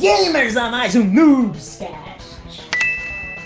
gamers 0.00 0.56
a 0.56 0.70
mais 0.70 0.96
um 0.96 1.04
Noobscast. 1.04 1.90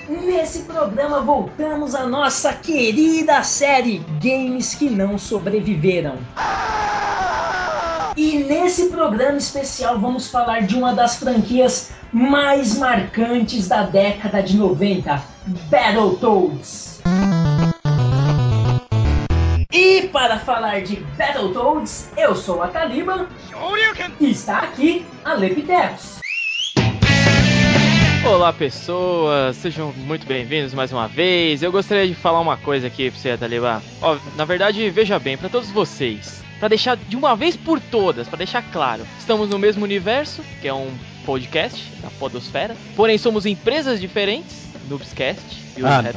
Nesse 0.09 0.61
programa 0.61 1.21
voltamos 1.21 1.95
à 1.95 2.07
nossa 2.07 2.55
querida 2.55 3.43
série 3.43 3.99
Games 4.19 4.75
que 4.75 4.89
não 4.89 5.19
sobreviveram. 5.19 6.17
E 8.17 8.39
nesse 8.39 8.87
programa 8.87 9.37
especial 9.37 9.99
vamos 9.99 10.29
falar 10.29 10.61
de 10.61 10.75
uma 10.75 10.95
das 10.95 11.17
franquias 11.17 11.91
mais 12.11 12.79
marcantes 12.79 13.69
da 13.69 13.83
década 13.83 14.43
de 14.43 14.57
90, 14.57 15.23
Battletoads. 15.69 17.03
Para 20.15 20.39
falar 20.39 20.81
de 20.81 21.01
Battletoads, 21.19 22.09
eu 22.17 22.37
sou 22.37 22.63
a 22.63 22.69
Caliban 22.69 23.27
e 24.21 24.31
está 24.31 24.59
aqui 24.61 25.05
a 25.25 25.35
Lepitecos. 25.35 26.21
Olá 28.25 28.53
pessoas, 28.53 29.57
sejam 29.57 29.93
muito 29.93 30.25
bem-vindos 30.25 30.73
mais 30.73 30.93
uma 30.93 31.09
vez. 31.09 31.65
Eu 31.65 31.73
gostaria 31.73 32.07
de 32.07 32.15
falar 32.15 32.39
uma 32.39 32.57
coisa 32.57 32.87
aqui 32.87 33.11
pra 33.11 33.19
você, 33.19 33.37
Talibã. 33.37 33.83
Ó, 34.01 34.17
na 34.37 34.45
verdade, 34.45 34.89
veja 34.89 35.19
bem, 35.19 35.37
para 35.37 35.49
todos 35.49 35.73
vocês, 35.73 36.45
para 36.61 36.69
deixar 36.69 36.97
de 36.97 37.17
uma 37.17 37.35
vez 37.35 37.57
por 37.57 37.81
todas, 37.81 38.29
para 38.29 38.39
deixar 38.39 38.63
claro, 38.71 39.05
estamos 39.19 39.51
no 39.51 39.59
mesmo 39.59 39.83
universo, 39.83 40.43
que 40.63 40.69
é 40.69 40.73
um 40.73 40.97
podcast 41.27 41.91
da 42.01 42.09
Podosfera, 42.21 42.77
porém 42.95 43.19
somos 43.19 43.47
empresas 43.47 44.01
diferentes, 44.01 44.69
Noobscast 44.89 45.43
e 45.77 45.83
os 45.83 45.91
Ah, 45.91 46.03
não. 46.03 46.13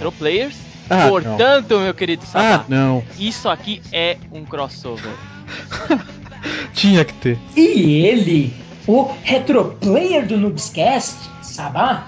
Ah, 0.89 1.07
Portanto, 1.09 1.79
meu 1.79 1.93
querido 1.93 2.23
Ah, 2.25 2.27
Sabá, 2.27 2.65
não. 2.67 3.03
isso 3.19 3.49
aqui 3.49 3.81
é 3.91 4.17
um 4.31 4.45
crossover. 4.45 5.11
Tinha 6.73 7.03
que 7.03 7.13
ter. 7.15 7.37
E 7.55 8.05
ele, 8.05 8.53
o 8.87 9.11
retroplayer 9.23 10.25
do 10.25 10.37
Noobscast, 10.37 11.15
Sabá. 11.41 12.07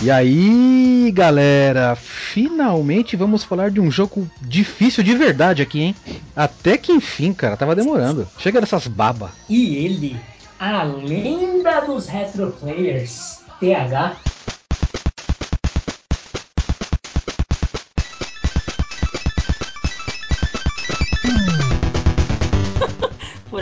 E 0.00 0.12
aí, 0.12 1.10
galera, 1.12 1.96
finalmente 1.96 3.16
vamos 3.16 3.42
falar 3.42 3.70
de 3.72 3.80
um 3.80 3.90
jogo 3.90 4.30
difícil 4.40 5.02
de 5.02 5.12
verdade 5.16 5.60
aqui, 5.60 5.80
hein? 5.82 5.96
Até 6.36 6.78
que 6.78 6.92
enfim, 6.92 7.32
cara, 7.32 7.56
tava 7.56 7.74
demorando. 7.74 8.28
Chega 8.38 8.60
dessas 8.60 8.86
baba. 8.86 9.32
E 9.48 9.74
ele, 9.76 10.16
a 10.60 10.84
lenda 10.84 11.80
dos 11.80 12.06
retroplayers, 12.06 13.40
TH. 13.58 14.16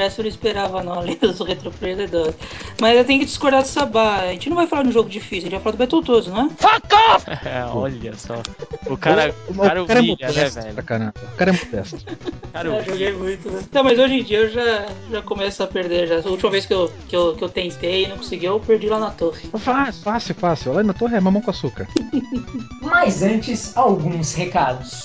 Essa 0.06 0.20
eu 0.20 0.24
não 0.24 0.30
esperava 0.30 0.82
não, 0.82 0.94
a 0.98 1.00
lenda 1.00 1.32
do 1.32 1.44
Retro 1.44 1.70
Player 1.70 1.96
da 1.96 2.06
Dose. 2.06 2.36
Mas 2.80 2.96
eu 2.96 3.04
tenho 3.04 3.20
que 3.20 3.26
discordar 3.26 3.62
do 3.62 3.68
Sabá. 3.68 4.20
A 4.20 4.32
gente 4.32 4.48
não 4.48 4.56
vai 4.56 4.66
falar 4.66 4.82
de 4.82 4.88
um 4.88 4.92
jogo 4.92 5.08
difícil, 5.08 5.48
a 5.48 5.50
gente 5.50 5.52
vai 5.52 5.60
falar 5.60 5.72
do 5.72 5.78
Battletoads, 5.78 6.28
não 6.28 6.42
é? 6.42 6.48
É, 7.44 7.64
olha 7.64 8.14
só. 8.16 8.42
O 8.86 8.96
cara, 8.96 9.34
o 9.48 9.54
cara 9.54 9.78
é 9.78 9.82
humilha, 9.82 10.16
né, 10.26 10.26
modesto 10.26 10.60
velho? 10.60 10.74
pra 10.74 10.82
caramba. 10.82 11.14
O 11.22 11.36
cara 11.36 11.50
é 11.50 11.52
modesto. 11.52 11.96
O 11.96 12.52
cara 12.52 12.68
Eu 12.76 12.84
joguei 12.84 13.12
muito, 13.12 13.50
né? 13.50 13.62
Não, 13.72 13.84
mas 13.84 13.98
hoje 13.98 14.14
em 14.14 14.22
dia 14.24 14.38
eu 14.38 14.50
já, 14.50 14.86
já 15.10 15.22
começo 15.22 15.62
a 15.62 15.66
perder 15.66 16.06
já. 16.08 16.20
A 16.20 16.30
última 16.30 16.50
vez 16.50 16.66
que 16.66 16.74
eu, 16.74 16.90
que 17.08 17.16
eu, 17.16 17.34
que 17.34 17.44
eu 17.44 17.48
tentei 17.48 18.04
e 18.04 18.08
não 18.08 18.16
consegui, 18.16 18.46
eu 18.46 18.58
perdi 18.60 18.88
lá 18.88 18.98
na 18.98 19.10
torre. 19.10 19.48
Fácil, 19.58 20.02
fácil, 20.02 20.34
fácil. 20.34 20.72
Lá 20.72 20.82
na 20.82 20.92
torre 20.92 21.16
é 21.16 21.20
mamão 21.20 21.42
com 21.42 21.50
açúcar. 21.50 21.86
Mas 22.82 23.22
antes, 23.22 23.76
alguns 23.76 24.34
recados. 24.34 25.02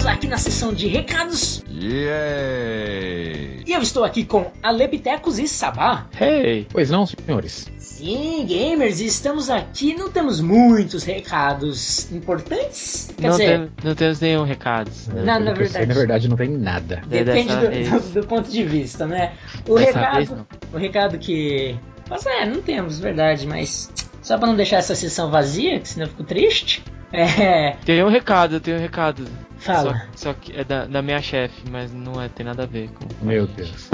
Estamos 0.00 0.06
aqui 0.06 0.26
na 0.28 0.38
sessão 0.38 0.72
de 0.72 0.86
recados 0.86 1.62
Yay! 1.68 3.62
e 3.66 3.72
eu 3.72 3.82
estou 3.82 4.02
aqui 4.02 4.24
com 4.24 4.50
Alepitecos 4.62 5.38
e 5.38 5.46
Sabá. 5.46 6.06
Hey! 6.18 6.66
Pois 6.72 6.88
não, 6.90 7.04
senhores? 7.06 7.66
Sim, 7.78 8.46
gamers, 8.46 8.98
estamos 9.00 9.50
aqui, 9.50 9.94
não 9.94 10.10
temos 10.10 10.40
muitos 10.40 11.04
recados 11.04 12.10
importantes. 12.10 13.10
Quer 13.14 13.22
Não, 13.28 13.30
dizer, 13.36 13.58
tem- 13.58 13.70
não 13.84 13.94
temos 13.94 14.20
nenhum 14.20 14.42
recado. 14.44 14.90
né? 15.08 15.22
Na- 15.22 15.38
sei, 15.38 15.54
verdade. 15.54 15.86
na 15.86 15.94
verdade, 15.94 16.28
não 16.28 16.36
tem 16.36 16.48
nada. 16.48 17.02
Depende 17.06 17.54
do, 17.54 17.68
vez. 17.68 17.90
do- 17.90 18.20
do 18.22 18.26
ponto 18.26 18.50
de 18.50 18.64
vista, 18.64 19.06
né? 19.06 19.34
O 19.68 19.74
Dessa 19.74 19.98
recado, 19.98 20.46
o 20.72 20.78
recado 20.78 21.18
que, 21.18 21.76
mas 22.08 22.24
é, 22.24 22.46
não 22.46 22.62
temos, 22.62 22.98
verdade, 22.98 23.46
mas 23.46 23.90
só 24.22 24.38
pra 24.38 24.46
não 24.48 24.56
deixar 24.56 24.78
essa 24.78 24.94
sessão 24.94 25.30
vazia, 25.30 25.78
que 25.78 25.88
senão 25.88 26.06
eu 26.06 26.10
fico 26.10 26.24
triste. 26.24 26.82
É, 27.12 27.72
Tem 27.84 28.02
um 28.04 28.08
recado, 28.08 28.60
tem 28.60 28.74
um 28.74 28.78
recado. 28.78 29.24
Fala. 29.60 30.08
Só, 30.14 30.30
só 30.30 30.34
que 30.34 30.56
é 30.56 30.64
da, 30.64 30.86
da 30.86 31.02
minha 31.02 31.20
chefe, 31.20 31.62
mas 31.70 31.92
não 31.92 32.20
é, 32.20 32.28
tem 32.28 32.44
nada 32.44 32.64
a 32.64 32.66
ver 32.66 32.90
com. 32.90 33.06
Meu. 33.24 33.46
Deus. 33.46 33.90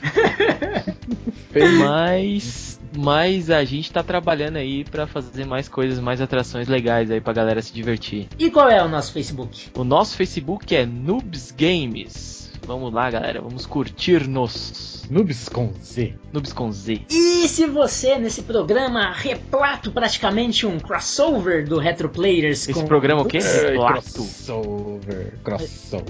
mas, 1.80 2.80
mas 2.96 3.50
a 3.50 3.64
gente 3.66 3.92
tá 3.92 4.04
trabalhando 4.04 4.58
aí 4.58 4.86
pra 4.86 5.08
fazer 5.08 5.44
mais 5.44 5.68
coisas, 5.68 6.00
mais 6.00 6.22
atrações 6.22 6.68
legais 6.68 7.10
aí 7.10 7.20
pra 7.20 7.34
galera 7.34 7.64
se 7.64 7.74
divertir. 7.74 8.28
E 8.38 8.52
qual 8.52 8.70
é 8.70 8.82
o 8.82 8.88
nosso 8.88 9.12
Facebook? 9.12 9.70
O 9.76 9.84
nosso 9.84 10.16
Facebook 10.16 10.74
é 10.76 10.86
Noobs 10.86 11.52
Games. 11.52 12.45
Vamos 12.66 12.92
lá, 12.94 13.10
galera, 13.12 13.42
vamos 13.42 13.66
curtir-nos. 13.66 15.06
Noobs 15.10 15.48
com 15.50 15.72
Z. 15.84 16.16
Noobs 16.34 16.52
com 16.52 16.72
Z. 16.72 17.02
E 17.12 17.48
se 17.48 17.68
você, 17.68 18.18
nesse 18.18 18.42
programa 18.42 19.14
replato 19.14 19.92
praticamente 19.92 20.66
um 20.66 20.80
crossover 20.80 21.68
do 21.68 21.78
Retro 21.78 22.10
Players 22.10 22.62
Esse 22.68 22.74
com 22.74 22.86
programa 22.88 23.22
o 23.22 23.26
quê? 23.26 23.38
Ai, 23.38 23.76
Plato. 23.76 24.02
crossover. 24.14 25.34
Crossover. 25.44 26.06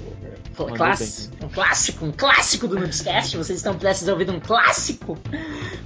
Class- 0.77 1.29
um 1.44 1.49
clássico, 1.49 2.05
um 2.05 2.11
clássico 2.13 2.67
do 2.69 2.75
Noobscast. 2.79 3.35
Vocês 3.35 3.59
estão 3.59 3.77
prestes 3.77 4.07
a 4.07 4.13
ouvir 4.13 4.29
um 4.29 4.39
clássico 4.39 5.17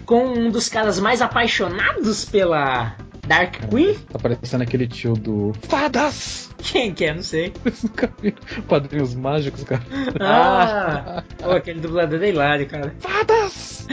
com 0.05 0.27
um 0.27 0.51
dos 0.51 0.69
caras 0.69 0.99
mais 0.99 1.23
apaixonados 1.23 2.25
pela 2.25 2.95
Dark 3.29 3.69
Queen. 3.69 3.93
Tá 4.11 4.17
parecendo 4.17 4.63
aquele 4.63 4.87
tio 4.87 5.13
do. 5.13 5.53
Fadas! 5.61 6.49
Quem 6.57 6.91
que 6.93 7.05
é? 7.05 7.13
Não 7.13 7.21
sei. 7.21 7.53
Padrinhos 8.67 9.13
mágicos, 9.13 9.63
cara. 9.63 9.83
Ah, 10.19 11.23
pô, 11.37 11.51
aquele 11.51 11.79
dublador 11.79 12.21
é 12.23 12.29
hilário, 12.29 12.67
cara. 12.67 12.95
Fadas! 12.99 13.87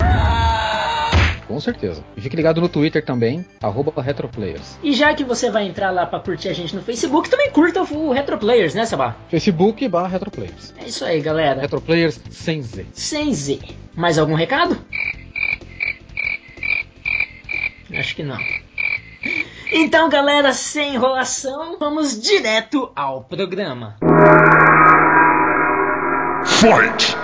Com 1.48 1.60
certeza. 1.62 2.04
E 2.16 2.20
fique 2.22 2.36
ligado 2.36 2.60
no 2.60 2.68
Twitter 2.68 3.04
também, 3.04 3.46
arroba 3.64 4.02
retroplayers. 4.02 4.78
E 4.84 4.92
já 4.92 5.14
que 5.14 5.24
você 5.24 5.50
vai 5.50 5.66
entrar 5.66 5.92
lá 5.92 6.06
pra 6.06 6.20
curtir 6.20 6.50
a 6.50 6.54
gente 6.54 6.76
no 6.76 6.82
Facebook, 6.82 7.30
também 7.30 7.50
curta 7.52 7.82
o 7.84 8.12
Retro 8.12 8.38
Players, 8.38 8.74
né, 8.76 8.86
Sabá? 8.86 9.16
Facebook 9.30 9.88
barra 9.88 10.10
retroplayers. 10.10 10.74
É 10.78 10.90
isso 10.90 11.06
aí, 11.06 11.22
galera. 11.22 11.62
Retroplayers 11.62 12.20
sem 12.30 12.62
Z. 12.62 12.86
Sem 12.92 13.34
Z. 13.34 13.60
Mais 13.96 14.20
algum 14.20 14.36
recado? 14.36 14.78
Acho 17.96 18.16
que 18.16 18.24
não. 18.24 18.38
Então, 19.72 20.10
galera, 20.10 20.54
sem 20.54 20.96
enrolação, 20.96 21.78
vamos 21.80 22.22
direto 22.22 22.92
ao 22.96 23.24
programa. 23.24 23.96
Fight! 26.46 27.16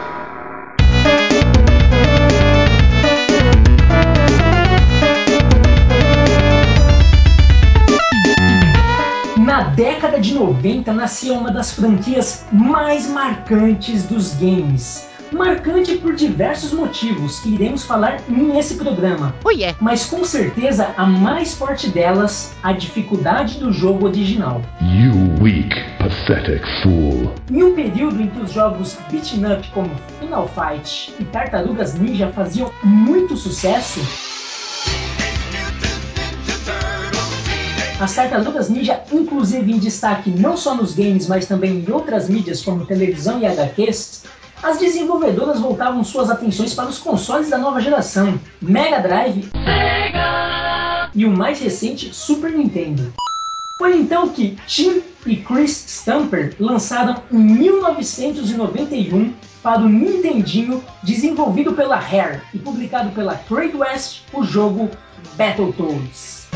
Na 9.37 9.63
década 9.63 10.19
de 10.19 10.33
90 10.33 10.93
nascia 10.93 11.33
uma 11.33 11.51
das 11.51 11.73
franquias 11.73 12.45
mais 12.51 13.07
marcantes 13.07 14.03
dos 14.03 14.33
games. 14.35 15.12
Marcante 15.33 15.97
por 15.97 16.13
diversos 16.13 16.71
motivos 16.71 17.39
que 17.39 17.55
iremos 17.55 17.83
falar 17.83 18.21
nesse 18.29 18.75
programa. 18.75 19.33
Oh 19.43 19.49
yeah. 19.49 19.75
Mas 19.81 20.05
com 20.05 20.23
certeza 20.23 20.93
a 20.95 21.05
mais 21.05 21.55
forte 21.55 21.89
delas, 21.89 22.53
a 22.61 22.71
dificuldade 22.71 23.57
do 23.57 23.73
jogo 23.73 24.05
original. 24.05 24.61
You 24.81 25.13
weak, 25.41 25.75
pathetic 25.97 26.63
fool. 26.83 27.33
Em 27.51 27.63
um 27.63 27.73
período 27.73 28.21
em 28.21 28.27
que 28.27 28.41
os 28.41 28.51
jogos 28.51 28.95
beat'em 29.09 29.51
up 29.51 29.67
como 29.69 29.89
Final 30.19 30.47
Fight 30.49 31.13
e 31.19 31.25
Tartarugas 31.25 31.95
Ninja 31.95 32.31
faziam 32.31 32.71
muito 32.83 33.35
sucesso, 33.35 33.99
as 37.99 38.13
Tartarugas 38.13 38.69
Ninja, 38.69 39.01
inclusive 39.11 39.71
em 39.71 39.79
destaque 39.79 40.29
não 40.29 40.57
só 40.57 40.75
nos 40.75 40.93
games, 40.93 41.27
mas 41.27 41.45
também 41.45 41.79
em 41.79 41.91
outras 41.91 42.29
mídias 42.29 42.61
como 42.61 42.85
televisão 42.85 43.39
e 43.39 43.45
HQs, 43.45 44.23
as 44.63 44.79
desenvolvedoras 44.79 45.59
voltavam 45.59 46.03
suas 46.03 46.29
atenções 46.29 46.73
para 46.73 46.87
os 46.87 46.97
consoles 46.97 47.49
da 47.49 47.57
nova 47.57 47.81
geração, 47.81 48.39
Mega 48.61 48.99
Drive 48.99 49.49
e 51.13 51.25
o 51.25 51.29
mais 51.29 51.59
recente 51.59 52.15
Super 52.15 52.51
Nintendo. 52.51 53.13
Foi 53.77 53.97
então 53.97 54.29
que 54.29 54.57
Tim 54.65 55.03
e 55.25 55.35
Chris 55.35 55.83
Stamper 55.85 56.55
lançaram 56.59 57.21
em 57.29 57.37
1991 57.37 59.33
para 59.61 59.81
o 59.81 59.89
Nintendinho, 59.89 60.83
desenvolvido 61.03 61.73
pela 61.73 61.97
Rare 61.97 62.41
e 62.53 62.59
publicado 62.59 63.11
pela 63.11 63.35
Trade 63.35 63.75
West, 63.75 64.21
o 64.33 64.43
jogo 64.43 64.89
Battletoads. 65.35 66.47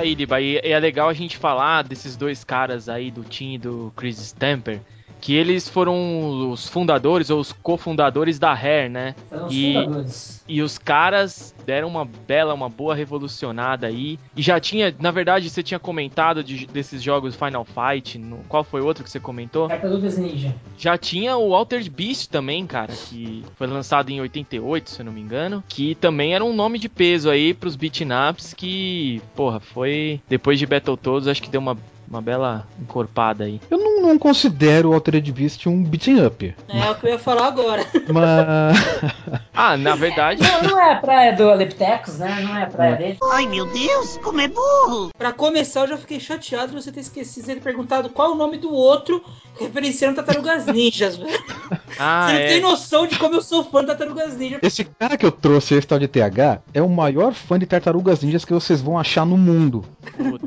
Aí, 0.00 0.14
Liba. 0.14 0.40
E 0.40 0.58
é 0.58 0.78
legal 0.78 1.08
a 1.08 1.14
gente 1.14 1.36
falar 1.36 1.82
desses 1.82 2.16
dois 2.16 2.42
caras 2.42 2.88
aí, 2.88 3.10
do 3.10 3.22
Tim 3.22 3.54
e 3.54 3.58
do 3.58 3.92
Chris 3.96 4.18
Stamper, 4.18 4.80
que 5.20 5.34
eles 5.34 5.68
foram 5.68 6.50
os 6.50 6.68
fundadores 6.68 7.30
ou 7.30 7.40
os 7.40 7.52
cofundadores 7.52 8.38
da 8.38 8.54
Rare, 8.54 8.88
né? 8.88 9.14
Eram 9.30 9.48
E- 9.50 9.74
fundadores. 9.74 10.44
E 10.48 10.62
os 10.62 10.78
caras 10.78 11.54
deram 11.64 11.86
uma 11.88 12.04
bela, 12.04 12.52
uma 12.54 12.68
boa 12.68 12.94
revolucionada 12.94 13.86
aí. 13.86 14.18
E 14.36 14.42
já 14.42 14.58
tinha, 14.58 14.92
na 14.98 15.10
verdade, 15.10 15.48
você 15.48 15.62
tinha 15.62 15.78
comentado 15.78 16.42
de- 16.42 16.66
desses 16.66 17.02
jogos 17.02 17.36
Final 17.36 17.64
Fight. 17.64 18.18
No, 18.18 18.38
qual 18.48 18.64
foi 18.64 18.80
o 18.80 18.86
outro 18.86 19.04
que 19.04 19.10
você 19.10 19.20
comentou? 19.20 19.68
Tartarugas 19.68 20.18
Ninja. 20.18 20.54
Já 20.76 20.96
tinha 20.98 21.36
o 21.36 21.54
Altered 21.54 21.88
Beast 21.90 22.28
também, 22.30 22.66
cara, 22.66 22.92
que 22.92 23.44
foi 23.56 23.66
lançado 23.66 24.10
em 24.10 24.20
88, 24.20 24.90
se 24.90 25.00
eu 25.00 25.04
não 25.06 25.12
me 25.12 25.20
engano, 25.20 25.62
que 25.68 25.94
também 25.96 26.34
era 26.34 26.44
um 26.44 26.52
nome 26.54 26.78
de 26.78 26.88
peso 26.88 27.30
aí 27.30 27.54
pros 27.54 27.76
beat'em 27.76 28.08
ups 28.30 28.54
que, 28.54 29.22
porra, 29.36 29.60
foi 29.60 30.20
depois 30.28 30.58
de 30.58 30.66
Battletoads, 30.66 31.28
acho 31.28 31.42
que 31.42 31.50
deu 31.50 31.60
uma, 31.60 31.76
uma 32.08 32.20
bela 32.22 32.66
encorpada 32.80 33.44
aí. 33.44 33.60
Eu 33.70 33.78
não, 33.78 33.89
não 34.00 34.18
considero 34.18 34.90
o 34.90 34.94
Altered 34.94 35.30
Beast 35.32 35.66
um 35.66 35.82
beat'em 35.82 36.24
up. 36.24 36.54
É 36.68 36.90
o 36.90 36.94
que 36.94 37.06
eu 37.06 37.10
ia 37.10 37.18
falar 37.18 37.46
agora. 37.46 37.84
Mas. 38.08 39.40
Ah, 39.62 39.76
na 39.76 39.94
verdade, 39.94 40.42
Não, 40.42 40.70
não 40.70 40.80
é 40.80 40.92
a 40.94 40.96
praia 40.96 41.36
do 41.36 41.50
Aleptecos, 41.50 42.18
né? 42.18 42.40
Não 42.42 42.56
é 42.56 42.62
a 42.62 42.66
praia 42.66 42.96
dele. 42.96 43.18
Ai 43.30 43.46
meu 43.46 43.66
Deus, 43.66 44.16
como 44.22 44.40
é 44.40 44.48
burro! 44.48 45.10
Pra 45.18 45.34
começar, 45.34 45.82
eu 45.82 45.88
já 45.88 45.98
fiquei 45.98 46.18
chateado 46.18 46.68
de 46.68 46.82
você 46.82 46.90
ter 46.90 47.00
esquecido 47.00 47.46
de 47.46 47.54
ter 47.56 47.60
perguntado 47.60 48.08
qual 48.08 48.30
é 48.30 48.32
o 48.32 48.36
nome 48.36 48.56
do 48.56 48.72
outro 48.72 49.22
referenciando 49.58 50.16
Tartarugas 50.16 50.64
Ninjas, 50.64 51.16
velho. 51.16 51.38
ah, 51.98 52.28
você 52.28 52.32
não 52.32 52.38
tem 52.48 52.56
é. 52.56 52.60
noção 52.60 53.06
de 53.06 53.18
como 53.18 53.34
eu 53.34 53.42
sou 53.42 53.62
fã 53.62 53.80
de 53.80 53.88
Tartarugas 53.88 54.36
Ninjas. 54.36 54.60
Esse 54.62 54.82
cara 54.82 55.18
que 55.18 55.26
eu 55.26 55.32
trouxe, 55.32 55.74
esse 55.74 55.86
tal 55.86 55.98
de 55.98 56.08
TH, 56.08 56.62
é 56.72 56.80
o 56.80 56.88
maior 56.88 57.34
fã 57.34 57.58
de 57.58 57.66
tartarugas 57.66 58.22
ninjas 58.22 58.44
que 58.44 58.54
vocês 58.54 58.80
vão 58.80 58.98
achar 58.98 59.26
no 59.26 59.36
mundo. 59.36 59.84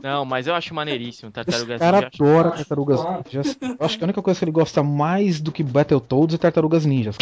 Não, 0.02 0.26
mas 0.26 0.48
eu 0.48 0.56
acho 0.56 0.74
maneiríssimo, 0.74 1.30
Esse 1.30 1.34
Tartarugas 1.36 1.80
cara 1.80 1.98
Ninja. 1.98 2.10
adora 2.16 2.50
Acho 2.50 2.58
tartarugas 2.58 3.02
bom. 3.02 3.24
Ninjas. 3.48 3.58
Eu 3.80 3.86
acho 3.86 3.98
que 3.98 4.04
a 4.04 4.08
única 4.08 4.22
coisa 4.22 4.40
que 4.40 4.46
ele 4.46 4.52
gosta 4.52 4.84
mais 4.84 5.40
do 5.40 5.52
que 5.52 5.64
Battletoads 5.64 6.36
é 6.36 6.38
tartarugas 6.38 6.86
ninjas. 6.86 7.16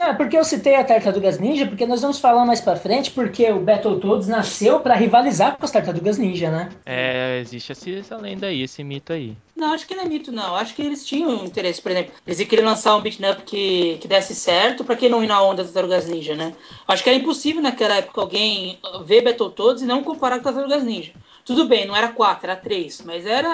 É, 0.00 0.12
porque 0.14 0.36
eu 0.36 0.44
citei 0.44 0.76
a 0.76 0.84
Tartarugas 0.84 1.38
Ninja, 1.38 1.66
porque 1.66 1.86
nós 1.86 2.00
vamos 2.00 2.18
falar 2.18 2.44
mais 2.44 2.60
pra 2.60 2.76
frente, 2.76 3.10
porque 3.10 3.50
o 3.50 3.60
Battletoads 3.60 4.28
nasceu 4.28 4.80
pra 4.80 4.94
rivalizar 4.94 5.56
com 5.56 5.64
as 5.64 5.70
Tartarugas 5.70 6.18
Ninja, 6.18 6.50
né? 6.50 6.70
É, 6.86 7.40
existe 7.40 7.72
essa 7.72 8.16
lenda 8.16 8.46
aí, 8.46 8.62
esse 8.62 8.82
mito 8.82 9.12
aí. 9.12 9.36
Não, 9.56 9.72
acho 9.72 9.86
que 9.86 9.94
não 9.94 10.04
é 10.04 10.06
mito, 10.06 10.30
não. 10.30 10.54
Acho 10.54 10.74
que 10.74 10.82
eles 10.82 11.04
tinham 11.04 11.44
interesse, 11.44 11.82
por 11.82 11.90
exemplo. 11.90 12.12
Eles 12.26 12.38
queriam 12.46 12.66
lançar 12.66 12.96
um 12.96 13.00
beat'em 13.00 13.30
up 13.30 13.42
que, 13.42 13.98
que 14.00 14.06
desse 14.08 14.34
certo, 14.34 14.84
pra 14.84 14.96
que 14.96 15.08
não 15.08 15.22
ir 15.22 15.26
na 15.26 15.42
onda 15.42 15.62
das 15.62 15.72
Tartarugas 15.72 16.06
Ninja, 16.06 16.34
né? 16.34 16.54
Acho 16.86 17.02
que 17.02 17.10
era 17.10 17.18
impossível 17.18 17.60
naquela 17.60 17.96
época 17.96 18.20
alguém 18.20 18.78
ver 19.04 19.22
Battletoads 19.22 19.82
e 19.82 19.86
não 19.86 20.02
comparar 20.02 20.40
com 20.40 20.48
as 20.48 20.54
Tartarugas 20.54 20.84
Ninja. 20.84 21.12
Tudo 21.48 21.64
bem, 21.66 21.86
não 21.86 21.96
era 21.96 22.08
quatro, 22.08 22.44
era 22.50 22.54
três, 22.60 23.00
mas 23.06 23.24
era, 23.24 23.48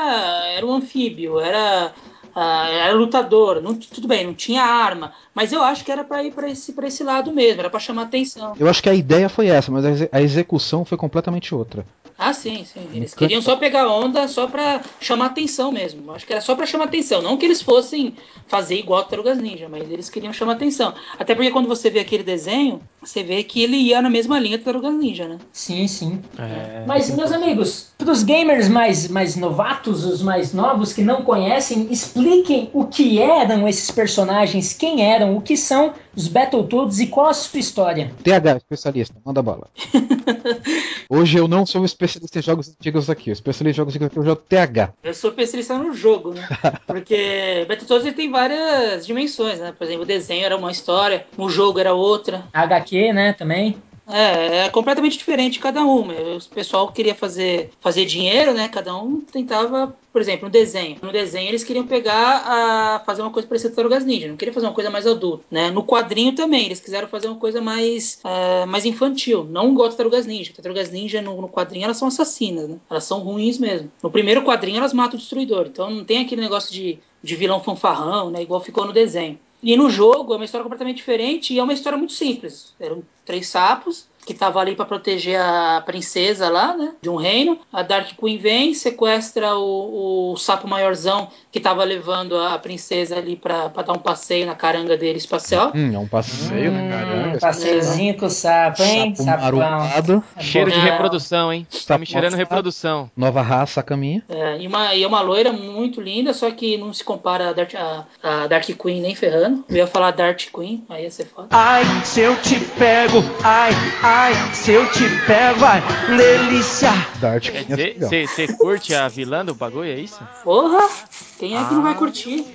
era 0.48 0.66
um 0.66 0.72
anfíbio, 0.74 1.38
era, 1.38 1.92
ah, 2.34 2.68
era 2.68 2.92
lutador, 2.92 3.62
não- 3.62 3.76
tudo 3.76 4.08
bem, 4.08 4.26
não 4.26 4.34
tinha 4.34 4.64
arma, 4.64 5.12
mas 5.32 5.52
eu 5.52 5.62
acho 5.62 5.84
que 5.84 5.92
era 5.92 6.02
pra 6.02 6.20
ir 6.24 6.32
pra 6.32 6.50
esse, 6.50 6.74
esse 6.82 7.04
lado 7.04 7.32
mesmo, 7.32 7.60
era 7.60 7.70
pra 7.70 7.78
chamar 7.78 8.02
atenção. 8.02 8.52
Eu 8.58 8.68
acho 8.68 8.82
que 8.82 8.90
a 8.90 8.94
ideia 8.94 9.28
foi 9.28 9.46
essa, 9.46 9.70
mas 9.70 9.84
a 10.10 10.20
execução 10.20 10.84
foi 10.84 10.98
completamente 10.98 11.54
outra. 11.54 11.86
Ah, 12.16 12.32
sim, 12.32 12.64
sim. 12.64 12.88
Eles 12.92 13.12
queriam 13.14 13.42
só 13.42 13.56
pegar 13.56 13.88
onda 13.88 14.28
só 14.28 14.46
pra 14.46 14.80
chamar 15.00 15.26
atenção 15.26 15.72
mesmo. 15.72 16.12
Acho 16.12 16.24
que 16.26 16.32
era 16.32 16.40
só 16.40 16.54
pra 16.54 16.64
chamar 16.66 16.84
atenção. 16.84 17.20
Não 17.20 17.36
que 17.36 17.44
eles 17.44 17.60
fossem 17.60 18.14
fazer 18.46 18.76
igual 18.76 19.00
a 19.00 19.02
Tartarugas 19.02 19.38
Ninja, 19.38 19.68
mas 19.68 19.90
eles 19.90 20.08
queriam 20.08 20.32
chamar 20.32 20.52
atenção. 20.52 20.94
Até 21.18 21.34
porque 21.34 21.50
quando 21.50 21.66
você 21.68 21.90
vê 21.90 22.00
aquele 22.00 22.22
desenho, 22.22 22.80
você 23.02 23.22
vê 23.22 23.42
que 23.42 23.62
ele 23.62 23.76
ia 23.76 24.00
na 24.00 24.08
mesma 24.08 24.38
linha 24.38 24.58
do 24.58 24.64
Tartarugas 24.64 24.94
Ninja, 24.94 25.26
né? 25.26 25.38
Sim, 25.52 25.88
sim. 25.88 26.22
É, 26.38 26.84
Mas, 26.86 27.14
meus 27.14 27.32
amigos, 27.32 27.92
pros 27.98 28.22
gamers 28.22 28.68
mais, 28.68 29.08
mais 29.08 29.34
novatos, 29.34 30.04
os 30.04 30.22
mais 30.22 30.54
novos 30.54 30.92
que 30.92 31.02
não 31.02 31.22
conhecem, 31.22 31.88
expliquem 31.90 32.70
o 32.72 32.86
que 32.86 33.18
eram 33.18 33.66
esses 33.66 33.90
personagens, 33.90 34.72
quem 34.72 35.02
eram, 35.02 35.36
o 35.36 35.40
que 35.40 35.56
são 35.56 35.94
os 36.16 36.28
Battletoads 36.28 37.00
e 37.00 37.06
qual 37.06 37.28
a 37.28 37.34
sua 37.34 37.60
história. 37.60 38.12
TH, 38.22 38.56
especialista, 38.56 39.14
manda 39.24 39.42
bala. 39.42 39.68
Hoje 41.08 41.38
eu 41.38 41.46
não 41.46 41.66
sou 41.66 41.82
um 41.82 41.84
especialista 41.84 42.38
em 42.38 42.42
jogos 42.42 42.68
antigos 42.68 43.10
aqui. 43.10 43.30
O 43.30 43.32
especialista 43.32 43.74
em 43.74 43.76
jogos 43.76 43.94
antigos 43.94 44.18
aqui 44.18 44.28
é 44.28 44.32
o 44.32 44.36
TH. 44.36 44.92
Eu 45.02 45.14
sou 45.14 45.30
especialista 45.30 45.78
no 45.78 45.92
jogo, 45.92 46.34
né? 46.34 46.46
Porque 46.86 47.64
Battletoads 47.68 48.14
tem 48.14 48.30
várias 48.30 49.06
dimensões, 49.06 49.60
né? 49.60 49.72
Por 49.76 49.84
exemplo, 49.84 50.02
o 50.02 50.06
desenho 50.06 50.44
era 50.44 50.56
uma 50.56 50.70
história, 50.70 51.26
o 51.36 51.48
jogo 51.48 51.78
era 51.78 51.92
outra. 51.94 52.44
HQ, 52.52 53.12
né, 53.12 53.32
também. 53.32 53.76
É, 54.06 54.66
é 54.66 54.68
completamente 54.68 55.16
diferente 55.16 55.58
cada 55.58 55.82
uma. 55.82 56.12
O 56.12 56.54
pessoal 56.54 56.92
queria 56.92 57.14
fazer, 57.14 57.70
fazer 57.80 58.04
dinheiro, 58.04 58.52
né? 58.52 58.68
Cada 58.68 58.94
um 58.96 59.20
tentava, 59.20 59.96
por 60.12 60.20
exemplo, 60.20 60.46
no 60.46 60.50
desenho. 60.50 60.98
No 61.02 61.10
desenho 61.10 61.48
eles 61.48 61.64
queriam 61.64 61.86
pegar 61.86 62.42
a 62.44 63.00
fazer 63.00 63.22
uma 63.22 63.30
coisa 63.30 63.48
parecida 63.48 63.70
com 63.70 63.76
Tartarugas 63.76 64.04
Ninja, 64.04 64.28
não 64.28 64.36
queriam 64.36 64.54
fazer 64.54 64.66
uma 64.66 64.74
coisa 64.74 64.90
mais 64.90 65.06
adulta, 65.06 65.44
né? 65.50 65.70
No 65.70 65.84
quadrinho 65.84 66.34
também, 66.34 66.66
eles 66.66 66.80
quiseram 66.80 67.08
fazer 67.08 67.28
uma 67.28 67.38
coisa 67.38 67.60
mais, 67.60 68.20
é, 68.24 68.66
mais 68.66 68.84
infantil. 68.84 69.44
Não 69.44 69.72
igual 69.72 69.88
Tartarugas 69.88 70.26
Ninja. 70.26 70.52
Tartarugas 70.52 70.90
Ninja 70.90 71.22
no, 71.22 71.40
no 71.40 71.48
quadrinho 71.48 71.84
elas 71.84 71.96
são 71.96 72.08
assassinas, 72.08 72.68
né? 72.68 72.76
Elas 72.90 73.04
são 73.04 73.20
ruins 73.20 73.58
mesmo. 73.58 73.90
No 74.02 74.10
primeiro 74.10 74.42
quadrinho 74.42 74.78
elas 74.78 74.92
matam 74.92 75.16
o 75.16 75.18
destruidor, 75.18 75.66
então 75.66 75.90
não 75.90 76.04
tem 76.04 76.18
aquele 76.18 76.42
negócio 76.42 76.72
de, 76.72 76.98
de 77.22 77.36
vilão 77.36 77.62
fanfarrão, 77.62 78.30
né? 78.30 78.42
Igual 78.42 78.60
ficou 78.60 78.84
no 78.84 78.92
desenho. 78.92 79.38
E 79.64 79.78
no 79.78 79.88
jogo 79.88 80.34
é 80.34 80.36
uma 80.36 80.44
história 80.44 80.62
completamente 80.62 80.98
diferente 80.98 81.54
e 81.54 81.58
é 81.58 81.62
uma 81.62 81.72
história 81.72 81.96
muito 81.96 82.12
simples. 82.12 82.74
Eram 82.78 83.02
três 83.24 83.48
sapos 83.48 84.06
que 84.24 84.32
estavam 84.32 84.60
ali 84.62 84.74
para 84.74 84.84
proteger 84.84 85.38
a 85.40 85.82
princesa 85.84 86.48
lá, 86.48 86.76
né, 86.76 86.92
de 87.02 87.08
um 87.10 87.16
reino. 87.16 87.58
A 87.72 87.82
Dark 87.82 88.08
Queen 88.18 88.38
vem, 88.38 88.74
sequestra 88.74 89.54
o, 89.56 90.32
o 90.32 90.36
sapo 90.36 90.66
maiorzão 90.66 91.28
que 91.52 91.58
estava 91.58 91.84
levando 91.84 92.36
a 92.36 92.58
princesa 92.58 93.16
ali 93.16 93.36
para 93.36 93.68
dar 93.68 93.92
um 93.92 93.98
passeio 93.98 94.46
na 94.46 94.54
caranga 94.54 94.96
dele 94.96 95.18
espacial. 95.18 95.72
Hum, 95.74 95.94
é 95.94 95.98
um 95.98 96.08
passeio, 96.08 96.72
né, 96.72 96.88
caramba? 96.90 97.36
Hum, 97.36 97.38
passeiozinho 97.38 98.16
com 98.16 98.26
o 98.26 98.30
sapo, 98.30 98.82
hein? 98.82 99.14
Sapo 99.14 99.24
Sapão. 99.30 99.40
marombado, 99.58 100.24
É 100.36 100.40
Cheiro 100.42 100.70
de 100.70 100.78
reprodução, 100.78 101.52
hein? 101.52 101.66
Tá 101.70 101.76
me 101.76 101.80
Sapo 101.80 102.06
cheirando 102.06 102.32
marombado. 102.32 102.36
reprodução. 102.36 103.10
Nova 103.16 103.42
raça, 103.42 103.80
a 103.80 103.82
caminha. 103.82 104.22
É, 104.28 104.58
e, 104.60 104.66
uma, 104.66 104.94
e 104.94 105.02
é 105.02 105.06
uma 105.06 105.20
loira 105.20 105.52
muito 105.52 106.00
linda, 106.00 106.32
só 106.32 106.50
que 106.50 106.76
não 106.76 106.92
se 106.92 107.04
compara 107.04 107.50
a 107.50 107.52
Dark, 107.52 107.74
a, 107.74 108.04
a 108.22 108.46
Dark 108.46 108.64
Queen 108.64 109.00
nem 109.00 109.14
ferrando. 109.14 109.64
Eu 109.68 109.76
ia 109.76 109.86
falar 109.86 110.10
Dark 110.12 110.40
Queen, 110.52 110.84
aí 110.88 111.04
ia 111.04 111.10
ser 111.10 111.26
foda. 111.26 111.48
Ai, 111.50 111.84
se 112.04 112.20
eu 112.20 112.36
te 112.40 112.58
pego, 112.78 113.18
ai, 113.42 113.70
ai. 114.02 114.13
Ai, 114.16 114.32
se 114.52 114.70
eu 114.70 114.88
te 114.92 115.02
pego, 115.26 115.64
ai, 115.64 115.82
delícia. 116.06 116.88
Dart 117.20 117.48
é 117.48 117.94
você 117.98 118.46
curte 118.56 118.94
a 118.94 119.08
vilã 119.08 119.44
do 119.44 119.56
bagulho, 119.56 119.90
é 119.90 119.96
isso? 119.96 120.20
Porra! 120.44 120.88
Quem 121.36 121.56
é 121.56 121.64
que 121.64 121.74
não 121.74 121.82
vai 121.82 121.94
Ah. 121.94 121.96
curtir? 121.96 122.46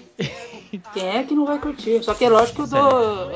Quem 0.94 1.18
é 1.18 1.22
que 1.24 1.36
não 1.36 1.46
vai 1.46 1.60
curtir? 1.60 2.02
Só 2.02 2.14
que 2.14 2.24
é 2.24 2.30
lógico 2.30 2.66
que 2.66 2.74
eu 2.76 2.82
dou. 2.82 3.30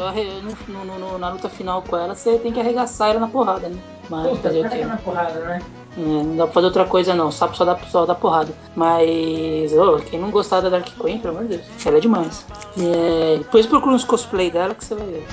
no- 0.67 0.85
no- 0.85 0.99
no- 0.99 1.17
na 1.17 1.29
luta 1.31 1.49
final 1.49 1.81
com 1.81 1.97
ela, 1.97 2.15
você 2.15 2.37
tem 2.39 2.53
que 2.53 2.61
arregaçar 2.61 3.09
ela 3.09 3.19
na 3.19 3.27
porrada, 3.27 3.67
né? 3.67 3.77
Mas 4.09 4.29
Puta, 4.29 4.43
fazer 4.43 4.65
o 4.65 4.69
quê? 4.69 4.85
na 4.85 4.95
porrada, 4.97 5.39
né? 5.41 5.61
Não 5.95 6.35
dá 6.35 6.45
pra 6.45 6.53
fazer 6.53 6.67
outra 6.67 6.85
coisa 6.85 7.13
não, 7.13 7.31
sapo 7.31 7.55
só 7.55 7.65
dá, 7.65 7.77
só 7.89 8.05
dá 8.05 8.15
porrada. 8.15 8.51
Mas, 8.75 9.71
ô, 9.73 9.97
quem 9.97 10.19
não 10.19 10.31
gostar 10.31 10.61
da 10.61 10.69
Dark 10.69 10.87
Queen, 10.99 11.19
pelo 11.19 11.37
amor 11.37 11.47
de 11.47 11.57
Deus, 11.57 11.85
ela 11.85 11.97
é 11.97 11.99
demais. 11.99 12.45
É, 12.77 13.37
depois 13.37 13.65
procura 13.65 13.95
uns 13.95 14.03
cosplay 14.03 14.49
dela 14.49 14.73
que 14.73 14.83
você 14.83 14.95
vai 14.95 15.05
ver. 15.05 15.27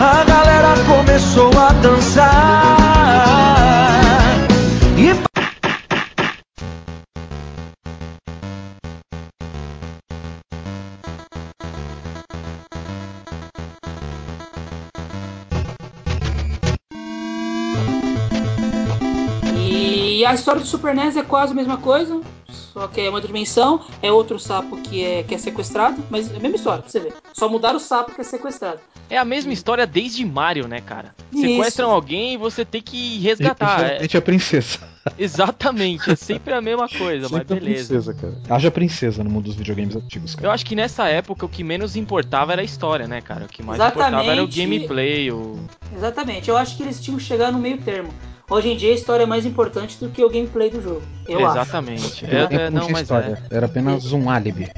A 0.00 0.24
galera 0.24 0.74
começou 0.86 1.50
a 1.58 1.72
dançar. 1.72 2.76
E 4.96 5.23
a 20.34 20.36
história 20.36 20.60
do 20.60 20.66
Super 20.66 20.94
NES 20.94 21.16
é 21.16 21.22
quase 21.22 21.52
a 21.52 21.54
mesma 21.54 21.76
coisa, 21.76 22.20
só 22.48 22.88
que 22.88 23.00
é 23.00 23.08
uma 23.08 23.18
outra 23.18 23.28
dimensão, 23.28 23.80
é 24.02 24.10
outro 24.10 24.36
sapo 24.36 24.76
que 24.78 25.02
é, 25.04 25.22
que 25.22 25.32
é 25.34 25.38
sequestrado, 25.38 26.02
mas 26.10 26.28
é 26.32 26.36
a 26.36 26.40
mesma 26.40 26.56
história, 26.56 26.82
pra 26.82 26.90
você 26.90 26.98
ver. 26.98 27.14
Só 27.32 27.48
mudaram 27.48 27.76
o 27.76 27.80
sapo 27.80 28.12
que 28.12 28.20
é 28.20 28.24
sequestrado. 28.24 28.80
É 29.08 29.16
a 29.16 29.24
mesma 29.24 29.52
história 29.52 29.86
desde 29.86 30.24
Mario, 30.24 30.66
né, 30.66 30.80
cara? 30.80 31.14
Isso. 31.30 31.42
Sequestram 31.42 31.90
alguém 31.90 32.34
e 32.34 32.36
você 32.36 32.64
tem 32.64 32.82
que 32.82 33.18
resgatar. 33.20 33.80
É- 33.80 33.84
principalmente 33.84 34.16
a 34.16 34.22
princesa. 34.22 34.78
exatamente, 35.16 36.10
é 36.10 36.16
sempre 36.16 36.52
a 36.52 36.60
mesma 36.60 36.88
coisa, 36.88 37.28
mas 37.30 37.38
Sempre 37.40 37.56
a 37.56 37.60
beleza. 37.60 37.94
princesa, 37.94 38.14
cara. 38.14 38.34
Haja 38.50 38.70
princesa 38.72 39.22
no 39.22 39.30
mundo 39.30 39.44
dos 39.44 39.54
videogames 39.54 39.94
antigos, 39.94 40.34
cara. 40.34 40.48
Eu 40.48 40.50
acho 40.50 40.66
que 40.66 40.74
nessa 40.74 41.06
época 41.06 41.46
o 41.46 41.48
que 41.48 41.62
menos 41.62 41.94
importava 41.94 42.52
era 42.52 42.62
a 42.62 42.64
história, 42.64 43.06
né, 43.06 43.20
cara? 43.20 43.44
O 43.44 43.48
que 43.48 43.62
mais 43.62 43.78
importava 43.80 44.16
era 44.24 44.42
o 44.42 44.48
Exatamente. 44.48 44.56
gameplay, 44.58 45.30
o. 45.30 45.60
Exatamente, 45.94 46.48
eu 46.50 46.56
acho 46.56 46.76
que 46.76 46.82
eles 46.82 47.00
tinham 47.00 47.18
que 47.18 47.24
chegar 47.24 47.52
no 47.52 47.58
meio 47.58 47.78
termo. 47.78 48.12
Hoje 48.48 48.72
em 48.72 48.76
dia 48.76 48.90
a 48.90 48.94
história 48.94 49.22
é 49.22 49.26
mais 49.26 49.46
importante 49.46 49.96
do 49.98 50.10
que 50.10 50.22
o 50.22 50.28
gameplay 50.28 50.68
do 50.68 50.82
jogo. 50.82 51.02
Eu 51.26 51.46
acho. 51.46 51.58
Exatamente. 51.58 52.26
É, 52.26 52.66
é, 52.66 52.70
não 52.70 52.90
mas 52.90 53.02
história. 53.02 53.42
é. 53.50 53.56
Era 53.56 53.66
apenas 53.66 54.12
um 54.12 54.28
álibi. 54.28 54.68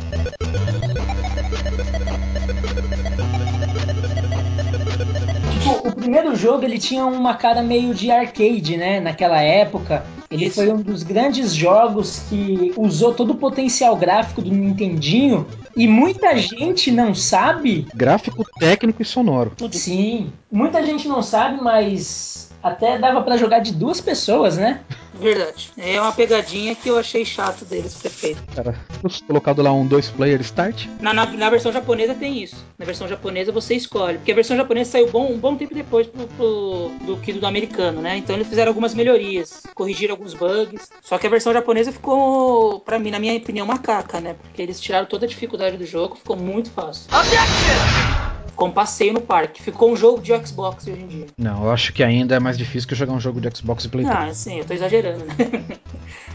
Tipo, 5.51 5.89
o 5.89 5.93
primeiro 5.97 6.37
jogo 6.37 6.65
ele 6.65 6.79
tinha 6.79 7.05
uma 7.05 7.35
cara 7.35 7.61
meio 7.61 7.93
de 7.93 8.09
arcade, 8.09 8.77
né? 8.77 9.01
Naquela 9.01 9.43
época. 9.43 10.05
Ele 10.31 10.47
Isso. 10.47 10.57
foi 10.57 10.73
um 10.73 10.81
dos 10.81 11.03
grandes 11.03 11.53
jogos 11.53 12.21
que 12.29 12.73
usou 12.77 13.15
todo 13.15 13.31
o 13.31 13.37
potencial 13.37 13.97
gráfico 13.97 14.43
do 14.43 14.51
Nintendinho. 14.51 15.45
E 15.77 15.89
muita 15.89 16.37
gente 16.37 16.93
não 16.93 17.17
sabe. 17.17 17.87
Gráfico, 17.93 18.45
técnico 18.61 19.03
e 19.03 19.05
sonoro. 19.05 19.53
Sim, 19.73 20.33
muita 20.51 20.85
gente 20.87 21.09
não 21.09 21.21
sabe, 21.21 21.61
mas 21.61 22.46
até 22.63 22.99
dava 22.99 23.23
pra 23.23 23.37
jogar 23.37 23.61
de 23.61 23.73
duas 23.73 24.01
pessoas, 24.01 24.57
né? 24.57 24.81
Verdade. 25.15 25.71
É 25.79 25.99
uma 25.99 26.13
pegadinha 26.13 26.75
que 26.75 26.89
eu 26.91 26.99
achei 26.99 27.25
chato 27.25 27.65
deles 27.65 27.95
ter 27.95 28.11
feito. 28.11 28.43
Cara, 28.55 28.75
colocado 29.27 29.63
lá 29.63 29.73
um 29.73 29.87
dois 29.87 30.11
player 30.11 30.39
start. 30.43 30.87
Na, 31.01 31.15
na, 31.15 31.25
na 31.25 31.49
versão 31.49 31.73
japonesa 31.73 32.15
tem 32.15 32.43
isso. 32.43 32.57
Na 32.79 32.85
versão 32.85 33.09
japonesa 33.09 33.51
você 33.51 33.75
escolhe. 33.75 34.19
Porque 34.19 34.33
a 34.33 34.35
versão 34.35 34.55
japonesa 34.57 34.91
saiu 34.91 35.11
bom, 35.11 35.33
um 35.33 35.39
bom 35.39 35.57
tempo 35.57 35.75
depois 35.75 36.07
pro, 36.07 36.27
pro- 36.29 36.91
do 37.07 37.17
que 37.17 37.33
do 37.33 37.47
americano, 37.47 38.03
né? 38.03 38.19
Então 38.19 38.37
eles 38.37 38.47
fizeram 38.47 38.69
algumas 38.69 38.93
melhorias, 38.93 39.63
corrigiram 39.75 40.13
alguns 40.15 40.35
bugs. 40.35 40.91
Só 41.01 41.17
que 41.17 41.27
a 41.27 41.31
versão 41.31 41.53
japonesa 41.55 41.91
ficou, 41.93 42.81
pra 42.81 42.99
mim, 42.99 43.11
na 43.11 43.19
minha 43.19 43.35
opinião, 43.39 43.65
macaca, 43.67 44.21
né? 44.21 44.35
Porque 44.43 44.61
eles 44.61 44.79
tiraram 44.79 45.07
toda 45.07 45.25
a 45.25 45.29
dificuldade 45.29 45.79
do 45.79 45.87
jogo, 45.87 46.17
ficou 46.17 46.37
muito 46.37 46.71
fácil. 46.71 47.05
Ficou 47.05 48.16
um 48.65 48.71
passeio 48.71 49.13
no 49.13 49.21
parque. 49.21 49.63
Ficou 49.63 49.93
um 49.93 49.97
jogo 49.97 50.21
de 50.21 50.33
Xbox 50.47 50.87
hoje 50.87 51.01
em 51.01 51.07
dia. 51.07 51.27
Não, 51.37 51.65
eu 51.65 51.71
acho 51.71 51.93
que 51.93 52.03
ainda 52.03 52.37
é 52.37 52.41
mais 52.41 52.57
difícil 52.57 52.89
que 52.89 52.95
jogar 52.95 53.13
um 53.13 53.21
jogo 53.21 53.41
de 53.41 53.55
Xbox 53.57 53.85
e 53.85 53.89
Play 53.89 54.05
3. 54.07 54.19
Ah, 54.19 54.33
sim, 54.35 54.59
eu 54.59 54.65
tô 54.65 54.73
exagerando, 54.73 55.25
né? 55.27 55.35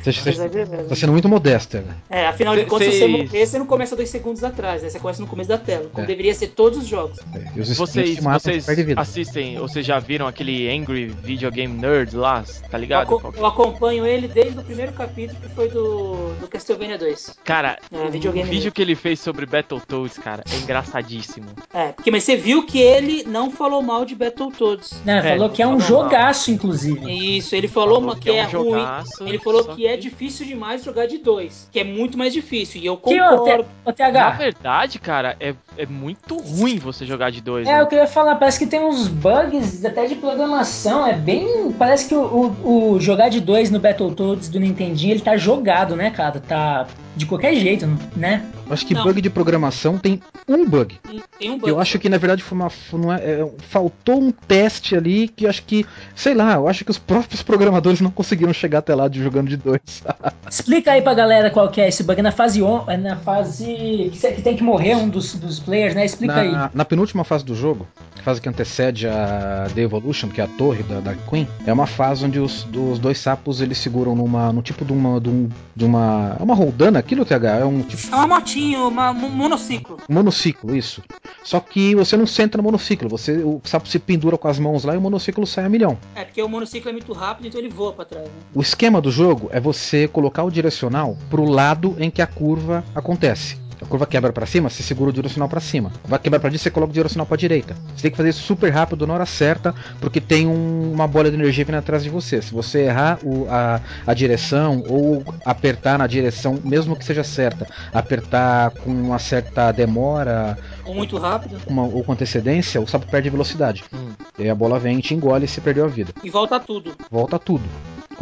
Você, 0.04 0.12
Tô 0.14 0.22
você 0.24 0.30
exagerando. 0.32 0.90
tá 0.90 0.96
sendo 0.96 1.12
muito 1.12 1.30
modesto, 1.30 1.78
né? 1.78 1.96
É, 2.10 2.26
afinal 2.28 2.56
de 2.56 2.66
contas, 2.66 2.92
se 2.92 3.00
você 3.00 3.08
morrer, 3.08 3.46
você 3.46 3.60
não 3.60 3.66
começa 3.68 3.96
dois 3.96 4.10
segundos 4.10 4.44
atrás, 4.44 4.82
né? 4.82 4.90
Você 4.90 5.00
começa 5.00 5.22
no 5.22 5.28
começo 5.28 5.50
da 5.50 5.58
tela, 5.60 5.90
como 5.94 6.04
É. 6.04 6.08
deveria 6.08 6.34
ser 6.34 6.48
todos 6.50 6.80
os 6.80 6.88
jogos. 6.88 7.20
É, 7.36 7.44
E 7.56 7.62
os 7.62 7.78
Vocês, 7.78 8.18
vocês 8.20 8.98
assistem, 8.98 9.60
ou 9.60 9.68
vocês 9.68 9.86
já 9.86 10.00
viram 10.00 10.28
aquele 10.28 10.70
Angry 10.72 11.06
Video 11.24 11.52
Game 11.52 11.78
Nerd 11.78 12.16
lá, 12.16 12.44
tá 12.70 12.78
Eu, 12.78 12.82
ligado? 12.82 13.16
aco- 13.16 13.34
eu 13.38 13.46
acompanho 13.46 14.06
ele 14.06 14.28
desde 14.28 14.58
o 14.60 14.64
primeiro 14.64 14.92
capítulo 14.94 15.40
que 15.40 15.50
foi 15.50 15.70
do, 15.70 16.34
do 16.40 16.48
Castlevania 16.48 16.98
2. 16.98 17.38
Cara, 17.44 17.78
É, 17.92 17.98
o 17.98 18.10
vídeo 18.12 18.34
nerd. 18.34 18.72
que 18.72 18.82
ele 18.82 18.96
fez 18.96 19.20
sobre 19.20 19.46
Battletoads, 19.46 20.18
cara, 20.18 20.44
é 20.52 20.58
engraçadíssimo. 20.58 21.48
É, 21.74 21.90
porque 21.94 22.10
mas 22.12 22.24
você 22.24 22.36
viu 22.36 22.64
que 22.66 22.80
ele 22.80 23.24
não 23.24 23.50
falou 23.50 23.82
mal 23.82 24.06
de 24.06 24.14
Battletoads. 24.14 25.02
Né, 25.04 25.18
É, 25.20 25.22
falou 25.38 25.50
que 25.50 25.62
é 25.64 25.68
um 25.68 25.80
falou 25.80 26.02
mal. 26.04 26.12
jogaço, 26.12 26.52
inclusive. 26.52 27.38
Isso, 27.38 27.56
ele 27.56 27.68
falou, 27.68 27.96
Falou 27.96 28.04
uma 28.04 28.16
que, 28.16 28.30
é, 28.30 28.44
um 28.46 28.52
ruim. 28.52 28.70
jogaço, 28.72 29.24
Ele 29.28 29.40
falou 29.40 29.64
só 29.64 29.76
que 29.76 29.88
é 29.88 29.98
difícil 29.98 30.46
demais 30.46 30.84
jogar 30.84 31.08
de 31.08 31.18
dois, 31.18 31.68
que 31.72 31.80
é 31.80 31.84
muito 31.84 32.18
mais 32.18 32.32
difícil. 32.34 32.80
E 32.82 32.86
eu 32.86 32.96
Que, 32.98 33.20
ô, 33.20 33.38
concordo. 33.38 33.64
Ô, 33.84 33.90
Na 33.90 33.94
TH, 33.94 34.30
verdade, 34.38 35.00
cara, 35.00 35.36
é, 35.40 35.56
é 35.78 35.86
muito 35.86 36.38
ruim 36.38 36.78
você 36.78 37.06
jogar 37.06 37.32
de 37.32 37.42
dois. 37.42 37.68
é 37.68 37.72
né? 37.74 37.84
o 37.84 37.88
que 37.88 37.96
eu 37.96 38.00
ia 38.00 38.08
falar, 38.08 38.36
parece 38.36 38.60
que 38.60 38.68
tem 38.68 38.80
uns 38.82 39.08
bugs 39.08 39.84
até 39.86 40.06
de 40.06 40.16
programação, 40.16 41.06
é 41.08 41.14
bem... 41.14 41.72
Parece 41.74 42.08
que 42.08 42.16
o, 42.16 42.54
o- 42.64 42.94
o 42.94 43.00
jogar 43.00 43.30
de 43.30 43.40
dois 43.40 43.70
no 43.72 43.80
Battletoads 43.80 44.50
do 44.50 44.60
Nintendinho, 44.60 45.14
ele 45.14 45.22
tá 45.22 45.38
jogado, 45.38 45.96
né, 45.96 46.12
cara? 46.12 46.40
Tá 46.40 46.88
de 47.16 47.26
qualquer 47.26 47.54
jeito, 47.56 47.86
né? 48.16 48.44
Eu 48.66 48.74
acho 48.74 48.86
que 48.86 48.94
Não. 48.94 49.04
bug 49.04 49.22
de 49.22 49.30
programação 49.30 49.98
tem 49.98 50.22
um 50.48 50.66
bug. 50.66 50.98
Tem 51.38 51.52
um 51.52 51.58
bug. 51.58 51.70
Eu 51.70 51.78
acho 51.80 52.00
que 52.00 52.08
na 52.08 52.18
verdade 52.18 52.42
foi 52.42 52.58
uma. 52.58 53.18
é- 53.20 53.42
é, 53.42 53.52
faltou 53.68 54.18
um 54.22 54.32
teste 54.32 54.96
ali 54.96 55.28
que 55.28 55.46
eu 55.46 55.50
acho 55.50 55.64
que. 55.64 55.86
Sei 56.16 56.34
lá, 56.34 56.54
eu 56.54 56.70
acho 56.70 56.86
que 56.86 56.92
os 56.92 56.98
próprios 56.98 57.44
programadores 57.44 58.00
não 58.00 58.10
conseguiram 58.10 58.54
chegar 58.54 58.80
até 58.80 58.96
lá 58.96 59.10
de 59.10 59.22
jogando 59.22 59.50
de 59.50 59.58
dois. 59.58 59.82
Explica 60.50 60.94
aí 60.94 61.02
pra 61.02 61.14
galera 61.14 61.50
qual 61.50 61.70
que 61.70 61.82
é 61.82 61.90
esse 61.90 62.02
bug 62.04 62.22
na 62.22 62.32
fase 62.32 62.62
on, 62.64 62.86
é 62.90 62.96
na 62.96 63.18
fase 63.18 64.10
que, 64.14 64.32
que 64.34 64.42
tem 64.42 64.56
que 64.56 64.64
morrer 64.64 64.96
um 64.96 65.10
dos, 65.10 65.36
dos 65.36 65.60
players, 65.62 65.96
né? 65.96 66.06
Explica 66.06 66.36
aí. 66.42 66.52
Na, 66.52 66.70
na 66.74 66.86
penúltima 66.86 67.24
fase 67.24 67.46
do 67.46 67.56
jogo, 67.56 67.88
fase 68.24 68.40
que 68.42 68.50
antecede 68.50 69.08
a 69.08 69.68
The 69.74 69.82
Evolution, 69.82 70.30
que 70.30 70.42
é 70.42 70.44
a 70.44 70.48
torre 70.48 70.84
da 70.84 71.00
Dark 71.00 71.20
Queen, 71.30 71.48
é 71.66 71.72
uma 71.74 71.88
fase 71.88 72.26
onde 72.26 72.40
os, 72.40 72.64
dos 72.66 73.00
dois 73.00 73.18
sapos 73.18 73.62
eles 73.62 73.78
seguram 73.78 74.16
numa, 74.16 74.52
no 74.54 74.62
tipo 74.62 74.84
de 74.86 74.94
uma, 74.94 75.20
de, 75.20 75.30
um- 75.30 75.50
de 75.76 75.86
uma, 75.86 76.36
é 76.40 76.44
uma 76.44 76.54
roldana, 76.56 77.00
aquilo 77.00 77.26
TH, 77.26 77.60
é 77.60 77.66
um 77.66 77.82
tipo 77.82 78.14
É 78.14 78.16
uma 78.18 78.28
motinho, 78.28 78.88
uma, 78.88 79.12
um 79.12 79.30
monociclo. 79.30 79.98
monociclo, 80.10 80.76
isso. 80.76 81.02
Só 81.44 81.60
que 81.60 81.96
você 81.96 82.16
não 82.16 82.28
senta 82.28 82.58
no 82.58 82.64
monociclo, 82.64 83.10
você 83.10 83.38
o 83.38 83.60
sapo 83.64 83.88
se 83.88 83.98
pendura 83.98 84.38
com 84.38 84.48
as 84.48 84.60
mãos 84.60 84.84
lá 84.84 84.94
e 84.94 84.98
o 84.98 85.02
monociclo 85.02 85.46
sai 85.48 85.66
a 85.66 85.70
milhão. 85.70 85.98
É, 86.16 86.24
porque 86.24 86.42
o 86.42 86.48
monociclo 86.50 86.90
é 86.90 86.94
muito 86.94 87.12
rápido, 87.14 87.48
então 87.48 87.60
ele 87.60 87.70
voa 87.70 87.94
pra 87.94 88.06
trás. 88.06 88.26
Né? 88.26 88.32
O 88.54 88.62
esquema 88.62 89.02
do 89.02 89.10
jogo 89.12 89.50
é 89.52 89.60
você 89.60 90.08
colocar 90.08 90.44
o 90.44 90.52
direcional 90.52 91.18
pro 91.30 91.44
lado 91.46 91.96
em 92.00 92.10
que 92.12 92.22
a 92.22 92.28
curva 92.28 92.84
acontece. 92.94 93.58
A 93.82 93.86
curva 93.86 94.06
quebra 94.06 94.32
pra 94.32 94.46
cima, 94.46 94.70
você 94.70 94.84
segura 94.84 95.10
o 95.10 95.14
direcional 95.14 95.50
pra 95.50 95.60
cima. 95.60 95.92
Vai 96.06 96.20
quebrar 96.20 96.40
pra 96.40 96.50
direita, 96.50 96.64
você 96.64 96.70
coloca 96.72 96.92
o 96.92 96.94
direcional 96.94 97.26
pra 97.26 97.36
direita. 97.36 97.76
Você 97.96 98.04
tem 98.04 98.12
que 98.12 98.18
fazer 98.18 98.30
isso 98.30 98.42
super 98.44 98.70
rápido 98.70 99.08
na 99.08 99.14
hora 99.16 99.26
certa, 99.26 99.74
porque 100.00 100.22
tem 100.22 100.48
um- 100.48 100.92
uma 100.94 101.08
bola 101.08 101.30
de 101.30 101.36
energia 101.36 101.66
vindo 101.66 101.76
atrás 101.76 102.04
de 102.04 102.10
você. 102.10 102.42
Se 102.42 102.54
você 102.54 102.82
errar 102.84 103.18
o- 103.24 103.48
a, 103.50 103.82
a 104.06 104.14
direção 104.14 104.84
ou 104.88 105.24
apertar 105.46 105.98
na 105.98 106.06
direção, 106.08 106.60
mesmo 106.64 106.96
que 106.96 107.04
seja 107.04 107.24
certa, 107.24 107.68
apertar 107.92 108.70
com 108.72 108.92
uma 108.92 109.18
certa 109.20 109.72
demora 109.72 110.58
Ou 110.86 110.94
muito 110.94 111.18
rápido. 111.18 111.58
uma- 111.68 111.84
ou 111.84 112.04
com 112.04 112.12
antecedência, 112.12 112.80
o 112.80 112.88
sapo 112.88 113.08
perde 113.08 113.30
velocidade. 113.30 113.84
Hum. 113.94 114.12
E 114.38 114.44
aí 114.44 114.50
a 114.50 114.56
bola 114.56 114.80
vem, 114.80 115.00
te 115.00 115.14
engole 115.16 115.46
e 115.46 115.48
você 115.48 115.60
perdeu 115.60 115.86
a 115.86 115.88
vida. 115.88 116.14
E 116.24 116.30
volta 116.30 116.60
tudo. 116.60 116.94
Volta 117.10 117.40
tudo. 117.40 117.64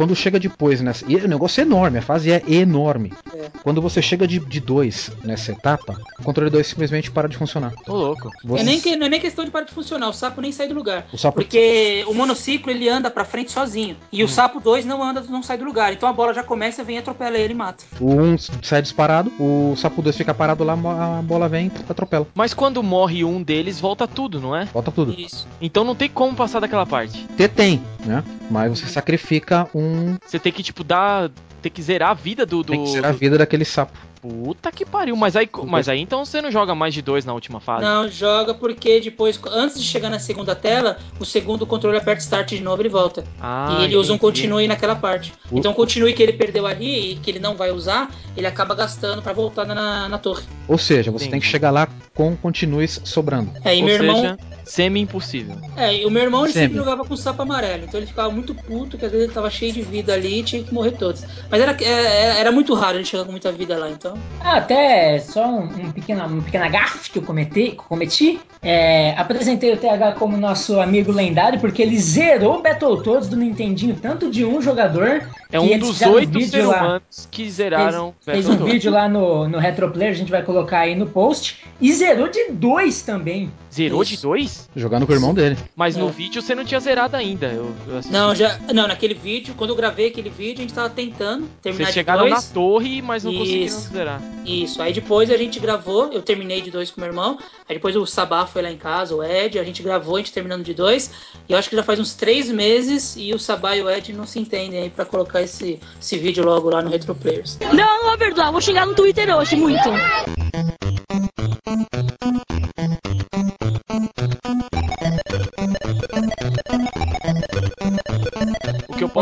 Quando 0.00 0.16
chega 0.16 0.40
depois 0.40 0.80
nessa. 0.80 1.04
E 1.06 1.14
o 1.14 1.28
negócio 1.28 1.60
é 1.60 1.62
enorme, 1.62 1.98
a 1.98 2.02
fase 2.02 2.32
é 2.32 2.42
enorme. 2.48 3.12
É. 3.36 3.50
Quando 3.62 3.82
você 3.82 4.00
chega 4.00 4.26
de, 4.26 4.38
de 4.38 4.58
dois 4.58 5.10
nessa 5.22 5.52
etapa, 5.52 6.00
o 6.18 6.22
controle 6.22 6.48
2 6.48 6.66
simplesmente 6.66 7.10
para 7.10 7.28
de 7.28 7.36
funcionar. 7.36 7.74
Tô 7.84 7.94
louco. 7.94 8.30
Você- 8.42 8.62
É 8.62 8.64
nem 8.64 8.80
que, 8.80 8.96
não 8.96 9.04
é 9.04 9.10
nem 9.10 9.20
questão 9.20 9.44
de 9.44 9.50
parar 9.50 9.66
de 9.66 9.74
funcionar, 9.74 10.08
o 10.08 10.12
sapo 10.14 10.40
nem 10.40 10.52
sai 10.52 10.68
do 10.68 10.74
lugar. 10.74 11.06
O 11.12 11.18
sapo 11.18 11.34
Porque 11.42 12.02
o 12.08 12.14
monociclo 12.14 12.70
ele 12.72 12.88
anda 12.88 13.10
pra 13.10 13.26
frente 13.26 13.52
sozinho. 13.52 13.94
E 14.10 14.24
o 14.24 14.28
sapo 14.28 14.58
2 14.58 14.86
não 14.86 15.02
anda, 15.02 15.20
não 15.28 15.42
sai 15.42 15.58
do 15.58 15.66
lugar. 15.66 15.92
Então 15.92 16.08
a 16.08 16.14
bola 16.14 16.32
já 16.32 16.42
começa, 16.42 16.82
vem, 16.82 16.96
atropela 16.96 17.36
ele 17.36 17.52
e 17.52 17.56
mata. 17.56 17.84
o 18.00 18.14
1 18.14 18.22
um 18.22 18.38
sai 18.38 18.80
disparado, 18.80 19.30
o 19.38 19.74
sapo 19.76 20.00
2 20.00 20.16
fica 20.16 20.32
parado 20.32 20.64
lá, 20.64 20.72
a 21.18 21.20
bola 21.22 21.46
vem 21.46 21.66
e 21.66 21.90
atropela. 21.92 22.26
Mas 22.34 22.54
quando 22.54 22.82
morre 22.82 23.22
um 23.22 23.42
deles, 23.42 23.78
volta 23.78 24.08
tudo, 24.08 24.40
não 24.40 24.56
é? 24.56 24.64
Volta 24.64 24.90
tudo. 24.90 25.12
Isso. 25.12 25.46
Então 25.60 25.84
não 25.84 25.94
tem 25.94 26.08
como 26.08 26.34
passar 26.34 26.58
daquela 26.58 26.86
parte. 26.86 27.26
T 27.36 27.48
tem, 27.48 27.82
né? 28.06 28.24
Mas 28.50 28.78
você 28.80 28.86
sacrifica 28.86 29.68
um. 29.74 29.89
Você 30.26 30.38
tem 30.38 30.52
que, 30.52 30.62
tipo, 30.62 30.82
dar. 30.84 31.30
Tem 31.62 31.70
que 31.70 31.82
zerar 31.82 32.10
a 32.10 32.14
vida 32.14 32.46
do. 32.46 32.62
do 32.62 32.72
Tem 32.72 32.82
que 32.84 32.90
ser 32.90 33.04
a 33.04 33.12
vida 33.12 33.36
daquele 33.36 33.64
sapo. 33.66 33.92
Puta 34.22 34.70
que 34.70 34.84
pariu. 34.84 35.16
Mas 35.16 35.34
aí, 35.34 35.48
mas 35.66 35.88
aí 35.88 35.98
então 35.98 36.24
você 36.26 36.42
não 36.42 36.50
joga 36.50 36.74
mais 36.74 36.92
de 36.92 37.00
dois 37.00 37.24
na 37.24 37.32
última 37.32 37.58
fase? 37.58 37.82
Não, 37.84 38.06
joga 38.08 38.52
porque 38.52 39.00
depois, 39.00 39.40
antes 39.50 39.78
de 39.80 39.86
chegar 39.86 40.10
na 40.10 40.18
segunda 40.18 40.54
tela, 40.54 40.98
o 41.18 41.24
segundo 41.24 41.66
controle 41.66 41.96
aperta 41.96 42.20
start 42.20 42.50
de 42.50 42.60
novo 42.60 42.80
e 42.80 42.82
ele 42.82 42.88
volta. 42.90 43.24
Ah, 43.40 43.78
e 43.80 43.84
ele 43.84 43.96
usa 43.96 44.12
um 44.12 44.16
entendi. 44.16 44.20
continue 44.20 44.68
naquela 44.68 44.94
parte. 44.94 45.32
O- 45.50 45.58
Então, 45.58 45.72
o 45.72 45.74
continue 45.74 46.12
que 46.12 46.22
ele 46.22 46.34
perdeu 46.34 46.66
ali 46.66 47.12
e 47.12 47.16
que 47.16 47.30
ele 47.30 47.38
não 47.38 47.56
vai 47.56 47.70
usar, 47.70 48.10
ele 48.36 48.46
acaba 48.46 48.74
gastando 48.74 49.22
pra 49.22 49.32
voltar 49.32 49.64
na, 49.64 50.06
na 50.08 50.18
torre. 50.18 50.44
Ou 50.68 50.76
seja, 50.76 51.10
você 51.10 51.20
tem 51.24 51.28
Entendi. 51.28 51.44
que 51.46 51.50
chegar 51.50 51.70
lá 51.70 51.88
com 52.14 52.36
continues 52.36 53.00
sobrando. 53.04 53.50
É, 53.64 53.74
e 53.74 53.80
Ou 53.80 53.84
meu 53.86 53.94
irmão. 53.94 54.36
Semi-impossível. 54.70 55.56
É, 55.76 55.94
e 55.96 56.06
o 56.06 56.10
meu 56.10 56.22
irmão 56.22 56.44
ele 56.44 56.52
Sempre. 56.52 56.68
sempre 56.68 56.78
jogava 56.84 57.04
com 57.04 57.16
sapo 57.16 57.42
amarelo, 57.42 57.84
então 57.84 57.98
ele 57.98 58.06
ficava 58.06 58.30
muito 58.30 58.54
puto, 58.54 58.96
que 58.96 59.04
às 59.04 59.10
vezes 59.10 59.26
ele 59.26 59.34
tava 59.34 59.50
cheio 59.50 59.72
de 59.72 59.82
vida 59.82 60.12
ali 60.14 60.40
e 60.40 60.42
tinha 60.42 60.62
que 60.62 60.72
morrer 60.72 60.92
todos. 60.92 61.24
Mas 61.50 61.60
era, 61.60 61.76
é- 61.82 62.38
era 62.40 62.52
muito 62.52 62.72
raro 62.74 62.96
ele 62.98 63.04
chegar 63.04 63.24
com 63.24 63.30
muita 63.32 63.50
vida 63.52 63.76
lá, 63.76 63.90
então. 63.90 64.14
Ah, 64.40 64.56
até 64.58 65.18
só 65.18 65.46
um, 65.46 65.64
um 65.64 65.92
pequena, 65.92 66.26
uma 66.26 66.42
pequena 66.42 66.68
gafe 66.68 67.10
que 67.10 67.18
eu 67.18 67.22
cometi, 67.22 67.70
que 67.72 67.78
eu 67.78 67.84
cometi. 67.84 68.40
É, 68.62 69.12
apresentei 69.16 69.72
o 69.72 69.76
TH 69.76 70.12
como 70.12 70.36
nosso 70.36 70.80
amigo 70.80 71.10
lendário, 71.12 71.58
porque 71.60 71.82
ele 71.82 71.98
zerou 71.98 72.62
Battletoads 72.62 73.28
do 73.28 73.36
Nintendinho, 73.36 73.96
tanto 74.00 74.30
de 74.30 74.44
um 74.44 74.60
jogador. 74.62 75.28
É 75.52 75.58
um 75.58 75.78
dos 75.78 76.00
oito 76.02 76.32
vídeo 76.32 76.48
seres 76.50 76.66
humanos 76.66 77.28
que 77.30 77.50
zeraram 77.50 78.14
Fez 78.20 78.44
um 78.46 78.50
Battletoads. 78.50 78.72
vídeo 78.72 78.92
lá 78.92 79.08
no, 79.08 79.48
no 79.48 79.58
Retroplayer, 79.58 80.12
a 80.12 80.16
gente 80.16 80.30
vai 80.30 80.42
colocar 80.42 80.80
aí 80.80 80.94
no 80.94 81.06
post. 81.06 81.64
E 81.80 81.92
zerou 81.92 82.28
de 82.28 82.50
dois 82.52 83.02
também. 83.02 83.50
Zerou 83.72 84.02
Isso. 84.02 84.16
de 84.16 84.22
dois? 84.22 84.59
Jogando 84.76 85.06
com 85.06 85.12
o 85.12 85.14
irmão 85.16 85.34
dele. 85.34 85.56
Mas 85.74 85.96
no 85.96 86.08
É. 86.08 86.12
vídeo 86.12 86.40
você 86.42 86.54
não 86.54 86.64
tinha 86.64 86.80
zerado 86.80 87.16
ainda. 87.16 87.46
Eu, 87.48 87.74
eu 87.88 87.98
assisti. 87.98 88.12
Não, 88.12 88.34
já. 88.34 88.58
Não, 88.72 88.86
naquele 88.88 89.14
vídeo, 89.14 89.54
quando 89.56 89.70
eu 89.70 89.76
gravei 89.76 90.08
aquele 90.08 90.30
vídeo, 90.30 90.58
a 90.58 90.62
gente 90.62 90.74
tava 90.74 90.90
tentando 90.90 91.48
terminar 91.62 91.84
Vocês 91.84 91.88
de 91.88 91.94
chegaram 91.94 92.24
na 92.28 92.36
dois. 92.36 92.48
torre, 92.48 93.02
mas 93.02 93.24
não 93.24 93.32
conseguiram 93.34 93.66
Isso. 93.66 93.88
zerar. 93.92 94.20
Isso. 94.44 94.80
Aí 94.82 94.92
depois 94.92 95.30
a 95.30 95.36
gente 95.36 95.58
gravou, 95.60 96.12
eu 96.12 96.22
terminei 96.22 96.60
de 96.60 96.70
dois 96.70 96.90
com 96.90 97.00
meu 97.00 97.08
irmão. 97.10 97.38
Aí 97.68 97.76
depois 97.76 97.94
o 97.96 98.06
Sabá 98.06 98.46
foi 98.46 98.62
lá 98.62 98.70
em 98.70 98.76
casa, 98.76 99.14
o 99.14 99.22
Ed, 99.22 99.58
a 99.58 99.64
gente 99.64 99.82
gravou, 99.82 100.16
a 100.16 100.18
gente 100.18 100.32
terminando 100.32 100.64
de 100.64 100.74
dois. 100.74 101.10
E 101.48 101.52
eu 101.52 101.58
acho 101.58 101.68
que 101.68 101.76
já 101.76 101.82
faz 101.82 101.98
uns 102.00 102.14
três 102.14 102.48
meses 102.50 103.14
e 103.16 103.32
o 103.34 103.38
Sabá 103.38 103.76
e 103.76 103.82
o 103.82 103.90
Ed 103.90 104.12
não 104.12 104.26
se 104.26 104.38
entendem 104.38 104.82
aí 104.82 104.90
pra 104.90 105.04
colocar 105.04 105.42
esse, 105.42 105.78
esse 106.00 106.16
vídeo 106.18 106.44
logo 106.44 106.70
lá 106.70 106.82
no 106.82 106.90
Retro 106.90 107.14
Players. 107.14 107.58
Não, 107.60 107.74
não 107.74 108.04
vou 108.08 108.18
perdoar, 108.18 108.50
vou 108.52 108.60
xingar 108.60 108.86
no 108.86 108.94
Twitter 108.94 109.34
hoje 109.36 109.56
muito. 109.56 109.88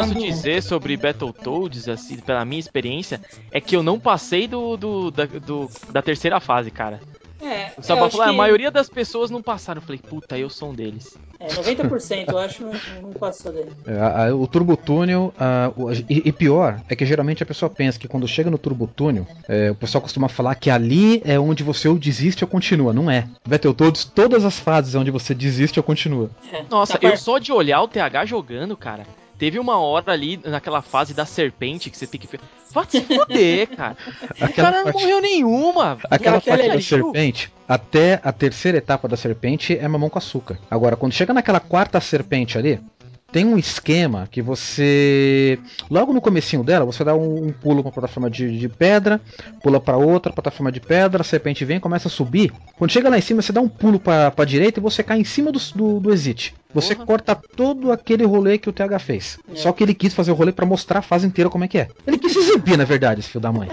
Posso 0.00 0.12
Quando- 0.14 0.24
dizer 0.24 0.62
sobre 0.62 0.96
Battletoads, 0.96 1.88
assim, 1.88 2.16
pela 2.18 2.44
minha 2.44 2.60
experiência, 2.60 3.20
é 3.50 3.60
que 3.60 3.76
eu 3.76 3.82
não 3.82 3.98
passei 3.98 4.46
do, 4.46 4.76
do- 4.76 5.10
da, 5.10 5.24
do- 5.26 5.70
da 5.90 6.02
terceira 6.02 6.40
fase, 6.40 6.70
cara. 6.70 7.00
É, 7.40 7.70
O 7.78 7.82
Sabá 7.84 8.10
falou, 8.10 8.26
"Ah, 8.26 8.28
a 8.28 8.30
que- 8.32 8.36
maioria 8.36 8.68
das 8.68 8.88
pessoas 8.88 9.30
não 9.30 9.40
passaram. 9.40 9.80
Eu 9.80 9.86
falei, 9.86 10.00
puta, 10.00 10.36
eu 10.36 10.50
sou 10.50 10.70
um 10.70 10.74
deles. 10.74 11.16
É, 11.38 11.46
90% 11.54 12.32
eu 12.32 12.38
acho 12.38 12.64
não, 12.64 12.72
não 13.00 13.12
passou 13.12 13.52
dele. 13.52 13.70
É, 13.86 14.32
o 14.32 14.44
Turbo 14.48 14.76
Túnel, 14.76 15.32
a- 15.38 15.70
o- 15.76 15.92
e, 15.92 16.04
e 16.24 16.32
pior, 16.32 16.80
é 16.88 16.96
que 16.96 17.06
geralmente 17.06 17.40
a 17.40 17.46
pessoa 17.46 17.70
pensa 17.70 17.96
que 17.96 18.08
quando 18.08 18.26
chega 18.26 18.50
no 18.50 18.58
Turbo 18.58 18.88
Túnel, 18.88 19.24
é, 19.48 19.70
o 19.70 19.74
pessoal 19.76 20.02
costuma 20.02 20.28
falar 20.28 20.56
que 20.56 20.68
ali 20.68 21.22
é 21.24 21.38
onde 21.38 21.62
você 21.62 21.86
ou 21.86 21.96
desiste 21.96 22.42
ou 22.42 22.48
continua. 22.50 22.92
Não 22.92 23.08
é. 23.08 23.28
Battletoads, 23.46 24.04
todas 24.04 24.44
as 24.44 24.58
fases 24.58 24.96
é 24.96 24.98
onde 24.98 25.12
você 25.12 25.32
desiste 25.32 25.78
ou 25.78 25.84
continua. 25.84 26.30
É. 26.52 26.64
Nossa, 26.68 26.94
Na 26.94 26.98
eu 27.06 27.10
par- 27.10 27.18
só 27.18 27.38
de 27.38 27.52
olhar 27.52 27.80
o 27.82 27.86
TH 27.86 28.26
jogando, 28.26 28.76
cara. 28.76 29.06
Teve 29.38 29.58
uma 29.58 29.78
hora 29.78 30.12
ali 30.12 30.40
naquela 30.44 30.82
fase 30.82 31.14
da 31.14 31.24
serpente 31.24 31.88
que 31.90 31.96
você 31.96 32.06
tem 32.06 32.20
que. 32.20 32.28
Vai 32.72 32.84
se 32.88 33.00
fuder, 33.00 33.68
cara. 33.68 33.96
O 34.42 34.52
cara 34.52 34.76
não 34.78 34.84
parte- 34.84 35.00
morreu 35.00 35.20
nenhuma. 35.20 35.98
Aquela 36.10 36.40
parte 36.40 36.68
da 36.68 36.80
serpente, 36.80 37.52
até 37.68 38.20
a 38.22 38.32
terceira 38.32 38.78
etapa 38.78 39.06
da 39.08 39.16
serpente 39.16 39.78
é 39.78 39.86
mamão 39.86 40.10
com 40.10 40.18
açúcar. 40.18 40.58
Agora, 40.70 40.96
quando 40.96 41.12
chega 41.12 41.32
naquela 41.32 41.60
quarta 41.60 42.00
serpente 42.00 42.58
ali, 42.58 42.80
tem 43.30 43.44
um 43.44 43.58
esquema 43.58 44.26
que 44.30 44.40
você. 44.40 45.58
Logo 45.90 46.12
no 46.12 46.20
comecinho 46.20 46.64
dela, 46.64 46.84
você 46.84 47.04
dá 47.04 47.14
um, 47.14 47.48
um 47.48 47.52
pulo 47.52 47.82
pra 47.82 47.92
plataforma 47.92 48.30
de, 48.30 48.58
de 48.58 48.68
pedra, 48.68 49.20
pula 49.62 49.78
pra 49.78 49.96
outra 49.96 50.32
plataforma 50.32 50.72
de 50.72 50.80
pedra, 50.80 51.20
a 51.20 51.24
serpente 51.24 51.64
vem, 51.64 51.78
começa 51.78 52.08
a 52.08 52.10
subir. 52.10 52.52
Quando 52.76 52.90
chega 52.90 53.08
lá 53.08 53.18
em 53.18 53.22
cima, 53.22 53.42
você 53.42 53.52
dá 53.52 53.60
um 53.60 53.68
pulo 53.68 54.00
pra, 54.00 54.30
pra 54.30 54.44
direita 54.44 54.80
e 54.80 54.82
você 54.82 55.02
cai 55.02 55.20
em 55.20 55.24
cima 55.24 55.52
do, 55.52 55.60
do, 55.74 56.00
do 56.00 56.12
exit. 56.12 56.54
Você 56.72 56.94
Porra. 56.94 57.06
corta 57.06 57.34
todo 57.34 57.92
aquele 57.92 58.24
rolê 58.24 58.58
que 58.58 58.68
o 58.68 58.72
TH 58.72 58.98
fez. 58.98 59.38
É. 59.52 59.56
Só 59.56 59.72
que 59.72 59.82
ele 59.82 59.94
quis 59.94 60.14
fazer 60.14 60.30
o 60.30 60.34
rolê 60.34 60.52
pra 60.52 60.66
mostrar 60.66 61.00
a 61.00 61.02
fase 61.02 61.26
inteira 61.26 61.50
como 61.50 61.64
é 61.64 61.68
que 61.68 61.78
é. 61.78 61.88
Ele 62.06 62.18
quis 62.18 62.34
exibir, 62.34 62.76
na 62.76 62.84
verdade, 62.84 63.20
esse 63.20 63.30
filho 63.30 63.40
da 63.40 63.52
mãe. 63.52 63.68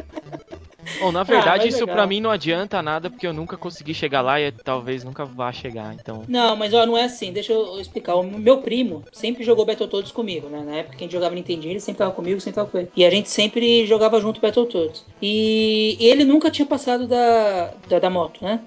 Bom, 0.99 1.11
na 1.11 1.23
verdade, 1.23 1.65
mas 1.65 1.75
isso 1.75 1.85
pra 1.85 2.07
mim 2.07 2.19
não 2.19 2.31
adianta 2.31 2.81
nada, 2.81 3.09
porque 3.09 3.27
eu 3.27 3.33
nunca 3.33 3.57
consegui 3.57 3.93
chegar 3.93 4.21
lá 4.21 4.39
e 4.39 4.51
talvez 4.51 5.03
nunca 5.03 5.25
vá 5.25 5.51
chegar, 5.51 5.93
então. 5.93 6.23
Não, 6.27 6.55
mas 6.55 6.73
ó, 6.73 6.85
não 6.85 6.97
é 6.97 7.03
assim, 7.03 7.31
deixa 7.31 7.53
eu 7.53 7.79
explicar. 7.79 8.15
O 8.15 8.23
meu 8.23 8.59
primo 8.59 9.03
sempre 9.11 9.43
jogou 9.43 9.65
Battletoads 9.65 10.11
comigo, 10.11 10.47
né? 10.47 10.63
Na 10.65 10.75
época 10.77 10.97
que 10.97 11.03
a 11.03 11.05
gente 11.05 11.13
jogava 11.13 11.35
Nintendinho, 11.35 11.73
ele 11.73 11.79
sempre 11.79 11.99
tava 11.99 12.11
comigo, 12.11 12.39
sempre 12.39 12.55
tava 12.55 12.69
com 12.69 12.77
ele. 12.77 12.89
E 12.95 13.05
a 13.05 13.09
gente 13.09 13.29
sempre 13.29 13.85
jogava 13.85 14.19
junto 14.19 14.41
Battletoads. 14.41 15.03
E 15.21 15.97
ele 15.99 16.23
nunca 16.23 16.49
tinha 16.51 16.65
passado 16.65 17.07
da, 17.07 17.73
da, 17.87 17.99
da 17.99 18.09
moto, 18.09 18.43
né? 18.43 18.61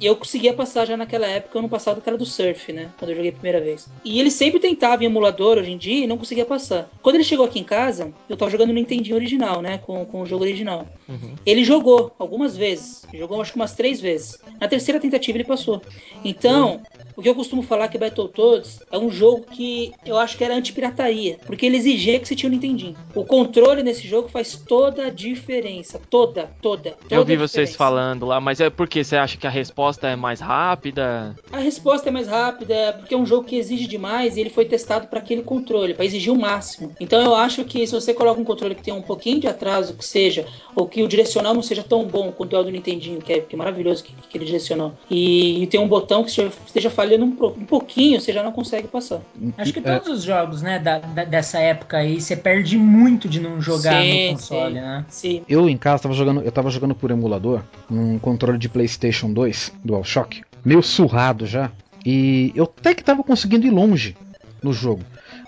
E 0.00 0.06
eu 0.06 0.16
conseguia 0.16 0.52
passar 0.52 0.84
já 0.86 0.96
naquela 0.96 1.26
época, 1.26 1.56
eu 1.56 1.62
não 1.62 1.68
passava 1.68 1.96
daquela 1.96 2.18
do 2.18 2.26
surf, 2.26 2.72
né? 2.72 2.90
Quando 2.98 3.10
eu 3.10 3.16
joguei 3.16 3.30
a 3.30 3.34
primeira 3.34 3.60
vez. 3.60 3.88
E 4.04 4.20
ele 4.20 4.30
sempre 4.30 4.60
tentava 4.60 5.02
em 5.02 5.06
emulador 5.06 5.58
hoje 5.58 5.70
em 5.70 5.78
dia 5.78 6.04
e 6.04 6.06
não 6.06 6.18
conseguia 6.18 6.44
passar. 6.44 6.90
Quando 7.02 7.16
ele 7.16 7.24
chegou 7.24 7.46
aqui 7.46 7.58
em 7.58 7.64
casa, 7.64 8.12
eu 8.28 8.36
tava 8.36 8.50
jogando 8.50 8.68
no 8.68 8.74
Nintendinho 8.74 9.16
original, 9.16 9.62
né? 9.62 9.78
Com, 9.78 10.04
com 10.04 10.22
o 10.22 10.26
jogo 10.26 10.44
original. 10.44 10.86
Uhum. 11.08 11.34
Ele 11.46 11.64
jogou 11.64 12.12
algumas 12.18 12.56
vezes. 12.56 13.06
Jogou 13.12 13.40
acho 13.40 13.52
que 13.52 13.58
umas 13.58 13.74
três 13.74 14.00
vezes. 14.00 14.38
Na 14.60 14.68
terceira 14.68 15.00
tentativa 15.00 15.36
ele 15.36 15.44
passou. 15.44 15.82
Então, 16.24 16.80
o 17.16 17.22
que 17.22 17.28
eu 17.28 17.34
costumo 17.34 17.62
falar 17.62 17.88
que 17.88 17.98
Battletoads 17.98 18.80
é 18.90 18.98
um 18.98 19.10
jogo 19.10 19.46
que 19.50 19.92
eu 20.04 20.18
acho 20.18 20.36
que 20.36 20.44
era 20.44 20.54
anti-pirataria. 20.54 21.38
Porque 21.46 21.66
ele 21.66 21.76
exigia 21.76 22.18
que 22.18 22.26
você 22.26 22.34
tinha 22.34 22.48
o 22.48 22.52
Nintendinho. 22.52 22.96
O 23.14 23.24
controle 23.24 23.82
nesse 23.82 24.06
jogo 24.06 24.28
faz 24.28 24.56
toda 24.56 25.06
a 25.06 25.10
diferença. 25.10 26.00
Toda, 26.10 26.50
toda. 26.60 26.92
toda 26.92 27.14
Eu 27.14 27.24
vi 27.24 27.36
vocês 27.36 27.76
falando 27.76 28.26
lá, 28.26 28.40
mas 28.40 28.60
é 28.60 28.70
porque 28.70 29.04
você 29.04 29.16
acha 29.16 29.36
que 29.36 29.46
a 29.46 29.50
resposta 29.50 30.08
é 30.08 30.16
mais 30.16 30.40
rápida? 30.40 31.36
A 31.52 31.58
resposta 31.58 32.08
é 32.08 32.12
mais 32.12 32.26
rápida, 32.26 32.74
é 32.74 32.92
porque 32.92 33.14
é 33.14 33.16
um 33.16 33.26
jogo 33.26 33.44
que 33.44 33.56
exige 33.56 33.86
demais 33.86 34.36
e 34.36 34.40
ele 34.40 34.50
foi 34.50 34.64
testado 34.64 35.06
para 35.06 35.18
aquele 35.18 35.42
controle, 35.42 35.94
para 35.94 36.04
exigir 36.04 36.32
o 36.32 36.38
máximo. 36.38 36.92
Então 37.00 37.20
eu 37.22 37.34
acho 37.34 37.64
que 37.64 37.86
se 37.86 37.92
você 37.92 38.12
coloca 38.12 38.40
um 38.40 38.44
controle 38.44 38.74
que 38.74 38.82
tem 38.82 38.94
um 38.94 39.02
pouquinho 39.02 39.40
de 39.40 39.46
atraso, 39.46 39.94
que 39.94 40.04
seja, 40.04 40.46
ou 40.74 40.88
que 40.88 41.02
o 41.02 41.08
direcional 41.08 41.54
não 41.54 41.62
seja 41.62 41.82
tão 41.82 42.04
bom 42.04 42.32
quanto 42.32 42.56
é 42.56 42.58
o 42.58 42.64
do 42.64 42.70
Nintendinho, 42.70 43.20
que 43.20 43.32
é, 43.32 43.40
que 43.40 43.54
é 43.54 43.58
maravilhoso 43.58 44.04
que, 44.04 44.12
que 44.28 44.38
ele 44.38 44.44
direcional, 44.44 44.94
e, 45.10 45.62
e 45.62 45.66
tem 45.66 45.80
um 45.80 45.88
botão 45.88 46.22
que 46.22 46.30
esteja, 46.30 46.52
esteja 46.66 46.90
falhando 47.04 47.24
um, 47.24 47.46
um 47.46 47.64
pouquinho, 47.64 48.20
você 48.20 48.32
já 48.32 48.42
não 48.42 48.52
consegue 48.52 48.88
passar. 48.88 49.20
Acho 49.58 49.72
que 49.72 49.78
É, 49.80 49.82
todos 49.98 50.18
os 50.18 50.24
jogos, 50.24 50.62
né, 50.62 50.78
da- 50.78 50.98
da- 50.98 51.24
dessa 51.24 51.58
época 51.58 51.98
aí, 51.98 52.20
você 52.20 52.34
perde 52.36 52.76
muito 52.78 53.28
de 53.28 53.40
não 53.40 53.60
jogar 53.60 54.02
Sim, 54.02 54.26
no 54.28 54.32
console, 54.34 54.74
sim. 54.74 54.80
né? 54.80 55.04
Sim. 55.08 55.42
Eu 55.48 55.68
em 55.68 55.76
casa 55.76 56.02
tava 56.04 56.14
jogando, 56.14 56.40
eu 56.42 56.52
tava 56.52 56.70
jogando 56.70 56.94
por 56.94 57.10
emulador, 57.10 57.62
um 57.90 58.18
controle 58.18 58.58
de 58.58 58.68
PlayStation 58.68 59.32
2, 59.32 59.72
DualShock, 59.84 60.42
meio 60.64 60.82
surrado 60.82 61.46
já, 61.46 61.70
e 62.04 62.52
eu 62.54 62.64
até 62.64 62.94
que 62.94 63.04
tava 63.04 63.22
conseguindo 63.22 63.66
ir 63.66 63.70
longe 63.70 64.16
no 64.62 64.72
jogo. 64.72 65.02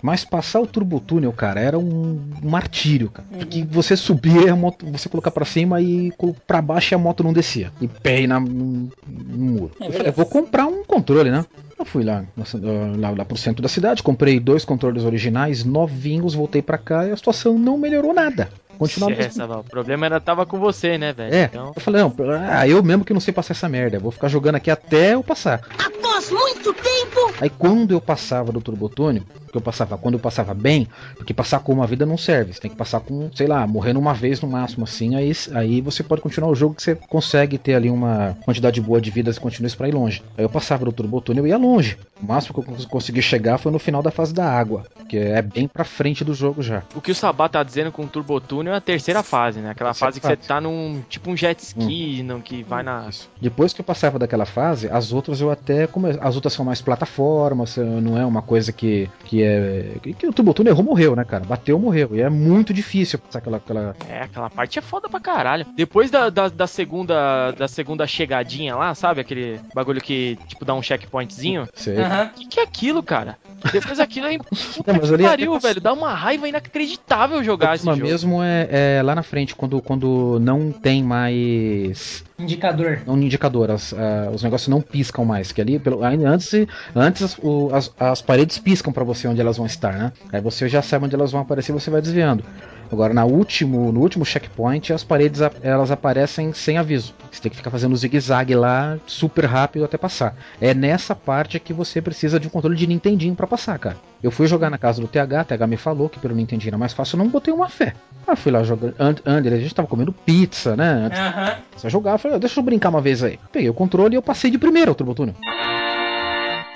Mas 0.06 0.24
passar 0.24 0.60
o 0.60 0.68
Turbo 0.68 1.00
Tunnel, 1.00 1.32
cara, 1.32 1.58
era 1.58 1.76
um 1.76 2.20
martírio, 2.40 3.10
cara. 3.10 3.26
Uhum. 3.32 3.38
Porque 3.40 3.64
você 3.68 3.96
subia, 3.96 4.52
a 4.52 4.54
moto, 4.54 4.86
você 4.86 5.08
colocar 5.08 5.32
pra 5.32 5.44
cima 5.44 5.80
e 5.80 6.12
pra 6.46 6.62
baixo 6.62 6.94
e 6.94 6.94
a 6.94 6.98
moto 6.98 7.24
não 7.24 7.32
descia. 7.32 7.72
E 7.80 7.88
pé 7.88 8.18
aí 8.18 8.26
na, 8.28 8.38
no, 8.38 8.88
no 9.04 9.36
muro. 9.36 9.72
É 9.80 9.88
eu 9.88 9.92
falei, 9.92 10.12
vou 10.12 10.24
comprar 10.26 10.66
um 10.66 10.84
controle, 10.84 11.28
né? 11.28 11.44
Eu 11.76 11.84
fui 11.84 12.04
lá, 12.04 12.22
na- 12.36 12.96
lá, 13.00 13.10
lá 13.18 13.24
pro 13.24 13.36
centro 13.36 13.60
da 13.60 13.68
cidade, 13.68 14.00
comprei 14.00 14.38
dois 14.38 14.64
controles 14.64 15.02
originais, 15.02 15.64
novinhos, 15.64 16.34
voltei 16.34 16.62
pra 16.62 16.78
cá 16.78 17.04
e 17.04 17.10
a 17.10 17.16
situação 17.16 17.58
não 17.58 17.76
melhorou 17.76 18.14
nada. 18.14 18.48
Continuava 18.78 19.30
Saval, 19.30 19.60
o 19.60 19.64
problema 19.64 20.06
era 20.06 20.20
tava 20.20 20.44
com 20.46 20.58
você, 20.60 20.98
né, 20.98 21.12
velho? 21.12 21.34
é, 21.34 21.44
Então, 21.44 21.72
eu 21.74 21.80
falei, 21.80 22.00
não, 22.02 22.14
ah, 22.48 22.68
eu 22.68 22.80
mesmo 22.82 23.04
que 23.04 23.12
não 23.12 23.20
sei 23.20 23.32
passar 23.34 23.54
essa 23.54 23.68
merda, 23.68 23.98
vou 23.98 24.12
ficar 24.12 24.28
jogando 24.28 24.54
aqui 24.56 24.70
até 24.70 25.14
eu 25.14 25.22
passar. 25.24 25.62
Após 25.78 26.30
muito 26.30 26.72
tempo, 26.74 27.32
Aí 27.40 27.50
quando 27.50 27.92
eu 27.92 28.00
passava 28.00 28.52
do 28.52 28.60
turbotônio, 28.60 29.22
que 29.56 29.58
eu 29.58 29.64
passava, 29.64 29.96
quando 29.98 30.14
eu 30.14 30.20
passava 30.20 30.54
bem, 30.54 30.86
porque 31.16 31.32
passar 31.34 31.60
com 31.60 31.72
uma 31.72 31.86
vida 31.86 32.04
não 32.06 32.16
serve, 32.18 32.52
você 32.52 32.60
tem 32.60 32.70
que 32.70 32.76
passar 32.76 33.00
com, 33.00 33.30
sei 33.34 33.46
lá, 33.46 33.66
morrendo 33.66 33.98
uma 33.98 34.12
vez 34.14 34.40
no 34.40 34.48
máximo, 34.48 34.84
assim, 34.84 35.14
aí, 35.16 35.32
aí 35.54 35.80
você 35.80 36.02
pode 36.02 36.20
continuar 36.22 36.50
o 36.50 36.54
jogo 36.54 36.74
que 36.74 36.82
você 36.82 36.94
consegue 36.94 37.58
ter 37.58 37.74
ali 37.74 37.90
uma 37.90 38.36
quantidade 38.44 38.80
boa 38.80 39.00
de 39.00 39.10
vidas 39.10 39.36
e 39.36 39.40
continues 39.40 39.74
pra 39.74 39.88
ir 39.88 39.92
longe. 39.94 40.22
Aí 40.36 40.44
eu 40.44 40.48
passava 40.48 40.84
do 40.84 40.92
turbotônio 40.92 41.40
e 41.40 41.42
eu 41.42 41.46
ia 41.48 41.58
longe. 41.58 41.96
O 42.22 42.26
máximo 42.26 42.54
que 42.54 42.60
eu 42.60 42.64
cons- 42.74 42.84
consegui 42.86 43.22
chegar 43.22 43.58
foi 43.58 43.70
no 43.72 43.78
final 43.78 44.02
da 44.02 44.10
fase 44.10 44.32
da 44.34 44.46
água, 44.50 44.84
que 45.08 45.16
é 45.18 45.40
bem 45.42 45.66
pra 45.68 45.84
frente 45.84 46.24
do 46.24 46.34
jogo 46.34 46.62
já. 46.62 46.82
o 46.94 47.00
que 47.00 47.10
o 47.10 47.14
Sabá 47.14 47.48
tá 47.48 47.62
dizendo 47.62 47.92
com 47.92 48.02
o 48.02 48.06
Turbo 48.06 48.40
Tunnel 48.40 48.72
é 48.74 48.76
a 48.76 48.80
terceira 48.80 49.22
fase, 49.22 49.60
né? 49.60 49.70
Aquela 49.70 49.92
fase 49.94 50.20
que 50.20 50.26
você 50.26 50.36
fase. 50.36 50.48
tá 50.48 50.60
num. 50.60 51.02
tipo 51.08 51.30
um 51.30 51.36
jet 51.36 51.58
ski, 51.62 52.22
não, 52.22 52.40
que 52.40 52.62
vai 52.62 52.82
na. 52.82 53.08
Depois 53.40 53.72
que 53.72 53.80
eu 53.80 53.84
passava 53.84 54.18
daquela 54.18 54.44
fase, 54.46 54.88
as 54.88 55.12
outras 55.12 55.40
eu 55.40 55.50
até 55.50 55.88
as 56.20 56.34
outras 56.34 56.52
são 56.52 56.64
mais 56.64 56.80
plataformas, 56.80 57.76
eh, 57.78 57.82
não 57.84 58.18
é 58.18 58.24
uma 58.24 58.42
coisa 58.42 58.72
que, 58.72 59.08
que 59.24 59.42
é. 59.46 60.12
Que 60.14 60.26
o 60.26 60.32
Tubutuno 60.32 60.68
errou, 60.68 60.84
morreu, 60.84 61.16
né, 61.16 61.24
cara? 61.24 61.44
Bateu, 61.44 61.78
morreu. 61.78 62.10
E 62.12 62.20
é 62.20 62.28
muito 62.28 62.74
difícil 62.74 63.18
passar 63.18 63.38
aquela. 63.38 63.56
aquela... 63.56 63.96
É, 64.08 64.22
aquela 64.22 64.50
parte 64.50 64.78
é 64.78 64.82
foda 64.82 65.08
pra 65.08 65.20
caralho. 65.20 65.66
Depois 65.76 66.10
da, 66.10 66.30
da, 66.30 66.48
da 66.48 66.66
segunda 66.66 67.52
da 67.52 67.68
segunda 67.68 68.06
chegadinha 68.06 68.76
lá, 68.76 68.94
sabe? 68.94 69.20
Aquele 69.20 69.60
bagulho 69.74 70.00
que, 70.00 70.38
tipo, 70.46 70.64
dá 70.64 70.74
um 70.74 70.82
checkpointzinho. 70.82 71.68
Sei. 71.74 71.96
O 71.96 72.30
que, 72.34 72.46
que 72.46 72.60
é 72.60 72.62
aquilo, 72.62 73.02
cara? 73.02 73.36
Depois 73.72 73.98
aquilo 74.00 74.26
é. 74.26 74.38
Puta 74.38 74.92
Não, 74.92 75.00
mas 75.00 75.10
que 75.10 75.14
é 75.14 75.28
pariu, 75.28 75.54
até 75.54 75.68
velho. 75.68 75.80
Dá 75.80 75.92
uma 75.92 76.14
raiva 76.14 76.48
inacreditável 76.48 77.42
jogar 77.42 77.74
esse 77.74 77.86
Mas 77.86 77.96
jogo. 77.96 78.08
mesmo 78.08 78.42
é, 78.42 78.98
é 78.98 79.02
lá 79.02 79.14
na 79.14 79.22
frente, 79.22 79.54
quando, 79.54 79.80
quando 79.80 80.38
não 80.40 80.70
tem 80.70 81.02
mais 81.02 82.24
Indicador. 82.38 83.00
um 83.06 83.16
indicador, 83.16 83.70
as- 83.70 83.94
ah, 83.94 84.30
os 84.32 84.42
negócios 84.42 84.68
não 84.68 84.80
piscam 84.80 85.24
mais. 85.24 85.52
Que 85.52 85.60
ali, 85.60 85.78
pelo, 85.78 86.04
antes, 86.04 86.52
antes 86.94 87.36
o- 87.42 87.70
as, 87.72 87.90
as 87.98 88.20
paredes 88.20 88.58
piscam 88.58 88.92
pra 88.92 89.04
você 89.04 89.26
onde 89.26 89.40
elas 89.40 89.56
vão 89.56 89.64
estar, 89.66 89.92
né? 89.94 90.12
Aí 90.32 90.40
você 90.40 90.68
já 90.68 90.82
sabe 90.82 91.06
onde 91.06 91.14
elas 91.14 91.32
vão 91.32 91.40
aparecer 91.40 91.72
você 91.72 91.90
vai 91.90 92.02
desviando. 92.02 92.44
Agora, 92.90 93.12
na 93.12 93.24
último, 93.24 93.90
no 93.92 94.00
último 94.00 94.24
checkpoint, 94.24 94.92
as 94.92 95.02
paredes 95.02 95.40
elas 95.62 95.90
aparecem 95.90 96.52
sem 96.52 96.78
aviso. 96.78 97.14
Você 97.30 97.42
tem 97.42 97.50
que 97.50 97.56
ficar 97.56 97.70
fazendo 97.70 97.96
zigue-zague 97.96 98.54
lá 98.54 98.96
super 99.06 99.44
rápido 99.44 99.84
até 99.84 99.98
passar. 99.98 100.36
É 100.60 100.72
nessa 100.72 101.14
parte 101.14 101.58
que 101.58 101.72
você 101.72 102.00
precisa 102.00 102.38
de 102.38 102.46
um 102.46 102.50
controle 102.50 102.76
de 102.76 102.86
Nintendinho 102.86 103.34
pra 103.34 103.46
passar, 103.46 103.78
cara. 103.78 103.96
Eu 104.22 104.30
fui 104.30 104.46
jogar 104.46 104.70
na 104.70 104.78
casa 104.78 105.00
do 105.00 105.08
TH, 105.08 105.44
TH 105.44 105.66
me 105.66 105.76
falou 105.76 106.08
que 106.08 106.18
pelo 106.18 106.34
Nintendinho 106.34 106.70
era 106.70 106.78
mais 106.78 106.92
fácil, 106.92 107.16
eu 107.18 107.24
não 107.24 107.30
botei 107.30 107.52
uma 107.52 107.68
fé. 107.68 107.94
Aí 108.26 108.32
eu 108.32 108.36
fui 108.36 108.50
lá 108.50 108.62
jogando. 108.62 108.94
Antes, 108.98 109.22
a 109.26 109.56
gente 109.56 109.74
tava 109.74 109.88
comendo 109.88 110.12
pizza, 110.12 110.74
né? 110.76 110.88
Antes 111.06 111.18
Aham. 111.18 111.56
você 111.76 111.90
jogar, 111.90 112.12
eu 112.12 112.18
falei, 112.18 112.36
"Ah, 112.36 112.40
deixa 112.40 112.58
eu 112.58 112.64
brincar 112.64 112.88
uma 112.88 113.00
vez 113.00 113.22
aí. 113.22 113.38
Peguei 113.52 113.68
o 113.68 113.74
controle 113.74 114.14
e 114.14 114.18
eu 114.18 114.22
passei 114.22 114.50
de 114.50 114.58
primeira 114.58 114.90
o 114.90 114.94
Turbo 114.94 115.14
Túnel. 115.14 115.34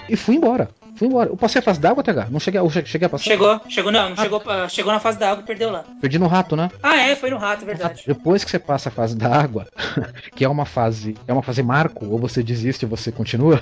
E 0.08 0.16
fui 0.16 0.34
embora. 0.36 0.68
Fui 0.94 1.08
embora. 1.08 1.30
Eu 1.30 1.36
passei 1.36 1.58
a 1.60 1.62
fase 1.62 1.80
d'água, 1.80 2.02
TH? 2.02 2.28
Não 2.30 2.40
cheguei, 2.40 2.60
eu 2.60 2.68
che- 2.70 2.84
cheguei 2.84 3.06
a 3.06 3.08
passar? 3.08 3.24
Chegou, 3.24 3.60
chegou 3.68 3.90
não, 3.92 4.10
não 4.10 4.16
chegou, 4.16 4.40
pra- 4.40 4.68
chegou 4.68 4.92
na 4.92 5.00
fase 5.00 5.18
da 5.18 5.30
água 5.30 5.42
e 5.42 5.46
perdeu 5.46 5.70
lá. 5.70 5.84
Perdi 6.00 6.18
no 6.18 6.26
rato, 6.26 6.56
né? 6.56 6.70
Ah, 6.82 6.96
é, 6.96 7.16
foi 7.16 7.30
no 7.30 7.38
rato, 7.38 7.62
é 7.62 7.66
verdade. 7.66 8.02
Depois 8.06 8.44
que 8.44 8.50
você 8.50 8.58
passa 8.58 8.88
a 8.88 8.92
fase 8.92 9.16
da 9.16 9.28
água, 9.34 9.66
que 10.34 10.44
é 10.44 10.48
uma 10.48 10.64
fase, 10.64 11.16
é 11.26 11.32
uma 11.32 11.42
fase 11.42 11.62
marco, 11.62 12.06
ou 12.06 12.18
você 12.18 12.42
desiste 12.42 12.84
e 12.84 12.88
você 12.88 13.10
continua. 13.12 13.60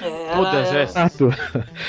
É, 0.00 0.26
Todas 0.34 0.68
ela- 0.68 0.78
essas. 0.80 0.96
Rato. 0.96 1.30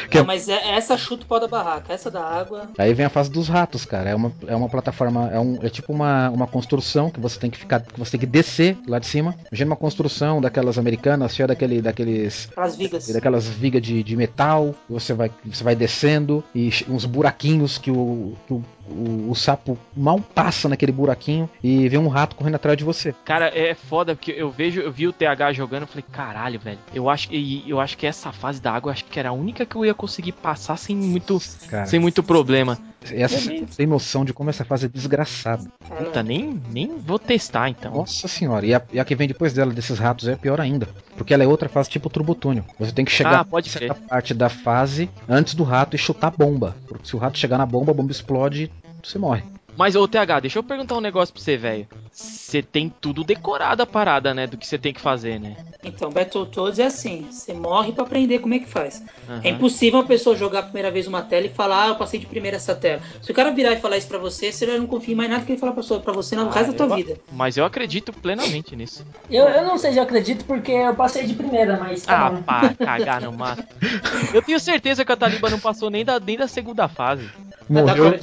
Que 0.09 0.17
Não, 0.17 0.23
é- 0.23 0.27
mas 0.27 0.47
é- 0.47 0.71
essa 0.75 0.97
chuta 0.97 1.23
o 1.23 1.27
pau 1.27 1.39
da 1.39 1.47
barraca, 1.47 1.91
essa 1.93 2.09
da 2.09 2.23
água. 2.23 2.69
Aí 2.77 2.93
vem 2.93 3.05
a 3.05 3.09
fase 3.09 3.29
dos 3.29 3.47
ratos, 3.47 3.85
cara. 3.85 4.09
É 4.09 4.15
uma, 4.15 4.31
é 4.47 4.55
uma 4.55 4.69
plataforma, 4.69 5.29
é, 5.31 5.39
um, 5.39 5.59
é 5.61 5.69
tipo 5.69 5.91
uma, 5.91 6.29
uma 6.29 6.47
construção 6.47 7.09
que 7.09 7.19
você 7.19 7.39
tem 7.39 7.49
que 7.49 7.57
ficar, 7.57 7.81
que 7.81 7.99
você 7.99 8.11
tem 8.11 8.19
que 8.19 8.25
descer 8.25 8.77
lá 8.87 8.99
de 8.99 9.07
cima. 9.07 9.35
Imagina 9.51 9.71
uma 9.71 9.75
construção 9.75 10.39
daquelas 10.41 10.77
americanas, 10.77 11.35
cheia 11.35 11.47
daquele, 11.47 11.81
daqueles 11.81 12.47
Aquelas 12.51 12.75
vigas. 12.75 13.07
Daquelas 13.07 13.47
vigas 13.47 13.81
de, 13.81 14.03
de 14.03 14.15
metal, 14.15 14.73
você 14.89 15.13
vai, 15.13 15.31
você 15.45 15.63
vai 15.63 15.75
descendo 15.75 16.43
e 16.53 16.69
uns 16.89 17.05
buraquinhos 17.05 17.77
que 17.77 17.91
o, 17.91 18.33
que 18.45 18.53
o, 18.53 18.63
o, 18.89 19.31
o 19.31 19.35
sapo 19.35 19.77
mal 19.95 20.19
passa 20.19 20.67
naquele 20.69 20.91
buraquinho 20.91 21.49
e 21.63 21.87
vem 21.89 21.99
um 21.99 22.07
rato 22.07 22.35
correndo 22.35 22.55
atrás 22.55 22.77
de 22.77 22.83
você. 22.83 23.13
Cara, 23.25 23.47
é 23.57 23.73
foda, 23.73 24.15
porque 24.15 24.31
eu 24.31 24.49
vejo, 24.49 24.81
eu 24.81 24.91
vi 24.91 25.07
o 25.07 25.13
TH 25.13 25.53
jogando 25.53 25.83
e 25.83 25.87
falei, 25.87 26.05
caralho, 26.11 26.59
velho. 26.59 26.79
Eu 26.93 27.09
acho, 27.09 27.27
e 27.31 27.69
eu 27.69 27.79
acho 27.79 27.97
que 27.97 28.05
essa 28.05 28.31
fase 28.31 28.61
da 28.61 28.71
água, 28.71 28.89
eu 28.89 28.93
acho 28.93 29.05
que 29.05 29.19
era 29.19 29.29
a 29.29 29.33
única 29.33 29.65
que 29.65 29.75
eu 29.75 29.85
ia 29.85 29.93
conseguir 29.93 30.31
passar 30.31 30.77
sem 30.77 30.95
muito, 30.95 31.39
Cara, 31.69 31.85
sem 31.85 31.99
muito 31.99 32.21
problema. 32.23 32.77
essa 33.11 33.49
tem 33.75 33.85
noção 33.87 34.23
de 34.25 34.33
como 34.33 34.49
essa 34.49 34.65
fase 34.65 34.85
é 34.85 34.89
desgraçada. 34.89 35.63
Puta, 35.97 36.21
nem, 36.23 36.61
nem 36.71 36.97
vou 36.99 37.19
testar 37.19 37.69
então. 37.69 37.93
Nossa 37.93 38.27
senhora, 38.27 38.65
e 38.65 38.73
a, 38.73 38.81
e 38.93 38.99
a 38.99 39.05
que 39.05 39.15
vem 39.15 39.27
depois 39.27 39.53
dela, 39.53 39.73
desses 39.73 39.97
ratos, 39.99 40.27
é 40.27 40.35
pior 40.35 40.59
ainda. 40.59 40.87
Porque 41.15 41.33
ela 41.33 41.43
é 41.43 41.47
outra 41.47 41.67
fase 41.69 41.89
tipo 41.89 42.09
Turbotúnio. 42.09 42.63
Você 42.79 42.91
tem 42.91 43.05
que 43.05 43.11
chegar 43.11 43.39
Ah, 43.39 43.45
pode 43.45 43.69
nessa 43.79 43.95
parte 43.95 44.33
da 44.33 44.49
fase 44.49 45.09
antes 45.27 45.55
do 45.55 45.63
rato 45.63 45.95
e 45.95 45.99
chutar 45.99 46.27
a 46.27 46.31
bomba. 46.31 46.75
Porque 46.87 47.07
se 47.07 47.15
o 47.15 47.19
rato 47.19 47.37
chegar 47.37 47.57
na 47.57 47.65
bomba, 47.65 47.91
a 47.91 47.95
bomba 47.95 48.11
explode 48.11 48.71
você 49.03 49.17
morre. 49.17 49.43
Mas, 49.77 49.95
ô 49.95 50.07
TH, 50.07 50.39
deixa 50.39 50.57
eu 50.57 50.63
perguntar 50.63 50.95
um 50.95 51.01
negócio 51.01 51.31
pra 51.33 51.43
você, 51.43 51.55
velho. 51.55 51.87
Você 52.11 52.63
tem 52.63 52.89
tudo 52.89 53.23
decorado 53.23 53.83
a 53.83 53.85
parada, 53.85 54.33
né? 54.33 54.47
Do 54.47 54.57
que 54.57 54.65
você 54.65 54.77
tem 54.77 54.91
que 54.91 54.99
fazer, 54.99 55.39
né? 55.39 55.55
Então, 55.83 56.09
Battletoads 56.11 56.79
é 56.79 56.85
assim, 56.85 57.27
você 57.29 57.53
morre 57.53 57.91
pra 57.91 58.03
aprender 58.03 58.39
como 58.39 58.55
é 58.55 58.59
que 58.59 58.65
faz. 58.65 59.03
Aham. 59.29 59.41
É 59.43 59.49
impossível 59.49 59.99
uma 59.99 60.05
pessoa 60.07 60.35
jogar 60.35 60.59
a 60.59 60.63
primeira 60.63 60.89
vez 60.89 61.05
uma 61.05 61.21
tela 61.21 61.45
e 61.45 61.49
falar, 61.49 61.83
ah, 61.85 61.87
eu 61.89 61.95
passei 61.95 62.19
de 62.19 62.25
primeira 62.25 62.57
essa 62.57 62.73
tela. 62.73 62.99
Se 63.21 63.29
o 63.31 63.35
cara 63.35 63.51
virar 63.51 63.73
e 63.73 63.79
falar 63.79 63.97
isso 63.97 64.07
pra 64.07 64.17
você, 64.17 64.51
você 64.51 64.65
já 64.65 64.77
não 64.79 64.87
confia 64.87 65.13
em 65.13 65.17
mais 65.17 65.29
nada 65.29 65.45
que 65.45 65.51
ele 65.51 65.59
falar 65.59 65.73
pra, 65.73 66.13
você 66.13 66.35
no 66.35 66.49
Ah, 66.49 66.51
resto 66.51 66.71
da 66.71 66.77
tua 66.77 66.87
eu- 66.87 66.95
vida. 66.95 67.19
Mas 67.31 67.55
eu 67.55 67.63
acredito 67.63 68.11
plenamente 68.11 68.75
nisso. 68.75 69.05
Eu, 69.29 69.47
eu 69.47 69.63
não 69.63 69.77
sei 69.77 69.91
se 69.91 69.99
eu 69.99 70.03
acredito 70.03 70.43
porque 70.45 70.71
eu 70.71 70.95
passei 70.95 71.23
de 71.27 71.35
primeira, 71.35 71.77
mas 71.79 72.01
tá 72.01 72.25
Ah, 72.25 72.29
bom. 72.31 72.41
pá, 72.41 72.73
cagar 72.73 73.21
no 73.21 73.31
mato. 73.31 73.63
Eu 74.33 74.41
tenho 74.41 74.59
certeza 74.59 75.05
que 75.05 75.11
a 75.11 75.15
Taliba 75.15 75.49
não 75.49 75.59
passou 75.59 75.89
nem 75.89 76.03
da, 76.03 76.19
nem 76.19 76.37
da 76.37 76.47
segunda 76.47 76.87
fase. 76.87 77.29
Morreu, 77.69 78.13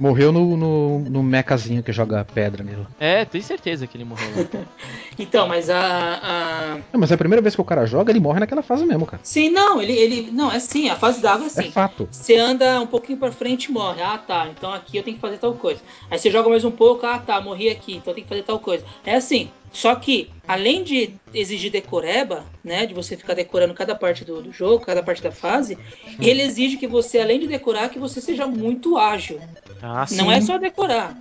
morreu 0.00 0.32
no, 0.32 0.56
no, 0.56 0.98
no 1.00 1.22
mecazinho 1.22 1.82
que 1.82 1.92
joga 1.92 2.24
pedra 2.24 2.64
nele. 2.64 2.86
É, 2.98 3.24
tenho 3.24 3.44
certeza 3.44 3.86
que 3.86 3.96
ele 3.96 4.04
morreu 4.04 4.26
lá. 4.36 4.68
Então, 5.18 5.48
mas 5.48 5.68
a, 5.68 5.80
a- 6.22 6.78
É, 6.92 6.96
mas 6.96 7.10
é 7.10 7.14
a 7.14 7.18
primeira 7.18 7.42
vez 7.42 7.54
que 7.54 7.60
o 7.60 7.64
cara 7.64 7.84
joga, 7.86 8.12
ele 8.12 8.20
morre 8.20 8.38
naquela 8.38 8.62
fase 8.62 8.84
mesmo, 8.86 9.04
cara. 9.04 9.20
Sim, 9.24 9.50
não, 9.50 9.82
ele, 9.82 9.92
ele. 9.92 10.30
Não, 10.30 10.50
é 10.50 10.56
assim, 10.56 10.88
a 10.88 10.94
fase 10.96 11.20
d'água 11.20 11.44
é 11.44 11.46
É 11.46 11.48
assim. 11.48 11.70
fato. 11.72 12.08
Você 12.10 12.36
anda 12.36 12.80
um 12.80 12.86
pouquinho 12.86 13.18
pra 13.18 13.32
frente 13.32 13.64
e 13.64 13.72
morre. 13.72 14.00
Ah, 14.00 14.16
tá. 14.18 14.46
Então 14.48 14.72
aqui 14.72 14.96
eu 14.96 15.02
tenho 15.02 15.16
que 15.16 15.20
fazer 15.20 15.38
tal 15.38 15.54
coisa. 15.54 15.80
Aí 16.10 16.18
você 16.18 16.30
joga 16.30 16.48
mais 16.48 16.64
um 16.64 16.70
pouco. 16.70 17.04
Ah, 17.04 17.18
tá. 17.18 17.40
Morri 17.40 17.68
aqui. 17.68 17.96
Então 17.96 18.12
eu 18.12 18.14
tenho 18.14 18.26
que 18.26 18.28
fazer 18.28 18.42
tal 18.44 18.60
coisa. 18.60 18.84
É 19.04 19.16
assim. 19.16 19.50
Só 19.72 19.94
que, 19.94 20.30
além 20.46 20.82
de 20.82 21.14
exigir 21.32 21.70
decoreba, 21.70 22.44
né? 22.64 22.86
De 22.86 22.94
você 22.94 23.16
ficar 23.16 23.34
decorando 23.34 23.74
cada 23.74 23.94
parte 23.94 24.24
do, 24.24 24.42
do 24.42 24.52
jogo, 24.52 24.84
cada 24.84 25.02
parte 25.02 25.22
da 25.22 25.30
fase, 25.30 25.78
ele 26.20 26.42
exige 26.42 26.76
que 26.76 26.86
você, 26.86 27.20
além 27.20 27.38
de 27.38 27.46
decorar, 27.46 27.88
que 27.88 27.98
você 27.98 28.20
seja 28.20 28.46
muito 28.46 28.96
ágil. 28.96 29.40
Ah, 29.82 30.06
sim. 30.06 30.16
Não 30.16 30.32
é 30.32 30.40
só 30.40 30.58
decorar. 30.58 31.16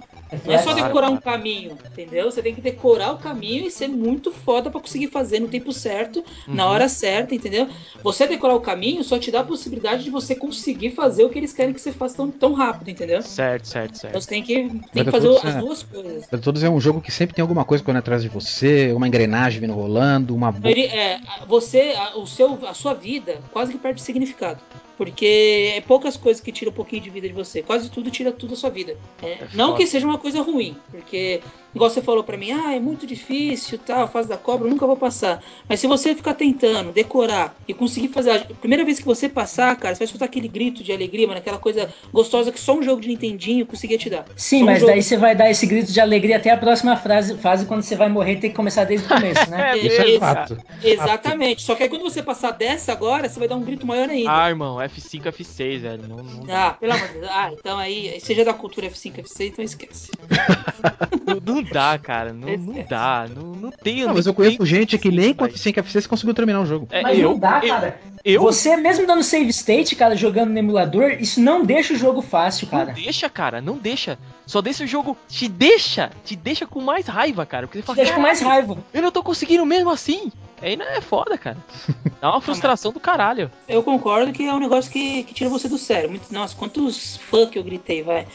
Não 0.46 0.54
é 0.54 0.58
só 0.58 0.74
decorar 0.74 1.10
um 1.10 1.18
caminho, 1.18 1.78
entendeu? 1.92 2.30
Você 2.30 2.42
tem 2.42 2.54
que 2.54 2.62
decorar 2.62 3.14
o 3.14 3.18
caminho 3.18 3.66
e 3.66 3.72
ser 3.72 3.88
muito 3.88 4.32
foda 4.32 4.70
pra 4.70 4.82
conseguir 4.82 5.08
fazer 5.08 5.40
no 5.40 5.48
tempo 5.48 5.72
certo, 5.72 6.24
na 6.48 6.66
Uhum. 6.66 6.72
hora 6.72 6.90
certa, 6.90 7.34
entendeu? 7.34 7.68
Você 8.04 8.28
decorar 8.28 8.56
o 8.56 8.62
caminho 8.62 9.04
só 9.04 9.18
te 9.18 9.32
dá 9.32 9.40
a 9.40 9.44
possibilidade 9.44 10.04
de 10.04 10.10
você 10.10 10.36
conseguir 10.36 10.92
fazer 10.92 11.24
o 11.24 11.30
que 11.30 11.40
eles 11.40 11.54
querem 11.54 11.74
que 11.74 11.80
você 11.80 11.92
faça 11.92 12.18
tão, 12.18 12.30
tão 12.30 12.54
rápido, 12.54 12.90
entendeu? 12.90 13.22
Certo, 13.22 13.68
certo, 13.68 13.96
Então 13.96 14.00
certo. 14.00 14.22
você 14.22 14.30
tem 14.30 14.44
que, 14.44 14.56
tem 14.94 15.04
que 15.04 15.10
é 15.10 15.12
fazer 15.12 15.30
as 15.30 15.56
duas 15.56 15.84
coisas. 15.84 16.28
Todos 16.42 16.64
é 16.64 16.70
um 16.70 16.80
jogo 16.80 17.00
que 17.02 17.12
sempre 17.12 17.34
tem 17.34 17.42
alguma 17.42 17.64
coisa 17.64 17.84
correndo 17.84 18.00
atrás 18.00 18.22
de 18.22 18.30
você, 18.30 18.92
uma 18.94 19.08
engrenagem 19.08 19.62
vindo 19.62 19.74
rolando, 19.74 20.36
uma. 20.36 20.54
Ele, 20.64 20.86
é, 20.86 21.20
você, 21.48 21.94
a, 21.98 22.18
o 22.18 22.28
seu, 22.28 22.60
a 22.68 22.74
sua 22.74 22.94
vida 22.94 23.40
quase 23.52 23.72
que 23.72 23.78
perde 23.78 24.02
significado. 24.02 24.60
Porque 24.98 25.74
é 25.76 25.82
poucas 25.82 26.18
coisas 26.18 26.42
que 26.42 26.52
tiram 26.52 26.72
um 26.72 26.76
pouquinho 26.76 27.04
de 27.04 27.10
vida 27.10 27.28
de 27.28 27.34
você. 27.34 27.62
Quase 27.62 27.90
tudo 27.90 28.10
tira 28.10 28.32
tudo 28.32 28.52
da 28.52 28.56
sua 28.56 28.72
vida. 28.72 28.98
É, 29.22 29.48
não 29.54 29.68
foda. 29.68 29.78
que 29.78 29.88
seja 29.88 30.08
uma 30.08 30.18
coisa 30.18 30.42
ruim. 30.42 30.76
Porque, 30.90 31.40
igual 31.74 31.90
você 31.90 32.02
falou 32.02 32.24
pra 32.24 32.38
mim, 32.38 32.52
ah, 32.52 32.74
é 32.74 32.80
muito 32.80 33.06
difícil, 33.06 33.78
tal, 33.78 34.04
a 34.04 34.08
fase 34.08 34.28
da 34.30 34.38
cobra, 34.38 34.66
eu 34.68 34.72
nunca 34.72 34.86
vou 34.88 34.98
passar. 34.98 35.42
Mas 35.70 35.80
se 35.80 35.88
você 35.88 36.16
ficar 36.16 36.34
tentando, 36.34 36.92
decorar 36.92 37.56
e 37.68 37.74
conseguir 37.74 38.08
fazer. 38.10 38.32
A 38.32 38.40
primeira 38.56 38.84
vez 38.84 39.00
que 39.00 39.06
você 39.06 39.30
passar, 39.30 39.76
cara, 39.76 39.94
você 39.94 40.00
vai 40.00 40.06
escutar 40.06 40.26
aquele 40.26 40.48
grito 40.48 40.84
de 40.84 40.92
alegria, 40.92 41.28
mano, 41.28 41.40
aquela 41.40 41.58
coisa 41.60 41.90
gostosa 42.12 42.52
que 42.52 42.60
só 42.60 42.74
um 42.76 42.82
jogo 42.84 43.02
de 43.02 43.08
Nintendinho 43.10 43.66
conseguia 43.66 43.98
te 43.98 44.10
dar. 44.10 44.26
Sim, 44.36 44.60
Só 44.60 44.64
um 44.64 44.66
mas 44.68 44.80
jogo- 44.80 44.92
daí 44.92 45.02
você 45.04 45.18
vai 45.18 45.36
dar 45.36 45.50
esse 45.50 45.66
grito 45.66 45.92
de 45.92 46.00
alegria 46.02 46.38
até 46.38 46.50
a 46.52 46.58
próxima 46.58 46.96
frase, 46.98 47.38
fase 47.38 47.66
quando 47.66 47.82
você 47.84 47.96
vai 47.96 48.10
morrer 48.10 48.34
e 48.34 48.40
tem 48.40 48.50
que 48.50 48.56
começar 48.56 48.84
desde 48.84 49.06
o 49.06 49.10
começo, 49.10 49.50
né? 49.50 49.58
É 49.78 49.78
Isso 49.78 50.02
é 50.02 50.20
fato. 50.20 50.58
Exatamente. 50.84 51.62
Só 51.62 51.76
que 51.76 51.84
aí 51.84 51.90
quando 51.90 52.02
você 52.04 52.24
passar 52.24 52.52
dessa 52.52 52.92
agora, 52.92 53.28
você 53.30 53.38
vai 53.40 53.48
dar 53.48 53.56
um 53.56 53.64
grito 53.64 53.86
maior 53.86 54.10
ainda. 54.10 54.32
Ah, 54.32 54.50
irmão, 54.50 54.78
F5, 54.78 55.28
F6, 55.32 55.82
velho. 55.82 56.08
Não, 56.08 56.24
não, 56.24 56.46
Ah, 56.50 56.72
pelo 56.80 56.94
amor 56.94 57.08
de 57.10 57.14
Deus. 57.16 57.28
Ah, 57.32 57.50
então 57.54 57.78
aí, 57.78 58.20
seja 58.20 58.44
da 58.46 58.54
cultura 58.54 58.88
F5, 58.88 59.22
F6, 59.22 59.48
então 59.48 59.64
esquece. 59.66 60.12
não 61.46 61.64
dá, 61.72 61.98
cara. 61.98 62.34
Não, 62.34 62.48
não 62.58 62.72
Esquece. 62.72 62.90
dá. 62.90 63.26
Não, 63.36 63.44
não 63.54 63.72
tem. 63.72 64.06
Não, 64.06 64.14
mas 64.14 64.26
eu 64.26 64.34
conheço 64.34 64.66
gente 64.66 64.98
que 64.98 65.10
nem 65.12 65.34
com 65.34 65.46
Vai. 65.46 65.54
F5 65.54 65.74
F6 65.84 66.08
conseguiu 66.08 66.34
terminar 66.34 66.62
o 66.62 66.66
jogo. 66.66 66.88
É, 66.92 67.02
Mas 67.02 67.20
eu, 67.20 67.32
não 67.32 67.40
dá, 67.40 67.60
eu, 67.64 67.70
cara. 67.70 68.00
Eu? 68.24 68.42
Você 68.42 68.76
mesmo 68.78 69.06
dando 69.08 69.24
save 69.24 69.50
state, 69.50 69.96
cara, 69.96 70.16
jogando 70.16 70.50
no 70.52 70.58
emulador, 70.60 71.12
isso 71.20 71.40
não 71.40 71.64
deixa 71.64 71.94
o 71.94 71.98
jogo 71.98 72.22
fácil, 72.22 72.68
Não 72.72 72.78
cara. 72.80 72.92
deixa, 72.94 73.30
cara, 73.30 73.62
não 73.62 73.78
deixa. 73.78 74.18
Só 74.46 74.62
deixa 74.62 74.84
o 74.84 74.88
jogo. 74.88 75.18
Te 75.30 75.48
deixa, 75.48 76.12
te 76.26 76.36
deixa 76.36 76.66
com 76.66 76.82
mais 76.82 77.06
raiva, 77.08 77.46
cara. 77.46 77.68
Porque 77.68 77.78
você 77.80 77.84
Te 77.84 77.86
fala, 77.86 77.96
deixa 77.98 78.14
com 78.14 78.22
mais 78.22 78.40
"Caralho, 78.40 78.68
raiva. 78.68 78.84
Eu 78.94 79.02
não 79.02 79.12
tô 79.12 79.24
conseguindo 79.24 79.66
mesmo 79.66 79.90
assim. 79.90 80.32
Aí 80.62 80.76
não 80.76 80.86
é 80.86 81.02
foda, 81.02 81.38
cara. 81.38 81.58
Dá 82.20 82.32
uma 82.32 82.42
frustração 82.42 82.92
do 82.92 83.00
caralho. 83.00 83.52
Eu 83.68 83.84
concordo 83.84 84.32
que 84.34 84.44
é 84.48 84.54
um 84.54 84.60
negócio 84.60 84.92
que, 84.92 85.24
que 85.24 85.34
tira 85.34 85.50
você 85.50 85.70
do 85.70 85.78
sério. 85.78 86.10
Muito, 86.10 86.34
nossa, 86.34 86.56
quantos 86.56 87.18
fã 87.30 87.46
que 87.46 87.60
eu 87.60 87.64
gritei, 87.64 88.02
vai. 88.02 88.26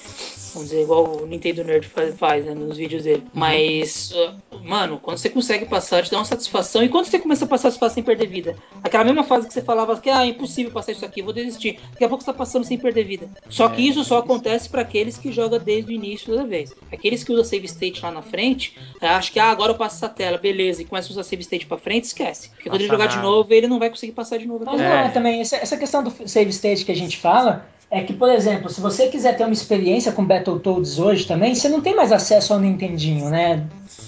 Vamos 0.54 0.68
dizer, 0.70 0.82
igual 0.82 1.22
o 1.22 1.26
Nintendo 1.26 1.64
Nerd 1.64 1.86
faz, 1.86 2.14
faz 2.18 2.44
né, 2.44 2.54
nos 2.54 2.76
vídeos 2.76 3.04
dele. 3.04 3.22
Mas, 3.32 4.12
mano, 4.62 4.98
quando 5.02 5.18
você 5.18 5.28
consegue 5.30 5.64
passar, 5.66 6.02
te 6.02 6.10
dá 6.10 6.18
uma 6.18 6.24
satisfação. 6.24 6.82
E 6.82 6.88
quando 6.88 7.06
você 7.06 7.18
começa 7.18 7.44
a 7.44 7.48
passar 7.48 7.68
as 7.68 7.76
fases 7.76 7.94
sem 7.94 8.02
perder 8.02 8.26
vida? 8.28 8.56
Aquela 8.82 9.04
mesma 9.04 9.24
fase 9.24 9.46
que 9.46 9.52
você 9.52 9.62
falava 9.62 9.98
que 10.00 10.10
ah, 10.10 10.24
é 10.24 10.28
impossível 10.28 10.70
passar 10.72 10.92
isso 10.92 11.04
aqui, 11.04 11.22
vou 11.22 11.32
desistir. 11.32 11.78
Daqui 11.92 12.04
a 12.04 12.08
pouco 12.08 12.22
você 12.22 12.30
tá 12.30 12.36
passando 12.36 12.64
sem 12.64 12.78
perder 12.78 13.04
vida. 13.04 13.28
Só 13.48 13.68
que 13.68 13.80
É, 13.86 13.90
isso 13.90 14.04
só 14.04 14.18
acontece 14.18 14.68
para 14.68 14.82
aqueles 14.82 15.16
que 15.16 15.32
jogam 15.32 15.58
desde 15.58 15.92
o 15.92 15.94
início 15.94 16.26
toda 16.26 16.44
vez. 16.46 16.72
Aqueles 16.92 17.24
que 17.24 17.32
usam 17.32 17.44
save 17.44 17.66
state 17.66 18.02
lá 18.02 18.10
na 18.10 18.22
frente, 18.22 18.76
eh, 19.00 19.06
acham 19.08 19.32
que 19.32 19.38
ah, 19.40 19.50
agora 19.50 19.72
eu 19.72 19.76
passo 19.76 19.96
essa 19.96 20.08
tela, 20.08 20.38
beleza, 20.38 20.82
e 20.82 20.84
começa 20.84 21.08
a 21.08 21.12
usar 21.12 21.22
save 21.24 21.42
state 21.42 21.66
pra 21.66 21.78
frente, 21.78 22.04
esquece. 22.04 22.50
Porque 22.50 22.68
quando 22.68 22.80
ele 22.80 22.88
jogar 22.90 23.06
de 23.06 23.16
nada. 23.16 23.26
novo, 23.28 23.52
ele 23.52 23.66
não 23.66 23.78
vai 23.78 23.90
conseguir 23.90 24.12
passar 24.12 24.38
de 24.38 24.46
novo. 24.46 24.64
Mas 24.64 24.78
não 24.80 24.86
É. 24.86 25.06
é 25.06 25.08
também, 25.08 25.40
essa, 25.40 25.56
essa 25.56 25.76
questão 25.76 26.02
do 26.02 26.12
save 26.28 26.50
state 26.50 26.84
que 26.84 26.92
a 26.92 26.96
gente 26.96 27.16
fala, 27.16 27.66
é 27.94 28.02
que, 28.02 28.14
por 28.14 28.30
exemplo, 28.30 28.70
se 28.70 28.80
você 28.80 29.08
quiser 29.08 29.36
ter 29.36 29.44
uma 29.44 29.52
experiência 29.52 30.10
com 30.12 30.24
Battletoads 30.24 30.98
hoje 30.98 31.26
também, 31.26 31.54
você 31.54 31.68
não 31.68 31.82
tem 31.82 31.94
mais 31.94 32.10
acesso 32.10 32.54
ao 32.54 32.58
Nintendinho, 32.58 33.28
né? 33.28 33.64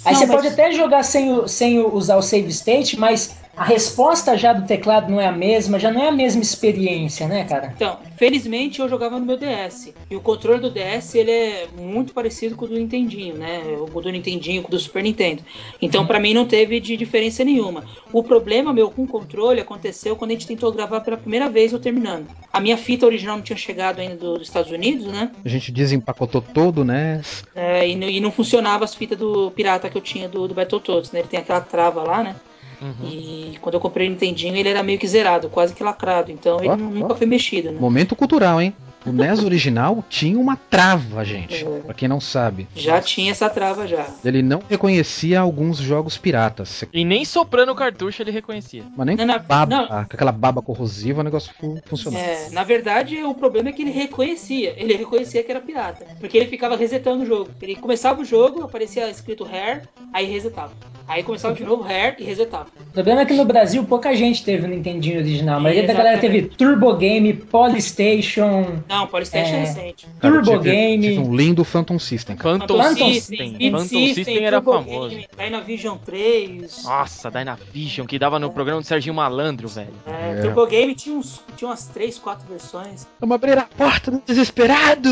Aí 0.07 0.15
Não, 0.15 0.21
você 0.21 0.27
mas- 0.27 0.37
pode 0.37 0.49
até 0.49 0.73
jogar 0.73 1.03
sem, 1.03 1.31
o- 1.31 1.47
sem 1.47 1.79
usar 1.79 2.17
o 2.17 2.23
save 2.23 2.49
state, 2.49 2.99
mas 2.99 3.37
a 3.57 3.65
resposta 3.65 4.37
já 4.37 4.53
do 4.53 4.67
teclado 4.67 5.11
não 5.11 5.21
é 5.21 5.27
a 5.27 5.33
mesma, 5.33 5.79
já 5.79 5.91
não 5.91 6.03
é 6.03 6.09
a 6.09 6.13
mesma 6.13 6.43
experiência, 6.43 7.29
né, 7.29 7.45
cara? 7.45 7.73
Então, 7.75 7.99
felizmente 8.17 8.81
eu 8.81 8.89
jogava 8.89 9.19
no 9.19 9.25
meu 9.27 9.37
DS. 9.37 9.95
E 10.11 10.17
o 10.17 10.21
controle 10.21 10.61
do 10.61 10.71
DS 10.71 11.15
ele 11.19 11.31
é 11.31 11.69
muito 11.77 12.13
parecido 12.13 12.57
com 12.57 12.65
o 12.65 12.69
do 12.69 12.75
Nintendinho, 12.77 13.37
né? 13.37 13.63
O 13.93 14.01
do 14.01 14.11
Nintendinho 14.11 14.63
com 14.63 14.69
o 14.69 14.71
do 14.73 14.79
Super 14.79 15.03
Nintendo. 15.03 15.43
Então, 15.81 16.05
pra 16.07 16.19
mim 16.19 16.35
não 16.35 16.47
teve 16.47 16.81
de 16.81 16.97
diferença 16.97 17.45
nenhuma. 17.45 17.85
O 18.13 18.23
problema 18.25 18.73
meu 18.73 18.91
com 18.91 19.05
o 19.05 19.07
controle 19.09 19.61
aconteceu 19.61 20.17
quando 20.17 20.33
a 20.33 20.35
gente 20.35 20.47
tentou 20.47 20.73
gravar 20.73 21.01
pela 21.01 21.17
primeira 21.17 21.49
vez 21.49 21.73
eu 21.73 21.79
terminando. 21.79 22.27
A 22.53 22.61
minha 22.61 22.77
fita 22.77 23.07
original 23.07 23.37
não 23.37 23.43
tinha 23.43 23.57
chegado 23.57 24.01
ainda 24.01 24.17
do- 24.17 24.35
dos 24.39 24.49
Estados 24.49 24.71
Unidos, 24.73 25.07
né? 25.07 25.31
A 25.45 25.49
gente 25.49 25.71
desempacotou 25.71 26.43
todo, 26.43 26.85
né? 26.85 27.21
É, 27.55 27.89
e, 27.89 27.95
não- 27.95 28.09
e 28.09 28.21
não 28.21 28.33
funcionava 28.33 28.85
as 28.85 28.95
fitas 28.95 29.17
do 29.19 29.51
pirata 29.53 29.89
que 29.89 29.97
eu 29.97 30.03
tinha 30.03 30.29
do, 30.29 30.49
do 30.49 30.55
Battletoads, 30.55 31.13
né? 31.13 31.21
Ele 31.21 31.29
tem 31.29 31.39
aquela 31.41 31.61
trava 31.61 32.03
lá, 32.03 32.23
né? 32.23 32.37
Uhum. 32.85 33.09
E 33.09 33.59
quando 33.63 33.77
eu 33.77 33.81
comprei 33.81 34.07
o 34.07 34.11
Nintendinho, 34.11 34.55
ele 34.57 34.69
era 34.69 34.83
meio 34.83 34.99
que 34.99 35.09
zerado, 35.09 35.49
quase 35.49 35.75
que 35.75 35.83
lacrado. 35.83 36.31
Então 36.31 36.59
ele 36.59 36.69
Ó, 36.69 36.77
nu- 36.77 36.89
ó. 36.89 36.91
nunca 36.91 37.15
foi 37.15 37.27
mexido, 37.27 37.73
né? 37.73 37.81
Momento 37.81 38.15
cultural, 38.15 38.61
hein? 38.61 38.75
O 39.07 39.13
NES 39.13 39.45
original 39.45 40.03
tinha 40.09 40.39
uma 40.39 40.57
trava, 40.57 41.25
gente. 41.25 41.65
É. 41.65 41.81
Pra 41.81 41.95
quem 41.95 42.09
não 42.09 42.21
sabe. 42.21 42.67
Já 42.75 43.01
tinha 43.01 43.31
essa 43.33 43.51
trava 43.51 43.87
já. 43.87 44.07
Ele 44.25 44.43
não 44.43 44.63
reconhecia 44.69 45.41
alguns 45.41 45.79
jogos 45.79 46.17
piratas. 46.17 46.85
E 46.93 47.05
nem 47.05 47.25
soprando 47.25 47.73
o 47.73 47.75
cartucho 47.75 48.23
ele 48.23 48.31
reconhecia. 48.31 48.83
Mas 48.97 49.07
nem 49.07 49.17
Não, 49.17 49.39
com 49.39 49.45
baba, 49.47 49.77
não. 49.77 49.99
aquela 49.99 50.33
baba 50.33 50.63
corrosiva, 50.63 51.21
o 51.21 51.25
negócio 51.25 51.53
fu- 51.61 51.79
funcionava. 51.85 52.25
É, 52.25 52.49
na 52.51 52.65
verdade, 52.65 53.23
o 53.23 53.35
problema 53.35 53.69
é 53.69 53.73
que 53.73 53.83
ele 53.83 53.91
reconhecia. 53.91 54.75
Ele 54.77 54.95
reconhecia 54.97 55.43
que 55.43 55.51
era 55.51 55.61
pirata. 55.61 56.07
Porque 56.19 56.37
ele 56.39 56.47
ficava 56.47 56.77
resetando 56.77 57.23
o 57.23 57.27
jogo. 57.27 57.51
Ele 57.61 57.75
começava 57.77 58.21
o 58.23 58.25
jogo, 58.25 58.63
aparecia 58.63 59.11
escrito 59.11 59.45
Rare, 59.45 59.83
aí 60.13 60.27
resetava. 60.27 60.73
Aí 61.07 61.23
começava 61.23 61.55
de 61.55 61.63
novo 61.65 61.83
Rare 61.83 62.17
e 62.19 62.25
resetava. 62.25 62.67
O 62.89 62.93
problema 62.95 63.21
é 63.21 63.27
que 63.27 63.35
no 63.35 63.45
Brasil 63.45 63.85
pouca 63.85 64.15
gente 64.17 64.43
teve 64.43 64.65
o 64.65 64.69
Nintendinho 64.69 65.19
original. 65.19 65.59
A 65.59 65.61
maioria 65.61 65.87
da 65.87 65.93
galera 65.93 66.17
teve. 66.19 66.43
Turbo 66.45 66.95
Game, 66.97 67.35
Polystation, 67.35 68.79
Não, 68.89 68.94
Polystation 69.09 69.55
é, 69.55 69.57
É. 69.57 69.61
recente. 69.61 70.07
Cara, 70.21 70.35
Turbo 70.35 70.51
tive- 70.59 70.71
Game. 70.71 71.03
tive 71.09 71.19
um 71.21 71.35
lindo 71.37 71.65
Phantom 71.65 71.99
System, 71.99 72.37
cara. 72.37 72.59
Phantom, 72.59 72.77
Phantom 72.79 73.13
System. 73.13 73.49
System, 73.51 73.71
Phantom 73.73 73.89
System, 73.89 74.45
era 74.45 74.61
Turbo 74.63 74.85
famoso. 74.85 75.09
Game, 75.11 75.29
Dynavision 75.37 75.97
3. 76.05 76.85
Nossa, 76.85 77.31
Dynavision, 77.31 78.07
que 78.07 78.19
dava 78.19 78.39
no 78.39 78.51
programa 78.51 78.81
do 78.81 78.87
Serginho 78.87 79.15
Malandro, 79.15 79.69
velho. 79.69 79.93
É, 80.07 80.39
É. 80.39 80.43
Turbo 80.43 80.67
Game 80.67 80.95
tinha, 80.95 81.17
uns, 81.17 81.41
tinha 81.57 81.69
umas 81.69 81.87
3, 81.87 82.19
4 82.19 82.47
versões. 82.49 83.07
Vamos 83.21 83.35
abrir 83.35 83.59
a 83.59 83.65
porta 83.65 84.11
do 84.11 84.23
desesperado! 84.27 85.11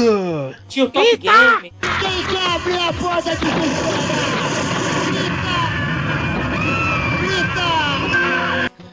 Tinha 0.69 0.85
o 0.87 0.91
Top 0.91 1.17
Game. 1.17 1.73
Quem 2.01 2.27
quer 2.27 2.55
abrir 2.55 2.89
a 2.89 2.93
porta 2.93 3.31
de 3.37 3.43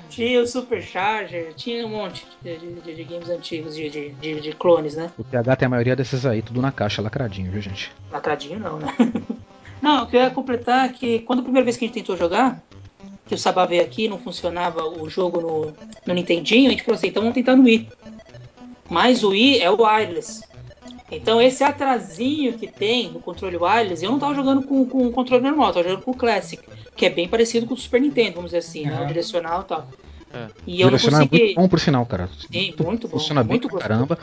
Tinha 0.09 0.41
o 0.41 0.47
Supercharger. 0.47 1.53
Tinha 1.55 1.85
um 1.85 1.89
monte 1.89 2.25
de, 2.43 2.57
de- 2.57 2.95
de- 2.95 3.03
games 3.03 3.29
antigos, 3.29 3.75
de, 3.75 3.89
de, 3.89 4.41
de- 4.41 4.53
clones, 4.53 4.95
né? 4.95 5.11
O 5.17 5.23
TH 5.23 5.55
tem 5.55 5.65
a 5.65 5.69
maioria 5.69 5.95
desses 5.95 6.25
aí, 6.25 6.41
tudo 6.41 6.61
na 6.61 6.71
caixa, 6.71 7.01
lacradinho, 7.01 7.51
viu, 7.51 7.61
gente? 7.61 7.91
Lacradinho 8.11 8.59
não, 8.59 8.79
né? 8.79 8.93
não, 9.81 9.99
eu 10.01 10.05
queria 10.07 10.29
completar 10.29 10.91
que 10.91 11.19
quando 11.19 11.39
a 11.39 11.43
primeira 11.43 11.63
vez 11.63 11.77
que 11.77 11.85
a 11.85 11.87
gente 11.87 11.95
tentou 11.95 12.17
jogar, 12.17 12.61
que 13.27 13.35
o 13.35 13.37
Sabá 13.37 13.65
veio 13.65 13.83
aqui 13.83 14.07
não 14.07 14.17
funcionava 14.17 14.83
o 14.83 15.07
jogo 15.09 15.39
no, 15.39 15.73
no 16.05 16.13
Nintendinho, 16.13 16.67
a 16.67 16.71
gente 16.71 16.83
falou 16.83 16.97
assim, 16.97 17.07
então 17.07 17.21
vamos 17.21 17.35
tentar 17.35 17.55
no 17.55 17.63
Wii. 17.63 17.87
Mas 18.89 19.23
o 19.23 19.29
Wii 19.29 19.59
é 19.61 19.69
o 19.69 19.81
wireless. 19.83 20.43
Então 21.11 21.41
esse 21.41 21.63
atrasinho 21.63 22.57
que 22.57 22.67
tem 22.67 23.11
no 23.11 23.19
controle 23.19 23.57
wireless, 23.57 24.03
eu 24.03 24.11
não 24.11 24.19
tava 24.19 24.35
jogando 24.35 24.61
com, 24.63 24.85
com 24.85 25.07
o 25.07 25.11
controle 25.11 25.43
normal, 25.43 25.67
eu 25.69 25.73
tava 25.73 25.89
jogando 25.89 26.03
com 26.03 26.11
o 26.11 26.15
Classic, 26.15 26.61
que 26.95 27.05
é 27.05 27.09
bem 27.09 27.27
parecido 27.27 27.65
com 27.65 27.73
o 27.73 27.77
Super 27.77 28.01
Nintendo, 28.01 28.35
vamos 28.35 28.51
dizer 28.51 28.59
assim, 28.59 28.85
né? 28.85 29.01
O 29.03 29.07
direcional 29.07 29.61
e 29.61 29.65
tal. 29.65 29.87
É. 30.31 30.47
E 30.67 30.79
eu 30.81 30.91
não 30.91 30.97
Direcional 30.97 31.21
é 31.21 31.25
consegui. 31.27 31.43
muito 31.45 31.55
bom, 31.61 31.67
por 31.67 31.79
sinal, 31.79 32.05
cara. 32.05 32.29
Sim, 32.51 32.73
muito 32.79 33.07
bom. 33.07 33.17
Funciona 33.17 33.41
bem 33.43 33.49
muito 33.51 33.67
pra 33.69 33.79
gostoso. 33.79 33.89
caramba. 33.89 34.17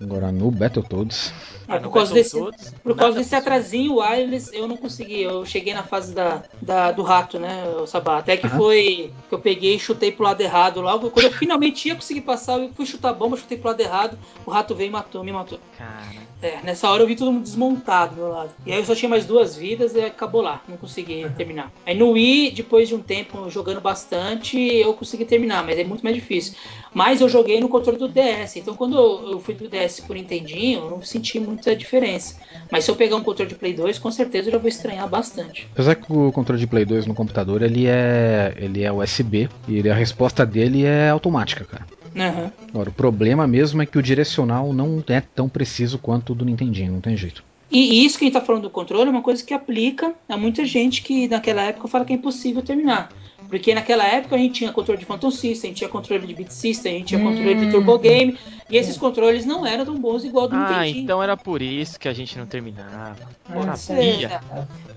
Agora 0.00 0.32
no 0.32 0.50
Battletoads. 0.50 1.32
É, 1.68 1.78
por 1.78 1.92
causa 1.92 2.12
desse, 2.12 2.36
Por 2.82 2.96
causa 2.96 3.18
desse 3.18 3.36
atrasinho 3.36 3.98
wireless, 3.98 4.50
eu 4.52 4.66
não 4.66 4.76
consegui. 4.76 5.22
Eu 5.22 5.46
cheguei 5.46 5.72
na 5.72 5.84
fase 5.84 6.12
da, 6.12 6.42
da- 6.60 6.90
do 6.90 7.02
rato, 7.02 7.38
né, 7.38 7.64
o 7.80 7.86
Sabá? 7.86 8.18
Até 8.18 8.36
que 8.36 8.48
Aham. 8.48 8.56
foi 8.56 9.12
que 9.28 9.34
eu 9.34 9.38
peguei 9.38 9.76
e 9.76 9.78
chutei 9.78 10.10
pro 10.10 10.24
lado 10.24 10.40
errado. 10.40 10.80
Logo, 10.80 11.08
quando 11.12 11.26
eu 11.26 11.32
finalmente 11.32 11.86
ia 11.86 11.94
conseguir 11.94 12.22
passar, 12.22 12.58
eu 12.58 12.72
fui 12.74 12.84
chutar 12.84 13.10
a 13.10 13.12
bomba, 13.12 13.36
chutei 13.36 13.56
pro 13.56 13.68
lado 13.68 13.80
errado. 13.80 14.18
O 14.44 14.50
rato 14.50 14.74
veio 14.74 14.88
e 14.88 14.90
matou, 14.90 15.22
me 15.22 15.30
matou. 15.32 15.60
Cara, 15.78 16.26
É, 16.42 16.60
nessa 16.64 16.90
hora 16.90 17.04
eu 17.04 17.06
vi 17.06 17.14
todo 17.14 17.30
mundo 17.30 17.44
desmontado 17.44 18.16
do 18.16 18.22
meu 18.22 18.30
lado. 18.30 18.50
E 18.66 18.72
aí 18.72 18.78
eu 18.80 18.84
só 18.84 18.96
tinha 18.96 19.08
mais 19.08 19.24
duas 19.24 19.56
vidas 19.56 19.94
e 19.94 20.00
acabou 20.00 20.42
lá. 20.42 20.60
Não 20.68 20.76
consegui 20.76 21.30
terminar. 21.38 21.72
Aí 21.86 21.96
no 21.96 22.10
Wii, 22.10 22.50
depois 22.50 22.88
de 22.88 22.96
um 22.96 23.00
tempo 23.00 23.48
jogando 23.48 23.80
bastante, 23.80 24.58
eu 24.58 24.92
consegui 24.94 25.24
terminar, 25.24 25.64
mas 25.64 25.78
é 25.78 25.84
muito 25.84 26.02
mais 26.02 26.16
difícil. 26.16 26.54
Mas 26.92 27.20
eu 27.20 27.28
joguei 27.28 27.60
no 27.60 27.68
controle 27.68 27.96
do 27.96 28.08
DS. 28.08 28.58
Então 28.58 28.74
quando 28.74 28.98
eu 29.30 29.38
fui 29.38 29.54
do 29.54 29.68
DS 29.68 30.00
pro 30.00 30.14
Nintendinho, 30.14 30.80
eu 30.80 30.90
não 30.90 31.02
senti 31.02 31.38
muita 31.38 31.76
diferença. 31.76 32.36
Mas 32.70 32.84
se 32.84 32.90
eu 32.90 32.96
pegar 32.96 33.16
um 33.16 33.22
controle 33.22 33.48
de 33.48 33.56
Play 33.56 33.72
2, 33.72 33.98
com 33.98 34.10
certeza 34.10 34.48
eu 34.48 34.52
já 34.52 34.58
vou 34.58 34.68
estranhar 34.68 35.08
bastante. 35.08 35.68
Apesar 35.72 35.94
que 35.94 36.12
o 36.12 36.32
controle 36.32 36.60
de 36.60 36.66
Play 36.66 36.84
2 36.84 37.06
no 37.06 37.14
computador 37.14 37.62
ele 37.62 37.86
é, 37.86 38.52
ele 38.56 38.82
é 38.82 38.90
USB 38.90 39.48
e 39.68 39.88
a 39.88 39.94
resposta 39.94 40.44
dele 40.44 40.84
é 40.84 41.08
automática, 41.08 41.64
cara. 41.64 41.86
Aham. 42.16 42.52
Agora, 42.72 42.88
o 42.88 42.92
problema 42.92 43.46
mesmo 43.46 43.82
é 43.82 43.86
que 43.86 43.98
o 43.98 44.02
direcional 44.02 44.72
não 44.72 45.02
é 45.08 45.20
tão 45.20 45.48
preciso 45.48 45.98
quanto 45.98 46.31
o 46.32 46.34
do 46.34 46.44
Nintendinho, 46.44 46.92
não 46.92 47.00
tem 47.00 47.16
jeito. 47.16 47.44
E 47.70 48.04
isso 48.04 48.18
que 48.18 48.24
a 48.24 48.26
gente 48.26 48.34
tá 48.34 48.40
falando 48.40 48.64
do 48.64 48.70
controle 48.70 49.08
é 49.08 49.10
uma 49.10 49.22
coisa 49.22 49.42
que 49.42 49.54
aplica 49.54 50.14
a 50.28 50.36
muita 50.36 50.64
gente 50.66 51.02
que 51.02 51.26
naquela 51.26 51.62
época 51.62 51.88
fala 51.88 52.04
que 52.04 52.12
é 52.12 52.16
impossível 52.16 52.60
terminar. 52.60 53.10
Porque 53.52 53.74
naquela 53.74 54.04
época 54.06 54.34
a 54.34 54.38
gente 54.38 54.54
tinha 54.54 54.72
controle 54.72 54.98
de 54.98 55.04
Phantom 55.04 55.30
System, 55.30 55.68
a 55.68 55.70
gente 55.72 55.76
tinha 55.76 55.90
controle 55.90 56.26
de 56.26 56.32
Beat 56.32 56.50
System, 56.50 56.94
a 56.94 56.98
gente 57.00 57.08
tinha 57.08 57.20
controle 57.22 57.54
de 57.54 57.66
Hum. 57.66 57.70
Turbo 57.70 57.98
Game, 57.98 58.38
e 58.70 58.78
esses 58.78 58.96
controles 58.96 59.44
não 59.44 59.66
eram 59.66 59.84
tão 59.84 60.00
bons 60.00 60.24
igual 60.24 60.48
do 60.48 60.56
ah, 60.56 60.78
Nintendinho. 60.80 61.02
então 61.04 61.22
era 61.22 61.36
por 61.36 61.60
isso 61.60 62.00
que 62.00 62.08
a 62.08 62.14
gente 62.14 62.38
não 62.38 62.46
terminava. 62.46 63.18
Pode 63.52 63.68
Ah, 63.68 63.76
ser? 63.76 64.40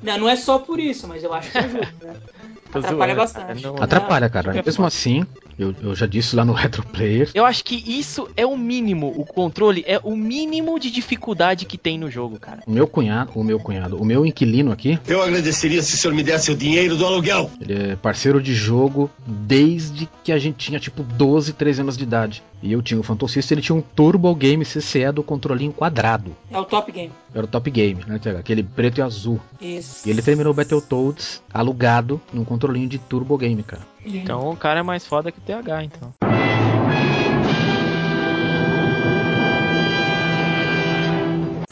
Não, 0.01 0.17
não 0.19 0.29
é 0.29 0.37
só 0.37 0.57
por 0.57 0.79
isso, 0.79 1.05
mas 1.05 1.21
eu 1.21 1.33
acho 1.33 1.51
que 1.51 1.57
ajuda, 1.57 1.85
né? 2.01 2.15
Atrapalha 2.73 3.13
zoando, 3.13 3.15
bastante. 3.15 3.45
cara, 3.47 3.59
não- 3.73 3.83
Atrapalha, 3.83 4.29
cara. 4.29 4.53
Mesmo 4.65 4.85
assim, 4.85 5.25
eu, 5.57 5.73
eu 5.81 5.95
já 5.95 6.05
disse 6.05 6.35
lá 6.35 6.43
no 6.43 6.51
Retro 6.53 6.85
Player, 6.87 7.29
Eu 7.33 7.45
acho 7.45 7.63
que 7.63 7.75
isso 7.75 8.27
é 8.35 8.45
o 8.45 8.57
mínimo. 8.57 9.13
O 9.17 9.25
controle 9.25 9.83
é 9.87 9.99
o 10.03 10.15
mínimo 10.15 10.77
de 10.79 10.91
dificuldade 10.91 11.65
que 11.65 11.77
tem 11.77 11.97
no 11.97 12.09
jogo, 12.11 12.37
cara. 12.37 12.61
o 12.65 12.71
meu 12.71 12.87
cunhado, 12.87 13.31
o 13.35 13.43
meu 13.43 13.59
cunhado, 13.59 13.97
o 13.97 14.03
meu 14.05 14.25
inquilino 14.25 14.71
aqui, 14.71 14.99
Eu 15.07 15.21
agradeceria 15.21 15.81
se 15.81 15.95
o 15.95 15.97
senhor 15.97 16.13
me 16.13 16.23
desse 16.23 16.51
o 16.51 16.55
dinheiro 16.57 16.97
do 16.97 17.05
aluguel. 17.05 17.49
ele 17.61 17.91
é 17.91 17.95
parceiro 17.95 18.41
de 18.45 18.53
jogo 18.53 19.09
desde 19.25 20.07
que 20.23 20.31
a 20.31 20.37
gente 20.37 20.57
tinha 20.57 20.79
tipo 20.79 21.03
12, 21.03 21.53
13 21.53 21.81
anos 21.81 21.97
de 21.97 22.03
idade. 22.03 22.43
E 22.61 22.71
eu 22.71 22.81
tinha 22.81 22.99
o 22.99 23.03
Phantom 23.03 23.27
System, 23.27 23.55
ele 23.55 23.61
tinha 23.61 23.75
um 23.75 23.81
Turbo 23.81 24.33
Game 24.35 24.63
CCE 24.63 25.11
do 25.11 25.23
controlinho 25.23 25.73
quadrado. 25.73 26.35
É 26.49 26.59
o 26.59 26.63
top 26.63 26.91
game. 26.91 27.11
Era 27.33 27.43
o 27.43 27.47
Top 27.47 27.69
Game, 27.69 28.01
né? 28.07 28.19
Aquele 28.39 28.63
preto 28.63 28.99
e 28.99 29.01
azul. 29.01 29.39
Isso. 29.59 30.07
E 30.07 30.11
ele 30.11 30.21
terminou 30.21 30.53
o 30.53 30.55
Battletoads 30.55 31.43
alugado 31.53 32.21
num 32.31 32.45
controlinho 32.45 32.87
de 32.87 32.97
Turbo 32.97 33.37
Game, 33.37 33.61
cara. 33.61 33.81
Então 34.05 34.49
o 34.51 34.55
cara 34.55 34.79
é 34.79 34.83
mais 34.83 35.05
foda 35.05 35.31
que 35.31 35.39
o 35.39 35.41
TH, 35.41 35.83
então. 35.83 36.34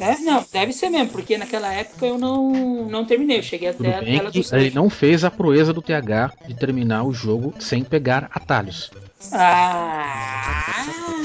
É, 0.03 0.17
não, 0.19 0.45
deve 0.51 0.73
ser 0.73 0.89
mesmo, 0.89 1.09
porque 1.09 1.37
naquela 1.37 1.71
época 1.73 2.05
eu 2.05 2.17
não, 2.17 2.51
não 2.89 3.05
terminei, 3.05 3.37
eu 3.37 3.43
cheguei 3.43 3.71
Tudo 3.71 3.87
até 3.87 3.97
a 3.97 4.01
bem 4.01 4.17
tela 4.17 4.31
que 4.31 4.41
do 4.41 4.55
ele 4.55 4.71
não 4.71 4.89
fez 4.89 5.23
a 5.23 5.31
proeza 5.31 5.71
do 5.71 5.81
TH 5.81 6.33
de 6.45 6.55
terminar 6.55 7.05
o 7.05 7.13
jogo 7.13 7.53
sem 7.59 7.83
pegar 7.83 8.29
atalhos. 8.33 8.91
Ah! 9.31 11.22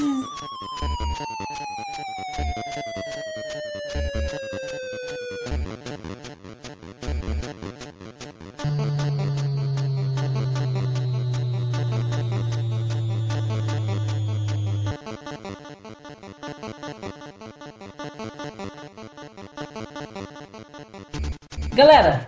Galera, 21.79 22.27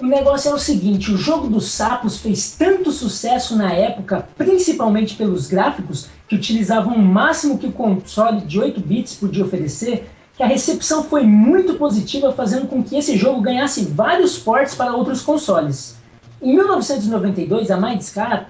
o 0.00 0.06
negócio 0.06 0.48
é 0.48 0.54
o 0.54 0.58
seguinte: 0.58 1.10
o 1.10 1.16
jogo 1.16 1.48
dos 1.48 1.72
sapos 1.72 2.18
fez 2.18 2.52
tanto 2.52 2.92
sucesso 2.92 3.56
na 3.56 3.72
época, 3.72 4.28
principalmente 4.38 5.16
pelos 5.16 5.48
gráficos, 5.48 6.08
que 6.28 6.36
utilizavam 6.36 6.94
o 6.94 7.04
máximo 7.04 7.58
que 7.58 7.66
o 7.66 7.72
console 7.72 8.42
de 8.42 8.60
8 8.60 8.80
bits 8.80 9.16
podia 9.16 9.44
oferecer, 9.44 10.08
que 10.36 10.42
a 10.44 10.46
recepção 10.46 11.02
foi 11.02 11.24
muito 11.24 11.74
positiva, 11.74 12.32
fazendo 12.32 12.68
com 12.68 12.80
que 12.80 12.94
esse 12.94 13.16
jogo 13.16 13.40
ganhasse 13.40 13.86
vários 13.86 14.38
ports 14.38 14.76
para 14.76 14.94
outros 14.94 15.20
consoles. 15.20 15.96
Em 16.40 16.54
1992, 16.54 17.72
a 17.72 17.76
Mindscape, 17.76 18.46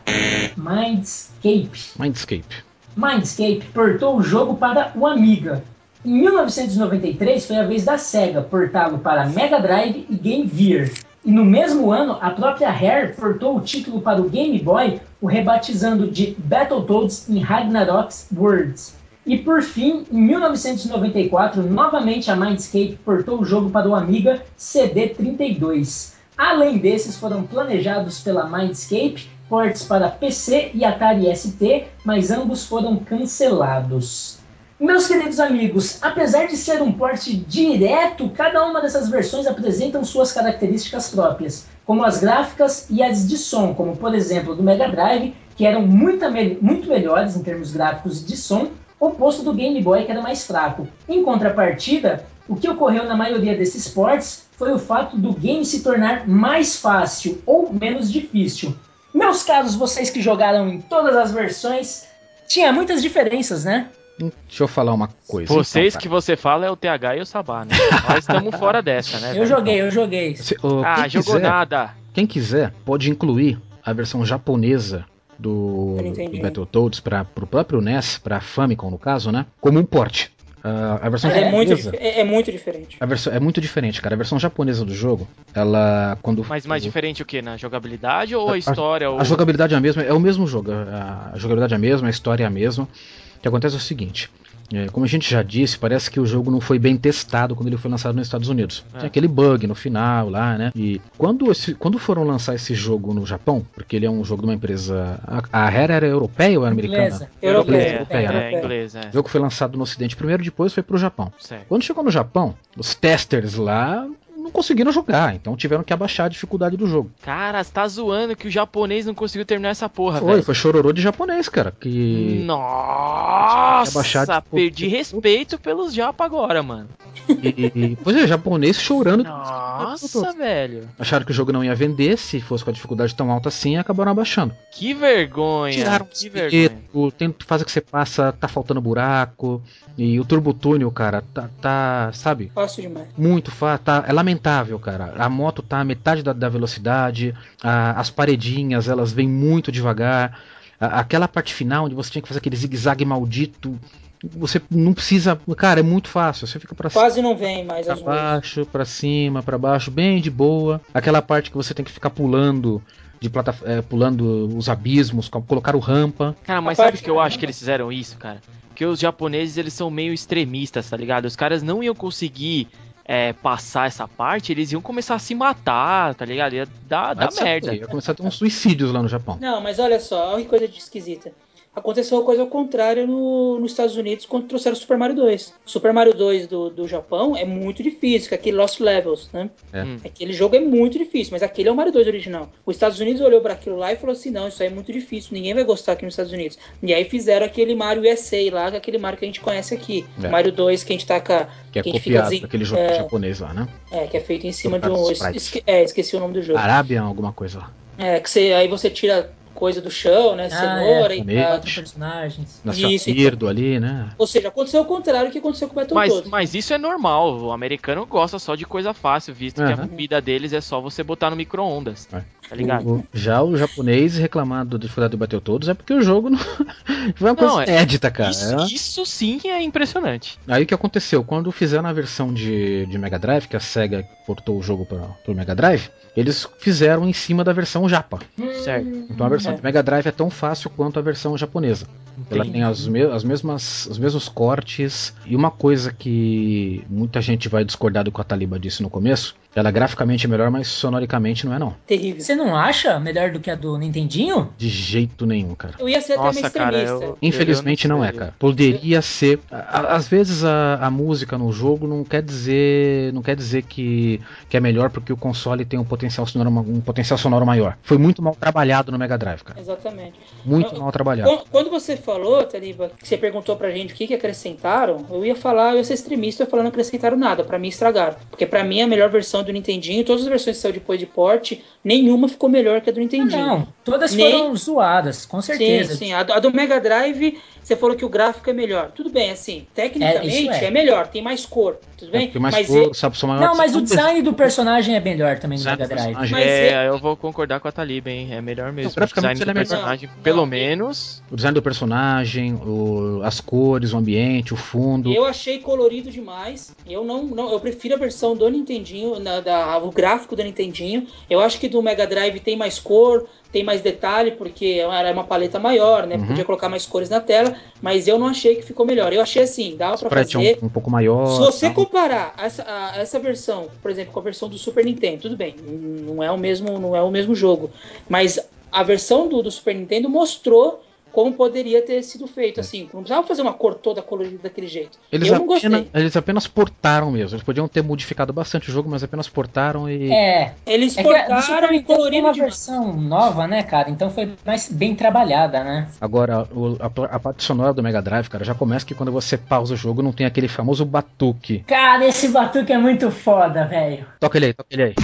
Mindscape 0.55 1.81
Mindscape. 1.99 2.57
Mindscape 2.95 3.63
portou 3.73 4.19
o 4.19 4.23
jogo 4.23 4.55
para 4.55 4.93
o 4.97 5.07
Amiga. 5.07 5.65
Em 6.05 6.13
1993 6.21 7.47
foi 7.47 7.57
a 7.57 7.67
vez 7.67 7.85
da 7.85 7.99
Sega 7.99 8.43
portá-lo 8.43 8.99
para 8.99 9.27
Mega 9.27 9.59
Drive 9.61 10.07
e 10.09 10.15
Game 10.17 10.51
Gear. 10.55 10.91
E 11.25 11.33
no 11.33 11.45
mesmo 11.45 11.91
ano, 11.91 12.17
a 12.21 12.31
própria 12.31 12.71
Rare 12.71 13.15
portou 13.15 13.57
o 13.57 13.61
título 13.61 14.01
para 14.01 14.21
o 14.21 14.29
Game 14.29 14.59
Boy, 14.61 15.01
o 15.21 15.27
rebatizando 15.27 16.09
de 16.09 16.37
Battletoads 16.39 17.29
in 17.29 17.41
Ragnarok's 17.41 18.29
Worlds. 18.37 18.95
E 19.27 19.37
por 19.37 19.61
fim, 19.61 20.07
em 20.13 20.23
1994, 20.23 21.65
novamente 21.65 22.31
a 22.31 22.37
Mindscape 22.37 22.97
portou 23.05 23.41
o 23.41 23.45
jogo 23.45 23.71
para 23.71 23.89
o 23.89 23.95
Amiga 23.97 24.41
CD32. 24.57 26.15
Além 26.39 26.79
desses, 26.79 27.17
foram 27.17 27.43
planejados 27.43 28.21
pela 28.21 28.49
Mindscape 28.49 29.29
ports 29.49 29.85
para 29.85 30.09
PC 30.09 30.71
e 30.75 30.85
Atari 30.85 31.35
ST, 31.35 31.87
mas 32.05 32.31
ambos 32.31 32.67
foram 32.67 32.97
cancelados. 32.97 34.39
Meus 34.79 35.07
queridos 35.07 35.41
amigos, 35.41 35.97
apesar 36.03 36.49
de 36.49 36.57
ser 36.57 36.83
um 36.83 36.93
porte 36.93 37.35
direto, 37.35 38.29
cada 38.29 38.63
uma 38.63 38.83
dessas 38.83 39.09
versões 39.09 39.47
apresentam 39.47 40.05
suas 40.05 40.33
características 40.33 41.09
próprias, 41.09 41.65
como 41.87 42.05
as 42.05 42.19
gráficas 42.21 42.87
e 42.91 43.03
as 43.03 43.27
de 43.27 43.39
som, 43.39 43.75
como 43.75 43.97
por 43.97 44.15
exemplo 44.15 44.55
do 44.55 44.63
Mega 44.63 44.87
Drive, 44.91 45.35
que 45.57 45.65
eram 45.65 45.81
muito, 45.81 46.27
muito 46.61 46.91
melhores 46.91 47.35
em 47.35 47.43
termos 47.43 47.73
gráficos 47.73 48.21
e 48.21 48.27
de 48.27 48.37
som, 48.37 48.69
oposto 49.01 49.43
do 49.43 49.55
Game 49.55 49.81
Boy, 49.81 50.05
que 50.05 50.13
era 50.13 50.21
mais 50.21 50.47
fraco. 50.47 50.87
Em 51.09 51.25
contrapartida, 51.25 52.27
o 52.47 52.55
que 52.55 52.69
ocorreu 52.69 53.05
na 53.05 53.17
maioria 53.17 53.57
desses 53.57 53.89
ports 53.89 54.47
foi 54.59 54.75
o 54.75 54.79
fato 54.79 55.17
do 55.17 55.33
game 55.33 55.65
se 55.65 55.83
tornar 55.83 56.29
mais 56.29 56.77
fácil 56.77 57.43
ou 57.47 57.73
menos 57.73 58.13
difícil. 58.13 58.77
Meus 59.15 59.43
caros, 59.43 59.75
vocês 59.75 60.11
que 60.11 60.21
jogaram 60.21 60.69
em 60.69 60.83
todas 60.83 61.17
as 61.17 61.33
versões, 61.33 62.05
tinha 62.47 62.71
muitas 62.75 63.01
diferenças, 63.01 63.65
né? 63.65 63.89
Deixa 64.19 64.63
eu 64.63 64.69
falar 64.69 64.95
uma 64.95 65.09
coisa. 65.27 65.53
Vocês 65.53 65.95
então, 65.95 66.01
que 66.01 66.09
você 66.09 66.37
fala 66.37 66.67
é 66.67 66.71
o 66.71 66.77
TH 66.77 67.17
e 67.17 67.21
o 67.21 67.27
Sabá, 67.27 67.65
né? 67.65 67.75
Nós 68.09 68.19
estamos 68.19 68.55
fora 68.59 68.83
dessa, 68.83 69.19
né? 69.21 69.31
Eu 69.31 69.35
velho? 69.35 69.47
joguei, 69.47 69.81
eu 69.81 69.91
joguei. 69.91 70.37
Se, 70.37 70.55
uh, 70.55 70.83
ah, 70.85 71.07
jogou 71.07 71.35
quiser, 71.35 71.49
nada. 71.49 71.91
Quem 72.15 72.27
quiser 72.27 72.73
pode 72.85 73.11
incluir 73.11 73.61
a 73.85 73.93
versão 73.93 74.25
japonesa 74.25 75.05
do, 75.39 75.97
do 76.33 76.41
Battletoads 76.41 77.01
para 77.01 77.27
o 77.37 77.47
próprio 77.47 77.81
NES, 77.81 78.19
para 78.19 78.41
Famicom 78.41 78.91
no 78.91 78.99
caso, 78.99 79.31
né? 79.31 79.45
Como 79.61 79.79
um 79.79 79.85
porte. 79.85 80.35
Uh, 80.65 80.99
a 81.01 81.09
versão 81.09 81.31
é, 81.31 81.45
japonesa, 81.45 81.91
muito, 81.91 82.03
é, 82.03 82.21
é, 82.21 82.25
muito 82.25 82.51
diferente. 82.51 82.97
A 82.99 83.07
versão, 83.07 83.33
é 83.33 83.39
muito 83.39 83.61
diferente, 83.61 84.03
cara. 84.03 84.17
A 84.17 84.19
versão 84.19 84.37
japonesa 84.37 84.85
do 84.85 84.93
jogo, 84.93 85.29
ela 85.55 86.19
quando. 86.23 86.45
Mas 86.49 86.67
mais 86.67 86.83
diferente 86.83 87.23
o 87.23 87.25
que? 87.25 87.41
Na 87.41 87.57
jogabilidade 87.57 88.35
ou 88.35 88.51
a, 88.51 88.55
a 88.55 88.59
história? 88.59 89.07
A, 89.07 89.11
ou... 89.11 89.21
a, 89.21 89.25
jogabilidade 89.25 89.75
é 89.75 89.77
a 89.77 89.81
mesma, 89.81 90.03
é 90.03 90.13
o 90.13 90.19
mesmo 90.19 90.45
jogo. 90.47 90.73
A, 90.73 91.31
a 91.35 91.39
jogabilidade 91.39 91.75
é 91.75 91.77
a 91.77 91.79
mesma, 91.79 92.09
a 92.09 92.11
história 92.11 92.43
é 92.43 92.47
a 92.47 92.51
mesma. 92.51 92.89
O 93.37 93.41
que 93.41 93.49
acontece 93.49 93.75
é 93.75 93.79
o 93.79 93.81
seguinte: 93.81 94.31
é, 94.73 94.87
como 94.87 95.05
a 95.05 95.09
gente 95.09 95.31
já 95.31 95.43
disse, 95.43 95.79
parece 95.79 96.11
que 96.11 96.19
o 96.19 96.27
jogo 96.27 96.51
não 96.51 96.61
foi 96.61 96.79
bem 96.79 96.97
testado 96.97 97.55
quando 97.55 97.69
ele 97.69 97.77
foi 97.77 97.91
lançado 97.91 98.15
nos 98.15 98.27
Estados 98.27 98.49
Unidos. 98.49 98.85
É. 98.95 98.99
Tem 98.99 99.07
aquele 99.07 99.29
bug 99.29 99.67
no 99.67 99.75
final 99.75 100.29
lá, 100.29 100.59
né? 100.59 100.73
E 100.75 101.01
quando, 101.17 101.51
esse, 101.51 101.75
quando 101.75 101.99
foram 101.99 102.25
lançar 102.25 102.55
esse 102.55 102.75
jogo 102.75 103.15
no 103.15 103.25
Japão, 103.25 103.65
porque 103.75 103.95
ele 103.95 104.07
é 104.07 104.11
um 104.11 104.25
jogo 104.25 104.43
de 104.43 104.49
uma 104.49 104.55
empresa. 104.55 105.21
A, 105.25 105.65
a 105.65 105.69
Rare 105.69 105.93
era 105.93 106.07
europeia 106.07 106.59
ou 106.59 106.65
era 106.65 106.73
americana? 106.73 107.05
Inglesa. 107.07 107.31
Europeia. 107.41 107.93
Europeia, 107.95 108.33
né? 108.33 108.53
é, 108.53 108.59
inglesa. 108.59 109.01
É. 109.01 109.09
O 109.09 109.13
jogo 109.13 109.29
foi 109.29 109.41
lançado 109.41 109.77
no 109.77 109.85
Ocidente 109.85 110.17
primeiro, 110.17 110.43
depois 110.43 110.73
foi 110.73 110.83
pro 110.83 110.99
Japão. 110.99 111.33
Certo. 111.39 111.67
Quando 111.69 111.83
chegou 111.83 112.03
no 112.03 112.11
Japão, 112.11 112.55
os 112.77 112.95
testers 112.95 113.55
lá 113.55 114.07
não 114.47 114.53
conseguiram 114.53 114.93
jogar, 114.93 115.35
então 115.35 115.57
tiveram 115.57 115.83
que 115.83 115.93
abaixar 115.93 116.27
a 116.27 116.29
dificuldade 116.29 116.77
do 116.77 116.87
jogo. 116.87 117.11
Cara, 117.23 117.63
você 117.63 117.73
tá 117.73 117.87
zoando 117.87 118.37
que 118.37 118.49
o 118.49 118.51
japonês 118.51 119.05
não 119.05 119.15
conseguiu 119.15 119.45
terminar 119.45 119.71
essa 119.71 119.89
porra, 119.89 120.21
Foi, 120.21 120.43
foi 120.43 120.55
chororô 120.55 120.93
de 120.93 121.03
japonês, 121.03 121.49
cara. 121.49 121.73
Que. 121.79 122.43
Nossa, 122.45 124.43
perdi 124.43 124.87
respeito 124.87 125.59
pelos 125.59 125.93
japa 125.93 126.25
agora, 126.25 126.63
mano. 126.63 126.89
E, 127.29 127.97
pois 128.03 128.17
é, 128.17 128.27
japonês 128.27 128.81
chorando. 128.81 129.25
Nossa, 129.25 130.33
velho. 130.33 130.89
Acharam 130.99 131.25
que 131.25 131.33
o 131.33 131.35
jogo 131.35 131.53
não 131.53 131.65
ia 131.65 131.75
vender 131.75 132.17
se 132.17 132.41
fosse 132.41 132.63
com 132.63 132.71
a 132.71 132.73
dificuldade 132.73 133.15
tão 133.15 133.31
alta 133.31 133.49
assim 133.49 133.75
e 133.75 133.77
acabaram 133.77 134.13
abaixando. 134.13 134.55
Que 134.71 134.95
vergonha. 134.95 135.73
Tiraram 135.73 136.07
que 136.09 136.29
vergonha. 136.29 136.79
O 136.93 137.11
tempo 137.11 137.45
faz 137.45 137.63
que 137.63 137.71
você 137.71 137.81
passa, 137.81 138.33
tá 138.33 138.47
faltando 138.47 138.81
buraco. 138.81 139.63
E 139.99 140.21
o 140.21 140.25
turbo 140.25 140.53
túnel, 140.53 140.91
cara, 140.91 141.25
tá, 141.33 141.49
tá 141.61 142.11
sabe? 142.13 142.53
Fácil 142.55 142.83
demais. 142.83 143.09
Muito 143.17 143.51
fácil, 143.51 143.85
tá, 143.85 144.05
é 144.07 144.13
lamentável, 144.13 144.36
cara. 144.79 145.15
A 145.17 145.29
moto 145.29 145.63
tá 145.63 145.81
a 145.81 145.85
metade 145.85 146.23
da, 146.23 146.33
da 146.33 146.49
velocidade, 146.49 147.35
a, 147.63 147.99
as 147.99 148.11
paredinhas, 148.11 148.89
elas 148.89 149.13
vêm 149.13 149.29
muito 149.29 149.71
devagar. 149.73 150.39
A, 150.81 151.01
aquela 151.01 151.29
parte 151.29 151.55
final 151.55 151.87
onde 151.87 151.95
você 151.95 152.11
tinha 152.11 152.23
que 152.23 152.29
fazer 152.29 152.39
aquele 152.39 152.57
zigue-zague 152.57 153.05
maldito, 153.05 153.79
você 154.23 154.61
não 154.71 154.93
precisa, 154.93 155.39
cara, 155.57 155.81
é 155.81 155.83
muito 155.83 156.09
fácil. 156.09 156.47
Você 156.47 156.59
fica 156.59 156.75
para 156.75 156.91
quase 156.91 157.21
não 157.21 157.37
vem 157.37 157.65
mais 157.65 157.87
para 157.87 157.97
baixo, 157.97 158.67
para 158.67 158.85
cima, 158.85 159.43
para 159.43 159.59
baixo, 159.59 159.91
bem 159.91 160.21
de 160.21 160.31
boa. 160.31 160.81
Aquela 160.93 161.21
parte 161.21 161.51
que 161.51 161.57
você 161.57 161.75
tem 161.75 161.85
que 161.85 161.93
ficar 161.93 162.11
pulando 162.11 162.83
de 163.21 163.31
plata, 163.31 163.55
é, 163.65 163.83
pulando 163.83 164.57
os 164.57 164.69
abismos, 164.69 165.29
colocar 165.29 165.75
o 165.75 165.79
rampa. 165.79 166.37
Cara, 166.45 166.61
mas 166.61 166.77
sabe 166.77 166.99
que 166.99 167.11
eu 167.11 167.21
acho 167.21 167.39
que 167.39 167.45
eles 167.45 167.59
fizeram 167.59 167.93
isso, 167.93 168.17
cara? 168.17 168.41
Porque 168.69 168.85
os 168.85 169.01
japoneses 169.01 169.57
eles 169.57 169.73
são 169.73 169.91
meio 169.91 170.13
extremistas, 170.13 170.91
tá 170.91 170.97
ligado? 170.97 171.25
Os 171.25 171.37
caras 171.37 171.63
não 171.63 171.83
iam 171.83 171.95
conseguir 171.95 172.69
é, 173.09 173.33
passar 173.33 173.87
essa 173.87 174.09
parte, 174.09 174.51
eles 174.51 174.73
iam 174.73 174.83
começar 174.83 175.15
a 175.15 175.19
se 175.19 175.35
matar, 175.35 176.15
tá 176.17 176.25
ligado? 176.25 176.55
Ia 176.55 176.67
dar, 176.89 177.15
dar 177.15 177.33
merda. 177.33 177.73
Ia 177.73 177.87
começar 177.87 178.13
a 178.13 178.15
ter 178.17 178.23
uns 178.25 178.35
suicídios 178.35 178.91
lá 178.91 179.01
no 179.01 179.09
Japão. 179.09 179.39
Não, 179.41 179.61
mas 179.61 179.79
olha 179.79 180.01
só, 180.01 180.35
olha 180.35 180.43
que 180.43 180.49
coisa 180.49 180.67
de 180.67 180.79
esquisita. 180.79 181.33
Aconteceu 181.77 182.17
uma 182.17 182.25
coisa 182.25 182.41
ao 182.41 182.49
contrário 182.49 183.07
no, 183.07 183.61
nos 183.61 183.73
Estados 183.73 183.99
Unidos 183.99 184.25
quando 184.25 184.47
trouxeram 184.47 184.75
o 184.75 184.81
Super 184.81 184.97
Mario 184.97 185.15
2. 185.15 185.55
O 185.67 185.71
Super 185.71 185.93
Mario 185.93 186.15
2 186.15 186.47
do, 186.47 186.71
do 186.71 186.89
Japão 186.89 187.37
é 187.37 187.45
muito 187.45 187.83
difícil, 187.83 188.31
que 188.31 188.35
é 188.35 188.39
aquele 188.39 188.57
Lost 188.57 188.81
Levels, 188.81 189.29
né? 189.31 189.51
É. 189.75 189.83
Hum. 189.83 189.99
Aquele 190.03 190.33
jogo 190.33 190.57
é 190.57 190.59
muito 190.59 190.97
difícil, 190.97 191.33
mas 191.33 191.43
aquele 191.43 191.69
é 191.69 191.73
o 191.73 191.77
Mario 191.77 191.93
2 191.93 192.07
original. 192.07 192.51
Os 192.65 192.77
Estados 192.77 192.99
Unidos 192.99 193.21
olhou 193.21 193.43
para 193.43 193.53
aquilo 193.53 193.77
lá 193.77 193.93
e 193.93 193.97
falou 193.97 194.15
assim: 194.15 194.31
não, 194.31 194.49
isso 194.49 194.63
aí 194.63 194.71
é 194.71 194.73
muito 194.73 194.91
difícil, 194.91 195.35
ninguém 195.35 195.53
vai 195.53 195.65
gostar 195.65 195.93
aqui 195.93 196.07
nos 196.07 196.15
Estados 196.15 196.33
Unidos. 196.33 196.59
E 196.83 196.95
aí 196.95 197.05
fizeram 197.05 197.45
aquele 197.45 197.75
Mario 197.75 198.11
USA 198.11 198.39
lá, 198.51 198.71
é 198.71 198.77
aquele 198.79 198.97
Mario 198.97 199.19
que 199.19 199.27
a 199.27 199.29
gente 199.29 199.43
conhece 199.43 199.75
aqui. 199.75 200.07
É. 200.23 200.29
Mario 200.29 200.53
2 200.53 200.83
que 200.83 200.95
a 200.95 200.97
gente 200.97 201.07
tá 201.07 201.21
com 201.21 201.35
a, 201.35 201.49
Que 201.71 201.81
é 201.81 201.83
que 201.83 201.93
copiado 201.93 202.31
fica, 202.31 202.47
daquele 202.47 202.65
jogo 202.65 202.81
é, 202.81 202.95
japonês 202.95 203.41
lá, 203.41 203.53
né? 203.53 203.69
É, 203.93 204.07
que 204.07 204.17
é 204.17 204.21
feito 204.21 204.47
em 204.47 204.53
cima 204.53 204.79
de 204.79 204.89
um. 204.89 205.11
Esque, 205.11 205.63
é, 205.67 205.83
esqueci 205.83 206.17
o 206.17 206.21
nome 206.21 206.33
do 206.33 206.43
jogo. 206.43 206.59
Arábia, 206.59 207.03
alguma 207.03 207.35
coisa 207.35 207.59
lá. 207.59 207.71
É, 207.99 208.19
que 208.19 208.31
você, 208.31 208.53
aí 208.53 208.67
você 208.67 208.89
tira 208.89 209.31
coisa 209.57 209.81
do 209.81 209.91
chão, 209.91 210.37
né? 210.37 210.47
Ah, 210.47 210.51
Cenoura 210.51 211.15
é, 211.15 211.19
e 211.19 211.25
tal. 211.25 211.61
personagens. 211.61 212.61
Na 212.65 212.73
então. 212.73 213.49
ali, 213.49 213.81
né? 213.81 214.11
Ou 214.17 214.27
seja, 214.27 214.49
aconteceu 214.49 214.83
o 214.83 214.85
contrário 214.85 215.31
que 215.31 215.39
aconteceu 215.39 215.67
com 215.67 215.73
o 215.73 215.77
Battletoads. 215.77 216.31
Mas, 216.31 216.31
mas 216.31 216.55
isso 216.55 216.73
é 216.73 216.79
normal. 216.79 217.39
O 217.39 217.51
americano 217.51 218.07
gosta 218.07 218.39
só 218.39 218.55
de 218.55 218.65
coisa 218.65 218.93
fácil, 218.93 219.35
visto 219.35 219.61
uhum. 219.61 219.67
que 219.67 219.73
a 219.73 219.77
comida 219.77 220.21
deles 220.21 220.53
é 220.53 220.61
só 220.61 220.81
você 220.81 221.03
botar 221.03 221.31
no 221.31 221.37
micro-ondas. 221.37 222.07
É. 222.13 222.23
Tá 222.49 222.55
ligado? 222.55 222.89
O, 222.89 223.05
já 223.13 223.43
o 223.43 223.57
japonês 223.57 224.17
reclamando 224.17 224.71
do 224.71 224.79
dificuldade 224.79 225.11
do 225.11 225.17
Battletoads 225.17 225.69
é 225.69 225.75
porque 225.75 225.93
o 225.93 226.03
jogo 226.03 226.31
não. 226.31 226.39
Foi 227.17 227.31
uma 227.31 227.37
coisa 227.37 227.63
é, 227.63 227.75
inédita, 227.75 228.11
cara. 228.11 228.31
Isso, 228.31 228.55
é. 228.55 228.65
isso, 228.67 229.07
sim 229.07 229.41
é 229.45 229.63
impressionante. 229.63 230.39
Aí 230.47 230.63
o 230.63 230.67
que 230.67 230.75
aconteceu? 230.75 231.25
Quando 231.25 231.51
fizeram 231.51 231.89
a 231.89 231.93
versão 231.93 232.33
de, 232.33 232.87
de 232.87 232.99
Mega 232.99 233.19
Drive, 233.19 233.47
que 233.47 233.57
a 233.57 233.61
SEGA 233.61 234.05
portou 234.27 234.59
o 234.59 234.63
jogo 234.63 234.87
para 234.87 235.33
o 235.33 235.35
Mega 235.35 235.55
Drive, 235.55 235.89
eles 236.17 236.49
fizeram 236.59 237.09
em 237.09 237.13
cima 237.13 237.43
da 237.43 237.53
versão 237.53 237.89
japa. 237.89 238.21
Certo. 238.65 238.89
Então 239.11 239.27
a 239.27 239.29
versão 239.29 239.53
é. 239.53 239.57
do 239.57 239.63
Mega 239.63 239.83
Drive 239.83 240.07
é 240.07 240.13
tão 240.13 240.31
fácil 240.31 240.71
quanto 240.71 240.99
a 240.99 241.03
versão 241.03 241.37
japonesa. 241.37 241.87
Entendi. 242.17 242.41
Ela 242.41 242.51
tem 242.51 242.63
as, 242.63 242.87
me 242.87 243.03
as 243.03 243.25
mesmas, 243.25 243.87
os 243.87 243.99
mesmos 243.99 244.29
cortes. 244.29 245.15
E 245.27 245.35
uma 245.35 245.51
coisa 245.51 245.93
que 245.93 246.85
muita 246.89 247.21
gente 247.21 247.49
vai 247.49 247.65
discordar 247.65 248.05
do 248.05 248.13
que 248.13 248.21
a 248.21 248.25
Taliba 248.25 248.59
disse 248.59 248.83
no 248.83 248.89
começo 248.89 249.35
ela 249.57 249.71
graficamente 249.71 250.27
é 250.27 250.29
melhor, 250.29 250.51
mas 250.51 250.69
sonoricamente 250.69 251.47
não 251.47 251.55
é 251.55 251.59
não. 251.59 251.75
Terrível. 251.87 252.21
Você 252.21 252.37
não 252.37 252.55
acha 252.55 253.01
melhor 253.01 253.31
do 253.31 253.41
que 253.41 253.51
a 253.51 253.55
do 253.55 253.79
Nintendinho? 253.79 254.53
De 254.59 254.69
jeito 254.69 255.25
nenhum, 255.25 255.55
cara. 255.55 255.75
Eu 255.79 255.89
ia 255.89 255.99
ser 256.03 256.17
Nossa, 256.17 256.47
até 256.47 256.59
cara, 256.59 256.77
eu, 256.77 257.17
Infelizmente 257.23 257.87
eu 257.87 257.89
não, 257.89 257.99
não, 257.99 258.05
é, 258.05 258.13
cara. 258.13 258.35
Poderia 258.39 259.01
ser. 259.01 259.41
às 259.51 260.07
vezes 260.09 260.45
a, 260.45 260.75
a, 260.75 260.91
música 260.91 261.39
no 261.39 261.51
jogo 261.53 261.87
não 261.87 262.05
quer 262.05 262.21
dizer, 262.21 263.15
não 263.15 263.23
quer 263.23 263.35
dizer 263.35 263.63
que, 263.63 264.21
que 264.51 264.59
é 264.59 264.61
melhor 264.61 264.91
porque 264.91 265.11
o 265.11 265.17
console 265.17 265.65
tem 265.65 265.79
um 265.79 265.85
potencial 265.85 266.27
sonoro, 266.27 266.51
um 266.51 266.81
potencial 266.83 267.17
sonoro 267.17 267.47
maior. 267.47 267.79
Foi 267.83 267.97
muito 267.97 268.21
mal 268.21 268.35
trabalhado 268.35 268.93
no 268.93 268.99
Mega 268.99 269.17
Drive, 269.17 269.43
cara. 269.43 269.59
Exatamente. 269.59 270.21
Muito 270.45 270.75
eu, 270.75 270.81
mal 270.81 270.93
trabalhado. 270.93 271.45
Quando 271.51 271.71
você 271.71 271.97
falou, 271.97 272.45
Taliba, 272.45 272.91
que 272.99 273.09
você 273.09 273.17
perguntou 273.17 273.57
pra 273.57 273.71
gente 273.71 273.95
o 273.95 273.97
que, 273.97 274.07
que 274.07 274.15
acrescentaram, 274.15 275.07
eu 275.11 275.25
ia 275.25 275.35
falar, 275.35 275.73
eu 275.73 275.79
ia 275.79 275.85
ser 275.85 275.95
extremista 275.95 276.45
falando 276.45 276.67
que 276.67 276.73
acrescentaram 276.73 277.17
nada. 277.17 277.43
Para 277.43 277.59
mim 277.59 277.69
estragaram, 277.69 278.17
porque 278.29 278.45
para 278.45 278.63
mim 278.63 278.83
a 278.83 278.87
melhor 278.87 279.09
versão 279.09 279.46
do 279.47 279.53
Nintendinho, 279.53 280.05
todas 280.05 280.23
as 280.23 280.29
versões 280.29 280.57
que 280.57 280.63
saiu 280.63 280.75
depois 280.75 280.99
de 281.01 281.07
porte, 281.07 281.65
nenhuma 281.83 282.29
ficou 282.29 282.49
melhor 282.49 282.81
que 282.81 282.91
a 282.91 282.93
do 282.93 283.01
Nintendinho. 283.01 283.47
Não, 283.47 283.69
todas 283.85 284.13
Nem- 284.15 284.31
foram 284.31 284.55
zoadas, 284.57 285.25
com 285.25 285.41
certeza. 285.41 285.93
Sim, 285.95 286.07
sim. 286.07 286.13
A, 286.13 286.23
do- 286.23 286.53
Mega 286.53 286.79
Drive, 286.81 287.39
você 287.63 287.75
falou 287.77 287.97
que 287.97 288.05
o 288.05 288.09
gráfico 288.09 288.51
é 288.51 288.53
melhor. 288.53 288.91
Tudo 288.95 289.09
bem, 289.11 289.31
assim, 289.31 289.67
tecnicamente 289.75 290.49
É, 290.49 290.65
é. 290.65 290.65
é. 290.67 290.71
melhor, 290.71 291.07
tem 291.07 291.23
mais 291.23 291.47
cor, 291.47 291.79
tudo 291.97 292.11
bem? 292.13 292.31
Tem 292.31 292.41
mais 292.41 292.55
mas 292.55 292.69
e- 292.69 292.95
sabe, 292.95 293.17
são 293.19 293.29
maior 293.29 293.41
Não, 293.41 293.57
mas 293.57 293.75
o 293.75 293.81
design 293.81 294.21
do 294.23 294.33
personagem 294.33 294.95
é 294.95 295.01
melhor 295.01 295.39
também 295.39 295.59
no 295.59 295.65
Mega 295.65 295.87
Drive. 295.87 295.99
personagem. 296.03 296.33
Mas 296.33 296.45
é, 296.47 296.69
é- 296.85 296.89
eu 296.89 296.99
vou 296.99 297.17
concordar 297.17 297.61
com 297.61 297.69
a 297.69 297.73
Talib, 297.73 298.07
hein? 298.07 298.29
É 298.33 298.41
melhor 298.41 298.73
mesmo. 298.73 298.93
Não, 298.97 299.03
o 299.03 299.07
design 299.15 299.35
do 299.39 299.43
ele 299.43 299.51
é 299.51 299.55
personagem, 299.55 300.09
Não, 300.15 300.23
pelo 300.23 300.37
não. 300.39 300.47
menos. 300.47 301.23
O 301.31 301.37
design 301.37 301.55
do 301.55 301.63
personagem, 301.63 302.55
o- 302.55 303.21
as 303.25 303.41
cores, 303.41 303.93
o 303.93 303.97
ambiente, 303.97 304.53
o 304.53 304.57
fundo. 304.57 305.13
Eu 305.13 305.25
achei 305.25 305.59
colorido 305.59 306.11
demais. 306.11 306.75
Eu 306.89 307.05
não, 307.05 307.25
não 307.25 307.51
eu 307.51 307.61
prefiro 307.61 307.95
a 307.95 307.99
versão 307.99 308.37
do 308.37 308.49
Nintendinho, 308.49 309.19
na- 309.19 309.41
da, 309.41 309.79
o 309.79 309.91
gráfico 309.91 310.37
do 310.37 310.43
Nintendinho. 310.43 311.07
Eu 311.31 311.41
acho 311.41 311.59
que 311.59 311.69
do 311.69 311.83
Mega 311.83 312.07
Drive 312.07 312.39
tem 312.41 312.57
mais 312.57 312.79
cor, 312.79 313.27
tem 313.53 313.63
mais 313.65 313.81
detalhe, 313.81 314.33
porque 314.33 314.83
era 314.87 315.13
uma 315.13 315.25
paleta 315.25 315.59
maior, 315.59 316.07
né? 316.07 316.17
Uhum. 316.17 316.27
Podia 316.27 316.45
colocar 316.45 316.69
mais 316.69 316.85
cores 316.85 317.09
na 317.09 317.21
tela, 317.21 317.55
mas 317.81 318.07
eu 318.07 318.19
não 318.19 318.27
achei 318.27 318.57
que 318.57 318.63
ficou 318.63 318.85
melhor. 318.85 319.13
Eu 319.13 319.23
achei 319.23 319.43
assim, 319.43 319.77
dava 319.77 319.97
pra 319.97 320.23
sprite 320.23 320.33
fazer. 320.35 320.59
é 320.61 320.65
um, 320.65 320.67
um 320.67 320.69
pouco 320.69 320.91
maior. 320.91 321.27
Se 321.27 321.39
você 321.41 321.67
tal. 321.67 321.75
Comparar 321.87 322.35
essa, 322.39 322.65
a- 322.67 322.97
essa 322.99 323.19
versão, 323.19 323.69
por 323.81 323.91
exemplo, 323.91 324.13
com 324.13 324.21
a 324.21 324.23
versão 324.23 324.49
do 324.49 324.59
Super 324.59 324.85
Nintendo, 324.85 325.23
tudo 325.23 325.37
bem, 325.37 325.55
não 325.57 326.23
é 326.23 326.31
o 326.31 326.39
mesmo, 326.39 326.79
não 326.79 326.95
é 326.97 327.03
o 327.03 327.11
mesmo 327.11 327.35
jogo, 327.35 327.71
mas 328.09 328.39
a 328.71 328.83
versão 328.83 329.29
do, 329.29 329.43
do 329.43 329.51
Super 329.51 329.75
Nintendo 329.75 330.09
mostrou 330.09 330.83
como 331.17 331.33
poderia 331.33 331.81
ter 331.81 332.03
sido 332.03 332.27
feito, 332.27 332.61
assim, 332.61 332.83
não 332.93 333.01
precisava 333.01 333.27
fazer 333.27 333.41
uma 333.41 333.55
cor 333.55 333.75
toda 333.75 334.03
colorida 334.03 334.37
daquele 334.43 334.67
jeito. 334.67 334.99
Eles, 335.11 335.27
eu 335.29 335.39
não 335.39 335.47
gostei. 335.47 335.67
apenas, 335.71 335.89
eles 335.95 336.15
apenas 336.15 336.47
portaram 336.47 337.11
mesmo. 337.11 337.37
Eles 337.37 337.43
podiam 337.43 337.67
ter 337.67 337.83
modificado 337.83 338.35
bastante 338.35 338.69
o 338.69 338.73
jogo, 338.73 338.91
mas 338.91 339.03
apenas 339.03 339.27
portaram 339.27 339.89
e. 339.89 340.13
É, 340.13 340.53
Eles 340.67 340.95
é 340.99 341.03
portaram 341.03 341.73
e 341.73 341.83
coloriram 341.83 342.27
uma 342.27 342.35
demais. 342.35 342.51
versão 342.53 342.93
nova, 342.93 343.47
né, 343.49 343.63
cara? 343.63 343.89
Então 343.89 344.11
foi 344.11 344.31
mais 344.45 344.69
bem 344.71 344.95
trabalhada, 344.95 345.65
né? 345.65 345.89
Agora, 345.99 346.47
o- 346.55 346.77
a, 346.79 347.17
a 347.17 347.19
parte 347.19 347.43
sonora 347.45 347.73
do 347.73 347.83
Mega 347.83 348.03
Drive, 348.03 348.29
cara, 348.29 348.45
já 348.45 348.55
começa 348.55 348.85
que 348.85 348.95
quando 348.95 349.11
você 349.11 349.39
pausa 349.39 349.73
o 349.73 349.77
jogo 349.77 350.03
não 350.03 350.13
tem 350.13 350.27
aquele 350.27 350.49
famoso 350.49 350.85
batuque. 350.85 351.61
Cara, 351.67 352.05
esse 352.05 352.29
batuque 352.29 352.75
é 352.75 352.79
muito 352.79 353.11
foda, 353.11 353.65
velho. 353.65 354.05
Toca 354.21 354.37
ele 354.37 354.47
aí, 354.47 354.53
toca 354.53 354.69
ele 354.71 354.83
aí. 354.83 354.95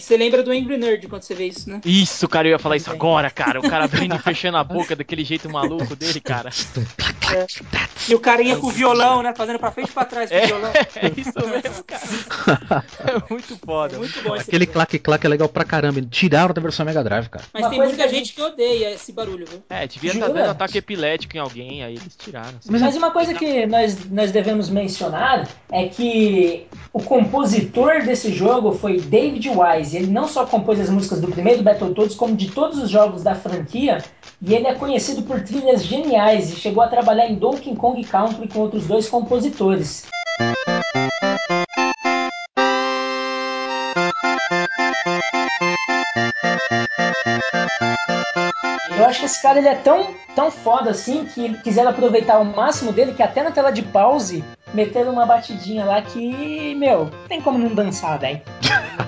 Você 0.00 0.16
lembra 0.16 0.42
do 0.42 0.50
Angry 0.50 0.76
Nerd 0.76 1.08
quando 1.08 1.22
você 1.22 1.34
vê 1.34 1.46
isso, 1.46 1.68
né? 1.68 1.80
Isso, 1.84 2.28
cara, 2.28 2.48
eu 2.48 2.52
ia 2.52 2.58
falar 2.58 2.76
isso 2.76 2.90
agora, 2.90 3.30
cara. 3.30 3.60
O 3.60 3.68
cara 3.68 3.84
abrindo 3.86 4.14
e 4.14 4.18
fechando 4.18 4.56
a 4.56 4.64
boca 4.64 4.94
daquele 4.96 5.24
jeito 5.24 5.50
maluco 5.50 5.94
dele, 5.96 6.20
cara. 6.20 6.50
E 8.08 8.14
o 8.14 8.20
carinha 8.20 8.56
com 8.56 8.66
o 8.66 8.70
violão, 8.70 9.22
né? 9.22 9.34
Fazendo 9.34 9.58
pra 9.58 9.70
frente 9.70 9.90
e 9.90 9.92
pra 9.92 10.04
trás 10.04 10.30
com 10.30 10.36
o 10.36 10.46
violão. 10.46 10.70
É 10.74 11.20
isso 11.20 11.48
mesmo, 11.48 11.84
cara. 11.84 12.84
É 13.04 13.32
muito 13.32 13.56
foda. 13.58 13.96
É 13.96 13.98
muito 13.98 14.22
bom 14.22 14.34
Aquele 14.34 14.66
claque-claque 14.66 15.26
é 15.26 15.30
legal 15.30 15.48
pra 15.48 15.64
caramba. 15.64 16.00
Tiraram 16.02 16.52
da 16.54 16.60
versão 16.60 16.84
Mega 16.84 17.02
Drive, 17.02 17.28
cara. 17.28 17.44
Mas 17.52 17.62
Uma 17.62 17.70
tem 17.70 17.78
muita 17.80 18.08
gente 18.08 18.32
que 18.32 18.42
odeia 18.42 18.90
esse 18.92 19.12
barulho, 19.12 19.46
viu? 19.46 19.62
É, 19.68 19.86
devia 19.86 20.12
estar 20.12 20.26
Jura? 20.26 20.40
dando 20.40 20.50
ataque 20.50 20.78
epilético 20.78 21.36
em 21.36 21.40
alguém, 21.40 21.82
aí 21.82 21.94
eles 21.94 22.16
tiraram. 22.16 22.48
assim. 22.58 22.70
Mas 22.70 22.96
uma 22.96 23.10
coisa 23.10 23.34
que 23.34 23.66
nós, 23.66 24.08
nós 24.10 24.30
devemos 24.32 24.68
mencionar 24.68 25.48
é 25.70 25.86
que 25.88 26.66
o 26.92 27.02
compositor 27.02 28.02
desse 28.02 28.32
jogo 28.32 28.72
foi 28.72 29.00
David 29.00 29.48
Wise. 29.64 29.96
Ele 29.96 30.06
não 30.08 30.28
só 30.28 30.44
compôs 30.44 30.78
as 30.78 30.90
músicas 30.90 31.20
do 31.20 31.28
primeiro 31.28 31.62
Battletoads, 31.62 32.14
como 32.14 32.36
de 32.36 32.50
todos 32.50 32.78
os 32.78 32.90
jogos 32.90 33.22
da 33.22 33.34
franquia. 33.34 33.98
E 34.42 34.54
ele 34.54 34.66
é 34.66 34.74
conhecido 34.74 35.22
por 35.22 35.40
trilhas 35.40 35.82
geniais 35.84 36.52
e 36.52 36.56
chegou 36.56 36.82
a 36.82 36.88
trabalhar 36.88 37.26
em 37.28 37.34
Donkey 37.34 37.74
Kong 37.74 38.02
Country 38.04 38.48
com 38.48 38.60
outros 38.60 38.86
dois 38.86 39.08
compositores. 39.08 40.06
Eu 48.96 49.04
acho 49.06 49.20
que 49.20 49.26
esse 49.26 49.42
cara 49.42 49.58
ele 49.58 49.68
é 49.68 49.74
tão, 49.74 50.14
tão 50.34 50.50
foda 50.50 50.90
assim 50.90 51.24
que 51.26 51.54
quiseram 51.58 51.90
aproveitar 51.90 52.38
o 52.38 52.44
máximo 52.44 52.92
dele 52.92 53.12
que 53.12 53.22
até 53.22 53.42
na 53.42 53.50
tela 53.50 53.70
de 53.70 53.82
pause 53.82 54.42
meteram 54.72 55.12
uma 55.12 55.26
batidinha 55.26 55.84
lá 55.84 56.02
que, 56.02 56.74
meu, 56.74 57.10
tem 57.28 57.40
como 57.40 57.58
não 57.58 57.74
dançar, 57.74 58.18
velho. 58.18 58.40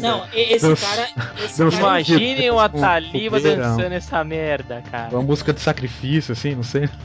Não, 0.00 0.26
esse 0.32 0.76
cara. 0.76 1.08
Esse 1.44 1.62
Não, 1.62 1.70
cara 1.70 1.82
Imaginem 1.82 2.50
o 2.50 2.54
Um 2.54 2.58
Ataliba 2.60 3.40
dançando 3.40 3.92
essa 3.92 4.22
merda, 4.24 4.82
cara. 4.90 5.10
Uma 5.12 5.22
música 5.22 5.52
de 5.52 5.60
sacrifício, 5.60 6.32
assim, 6.32 6.54
não 6.54 6.62
sei. 6.62 6.88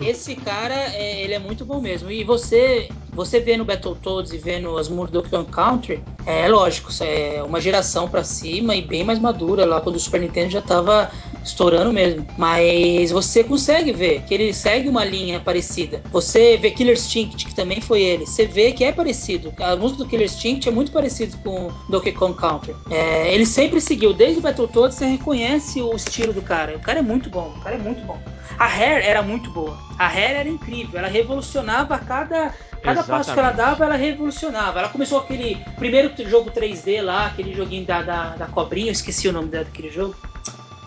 Esse 0.00 0.34
cara, 0.36 0.74
é, 0.74 1.22
ele 1.22 1.34
é 1.34 1.38
muito 1.38 1.64
bom 1.64 1.80
mesmo. 1.80 2.10
E 2.10 2.24
você, 2.24 2.88
você 3.12 3.40
vendo 3.40 3.64
Battletoads 3.64 4.32
e 4.32 4.38
vendo 4.38 4.76
as 4.76 4.88
Kong 4.88 5.50
Country, 5.50 6.02
é 6.26 6.48
lógico, 6.48 6.90
isso 6.90 7.04
é 7.04 7.42
uma 7.42 7.60
geração 7.60 8.08
pra 8.08 8.24
cima 8.24 8.74
e 8.74 8.82
bem 8.82 9.04
mais 9.04 9.18
madura, 9.18 9.64
lá 9.64 9.80
quando 9.80 9.96
o 9.96 10.00
Super 10.00 10.20
Nintendo 10.20 10.50
já 10.50 10.62
tava 10.62 11.10
estourando 11.42 11.92
mesmo. 11.92 12.26
Mas 12.36 13.10
você 13.10 13.44
consegue 13.44 13.92
ver 13.92 14.22
que 14.22 14.34
ele 14.34 14.52
segue 14.52 14.88
uma 14.88 15.04
linha 15.04 15.40
parecida. 15.40 16.02
Você 16.10 16.56
vê 16.56 16.70
Killer 16.70 16.94
Instinct, 16.94 17.46
que 17.46 17.54
também 17.54 17.80
foi 17.80 18.02
ele. 18.02 18.26
Você 18.26 18.46
vê 18.46 18.72
que 18.72 18.84
é 18.84 18.92
parecido. 18.92 19.52
A 19.60 19.76
música 19.76 20.04
do 20.04 20.08
Killer 20.08 20.26
Instinct 20.26 20.45
é 20.66 20.70
muito 20.70 20.92
parecida 20.92 21.36
com 21.42 21.70
Donkey 21.88 22.12
Kong 22.12 22.34
Country. 22.38 22.74
É, 22.90 23.32
ele 23.34 23.44
sempre 23.46 23.80
seguiu, 23.80 24.12
desde 24.12 24.38
o 24.38 24.42
Battletoads 24.42 24.96
você 24.96 25.06
reconhece 25.06 25.82
o 25.82 25.94
estilo 25.96 26.32
do 26.32 26.42
cara. 26.42 26.76
O 26.76 26.80
cara 26.80 27.00
é 27.00 27.02
muito 27.02 27.28
bom, 27.28 27.52
o 27.56 27.60
cara 27.60 27.74
é 27.74 27.78
muito 27.78 28.00
bom. 28.04 28.18
A 28.58 28.66
Hair 28.66 29.04
era 29.04 29.22
muito 29.22 29.50
boa. 29.50 29.76
A 29.98 30.06
Hair 30.06 30.30
era 30.36 30.48
incrível, 30.48 30.98
ela 30.98 31.08
revolucionava 31.08 31.94
a 31.94 31.98
cada, 31.98 32.54
cada 32.82 33.02
passo 33.18 33.32
que 33.34 33.38
ela 33.38 33.50
dava, 33.52 33.84
ela 33.84 33.96
revolucionava. 33.96 34.78
Ela 34.78 34.88
começou 34.88 35.18
aquele 35.18 35.58
primeiro 35.76 36.10
jogo 36.28 36.50
3D 36.50 37.02
lá, 37.02 37.26
aquele 37.26 37.52
joguinho 37.54 37.84
da, 37.84 38.02
da, 38.02 38.36
da 38.36 38.46
cobrinha, 38.46 38.88
eu 38.88 38.92
esqueci 38.92 39.28
o 39.28 39.32
nome 39.32 39.48
da- 39.48 39.62
daquele 39.62 39.90
jogo. 39.90 40.14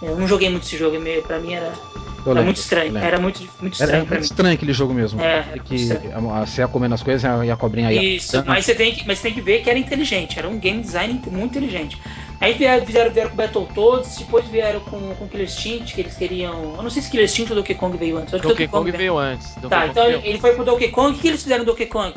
Eu 0.01 0.17
não 0.17 0.27
joguei 0.27 0.49
muito 0.49 0.63
esse 0.63 0.77
jogo, 0.77 0.95
é 0.95 0.99
meio, 0.99 1.21
pra 1.21 1.39
mim 1.39 1.53
era, 1.53 1.65
Eu 1.65 1.71
era 1.71 2.27
lembro, 2.27 2.43
muito 2.45 2.57
estranho. 2.57 2.91
lembro. 2.93 3.07
Era 3.07 3.19
muito, 3.19 3.39
muito 3.59 3.73
estranho 3.73 3.89
era 3.91 4.05
pra 4.05 4.09
muito 4.15 4.19
mim. 4.21 4.25
estranho 4.25 4.53
aquele 4.53 4.73
jogo 4.73 4.93
mesmo. 4.93 5.21
É, 5.21 5.43
que 5.63 5.89
a- 5.91 6.45
você 6.45 6.61
ia 6.61 6.67
comendo 6.67 6.95
as 6.95 7.03
coisas 7.03 7.23
e 7.45 7.51
a 7.51 7.55
cobrinha 7.57 7.91
ia. 7.91 8.01
Isso, 8.15 8.41
mas 8.45 8.65
você, 8.65 8.75
tem 8.75 8.93
que, 8.93 9.05
mas 9.05 9.17
você 9.19 9.23
tem 9.23 9.33
que 9.33 9.41
ver 9.41 9.61
que 9.61 9.69
era 9.69 9.77
inteligente, 9.77 10.39
era 10.39 10.47
um 10.47 10.57
game 10.57 10.81
design 10.81 11.21
muito 11.31 11.57
inteligente. 11.57 11.97
Aí 12.41 12.53
vieram, 12.53 12.85
vieram, 12.85 13.11
vieram 13.11 13.29
com 13.31 13.35
Battletoads, 13.35 14.17
depois 14.17 14.45
vieram 14.47 14.79
com, 14.79 15.13
com 15.15 15.27
Killer 15.27 15.45
Instinct, 15.45 15.93
que 15.93 15.99
eles 15.99 16.15
queriam. 16.15 16.75
Eu 16.77 16.81
não 16.83 16.89
sei 16.89 17.01
se 17.01 17.09
Killer 17.11 17.25
Instinct 17.25 17.51
ou 17.51 17.57
Donkey 17.57 17.75
Kong 17.75 17.97
veio 17.97 18.17
antes. 18.17 18.33
Acho 18.33 18.41
que 18.41 18.47
Donkey 18.47 18.67
Kong 18.69 18.89
veio 18.91 19.17
antes. 19.17 19.55
Donkey 19.55 19.67
Tá, 19.69 19.79
Kong 19.81 19.91
então 19.91 20.05
veio. 20.05 20.21
ele 20.23 20.39
foi 20.39 20.53
pro 20.55 20.63
Donkey 20.63 20.87
Kong. 20.87 21.17
O 21.17 21.19
que 21.19 21.27
eles 21.27 21.43
fizeram 21.43 21.65
no 21.65 21.71
Donkey 21.71 21.87
Kong? 21.87 22.13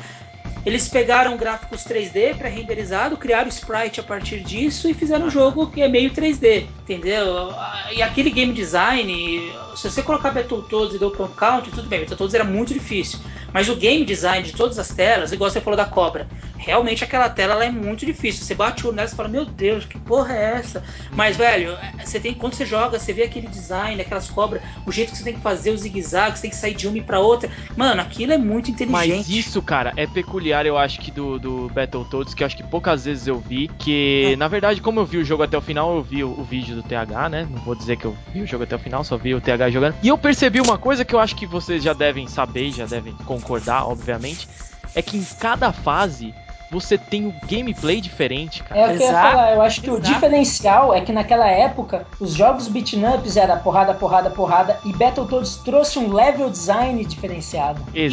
Eles 0.65 0.89
pegaram 0.89 1.37
gráficos 1.37 1.85
3D 1.85 2.37
pré-renderizado, 2.37 3.17
criaram 3.17 3.49
sprite 3.49 3.99
a 3.99 4.03
partir 4.03 4.41
disso 4.41 4.89
e 4.89 4.95
fizeram 4.95 5.27
um 5.27 5.31
jogo 5.31 5.67
que 5.69 5.83
é 5.83 5.89
meio 5.89 6.11
3D, 6.11 6.67
entendeu? 6.83 7.53
E 7.93 8.01
aquele 8.01 8.31
game 8.31 8.53
design, 8.53 9.53
se 9.75 9.91
você 9.91 10.03
colocar 10.03 10.31
Battletoads 10.31 10.95
e 10.95 10.99
Donkey 10.99 11.29
Country, 11.37 11.71
tudo 11.73 11.89
bem, 11.89 12.01
Battletoads 12.01 12.35
era 12.35 12.45
muito 12.45 12.73
difícil. 12.73 13.19
Mas 13.53 13.69
o 13.69 13.77
game 13.77 14.05
design 14.05 14.43
de 14.43 14.53
todas 14.53 14.79
as 14.79 14.89
telas, 14.89 15.31
igual 15.33 15.51
você 15.51 15.61
falou 15.61 15.77
da 15.77 15.85
cobra, 15.85 16.27
realmente 16.57 17.05
aquela 17.05 17.29
tela 17.29 17.53
ela 17.53 17.65
é 17.67 17.71
muito 17.71 18.07
difícil. 18.07 18.45
Você 18.45 18.55
bate 18.55 18.85
o 18.85 18.89
olho 18.89 18.97
nela 18.97 19.09
e 19.09 19.15
fala, 19.15 19.29
meu 19.29 19.45
Deus, 19.45 19.85
que 19.85 19.99
porra 19.99 20.35
é 20.35 20.55
essa? 20.55 20.83
Mas, 21.13 21.37
velho, 21.37 21.77
você 22.03 22.19
tem, 22.19 22.33
quando 22.33 22.55
você 22.55 22.65
joga, 22.65 22.99
você 22.99 23.13
vê 23.13 23.25
aquele 23.25 23.47
design, 23.49 24.01
aquelas 24.01 24.31
cobras, 24.31 24.63
o 24.87 24.93
jeito 24.93 25.11
que 25.13 25.19
você 25.19 25.25
tem 25.25 25.35
que 25.35 25.41
fazer 25.41 25.71
os 25.71 25.83
zigue-zague, 25.83 26.37
você 26.39 26.43
tem 26.43 26.51
que 26.51 26.57
sair 26.57 26.75
de 26.75 26.89
uma 26.89 26.99
e 26.99 27.03
pra 27.03 27.21
outra. 27.21 27.51
Mano, 27.77 28.01
aquilo 28.01 28.33
é 28.33 28.39
muito 28.39 28.71
inteligente. 28.71 29.17
Mas 29.17 29.29
isso, 29.29 29.61
cara, 29.61 29.93
é 29.97 30.07
peculiar, 30.07 30.52
eu 30.69 30.77
acho 30.79 31.01
que 31.01 31.11
do, 31.11 31.39
do 31.39 31.71
Battletoads, 31.75 32.35
que 32.35 32.43
eu 32.43 32.47
acho 32.47 32.57
que 32.57 32.63
poucas 32.63 33.05
vezes 33.05 33.27
eu 33.27 33.39
vi. 33.39 33.65
É. 33.67 33.69
Que, 33.79 34.37
na 34.37 34.49
verdade, 34.49 34.81
como 34.81 35.01
eu 35.01 35.07
vi 35.07 35.19
o 35.19 35.25
jogo 35.25 35.43
até 35.43 35.57
o 35.57 35.61
final, 35.61 35.97
eu 35.97 36.03
vi 36.03 36.23
o, 36.23 36.29
o 36.31 36.45
vídeo 36.45 36.75
do 36.77 36.83
TH, 36.83 37.29
né? 37.29 37.47
Não 37.51 37.59
vou 37.63 37.75
dizer 37.75 37.97
que 37.97 38.05
eu 38.05 38.17
vi 38.33 38.43
o 38.43 38.47
jogo 38.47 38.65
até 38.65 38.77
o 38.77 38.79
final, 38.79 39.03
só 39.05 39.17
vi 39.17 39.35
o 39.35 39.41
TH 39.41 39.71
jogando. 39.71 39.95
E 40.03 40.09
eu 40.09 40.19
percebi 40.19 40.61
uma 40.61 40.77
coisa 40.79 41.05
que 41.05 41.15
eu 41.15 41.21
acho 41.21 41.35
que 41.35 41.47
vocês 41.47 41.83
já 41.83 41.93
devem 41.93 42.27
saber, 42.27 42.71
já 42.71 42.85
devem 42.87 43.15
concordar, 43.25 43.87
obviamente. 43.87 44.49
É 44.95 45.01
que 45.01 45.17
em 45.17 45.25
cada 45.41 45.73
fase 45.73 46.35
você 46.71 46.97
tem 46.97 47.27
um 47.27 47.35
gameplay 47.51 48.01
diferente, 48.01 48.63
cara. 48.63 48.81
É 48.81 48.85
o 48.85 48.89
que 48.89 48.95
eu 48.95 49.01
ia 49.07 49.09
Exato, 49.11 49.31
falar, 49.31 49.53
eu 49.53 49.61
acho 49.61 49.83
que 49.83 49.91
o 49.91 49.99
exato. 49.99 50.15
diferencial 50.15 50.95
é 50.95 51.03
que 51.03 51.13
naquela 51.13 51.47
época 51.47 52.07
os 52.19 52.33
jogos 52.33 52.67
beat'em 52.67 53.05
ups 53.07 53.37
era 53.37 53.57
porrada, 53.57 53.93
porrada, 53.93 54.31
porrada 54.31 54.79
e 54.83 54.91
Battletoads 54.95 55.57
trouxe 55.57 55.99
um 55.99 56.11
level 56.15 56.49
design 56.49 57.05
diferenciado. 57.05 57.83
Incrível. 57.95 58.07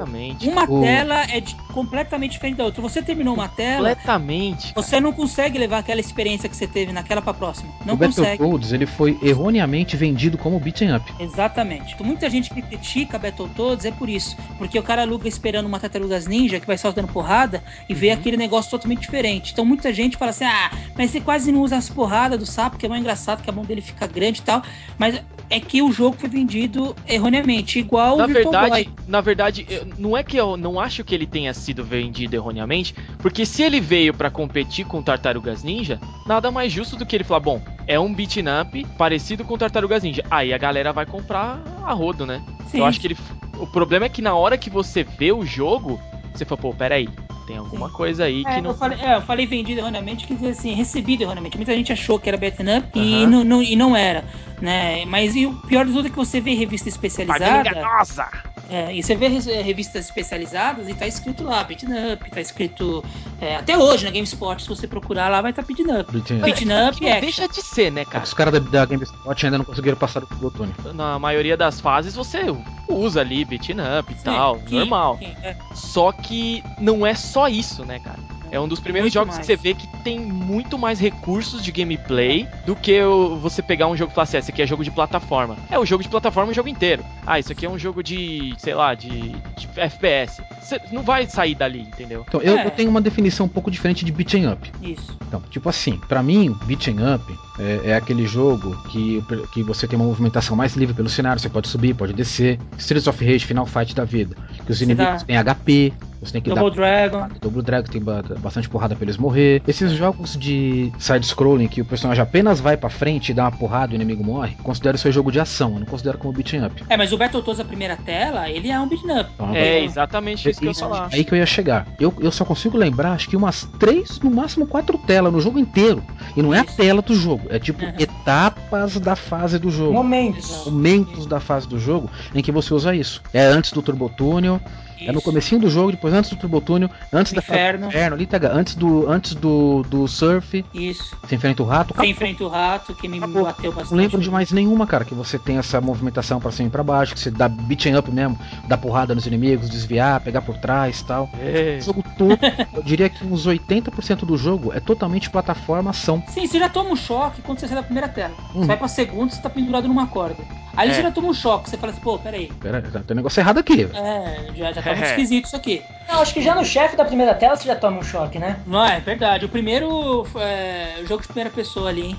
Exatamente. 0.00 0.48
Uma 0.48 0.64
O- 0.64 0.80
tela 0.80 1.22
é 1.30 1.40
de- 1.40 1.54
completamente 1.78 2.32
diferente 2.32 2.56
da 2.56 2.64
outra. 2.64 2.82
Você 2.82 3.00
terminou 3.00 3.34
uma 3.34 3.48
tela, 3.48 3.90
Completamente. 3.90 4.72
você 4.74 5.00
não 5.00 5.12
consegue 5.12 5.58
levar 5.58 5.78
aquela 5.78 6.00
experiência 6.00 6.48
que 6.48 6.56
você 6.56 6.66
teve 6.66 6.92
naquela 6.92 7.22
pra 7.22 7.32
próxima. 7.32 7.72
Não 7.86 7.94
o 7.94 7.98
consegue. 7.98 8.30
Battletoads 8.38 8.72
ele 8.72 8.84
foi 8.86 9.16
erroneamente 9.22 9.96
vendido 9.96 10.36
como 10.36 10.58
beaten 10.58 10.96
up. 10.96 11.12
Exatamente. 11.20 11.96
Muita 12.02 12.28
gente 12.28 12.50
que 12.50 12.60
critica 12.60 13.16
Battletoads 13.16 13.84
é 13.84 13.92
por 13.92 14.08
isso. 14.08 14.36
Porque 14.56 14.76
o 14.76 14.82
cara 14.82 15.02
aluga 15.02 15.28
esperando 15.28 15.66
uma 15.66 15.78
Tartarugas 15.78 16.26
Ninja 16.26 16.58
que 16.58 16.66
vai 16.66 16.76
só 16.76 16.90
dando 16.90 17.08
porrada 17.08 17.62
e 17.88 17.94
vê 17.94 18.10
aquele 18.10 18.36
negócio 18.36 18.70
totalmente 18.70 19.00
diferente. 19.00 19.52
Então 19.52 19.64
muita 19.64 19.92
gente 19.92 20.16
fala 20.16 20.32
assim: 20.32 20.44
ah, 20.44 20.70
mas 20.96 21.12
você 21.12 21.20
quase 21.20 21.52
não 21.52 21.62
usa 21.62 21.76
as 21.76 21.88
porradas 21.88 22.38
do 22.38 22.46
sapo, 22.46 22.76
que 22.76 22.86
é 22.86 22.88
mais 22.88 23.00
engraçado, 23.00 23.42
que 23.42 23.50
a 23.50 23.52
mão 23.52 23.64
dele 23.64 23.80
fica 23.80 24.06
grande 24.06 24.40
e 24.40 24.42
tal. 24.42 24.62
Mas 24.98 25.22
é 25.50 25.60
que 25.60 25.80
o 25.80 25.90
jogo 25.90 26.16
foi 26.18 26.28
vendido 26.28 26.94
erroneamente, 27.06 27.78
igual 27.78 28.16
Na 28.18 28.24
o 28.24 28.26
Virtual 28.26 28.62
verdade, 28.62 28.84
Boy. 28.84 28.94
na 29.06 29.20
verdade, 29.20 29.66
não 29.98 30.16
é 30.16 30.22
que 30.22 30.36
eu 30.36 30.56
não 30.56 30.78
acho 30.78 31.02
que 31.04 31.14
ele 31.14 31.26
tenha 31.26 31.54
sido 31.68 31.84
vendido 31.84 32.34
erroneamente, 32.34 32.94
porque 33.18 33.44
se 33.44 33.62
ele 33.62 33.78
veio 33.80 34.14
pra 34.14 34.30
competir 34.30 34.86
com 34.86 35.02
Tartarugas 35.02 35.62
Ninja, 35.62 36.00
nada 36.26 36.50
mais 36.50 36.72
justo 36.72 36.96
do 36.96 37.04
que 37.04 37.14
ele 37.14 37.24
falar, 37.24 37.40
bom, 37.40 37.60
é 37.86 38.00
um 38.00 38.12
beat 38.14 38.36
up 38.38 38.84
parecido 38.96 39.44
com 39.44 39.58
Tartarugas 39.58 40.02
Ninja. 40.02 40.24
Aí 40.30 40.54
a 40.54 40.58
galera 40.58 40.92
vai 40.94 41.04
comprar 41.04 41.60
a 41.84 41.92
rodo, 41.92 42.24
né? 42.24 42.42
Sim. 42.70 42.78
Eu 42.78 42.86
acho 42.86 42.98
que 43.00 43.06
ele. 43.08 43.16
O 43.58 43.66
problema 43.66 44.06
é 44.06 44.08
que 44.08 44.22
na 44.22 44.34
hora 44.34 44.56
que 44.56 44.70
você 44.70 45.02
vê 45.04 45.30
o 45.30 45.44
jogo, 45.44 46.00
você 46.32 46.44
fala, 46.46 46.60
pô, 46.60 46.72
peraí, 46.72 47.06
tem 47.46 47.58
alguma 47.58 47.90
coisa 47.90 48.24
aí 48.24 48.42
É, 48.46 48.54
que 48.54 48.60
não. 48.62 48.70
eu, 48.70 48.76
falei, 48.76 48.98
é, 49.00 49.16
eu 49.16 49.22
falei 49.22 49.46
vendido 49.46 49.80
erroneamente, 49.80 50.26
quer 50.26 50.34
dizer 50.34 50.50
assim, 50.50 50.72
recebido 50.74 51.22
erroneamente. 51.22 51.56
Muita 51.56 51.74
gente 51.74 51.92
achou 51.92 52.18
que 52.18 52.28
era 52.30 52.38
beaten 52.38 52.78
up 52.78 52.88
e, 52.98 53.26
não, 53.26 53.44
não- 53.44 53.62
e 53.62 53.76
não 53.76 53.94
era. 53.96 54.24
Né? 54.60 55.04
Mas 55.04 55.36
e 55.36 55.44
o 55.46 55.52
pior 55.66 55.84
de 55.84 55.92
tudo 55.92 56.06
é 56.06 56.10
que 56.10 56.16
você 56.16 56.40
vê 56.40 56.52
em 56.52 56.56
revista 56.56 56.88
especializada. 56.88 57.68
enganosa! 57.68 58.26
É, 58.70 58.92
e 58.94 59.02
você 59.02 59.14
vê 59.14 59.26
eh, 59.26 59.62
revistas 59.62 60.04
especializadas 60.06 60.88
e 60.88 60.94
tá 60.94 61.06
escrito 61.06 61.42
lá, 61.42 61.64
beaten 61.64 61.88
up, 62.12 62.30
tá 62.30 62.40
escrito. 62.40 63.02
é, 63.40 63.56
até 63.56 63.78
hoje 63.78 64.04
na 64.04 64.10
GameSpot, 64.10 64.62
se 64.62 64.68
você 64.68 64.86
procurar 64.86 65.28
lá, 65.30 65.40
vai 65.40 65.52
estar 65.52 65.62
tá 65.62 65.66
beaten 65.66 66.00
up. 66.00 66.12
Beaten 66.12 66.36
up. 66.38 66.44
Beaten 66.44 66.72
É, 66.72 66.88
up 66.90 66.98
que 66.98 67.06
é. 67.06 67.20
deixa 67.20 67.48
de 67.48 67.62
ser, 67.62 67.90
né, 67.90 68.04
cara? 68.04 68.24
Os 68.24 68.34
caras 68.34 68.52
da, 68.52 68.58
da 68.60 68.84
GameSpot 68.84 69.46
ainda 69.46 69.56
não 69.58 69.64
conseguiram 69.64 69.96
passar 69.96 70.20
do 70.20 70.26
Plutônio. 70.26 70.74
Na 70.94 71.18
maioria 71.18 71.56
das 71.56 71.80
fases 71.80 72.14
você 72.14 72.40
usa 72.88 73.20
ali 73.20 73.44
beating 73.44 73.76
up 73.98 74.12
e 74.12 74.16
tal, 74.16 74.58
que- 74.60 74.74
normal. 74.74 75.16
que- 75.16 75.24
é, 75.42 75.56
Só 75.74 76.12
que 76.12 76.62
não 76.78 77.06
é 77.06 77.14
só 77.14 77.48
isso, 77.48 77.84
né, 77.86 77.98
cara? 78.00 78.18
É 78.50 78.58
um 78.60 78.66
dos 78.68 78.80
primeiros 78.80 79.06
Muito 79.06 79.14
jogos 79.14 79.34
mais. 79.36 79.46
que 79.46 79.52
você 79.52 79.56
vê 79.56 79.74
que 79.74 79.86
tem 80.02 80.18
muito 80.20 80.78
mais 80.78 80.98
recursos 80.98 81.62
de 81.62 81.70
gameplay 81.72 82.46
do 82.64 82.74
que 82.74 83.00
o- 83.02 83.36
você 83.36 83.60
pegar 83.62 83.86
um 83.88 83.96
jogo 83.96 84.10
e 84.12 84.14
falar 84.14 84.24
assim, 84.24 84.36
"Ah, 84.36 84.40
esse 84.40 84.50
aqui 84.50 84.62
é 84.62 84.66
jogo 84.66 84.82
de 84.84 84.90
plataforma. 84.90 85.56
É 85.70 85.78
o 85.78 85.84
jogo 85.84 86.02
de 86.02 86.08
plataforma 86.08 86.50
o 86.50 86.54
jogo 86.54 86.68
inteiro. 86.68 87.04
Ah, 87.26 87.38
isso 87.38 87.52
aqui 87.52 87.66
é 87.66 87.70
um 87.70 87.78
jogo 87.78 88.02
de, 88.02 88.54
sei 88.58 88.74
lá, 88.74 88.94
de, 88.94 89.08
de 89.56 89.68
FPS. 89.76 90.42
Você 90.62 90.80
não 90.92 91.02
vai 91.02 91.26
sair 91.26 91.54
dali, 91.54 91.80
entendeu? 91.80 92.24
Então, 92.28 92.40
eu, 92.42 92.56
É. 92.58 92.66
eu 92.66 92.70
tenho 92.70 92.90
uma 92.90 93.00
definição 93.00 93.46
um 93.46 93.48
pouco 93.48 93.70
diferente 93.70 94.04
de 94.04 94.12
beat'em 94.12 94.46
up. 94.50 94.70
Isso. 94.82 95.16
Então, 95.26 95.42
tipo 95.50 95.68
assim, 95.68 95.98
pra 96.08 96.22
mim, 96.22 96.54
beat'em 96.64 96.96
up 97.14 97.24
é, 97.58 97.90
é 97.90 97.94
aquele 97.96 98.26
jogo 98.26 98.76
que, 98.90 99.22
que 99.52 99.62
você 99.62 99.86
tem 99.86 99.98
uma 99.98 100.04
movimentação 100.06 100.56
mais 100.56 100.74
livre 100.76 100.94
pelo 100.94 101.08
cenário, 101.08 101.40
você 101.40 101.48
pode 101.48 101.68
subir, 101.68 101.94
pode 101.94 102.12
descer. 102.12 102.58
Streets 102.78 103.06
of 103.06 103.24
Rage, 103.24 103.44
Final 103.44 103.66
Fight 103.66 103.94
da 103.94 104.04
vida. 104.04 104.36
Que 104.64 104.72
os 104.72 104.78
Você 104.78 104.84
inimigos 104.84 105.20
dá- 105.22 105.26
têm 105.26 105.36
HP, 105.36 105.92
você 106.20 106.32
tem 106.32 106.42
que 106.42 106.50
Double 106.50 106.70
dar 106.70 106.76
Dragon. 106.76 107.28
Double 107.40 107.62
Dragon 107.62 107.88
tem 107.90 108.02
ba- 108.02 108.24
bastante 108.38 108.68
porrada 108.68 108.94
pra 108.96 109.04
eles 109.04 109.16
morrer. 109.16 109.62
Esses 109.66 109.92
jogos 109.92 110.36
de 110.36 110.92
side-scrolling 110.98 111.68
que 111.68 111.80
o 111.80 111.84
personagem 111.84 112.22
apenas 112.22 112.60
vai 112.60 112.76
pra 112.76 112.88
frente 112.90 113.30
e 113.30 113.34
dá 113.34 113.44
uma 113.44 113.52
porrada 113.52 113.92
e 113.92 113.94
o 113.94 113.96
inimigo 113.96 114.24
morre, 114.24 114.56
considero 114.62 114.96
isso 114.96 115.06
aí 115.06 115.12
jogo 115.12 115.30
de 115.32 115.40
ação, 115.40 115.74
eu 115.74 115.80
não 115.80 115.86
considero 115.86 116.18
como 116.18 116.32
beat'em 116.32 116.64
up. 116.64 116.82
É, 116.88 116.96
mas 116.96 117.12
o 117.12 117.18
Battletoads, 117.18 117.60
a 117.60 117.64
primeira 117.64 117.96
tela, 117.96 118.48
ele 118.50 118.70
é 118.70 118.78
um 118.80 118.88
beaten 118.88 119.20
up. 119.20 119.30
Então, 119.34 119.54
É 119.54 119.82
exatamente 119.82 120.48
isso 120.48 120.60
que 120.60 120.66
eu 120.66 120.70
ia 120.70 120.74
falar. 120.74 121.08
Aí 121.12 121.24
que 121.24 121.32
eu 121.32 121.38
ia 121.38 121.46
chegar. 121.46 121.86
Eu, 122.00 122.12
eu 122.20 122.30
só 122.32 122.44
consigo 122.44 122.76
lembrar, 122.76 123.12
acho 123.12 123.28
que 123.28 123.36
umas 123.36 123.68
três, 123.78 124.18
no 124.20 124.30
máximo 124.30 124.66
quatro 124.66 124.98
telas 124.98 125.32
no 125.32 125.40
jogo 125.40 125.58
inteiro. 125.58 126.02
E 126.36 126.42
não 126.42 126.52
é 126.54 126.60
a 126.60 126.64
Isso. 126.64 126.76
tela 126.76 127.00
do 127.02 127.14
jogo, 127.14 127.46
é 127.50 127.58
tipo 127.58 127.84
Uhum. 127.84 127.92
etapas 127.98 128.98
da 129.00 129.16
fase 129.16 129.58
do 129.58 129.70
jogo. 129.70 129.92
Momentos. 129.92 130.64
Momentos 130.66 131.26
da 131.26 131.40
fase 131.40 131.66
do 131.68 131.78
jogo 131.78 132.10
em 132.34 132.42
que 132.42 132.52
você 132.52 132.74
usa 132.74 132.94
isso. 132.94 133.22
É 133.32 133.44
antes 133.44 133.72
do 133.72 133.80
Turbo 133.82 134.08
Túnel, 134.08 134.60
é 135.00 135.12
no 135.12 135.18
Isso. 135.18 135.22
comecinho 135.22 135.60
do 135.60 135.70
jogo, 135.70 135.92
depois 135.92 136.12
antes 136.14 136.30
do 136.30 136.36
Turbo 136.36 136.60
Túnel, 136.60 136.90
antes 137.12 137.32
da 137.32 137.40
fase 137.42 137.58
Inferno. 137.58 137.86
do 137.86 137.88
inferno, 137.88 138.16
ali 138.16 138.26
tá, 138.26 138.38
antes 138.52 138.74
do 138.74 139.08
antes 139.10 139.34
do, 139.34 139.82
do 139.84 140.06
surf, 140.08 140.64
Isso. 140.74 141.16
você 141.22 141.34
enfrenta 141.34 141.62
o 141.62 141.66
rato. 141.66 141.94
Você 141.94 142.06
enfrenta 142.06 142.44
o 142.44 142.48
rato, 142.48 142.94
que 142.94 143.08
me 143.08 143.18
Acabou. 143.18 143.44
bateu 143.44 143.70
bastante. 143.72 143.90
Não 143.90 143.98
lembro 143.98 144.20
de 144.20 144.30
mais 144.30 144.50
nenhuma, 144.52 144.86
cara, 144.86 145.04
que 145.04 145.14
você 145.14 145.38
tem 145.38 145.58
essa 145.58 145.80
movimentação 145.80 146.40
pra 146.40 146.50
cima 146.50 146.68
e 146.68 146.70
pra 146.70 146.82
baixo, 146.82 147.14
que 147.14 147.20
você 147.20 147.30
dá 147.30 147.48
beating 147.48 147.94
up 147.94 148.10
mesmo, 148.10 148.38
dá 148.66 148.76
porrada 148.76 149.14
nos 149.14 149.26
inimigos, 149.26 149.68
desviar, 149.68 150.20
pegar 150.20 150.42
por 150.42 150.56
trás 150.58 151.00
e 151.00 151.04
tal. 151.04 151.28
É. 151.40 151.78
O 151.80 151.84
jogo 151.84 152.04
todo, 152.16 152.38
eu 152.74 152.82
diria 152.82 153.08
que 153.08 153.24
uns 153.24 153.46
80% 153.46 154.24
do 154.24 154.36
jogo 154.36 154.72
é 154.72 154.80
totalmente 154.80 155.30
plataforma 155.30 155.90
ação. 155.90 156.22
Sim, 156.28 156.46
você 156.46 156.58
já 156.58 156.68
toma 156.68 156.90
um 156.90 156.96
choque 156.96 157.42
quando 157.42 157.58
você 157.60 157.66
sai 157.66 157.76
da 157.76 157.82
primeira 157.82 158.08
tela. 158.08 158.34
Hum. 158.54 158.60
Você 158.60 158.66
vai 158.66 158.76
pra 158.76 158.88
segunda, 158.88 159.32
você 159.32 159.40
tá 159.40 159.50
pendurado 159.50 159.86
numa 159.88 160.06
corda. 160.06 160.36
Aí 160.76 160.90
É. 160.90 160.94
você 160.94 161.02
já 161.02 161.10
toma 161.10 161.28
um 161.28 161.34
choque, 161.34 161.68
você 161.68 161.76
fala 161.76 161.90
assim, 161.92 162.00
pô, 162.00 162.16
peraí. 162.18 162.52
Pera, 162.60 162.80
tá- 162.80 163.00
tem 163.00 163.14
um 163.14 163.16
negócio 163.16 163.40
errado 163.40 163.58
aqui. 163.58 163.88
É, 163.92 164.46
já, 164.54 164.72
já 164.72 164.80
tá 164.90 164.96
muito 164.96 165.06
É. 165.06 165.10
esquisito 165.10 165.44
isso 165.46 165.56
aqui. 165.56 165.82
Não, 166.08 166.20
acho 166.20 166.32
que 166.32 166.42
já 166.42 166.54
no 166.54 166.64
chefe 166.64 166.96
da 166.96 167.04
primeira 167.04 167.34
tela 167.34 167.56
você 167.56 167.66
já 167.66 167.76
toma 167.76 167.98
um 167.98 168.02
choque, 168.02 168.38
né? 168.38 168.60
Não 168.66 168.84
é, 168.84 168.96
é 168.96 169.00
verdade. 169.00 169.44
O 169.44 169.48
primeiro 169.48 170.26
é, 170.36 171.02
jogo 171.06 171.22
de 171.22 171.28
primeira 171.28 171.50
pessoa 171.50 171.88
ali, 171.90 172.06
hein? 172.06 172.16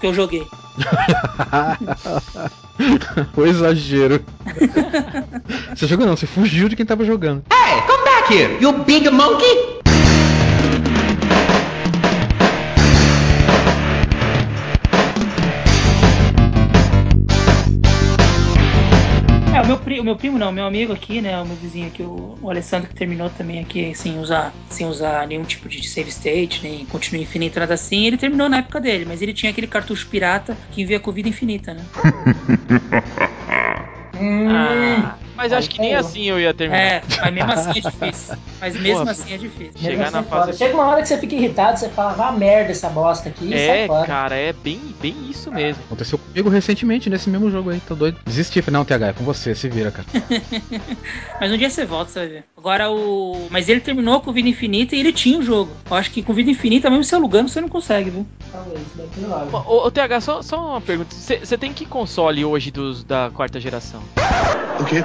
Que 0.00 0.06
eu 0.06 0.14
joguei. 0.14 0.46
o 3.36 3.46
exagero. 3.46 4.24
você 5.74 5.86
jogou 5.86 6.06
não, 6.06 6.16
você 6.16 6.26
fugiu 6.26 6.68
de 6.68 6.76
quem 6.76 6.86
tava 6.86 7.04
jogando. 7.04 7.44
Hey, 7.52 7.80
come 7.82 8.04
back 8.04 8.32
here, 8.32 8.56
you 8.60 8.72
big 8.84 9.08
monkey! 9.10 9.71
Meu, 20.12 20.16
primo 20.16 20.38
não, 20.38 20.52
meu 20.52 20.64
amigo 20.64 20.92
aqui, 20.92 21.20
né? 21.20 21.40
O 21.40 21.46
meu 21.46 21.56
vizinho 21.56 21.88
aqui, 21.88 22.02
o, 22.02 22.36
o 22.40 22.50
Alessandro, 22.50 22.88
que 22.88 22.94
terminou 22.94 23.28
também 23.30 23.60
aqui 23.60 23.94
sem 23.94 24.18
usar, 24.18 24.54
sem 24.70 24.86
usar 24.86 25.26
nenhum 25.26 25.44
tipo 25.44 25.68
de 25.68 25.86
save 25.86 26.10
state, 26.10 26.62
nem 26.62 26.86
continua 26.86 27.22
infinito, 27.22 27.58
nada 27.58 27.74
assim. 27.74 28.06
Ele 28.06 28.16
terminou 28.16 28.48
na 28.48 28.58
época 28.58 28.80
dele, 28.80 29.04
mas 29.06 29.22
ele 29.22 29.32
tinha 29.32 29.50
aquele 29.50 29.66
cartucho 29.66 30.08
pirata 30.08 30.56
que 30.70 30.82
envia 30.82 31.00
com 31.00 31.12
vida 31.12 31.28
infinita, 31.28 31.74
né? 31.74 31.84
Ah, 34.14 35.14
mas 35.34 35.52
acho 35.52 35.70
que 35.70 35.80
nem 35.80 35.94
assim 35.94 36.24
eu 36.24 36.38
ia 36.38 36.52
terminar. 36.52 36.80
É, 36.82 37.02
mas 37.20 37.32
mesmo 37.34 37.52
assim 37.52 37.70
é 37.70 37.80
difícil. 37.80 38.36
Mas 38.60 38.76
mesmo 38.80 39.04
Pô, 39.04 39.10
assim 39.10 39.32
é 39.34 39.38
difícil. 39.38 39.80
Chegar 39.80 40.10
na 40.12 40.20
assim, 40.20 40.28
fase- 40.28 40.46
foda. 40.46 40.52
Chega 40.56 40.74
uma 40.74 40.86
hora 40.86 41.02
que 41.02 41.08
você 41.08 41.18
fica 41.18 41.34
irritado, 41.34 41.78
você 41.78 41.88
fala, 41.88 42.12
vá 42.12 42.30
merda 42.32 42.70
essa 42.70 42.88
bosta 42.88 43.28
aqui 43.28 43.48
sai 43.50 43.80
É, 43.82 43.86
fora. 43.86 44.06
cara, 44.06 44.36
é 44.36 44.52
bem, 44.52 44.94
bem 45.00 45.14
isso 45.28 45.50
mesmo. 45.50 45.82
Aconteceu 45.86 46.18
comigo 46.18 46.48
recentemente 46.48 47.08
nesse 47.10 47.28
mesmo 47.30 47.50
jogo 47.50 47.70
aí, 47.70 47.80
tô 47.80 47.94
doido. 47.94 48.18
Desisti, 48.26 48.62
não, 48.70 48.84
TH, 48.84 49.08
é 49.08 49.12
com 49.12 49.24
você, 49.24 49.54
se 49.54 49.68
vira, 49.68 49.90
cara. 49.90 50.06
Mas 51.40 51.50
um 51.50 51.56
dia 51.56 51.70
você 51.70 51.84
volta, 51.84 52.10
você 52.12 52.18
vai 52.20 52.28
ver. 52.28 52.44
Agora 52.56 52.90
o. 52.90 53.48
Mas 53.50 53.68
ele 53.68 53.80
terminou 53.80 54.20
com 54.20 54.32
vida 54.32 54.48
infinita 54.48 54.94
e 54.94 55.00
ele 55.00 55.12
tinha 55.12 55.38
o 55.38 55.42
jogo. 55.42 55.72
Eu 55.90 55.96
acho 55.96 56.10
que 56.10 56.22
com 56.22 56.32
vida 56.32 56.50
infinita, 56.50 56.88
mesmo 56.88 57.04
você 57.04 57.14
alugando, 57.14 57.48
você 57.48 57.60
não 57.60 57.68
consegue, 57.68 58.10
viu? 58.10 58.26
Talvez, 58.52 58.80
deve 58.94 59.08
ter 59.08 59.56
ô, 59.56 59.90
TH, 59.90 60.20
só, 60.20 60.42
só 60.42 60.70
uma 60.72 60.80
pergunta. 60.80 61.14
Você 61.14 61.58
tem 61.58 61.72
que 61.72 61.84
console 61.86 62.44
hoje 62.44 62.70
dos, 62.70 63.02
da 63.02 63.30
quarta 63.34 63.58
geração? 63.58 64.02
O 64.78 64.84
quê? 64.84 65.04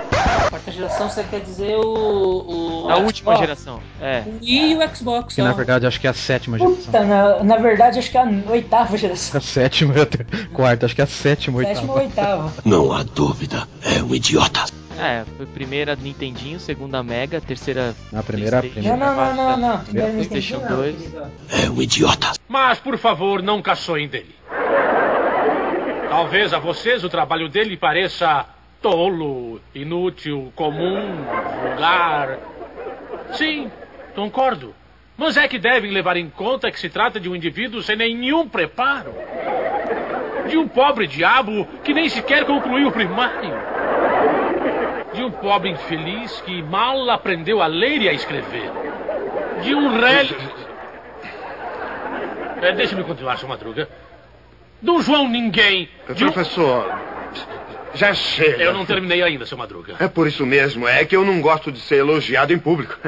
Quarta 0.49 0.71
geração 0.71 1.09
você 1.09 1.23
quer 1.23 1.41
dizer 1.41 1.75
o. 1.75 1.81
o 1.81 2.81
Xbox, 2.83 3.03
última 3.03 3.35
geração. 3.37 3.79
É. 4.01 4.23
E 4.41 4.75
o 4.75 4.95
Xbox. 4.95 5.35
Que 5.35 5.41
só. 5.41 5.47
na 5.47 5.53
verdade 5.53 5.85
acho 5.85 5.99
que 5.99 6.07
é 6.07 6.09
a 6.09 6.13
sétima 6.13 6.57
geração. 6.57 6.83
Puta, 6.85 7.03
na, 7.03 7.43
na 7.43 7.57
verdade 7.57 7.99
acho 7.99 8.09
que 8.09 8.17
é 8.17 8.21
a 8.21 8.51
oitava 8.51 8.97
geração. 8.97 9.37
A 9.37 9.41
sétima 9.41 9.93
a 10.01 10.47
quarta, 10.55 10.85
acho 10.85 10.95
que 10.95 11.01
é 11.01 11.03
a 11.03 11.07
sétima, 11.07 11.61
Sétima 11.63 11.93
ou 11.93 11.99
oitava. 11.99 12.45
oitava. 12.45 12.53
Não 12.65 12.91
há 12.91 13.03
dúvida. 13.03 13.67
É 13.83 14.01
um 14.01 14.15
idiota. 14.15 14.65
É, 14.99 15.23
foi 15.37 15.45
primeira 15.45 15.95
Nintendinho, 15.95 16.59
segunda 16.59 17.03
Mega, 17.03 17.39
terceira. 17.39 17.93
A 18.11 18.23
primeira, 18.23 18.57
a. 18.59 18.61
Não, 18.63 18.69
primeira. 18.69 18.97
não, 18.97 19.15
não, 19.15 19.35
não, 19.35 19.57
não. 19.57 19.77
Não 19.77 19.83
PlayStation 20.11 20.55
entendi, 20.55 20.71
não, 20.71 20.77
2. 20.77 20.95
querido. 20.97 21.21
É 21.51 21.69
um 21.69 21.81
idiota. 21.81 22.31
Mas, 22.47 22.79
por 22.79 22.97
favor, 22.97 23.43
não 23.43 23.61
caçoem 23.61 24.07
dele. 24.07 24.35
Talvez 26.09 26.51
a 26.51 26.57
vocês 26.57 27.03
o 27.03 27.09
trabalho 27.09 27.47
dele 27.47 27.77
pareça 27.77 28.45
tolo, 28.81 29.61
inútil, 29.73 30.51
comum, 30.55 31.25
vulgar. 31.61 32.37
Sim, 33.33 33.71
concordo. 34.15 34.73
Mas 35.17 35.35
é 35.35 35.47
que 35.47 35.57
devem 35.57 35.91
levar 35.91 36.15
em 36.15 36.29
conta 36.29 36.71
que 36.71 36.79
se 36.79 36.89
trata 36.89 37.19
de 37.19 37.27
um 37.27 37.35
indivíduo 37.35 37.81
sem 37.81 37.95
nenhum 37.95 38.47
preparo. 38.47 39.13
De 40.47 40.57
um 40.57 40.67
pobre 40.67 41.07
diabo 41.07 41.65
que 41.83 41.93
nem 41.93 42.07
sequer 42.07 42.45
concluiu 42.45 42.89
o 42.89 42.91
primário. 42.91 43.53
De 45.13 45.23
um 45.23 45.31
pobre 45.31 45.71
infeliz 45.71 46.39
que 46.41 46.61
mal 46.61 47.09
aprendeu 47.09 47.61
a 47.61 47.67
ler 47.67 48.01
e 48.01 48.09
a 48.09 48.13
escrever. 48.13 48.71
De 49.63 49.73
um 49.73 49.99
rei. 49.99 50.29
É, 52.61 52.71
Deixa-me 52.73 53.03
continuar, 53.03 53.37
seu 53.37 53.49
Madruga. 53.49 53.89
De 54.81 54.91
um 54.91 55.01
João 55.01 55.27
Ninguém. 55.27 55.89
De 56.13 56.25
um... 56.25 56.31
Professor, 56.31 57.16
já 57.97 58.13
chega. 58.13 58.63
Eu 58.63 58.73
não 58.73 58.85
terminei 58.85 59.21
ainda, 59.21 59.45
seu 59.45 59.57
Madruga. 59.57 59.95
É 59.99 60.07
por 60.07 60.27
isso 60.27 60.45
mesmo, 60.45 60.87
é 60.87 61.03
que 61.03 61.15
eu 61.15 61.25
não 61.25 61.41
gosto 61.41 61.71
de 61.71 61.79
ser 61.79 61.97
elogiado 61.97 62.53
em 62.53 62.59
público. 62.59 62.97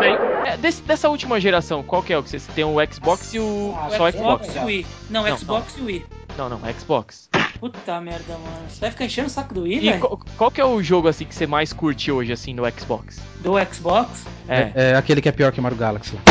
Bem, 0.00 0.18
É, 0.44 0.56
desse- 0.56 0.82
dessa 0.82 1.08
última 1.08 1.40
geração, 1.40 1.82
qual 1.82 2.02
que 2.02 2.12
é 2.12 2.18
o 2.18 2.22
que 2.22 2.30
você 2.30 2.40
tem? 2.54 2.64
O 2.64 2.76
Xbox 2.92 3.32
e 3.34 3.38
o. 3.38 3.74
Ah, 3.78 3.90
só 3.90 4.10
Xbox. 4.10 4.16
Xbox. 4.18 4.46
Xbox 4.46 4.56
e 4.56 4.64
Wii. 4.66 4.86
Não, 5.10 5.22
Não, 5.24 5.38
Xbox 5.38 5.76
e 5.76 5.80
Wii. 5.82 6.06
Não, 6.36 6.48
não, 6.48 6.60
Xbox. 6.78 7.28
Puta 7.58 8.00
merda, 8.00 8.32
mano. 8.34 8.68
Você 8.68 8.80
vai 8.80 8.90
ficar 8.90 9.04
enchendo 9.06 9.26
o 9.26 9.30
saco 9.30 9.52
do 9.52 9.62
Wii, 9.62 9.76
E 9.78 9.90
velho? 9.90 10.00
qual, 10.00 10.20
qual 10.36 10.50
que 10.50 10.60
é 10.60 10.64
o 10.64 10.80
jogo 10.82 11.08
assim 11.08 11.24
que 11.24 11.34
você 11.34 11.46
mais 11.46 11.72
curte 11.72 12.12
hoje 12.12 12.32
assim 12.32 12.54
no 12.54 12.62
Xbox? 12.70 13.20
Do 13.40 13.54
Xbox? 13.74 14.24
É. 14.48 14.70
É 14.74 14.94
aquele 14.96 15.20
que 15.20 15.28
é 15.28 15.32
pior 15.32 15.50
que 15.52 15.60
Mario 15.60 15.76
Galaxy 15.76 16.14
lá. 16.14 16.22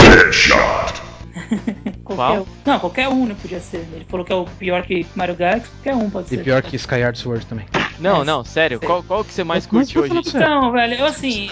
Qualquer 2.03 2.15
Qual? 2.15 2.41
um. 2.43 2.45
Não, 2.65 2.79
qualquer 2.79 3.07
um, 3.09 3.25
né? 3.25 3.35
Podia 3.41 3.59
ser. 3.59 3.87
Ele 3.93 4.05
falou 4.07 4.25
que 4.25 4.31
é 4.31 4.35
o 4.35 4.45
pior 4.45 4.83
que 4.83 5.05
Mario 5.15 5.35
Galaxy, 5.35 5.69
qualquer 5.69 5.95
um 5.95 6.09
pode 6.09 6.27
E 6.27 6.37
ser. 6.37 6.43
pior 6.43 6.61
que 6.61 6.75
Skyward 6.75 7.17
Sword 7.17 7.45
também. 7.45 7.65
Não, 7.99 8.17
Mas- 8.19 8.27
não, 8.27 8.43
sério. 8.43 8.79
Qual, 8.79 9.01
qual 9.03 9.23
que 9.23 9.33
você 9.33 9.43
mais 9.43 9.65
Mas 9.71 9.91
curte 9.93 9.99
hoje? 10.15 10.29
Então, 10.29 10.71
velho, 10.71 10.93
eu 10.95 11.05
assim, 11.05 11.49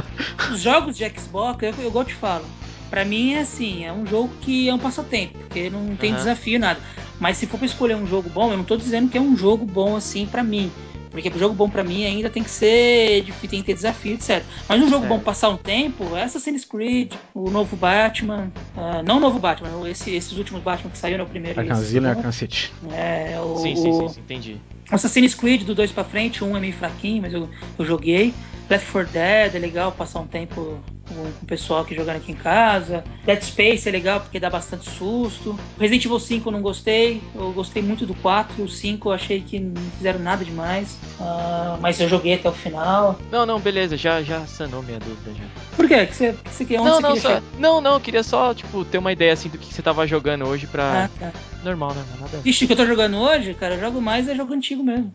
os 0.52 0.60
jogos 0.60 0.96
de 0.96 1.08
Xbox, 1.10 1.62
eu, 1.62 1.74
eu 1.84 1.90
gosto 1.90 2.08
te 2.08 2.14
falo. 2.14 2.44
Pra 2.90 3.04
mim 3.04 3.34
é 3.34 3.40
assim, 3.40 3.84
é 3.84 3.92
um 3.92 4.06
jogo 4.06 4.30
que 4.40 4.68
é 4.68 4.72
um 4.74 4.78
passatempo, 4.78 5.36
porque 5.38 5.68
não 5.68 5.94
tem 5.96 6.14
desafio 6.14 6.58
nada. 6.58 6.80
Mas 7.20 7.36
se 7.36 7.46
for 7.46 7.58
pra 7.58 7.66
escolher 7.66 7.96
um 7.96 8.06
jogo 8.06 8.30
bom, 8.30 8.50
eu 8.50 8.56
não 8.56 8.64
tô 8.64 8.76
dizendo 8.76 9.10
que 9.10 9.18
é 9.18 9.20
um 9.20 9.36
jogo 9.36 9.66
bom 9.66 9.94
assim 9.96 10.24
pra 10.24 10.42
mim. 10.42 10.70
Porque 11.10 11.28
o 11.28 11.38
jogo 11.38 11.54
bom 11.54 11.68
pra 11.70 11.82
mim 11.82 12.04
ainda 12.04 12.28
tem 12.30 12.42
que 12.42 12.50
ser. 12.50 13.24
tem 13.48 13.60
que 13.60 13.62
ter 13.66 13.74
desafio, 13.74 14.14
etc. 14.14 14.42
Mas 14.68 14.82
um 14.82 14.88
jogo 14.88 15.06
É. 15.06 15.08
bom 15.08 15.16
pra 15.16 15.26
passar 15.26 15.48
um 15.48 15.56
tempo 15.56 16.14
Assassin's 16.14 16.64
Creed, 16.64 17.12
o 17.34 17.50
novo 17.50 17.76
Batman. 17.76 18.50
ah, 18.76 19.02
não 19.02 19.16
o 19.16 19.20
novo 19.20 19.38
Batman, 19.38 19.88
esse- 19.88 20.14
esses 20.14 20.36
últimos 20.36 20.62
Batman 20.62 20.90
que 20.90 20.98
saiu 20.98 21.18
no 21.18 21.26
primeiro. 21.26 21.58
e 21.58 21.60
Arkham 21.60 21.76
esse 21.76 21.86
Asylum 21.86 22.06
e. 22.06 22.10
Arkham 22.10 22.32
City. 22.32 22.72
É, 22.92 23.40
o, 23.40 23.56
Sim, 23.56 23.74
sim, 23.76 23.92
sim, 23.92 24.08
sim, 24.08 24.20
entendi. 24.20 24.60
Assassin's 24.90 25.34
Creed 25.34 25.64
do 25.64 25.74
2 25.74 25.92
pra 25.92 26.04
frente, 26.04 26.42
um 26.42 26.56
é 26.56 26.60
meio 26.60 26.72
fraquinho, 26.72 27.22
mas 27.22 27.32
eu, 27.32 27.48
eu 27.78 27.84
joguei. 27.84 28.32
Left 28.70 28.92
4 28.92 29.12
Dead 29.12 29.54
é 29.54 29.58
legal 29.58 29.92
passar 29.92 30.20
um 30.20 30.26
tempo 30.26 30.78
com, 31.08 31.14
o 31.14 31.46
pessoal 31.46 31.80
aqui 31.80 31.94
jogando 31.94 32.16
aqui 32.16 32.32
em 32.32 32.34
casa. 32.34 33.02
Dead 33.24 33.42
Space 33.42 33.88
é 33.88 33.92
legal 33.92 34.20
porque 34.20 34.38
dá 34.38 34.50
bastante 34.50 34.90
susto. 34.90 35.58
Resident 35.80 36.04
Evil 36.04 36.20
5 36.20 36.48
eu 36.48 36.52
não 36.52 36.60
gostei. 36.60 37.22
Eu 37.34 37.50
gostei 37.52 37.82
muito 37.82 38.04
do 38.04 38.14
4. 38.16 38.62
O 38.62 38.68
5 38.68 39.08
eu 39.08 39.12
achei 39.12 39.40
que 39.40 39.58
não 39.58 39.80
fizeram 39.96 40.20
nada 40.20 40.44
demais. 40.44 40.98
Ah, 41.18 41.78
mas 41.80 41.98
eu 41.98 42.08
joguei 42.08 42.34
até 42.34 42.48
o 42.50 42.52
final. 42.52 43.18
Não, 43.32 43.46
não, 43.46 43.58
beleza, 43.58 43.96
já, 43.96 44.22
já 44.22 44.46
sanou 44.46 44.82
minha 44.82 44.98
dúvida 44.98 45.30
já. 45.30 45.44
Por 45.74 45.88
quê? 45.88 46.06
Que 46.06 46.14
você, 46.14 46.32
que 46.32 46.50
você, 46.50 46.64
onde 46.64 46.76
Não, 46.76 46.96
você 46.96 47.02
não, 47.02 47.08
queria 47.14 47.22
só, 47.22 47.28
chegar? 47.28 47.42
não, 47.58 47.80
não, 47.80 47.94
eu 47.94 48.00
queria 48.00 48.22
só, 48.22 48.52
tipo, 48.52 48.84
ter 48.84 48.98
uma 48.98 49.12
ideia 49.12 49.32
assim 49.32 49.48
do 49.48 49.56
que 49.56 49.68
que 49.68 49.74
você 49.74 49.82
tava 49.82 50.06
jogando 50.06 50.46
hoje 50.46 50.66
pra. 50.66 51.04
Ah, 51.04 51.10
tá. 51.18 51.32
Normal, 51.64 51.94
né? 51.94 52.04
Nada. 52.20 52.38
Vixe, 52.38 52.64
o 52.64 52.66
que 52.66 52.72
eu 52.72 52.76
tô 52.76 52.86
jogando 52.86 53.16
hoje, 53.18 53.54
cara, 53.54 53.74
eu 53.74 53.80
jogo 53.80 54.00
mais 54.00 54.28
é 54.28 54.34
jogo 54.34 54.54
antigo 54.54 54.77
mesmo. 54.82 55.12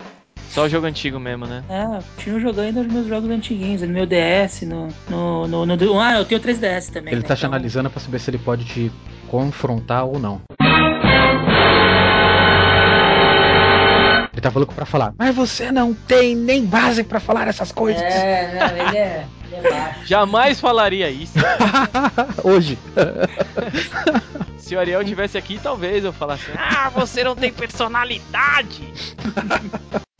Só 0.49 0.69
jogo 0.69 0.85
antigo 0.85 1.19
mesmo, 1.19 1.47
né? 1.47 1.63
É, 1.67 1.83
continuo 2.15 2.39
jogando 2.39 2.65
ainda 2.67 2.81
os 2.81 2.87
meus 2.87 3.07
jogos 3.07 3.29
antiguinhos, 3.29 3.81
no 3.81 3.87
meu 3.87 4.05
DS, 4.05 4.61
no. 4.67 4.87
no, 5.09 5.47
no, 5.47 5.65
no- 5.65 5.99
ah, 5.99 6.13
eu 6.19 6.25
tenho 6.25 6.39
3DS 6.39 6.91
também. 6.91 7.13
Ele 7.13 7.21
né? 7.23 7.27
tá 7.27 7.35
te 7.35 7.39
Então- 7.39 7.49
analisando 7.49 7.89
pra 7.89 7.99
saber 7.99 8.19
se 8.19 8.29
ele 8.29 8.37
pode 8.37 8.63
te 8.65 8.91
confrontar 9.29 10.05
ou 10.05 10.19
não. 10.19 10.41
Ele 14.31 14.41
tá 14.41 14.49
falando 14.51 14.67
pra 14.73 14.85
falar, 14.85 15.13
mas 15.17 15.35
você 15.35 15.71
não 15.71 15.93
tem 15.93 16.35
nem 16.35 16.65
base 16.65 17.03
pra 17.03 17.19
falar 17.19 17.47
essas 17.47 17.71
coisas. 17.71 18.01
É, 18.01 18.55
não, 18.59 18.77
ele 18.87 18.97
é. 18.97 19.25
Jamais 20.05 20.59
falaria 20.59 21.09
isso. 21.09 21.33
Hoje. 22.43 22.77
Se 24.57 24.75
o 24.75 24.79
Ariel 24.79 25.03
tivesse 25.03 25.37
aqui, 25.37 25.59
talvez 25.61 26.03
eu 26.03 26.13
falasse: 26.13 26.45
Ah, 26.57 26.89
você 26.89 27.23
não 27.23 27.35
tem 27.35 27.51
personalidade! 27.51 28.93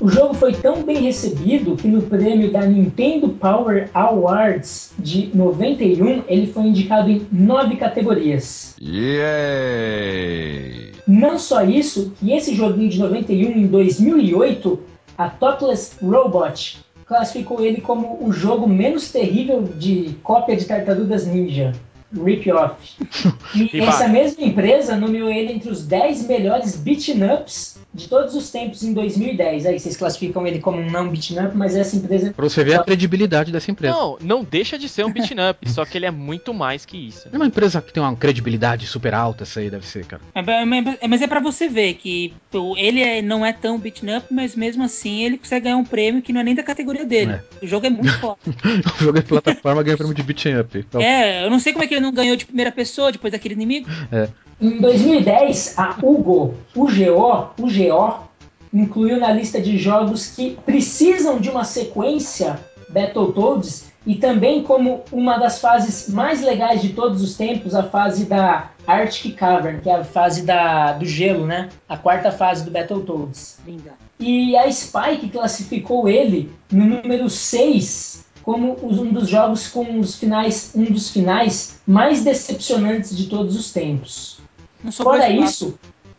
O 0.00 0.08
jogo 0.08 0.32
foi 0.32 0.52
tão 0.52 0.84
bem 0.84 1.02
recebido 1.02 1.74
que 1.76 1.88
no 1.88 2.00
prêmio 2.02 2.52
da 2.52 2.64
Nintendo 2.64 3.30
Power 3.30 3.90
Awards 3.92 4.92
de 4.96 5.28
91 5.34 6.22
ele 6.28 6.46
foi 6.46 6.62
indicado 6.62 7.10
em 7.10 7.26
nove 7.32 7.74
categorias. 7.76 8.76
Yay! 8.80 9.28
Não 11.08 11.38
só 11.38 11.64
isso, 11.64 12.12
que 12.20 12.32
esse 12.32 12.54
joguinho 12.54 12.90
de 12.90 12.98
91 12.98 13.52
em 13.52 13.66
2008, 13.66 14.78
a 15.16 15.30
Topless 15.30 15.96
Robot 16.02 16.84
classificou 17.06 17.64
ele 17.64 17.80
como 17.80 18.22
o 18.22 18.30
jogo 18.30 18.68
menos 18.68 19.10
terrível 19.10 19.62
de 19.62 20.14
cópia 20.22 20.54
de 20.54 20.66
Tartarugas 20.66 21.26
Ninja. 21.26 21.72
Rip-off. 22.12 22.76
E 23.56 23.78
E 23.78 23.80
essa 23.80 24.06
mesma 24.06 24.44
empresa 24.44 24.96
nomeou 24.96 25.30
ele 25.30 25.54
entre 25.54 25.70
os 25.70 25.86
10 25.86 26.26
melhores 26.26 26.76
beat'em 26.76 27.24
ups 27.24 27.78
de 27.92 28.06
todos 28.06 28.34
os 28.34 28.50
tempos 28.50 28.82
em 28.82 28.92
2010. 28.92 29.66
Aí 29.66 29.78
vocês 29.80 29.96
classificam 29.96 30.46
ele 30.46 30.58
como 30.60 30.78
um 30.78 30.90
não 30.90 31.08
beat'em 31.08 31.38
up, 31.44 31.56
mas 31.56 31.74
essa 31.74 31.96
empresa 31.96 32.32
Pra 32.32 32.48
você 32.48 32.62
ver 32.62 32.78
a 32.78 32.84
credibilidade 32.84 33.50
dessa 33.50 33.70
empresa. 33.70 33.94
Não, 33.94 34.18
não 34.20 34.44
deixa 34.44 34.78
de 34.78 34.88
ser 34.88 35.04
um 35.04 35.10
beat'em 35.12 35.36
up, 35.50 35.68
só 35.70 35.84
que 35.84 35.96
ele 35.98 36.06
é 36.06 36.10
muito 36.10 36.52
mais 36.52 36.84
que 36.84 36.96
isso. 36.96 37.28
É 37.32 37.36
uma 37.36 37.46
empresa 37.46 37.80
que 37.80 37.92
tem 37.92 38.02
uma 38.02 38.14
credibilidade 38.14 38.86
super 38.86 39.14
alta, 39.14 39.44
essa 39.44 39.60
aí 39.60 39.70
deve 39.70 39.86
ser, 39.86 40.04
cara. 40.04 40.22
É, 40.34 40.40
é- 40.40 40.98
é- 41.00 41.08
mas 41.08 41.22
é 41.22 41.26
pra 41.26 41.40
você 41.40 41.68
ver 41.68 41.94
que 41.94 42.32
ele 42.76 43.00
é- 43.02 43.22
não 43.22 43.44
é 43.44 43.52
tão 43.52 43.78
beaten 43.78 44.16
up, 44.16 44.26
mas 44.30 44.54
mesmo 44.54 44.82
assim 44.84 45.24
ele 45.24 45.38
consegue 45.38 45.64
ganhar 45.64 45.76
um 45.76 45.84
prêmio 45.84 46.22
que 46.22 46.32
não 46.32 46.40
é 46.40 46.44
nem 46.44 46.54
da 46.54 46.62
categoria 46.62 47.04
dele. 47.04 47.40
O 47.62 47.66
jogo 47.66 47.86
é 47.86 47.90
muito 47.90 48.12
forte. 48.20 48.40
o 48.48 49.02
jogo 49.04 49.18
é 49.18 49.22
de 49.22 49.26
plataforma 49.28 49.82
ganha 49.82 49.96
prêmio 49.96 50.14
de 50.14 50.22
beat'em 50.22 50.60
up. 50.60 50.78
Então, 50.78 51.00
é, 51.00 51.44
eu 51.44 51.50
não 51.50 51.58
sei 51.58 51.72
como 51.72 51.84
é 51.84 51.88
que 51.88 51.94
ele 51.94 52.02
não 52.02 52.12
ganhou 52.12 52.36
de 52.36 52.44
primeira 52.46 52.70
pessoa 52.70 53.10
depois 53.10 53.32
daquele 53.32 53.54
inimigo. 53.54 53.88
é. 54.12 54.28
Em 54.60 54.80
2010, 54.80 55.78
a 55.78 55.96
Hugo, 56.02 56.54
UGO, 56.74 57.50
UGO, 57.60 58.28
incluiu 58.72 59.20
na 59.20 59.32
lista 59.32 59.60
de 59.60 59.78
jogos 59.78 60.34
que 60.34 60.58
precisam 60.66 61.38
de 61.38 61.48
uma 61.48 61.62
sequência 61.62 62.58
Battletoads 62.88 63.86
e 64.04 64.16
também 64.16 64.64
como 64.64 65.04
uma 65.12 65.38
das 65.38 65.60
fases 65.60 66.08
mais 66.08 66.42
legais 66.42 66.82
de 66.82 66.88
todos 66.88 67.22
os 67.22 67.36
tempos, 67.36 67.72
a 67.72 67.84
fase 67.84 68.24
da 68.24 68.70
Arctic 68.84 69.36
Cavern, 69.36 69.80
que 69.80 69.88
é 69.88 69.94
a 69.94 70.04
fase 70.04 70.42
da, 70.42 70.92
do 70.92 71.04
gelo, 71.04 71.46
né? 71.46 71.68
A 71.88 71.96
quarta 71.96 72.32
fase 72.32 72.64
do 72.64 72.70
Battletoads. 72.72 73.58
Linda. 73.64 73.92
E 74.18 74.56
a 74.56 74.70
Spike 74.72 75.28
classificou 75.28 76.08
ele 76.08 76.50
no 76.72 76.84
número 76.84 77.30
6 77.30 78.26
como 78.42 78.76
um 78.82 79.12
dos 79.12 79.28
jogos 79.28 79.68
com 79.68 80.00
os 80.00 80.16
finais, 80.16 80.72
um 80.74 80.86
dos 80.86 81.10
finais 81.10 81.78
mais 81.86 82.24
decepcionantes 82.24 83.16
de 83.16 83.26
todos 83.26 83.54
os 83.54 83.70
tempos. 83.70 84.37
Não 84.82 84.92
sou 84.92 85.04
Fora 85.04 85.28
isso, 85.28 85.78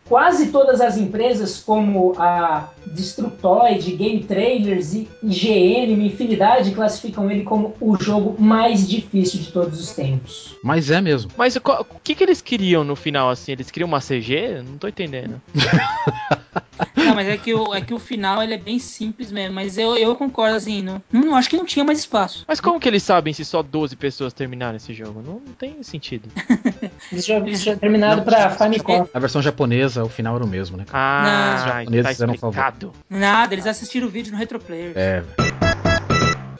quase 0.10 0.47
todas 0.47 0.82
as 0.82 0.97
empresas 0.97 1.60
como 1.60 2.14
a 2.18 2.70
Destructoid, 2.88 3.95
Game 3.95 4.24
Trailers 4.24 4.93
e 4.93 5.07
IGN, 5.24 5.93
uma 5.93 6.03
infinidade, 6.03 6.72
classificam 6.72 7.30
ele 7.30 7.43
como 7.43 7.76
o 7.80 7.95
jogo 7.95 8.36
mais 8.41 8.89
difícil 8.89 9.39
de 9.39 9.51
todos 9.51 9.80
os 9.80 9.91
tempos. 9.91 10.55
Mas 10.64 10.89
é 10.89 10.99
mesmo. 10.99 11.32
Mas 11.38 11.55
o 11.55 11.62
que, 12.03 12.16
que 12.16 12.24
eles 12.24 12.41
queriam 12.41 12.84
no 12.84 12.95
final, 12.95 13.30
assim? 13.30 13.51
Eles 13.51 13.70
queriam 13.70 13.88
uma 13.88 13.99
CG? 14.01 14.64
Não 14.68 14.78
tô 14.78 14.88
entendendo. 14.88 15.39
Não, 16.95 17.15
mas 17.15 17.27
é 17.27 17.38
que, 17.38 17.53
o, 17.53 17.73
é 17.73 17.82
que 17.82 17.93
o 17.93 17.99
final 17.99 18.41
ele 18.41 18.53
é 18.53 18.57
bem 18.57 18.80
simples 18.80 19.32
mesmo. 19.32 19.55
Mas 19.55 19.77
eu, 19.77 19.95
eu 19.95 20.15
concordo, 20.15 20.55
assim, 20.55 20.82
não, 20.82 21.01
não 21.11 21.36
acho 21.36 21.49
que 21.49 21.57
não 21.57 21.65
tinha 21.65 21.84
mais 21.84 21.99
espaço. 21.99 22.45
Mas 22.47 22.59
como 22.59 22.80
que 22.80 22.88
eles 22.88 23.03
sabem 23.03 23.34
se 23.34 23.43
só 23.43 23.61
12 23.61 23.95
pessoas 23.95 24.34
terminaram 24.34 24.77
esse 24.77 24.93
jogo? 24.93 25.21
Não, 25.21 25.34
não 25.45 25.53
tem 25.57 25.82
sentido. 25.84 26.30
Esse 27.11 27.27
jogo 27.27 27.53
já 27.55 27.75
terminado 27.75 28.21
para 28.21 28.49
Famicom. 28.51 29.07
A 29.13 29.19
versão 29.19 29.41
japonesa, 29.41 30.03
o 30.03 30.09
final 30.09 30.36
era 30.36 30.43
o 30.43 30.47
mesmo, 30.47 30.77
né? 30.77 30.86
Ah, 30.93 31.55
Os 31.55 31.63
tá 31.63 31.80
japoneses 31.80 32.21
eram 32.21 32.34
explicado. 32.34 32.93
Nada, 33.09 33.53
eles 33.53 33.65
assistiram 33.65 34.07
o 34.07 34.09
vídeo 34.09 34.32
no 34.32 34.38
Retroplayer. 34.38 34.93
É, 34.95 35.23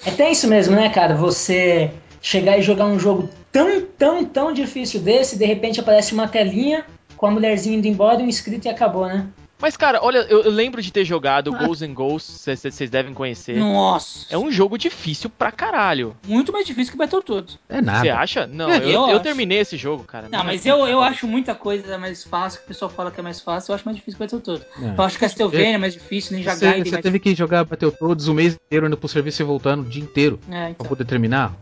É 0.06 0.10
até 0.12 0.32
isso 0.32 0.48
mesmo, 0.48 0.76
né, 0.76 0.90
cara? 0.90 1.16
Você 1.16 1.92
chegar 2.22 2.58
e 2.58 2.62
jogar 2.62 2.86
um 2.86 3.00
jogo 3.00 3.30
tão, 3.52 3.82
tão, 3.82 4.26
tão 4.26 4.54
difícil 4.54 5.02
desse, 5.02 5.38
de 5.38 5.46
repente 5.46 5.80
aparece 5.80 6.14
uma 6.14 6.28
telinha 6.28 6.86
com 7.16 7.26
a 7.28 7.32
mulherzinha 7.32 7.78
indo 7.78 7.88
embora 7.88 8.22
e 8.22 8.26
um 8.26 8.30
inscrito 8.30 8.68
e 8.68 8.70
acabou, 8.70 9.06
né? 9.06 9.28
Mas, 9.62 9.76
cara, 9.76 10.00
olha, 10.02 10.20
eu, 10.30 10.42
eu 10.44 10.52
lembro 10.52 10.82
de 10.82 10.92
ter 10.92 11.04
jogado 11.06 11.52
Ghosts 11.52 11.82
and 11.82 11.94
Ghosts, 11.94 12.46
vocês 12.46 12.90
devem 12.90 13.14
conhecer. 13.14 13.58
Nossa. 13.58 14.26
É 14.30 14.38
um 14.38 14.52
jogo 14.52 14.78
difícil 14.78 15.30
pra 15.30 15.52
caralho. 15.52 16.16
Muito 16.26 16.52
mais 16.54 16.66
difícil 16.66 16.92
que 16.92 16.96
o 16.96 17.00
Battletoads. 17.00 17.60
é 17.68 17.82
nada. 17.82 18.00
Você 18.02 18.10
acha? 18.10 18.48
Não, 18.48 18.70
É, 18.72 18.78
eu, 18.78 18.90
eu 18.90 19.10
eu 19.10 19.20
terminei 19.20 19.60
esse 19.60 19.76
jogo, 19.76 20.04
cara. 20.06 20.28
Não, 20.32 20.44
mas 20.44 20.66
eu, 20.66 20.88
eu 20.88 21.02
acho 21.02 21.28
muita 21.28 21.54
coisa 21.54 21.98
mais 21.98 22.24
fácil, 22.24 22.60
que 22.60 22.66
o 22.66 22.68
pessoal 22.70 22.90
fala 22.90 23.12
que 23.12 23.20
é 23.20 23.24
mais 23.24 23.42
fácil, 23.42 23.72
eu 23.72 23.76
acho 23.76 23.84
mais 23.86 23.98
difícil 23.98 24.18
que 24.18 24.24
o 24.24 24.26
Battletoads. 24.26 24.66
É. 24.82 24.94
Eu 24.98 25.04
acho 25.04 25.16
que 25.16 25.22
Castlevania 25.26 25.76
é 25.76 25.78
mais 25.78 25.94
difícil, 25.94 26.38
Ninja 26.38 26.56
Você, 26.56 26.66
Gaiden 26.66 26.84
você 26.86 26.92
mais 26.92 27.04
teve 27.04 27.20
que 27.20 27.36
jogar 27.36 27.64
Battletoads 27.66 28.28
o 28.28 28.34
mês 28.34 28.54
inteiro 28.56 28.88
indo 28.88 28.96
pro 28.98 29.10
serviço 29.10 29.42
e 29.42 29.46
voltando 29.46 29.82
o 29.82 29.90
dia 29.90 30.02
inteiro 30.02 30.40
É, 30.48 30.52
pra 30.52 30.70
então. 30.70 30.86
poder 30.88 31.04
terminar. 31.06 31.54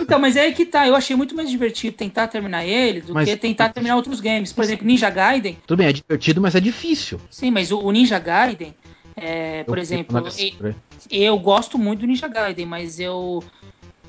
então, 0.00 0.18
mas 0.18 0.36
é 0.36 0.40
aí 0.42 0.52
que 0.54 0.64
tá. 0.64 0.86
Eu 0.86 0.94
achei 0.96 1.14
muito 1.14 1.34
mais 1.34 1.50
divertido 1.50 1.96
tentar 1.96 2.28
terminar 2.28 2.64
ele 2.64 3.00
do 3.02 3.12
Mas- 3.12 3.28
que 3.28 3.36
tentar 3.36 3.68
terminar 3.70 3.96
outros 3.96 4.20
games. 4.20 4.52
Por 4.52 4.64
exemplo, 4.64 4.86
Ninja 4.86 5.10
Gaiden. 5.10 5.58
Tudo 5.66 5.78
bem, 5.78 5.88
é 5.88 5.92
divertido, 5.92 6.40
mas 6.40 6.54
é 6.54 6.60
difícil. 6.60 7.09
Sim, 7.30 7.50
mas 7.50 7.72
o, 7.72 7.90
Ninja 7.90 8.18
Gaiden, 8.18 8.74
é, 9.16 9.64
por 9.64 9.78
Eu- 9.78 9.82
exemplo, 9.82 10.16
eu- 10.18 10.74
eu 11.10 11.38
gosto 11.38 11.78
muito 11.78 12.00
do 12.00 12.06
Ninja 12.06 12.28
Gaiden, 12.28 12.66
mas 12.66 13.00
eu 13.00 13.42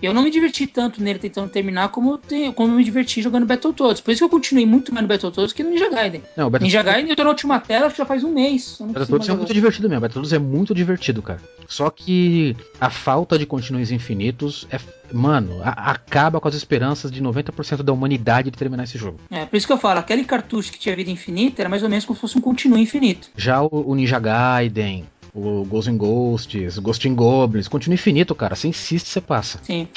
Eu 0.01 0.13
não 0.13 0.23
me 0.23 0.31
diverti 0.31 0.65
tanto 0.67 1.01
nele 1.01 1.19
tentando 1.19 1.49
terminar 1.49 1.89
como, 1.89 2.17
te- 2.17 2.51
como 2.53 2.73
eu 2.73 2.77
me 2.77 2.83
diverti 2.83 3.21
jogando 3.21 3.45
Battletoads. 3.45 4.01
Por 4.01 4.11
isso 4.11 4.19
que 4.19 4.23
eu 4.25 4.29
continuei 4.29 4.65
muito 4.65 4.93
mais 4.93 5.03
no 5.03 5.07
Battletoads 5.07 5.53
que 5.53 5.63
no 5.63 5.69
Ninja 5.69 5.89
Gaiden. 5.89 6.21
Não, 6.35 6.49
Battle- 6.49 6.65
Ninja 6.67 6.81
Gaiden 6.83 7.09
eu 7.09 7.15
tô 7.15 7.23
na 7.23 7.29
última 7.29 7.59
tela 7.59 7.89
já 7.89 8.05
faz 8.05 8.23
um 8.23 8.33
mês. 8.33 8.77
Eu 8.79 8.87
Battletoads 8.87 9.29
é 9.29 9.33
muito 9.35 9.53
divertido 9.53 9.87
mesmo. 9.89 10.01
Battletoads 10.01 10.33
é 10.33 10.39
muito 10.39 10.73
divertido, 10.73 11.21
cara. 11.21 11.39
Só 11.67 11.89
que 11.89 12.55
a 12.79 12.89
falta 12.89 13.37
de 13.37 13.45
continues 13.45 13.91
infinitos 13.91 14.67
é. 14.71 14.79
Mano, 15.13 15.59
a- 15.61 15.91
acaba 15.91 16.39
com 16.39 16.47
as 16.47 16.55
esperanças 16.55 17.11
de 17.11 17.21
90% 17.21 17.83
da 17.83 17.91
humanidade 17.91 18.49
de 18.49 18.57
terminar 18.57 18.85
esse 18.85 18.97
jogo. 18.97 19.19
É, 19.29 19.45
por 19.45 19.57
isso 19.57 19.67
que 19.67 19.73
eu 19.73 19.77
falo, 19.77 19.99
aquele 19.99 20.23
cartucho 20.23 20.71
que 20.71 20.79
tinha 20.79 20.95
vida 20.95 21.11
infinita 21.11 21.61
era 21.61 21.67
mais 21.67 21.83
ou 21.83 21.89
menos 21.89 22.05
como 22.05 22.15
se 22.15 22.21
fosse 22.21 22.37
um 22.37 22.41
continue 22.41 22.81
infinito. 22.81 23.27
Já 23.35 23.61
o, 23.61 23.67
o 23.89 23.93
Ninja 23.93 24.17
Gaiden, 24.19 25.03
o 25.33 25.63
Ghosts 25.65 25.93
and 25.93 25.97
Ghosts, 25.97 26.79
Ghost 26.79 27.07
in 27.07 27.15
Goblins, 27.15 27.67
continua 27.67 27.95
infinito, 27.95 28.35
cara. 28.35 28.55
Você 28.55 28.67
insiste, 28.67 29.07
você 29.07 29.21
passa. 29.21 29.59
Sim. 29.63 29.87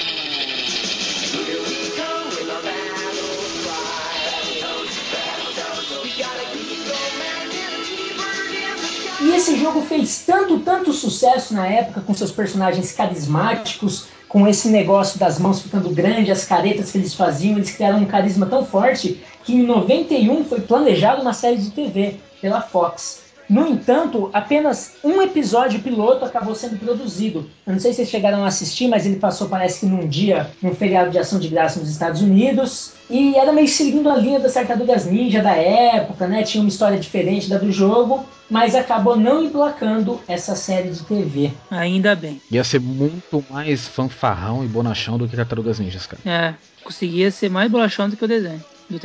E 9.21 9.29
esse 9.35 9.57
jogo 9.57 9.81
fez 9.81 10.23
tanto, 10.25 10.59
tanto 10.59 10.93
sucesso 10.93 11.53
na 11.53 11.67
época 11.67 12.01
com 12.01 12.13
seus 12.13 12.31
personagens 12.31 12.91
carismáticos, 12.91 14.07
com 14.29 14.47
esse 14.47 14.69
negócio 14.69 15.19
das 15.19 15.39
mãos 15.39 15.61
ficando 15.61 15.89
grande, 15.89 16.31
as 16.31 16.45
caretas 16.45 16.91
que 16.91 16.97
eles 16.97 17.13
faziam, 17.13 17.57
eles 17.57 17.71
criaram 17.71 17.99
um 17.99 18.05
carisma 18.05 18.45
tão 18.45 18.65
forte 18.65 19.21
que 19.43 19.53
em 19.53 19.63
91 19.63 20.45
foi 20.45 20.61
planejado 20.61 21.21
uma 21.21 21.33
série 21.33 21.57
de 21.57 21.71
TV 21.71 22.19
pela 22.41 22.61
Fox. 22.61 23.24
No 23.49 23.67
entanto, 23.67 24.29
apenas 24.33 24.93
um 25.03 25.21
episódio 25.21 25.79
piloto 25.79 26.25
acabou 26.25 26.55
sendo 26.55 26.77
produzido. 26.79 27.49
Eu 27.65 27.73
não 27.73 27.79
sei 27.79 27.91
se 27.91 27.97
vocês 27.97 28.09
chegaram 28.09 28.43
a 28.43 28.47
assistir, 28.47 28.87
mas 28.87 29.05
ele 29.05 29.17
passou, 29.17 29.47
parece 29.47 29.81
que 29.81 29.85
num 29.85 30.07
dia, 30.07 30.49
num 30.61 30.73
feriado 30.73 31.11
de 31.11 31.17
ação 31.17 31.39
de 31.39 31.47
graça 31.47 31.79
nos 31.79 31.89
Estados 31.89 32.21
Unidos. 32.21 32.93
E 33.09 33.35
era 33.35 33.53
meio 33.53 33.67
seguindo 33.67 34.09
a 34.09 34.15
linha 34.15 34.39
das 34.39 34.53
tartarugas 34.53 35.05
ninja 35.05 35.41
da 35.41 35.55
época, 35.55 36.27
né? 36.27 36.43
Tinha 36.43 36.61
uma 36.61 36.69
história 36.69 36.97
diferente 36.97 37.47
da 37.49 37.57
do 37.57 37.71
jogo, 37.71 38.25
mas 38.49 38.75
acabou 38.75 39.15
não 39.15 39.43
emplacando 39.43 40.19
essa 40.27 40.55
série 40.55 40.89
de 40.89 41.03
TV. 41.03 41.51
Ainda 41.69 42.15
bem. 42.15 42.41
Ia 42.51 42.63
ser 42.63 42.79
muito 42.79 43.43
mais 43.49 43.87
fanfarrão 43.87 44.63
e 44.63 44.67
bonachão 44.67 45.17
do 45.17 45.27
que 45.27 45.35
Tartarugas 45.35 45.79
Ninjas, 45.79 46.07
cara. 46.07 46.21
É, 46.25 46.53
conseguia 46.83 47.29
ser 47.31 47.49
mais 47.49 47.69
bolachão 47.69 48.09
do 48.09 48.17
que 48.17 48.25
o 48.25 48.27
desenho. 48.27 48.63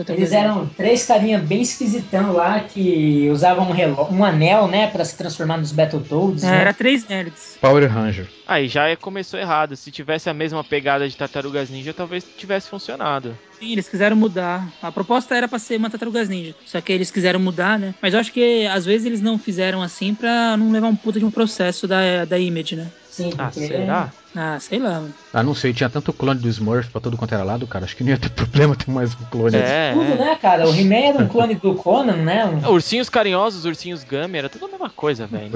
Eles 0.08 0.32
eram 0.32 0.66
três 0.66 1.06
carinha 1.06 1.38
bem 1.38 1.62
esquisitão 1.62 2.32
lá 2.32 2.60
que 2.60 3.28
usavam 3.30 3.68
um, 3.68 3.72
reló- 3.72 4.08
um 4.10 4.24
anel, 4.24 4.68
né, 4.68 4.86
pra 4.88 5.04
se 5.04 5.16
transformar 5.16 5.56
nos 5.56 5.72
Battletoads. 5.72 6.44
É, 6.44 6.50
né? 6.50 6.60
era 6.60 6.74
três 6.74 7.06
nerds. 7.08 7.56
Power 7.60 7.90
Ranger. 7.90 8.26
Aí 8.46 8.68
já 8.68 8.94
começou 8.96 9.38
errado. 9.40 9.76
Se 9.76 9.90
tivesse 9.90 10.28
a 10.28 10.34
mesma 10.34 10.62
pegada 10.62 11.08
de 11.08 11.16
Tartarugas 11.16 11.70
Ninja, 11.70 11.94
talvez 11.94 12.24
tivesse 12.36 12.68
funcionado. 12.68 13.36
Sim, 13.58 13.72
eles 13.72 13.88
quiseram 13.88 14.16
mudar. 14.16 14.68
A 14.82 14.90
proposta 14.92 15.34
era 15.34 15.46
pra 15.48 15.58
ser 15.58 15.76
uma 15.76 15.90
Tartarugas 15.90 16.28
Ninja. 16.28 16.54
Só 16.66 16.80
que 16.80 16.92
eles 16.92 17.10
quiseram 17.10 17.40
mudar, 17.40 17.78
né? 17.78 17.94
Mas 18.02 18.14
eu 18.14 18.20
acho 18.20 18.32
que 18.32 18.66
às 18.66 18.84
vezes 18.84 19.06
eles 19.06 19.20
não 19.20 19.38
fizeram 19.38 19.82
assim 19.82 20.14
pra 20.14 20.56
não 20.56 20.70
levar 20.70 20.88
um 20.88 20.96
puta 20.96 21.18
de 21.18 21.24
um 21.24 21.30
processo 21.30 21.86
da, 21.86 22.24
da 22.24 22.38
Image, 22.38 22.76
né? 22.76 22.86
Sim, 23.08 23.30
Ah, 23.36 23.50
será? 23.50 24.12
Ah, 24.34 24.58
sei 24.60 24.78
lá. 24.78 25.02
Ah, 25.32 25.42
não 25.42 25.54
sei, 25.54 25.72
tinha 25.72 25.88
tanto 25.90 26.12
clone 26.12 26.40
do 26.40 26.48
Smurf 26.48 26.88
pra 26.90 27.00
todo 27.00 27.16
quanto 27.16 27.34
era 27.34 27.42
lado, 27.42 27.66
cara. 27.66 27.84
Acho 27.84 27.96
que 27.96 28.04
não 28.04 28.10
ia 28.10 28.18
ter 28.18 28.30
problema 28.30 28.76
ter 28.76 28.90
mais 28.90 29.12
um 29.14 29.24
clone. 29.30 29.56
É, 29.56 29.92
Tudo, 29.92 30.12
é. 30.12 30.16
né, 30.16 30.36
cara? 30.36 30.68
O 30.68 30.74
He-Man 30.74 30.94
era 30.96 31.18
um 31.24 31.28
clone 31.28 31.54
do 31.56 31.74
Conan, 31.74 32.16
né? 32.16 32.46
Um- 32.46 32.70
Ursinhos 32.72 33.08
carinhosos, 33.08 33.64
ursinhos 33.64 34.04
Gummy, 34.04 34.38
era 34.38 34.48
tudo 34.48 34.66
a 34.66 34.68
mesma 34.68 34.90
coisa, 34.90 35.26
velho. 35.26 35.50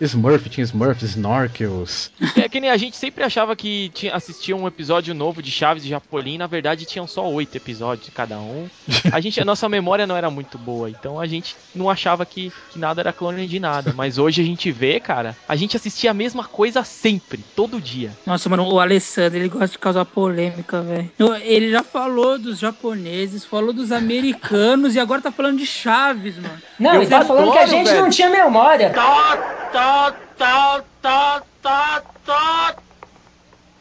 Smurf, 0.00 0.48
tinha 0.48 0.64
Smurf, 0.64 1.02
Snorkels. 1.04 2.10
É 2.36 2.48
que 2.48 2.60
nem 2.60 2.70
a 2.70 2.76
gente 2.76 2.96
sempre 2.96 3.24
achava 3.24 3.54
que 3.56 3.90
tinha, 3.94 4.14
assistia 4.14 4.56
um 4.56 4.66
episódio 4.66 5.14
novo 5.14 5.42
de 5.42 5.50
Chaves 5.50 5.84
e 5.84 5.88
Japolim, 5.88 6.38
na 6.38 6.46
verdade 6.46 6.84
tinham 6.84 7.06
só 7.06 7.28
oito 7.30 7.56
episódios 7.56 8.06
de 8.06 8.12
cada 8.12 8.38
um. 8.38 8.68
A 9.12 9.20
gente, 9.20 9.40
a 9.40 9.44
nossa 9.44 9.68
memória 9.68 10.06
não 10.06 10.16
era 10.16 10.30
muito 10.30 10.56
boa, 10.58 10.88
então 10.90 11.18
a 11.20 11.26
gente 11.26 11.56
não 11.74 11.88
achava 11.90 12.24
que, 12.24 12.52
que 12.70 12.78
nada 12.78 13.00
era 13.00 13.12
clone 13.12 13.46
de 13.46 13.58
nada. 13.60 13.92
Mas 13.94 14.18
hoje 14.18 14.40
a 14.40 14.44
gente 14.44 14.70
vê, 14.70 15.00
cara, 15.00 15.36
a 15.48 15.56
gente 15.56 15.76
assistia 15.76 16.10
a 16.10 16.14
mesma 16.14 16.44
coisa 16.44 16.82
sempre, 16.84 17.44
todo 17.54 17.80
dia. 17.80 18.10
Nossa, 18.26 18.48
mano, 18.48 18.70
o 18.70 18.78
Alessandro, 18.78 19.38
ele 19.38 19.48
gosta 19.48 19.68
de 19.68 19.78
causar 19.78 20.04
polêmica, 20.04 20.82
velho. 20.82 21.10
Ele 21.42 21.70
já 21.70 21.82
falou 21.82 22.38
dos 22.38 22.58
japoneses, 22.58 23.44
falou 23.44 23.72
dos 23.72 23.90
americanos 23.90 24.94
e 24.94 25.00
agora 25.00 25.22
tá 25.22 25.32
falando 25.32 25.58
de 25.58 25.66
Chaves, 25.66 26.36
mano. 26.36 26.60
Não, 26.78 26.96
ele 26.96 27.06
tá 27.06 27.24
falando 27.24 27.52
que 27.52 27.58
a 27.58 27.66
gente 27.66 27.86
velho. 27.86 28.02
não 28.02 28.10
tinha 28.10 28.28
memória. 28.28 28.90
Tá, 28.90 29.36
tá, 29.72 30.14
tá, 30.36 30.82
tá, 31.00 31.42
tá, 31.62 32.02
tá, 32.24 32.74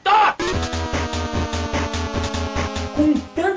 tá. 0.03 0.35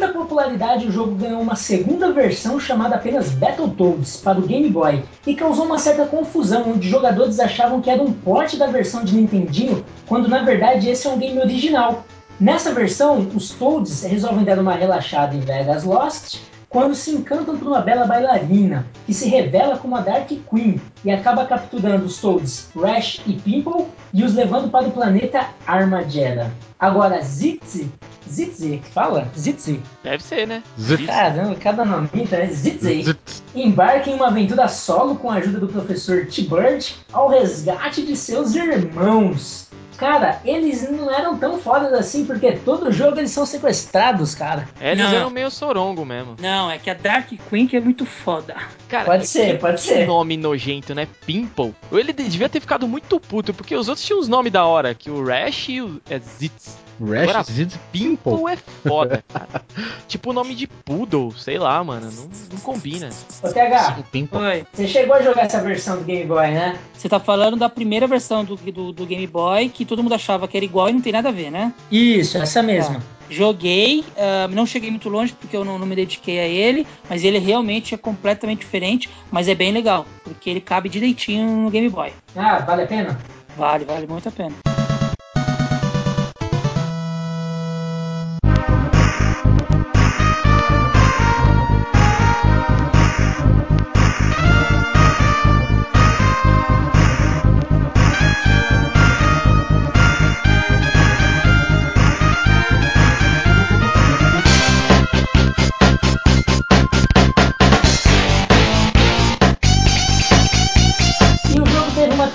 Tanta 0.03 0.14
popularidade, 0.14 0.88
o 0.88 0.90
jogo 0.90 1.14
ganhou 1.14 1.40
uma 1.40 1.55
segunda 1.55 2.11
versão 2.11 2.59
chamada 2.59 2.96
apenas 2.96 3.30
Battletoads 3.30 4.16
para 4.16 4.40
o 4.40 4.42
Game 4.42 4.68
Boy 4.68 5.05
e 5.24 5.36
causou 5.36 5.64
uma 5.64 5.78
certa 5.78 6.05
confusão, 6.07 6.72
onde 6.72 6.88
jogadores 6.88 7.38
achavam 7.38 7.80
que 7.80 7.88
era 7.88 8.03
um 8.03 8.12
porte 8.12 8.57
da 8.57 8.66
versão 8.66 9.05
de 9.05 9.14
Nintendinho, 9.14 9.84
quando 10.09 10.28
na 10.28 10.42
verdade 10.42 10.90
esse 10.90 11.07
é 11.07 11.11
um 11.11 11.18
game 11.18 11.38
original. 11.38 12.05
Nessa 12.40 12.74
versão, 12.74 13.20
os 13.32 13.50
Toads 13.50 14.03
resolvem 14.03 14.44
dar 14.44 14.59
uma 14.59 14.74
relaxada 14.74 15.36
em 15.36 15.40
Vegas 15.40 15.84
Lost 15.84 16.40
quando 16.68 16.96
se 16.96 17.12
encantam 17.12 17.57
por 17.57 17.68
uma 17.68 17.80
bela 17.80 18.05
bailarina, 18.05 18.84
que 19.07 19.14
se 19.14 19.28
revela 19.28 19.76
como 19.76 19.94
a 19.94 20.00
Dark 20.00 20.26
Queen 20.26 20.80
e 21.05 21.12
acaba 21.12 21.44
capturando 21.44 22.07
os 22.07 22.20
Toads 22.20 22.70
Rash 22.74 23.20
e 23.24 23.34
Pimple 23.34 23.86
e 24.12 24.24
os 24.24 24.34
levando 24.34 24.68
para 24.68 24.88
o 24.88 24.90
planeta 24.90 25.46
Armageddon. 25.64 26.50
Agora, 26.76 27.22
Zitzi, 27.22 27.88
Zitzi, 28.33 28.80
que 28.83 28.91
fala? 28.91 29.28
Zitzi. 29.39 29.80
Deve 30.03 30.22
ser, 30.22 30.47
né? 30.47 30.62
Zit. 30.80 31.05
Caramba, 31.07 31.55
cada 31.57 31.85
nome, 31.85 32.09
né? 32.30 32.47
Zitzi. 32.47 33.03
Zit. 33.03 33.18
Embarca 33.55 34.09
em 34.11 34.14
uma 34.14 34.28
aventura 34.28 34.66
solo 34.68 35.16
com 35.16 35.30
a 35.30 35.35
ajuda 35.35 35.59
do 35.61 35.68
professor 35.68 36.26
T-Bird 36.26 36.95
ao 37.12 37.28
resgate 37.28 38.03
de 38.07 38.16
seus 38.16 38.55
irmãos. 38.55 39.68
Cara, 39.99 40.41
eles 40.45 40.91
não 40.91 41.12
eram 41.12 41.39
tão 41.39 41.59
fodas 41.61 41.93
assim, 41.93 42.24
porque 42.24 42.53
todo 42.53 42.91
jogo 42.91 43.18
eles 43.20 43.30
são 43.30 43.47
sequestrados, 43.47 44.35
cara. 44.35 44.68
É, 44.80 44.93
eles 44.93 45.05
Não. 45.05 45.14
eram 45.14 45.30
meio 45.30 45.49
sorongo 45.49 46.05
mesmo. 46.05 46.35
Não, 46.41 46.68
é 46.68 46.76
que 46.78 46.91
a 46.91 46.95
Dark 46.95 47.28
Queen 47.49 47.68
que 47.68 47.76
é 47.76 47.80
muito 47.80 48.05
foda. 48.05 48.57
Cara, 48.89 49.05
Pode 49.05 49.28
ser, 49.28 49.53
que- 49.53 49.59
pode 49.61 49.76
que 49.76 49.83
ser. 49.89 50.07
nome 50.07 50.37
nojento, 50.37 50.93
né? 50.93 51.07
Pimple. 51.24 51.72
Ele 51.93 52.12
devia 52.12 52.49
ter 52.49 52.59
ficado 52.59 52.89
muito 52.89 53.20
puto, 53.20 53.55
porque 53.55 53.76
os 53.76 53.87
outros 53.89 54.05
tinham 54.05 54.18
uns 54.18 54.26
nomes 54.26 54.51
da 54.51 54.64
hora, 54.64 54.93
que 54.93 55.09
o 55.09 55.24
Rash 55.24 55.68
e 55.68 55.80
o 55.83 56.01
é, 56.11 56.18
Zitz. 56.18 56.76
Rash, 57.05 57.46
Zit, 57.46 57.78
Pimple. 57.90 58.32
Pimple 58.32 58.53
é 58.53 58.57
foda, 58.88 59.24
cara. 59.32 59.62
tipo 60.07 60.30
o 60.30 60.32
nome 60.32 60.55
de 60.55 60.66
Poodle, 60.66 61.32
sei 61.32 61.59
lá, 61.59 61.82
mano. 61.82 62.11
Não, 62.12 62.30
não 62.53 62.61
combina. 62.61 63.09
Ô, 63.42 63.48
TH, 63.48 63.96
Sim, 63.96 64.05
Pimple. 64.11 64.38
Oi. 64.38 64.66
você 64.72 64.86
chegou 64.86 65.14
a 65.14 65.22
jogar 65.22 65.42
essa 65.42 65.61
versão 65.61 65.98
do 65.98 66.05
Game 66.05 66.24
Boy, 66.24 66.50
né? 66.50 66.78
Você 66.92 67.09
tá 67.09 67.18
falando 67.18 67.57
da 67.57 67.68
primeira 67.68 68.07
versão 68.07 68.44
do, 68.44 68.57
do, 68.57 68.92
do 68.92 69.07
Game 69.07 69.26
Boy, 69.26 69.68
que 69.68 69.84
todo 69.84 70.03
mundo 70.03 70.14
achava 70.14 70.46
que 70.46 70.57
era 70.57 70.64
igual 70.64 70.88
e 70.88 70.92
não 70.92 71.00
tem 71.00 71.12
nada 71.12 71.30
a 71.30 71.32
ver, 71.32 71.50
né? 71.50 71.72
Isso, 71.90 72.38
essa 72.38 72.62
mesma. 72.62 73.03
Joguei, 73.28 74.05
ah, 74.16 74.46
não 74.48 74.66
cheguei 74.66 74.90
muito 74.90 75.09
longe 75.09 75.32
porque 75.32 75.57
eu 75.57 75.64
não, 75.64 75.78
não 75.78 75.86
me 75.86 75.96
dediquei 75.96 76.38
a 76.38 76.46
ele, 76.46 76.86
mas 77.09 77.24
ele 77.24 77.38
realmente 77.38 77.94
é 77.94 77.98
completamente 77.98 78.61
diferente, 78.61 79.09
mas 79.30 79.48
é 79.48 79.55
bem 79.55 79.72
legal, 79.72 80.07
porque 80.22 80.50
ele 80.50 80.61
cabe 80.61 80.88
direitinho 80.88 81.48
no 81.48 81.70
Game 81.70 81.88
Boy. 81.88 82.12
Ah, 82.36 82.59
vale 82.59 82.82
a 82.82 82.86
pena? 82.86 83.18
Vale, 83.57 83.84
vale 83.84 84.07
muito 84.07 84.28
a 84.28 84.32
pena. 84.32 84.55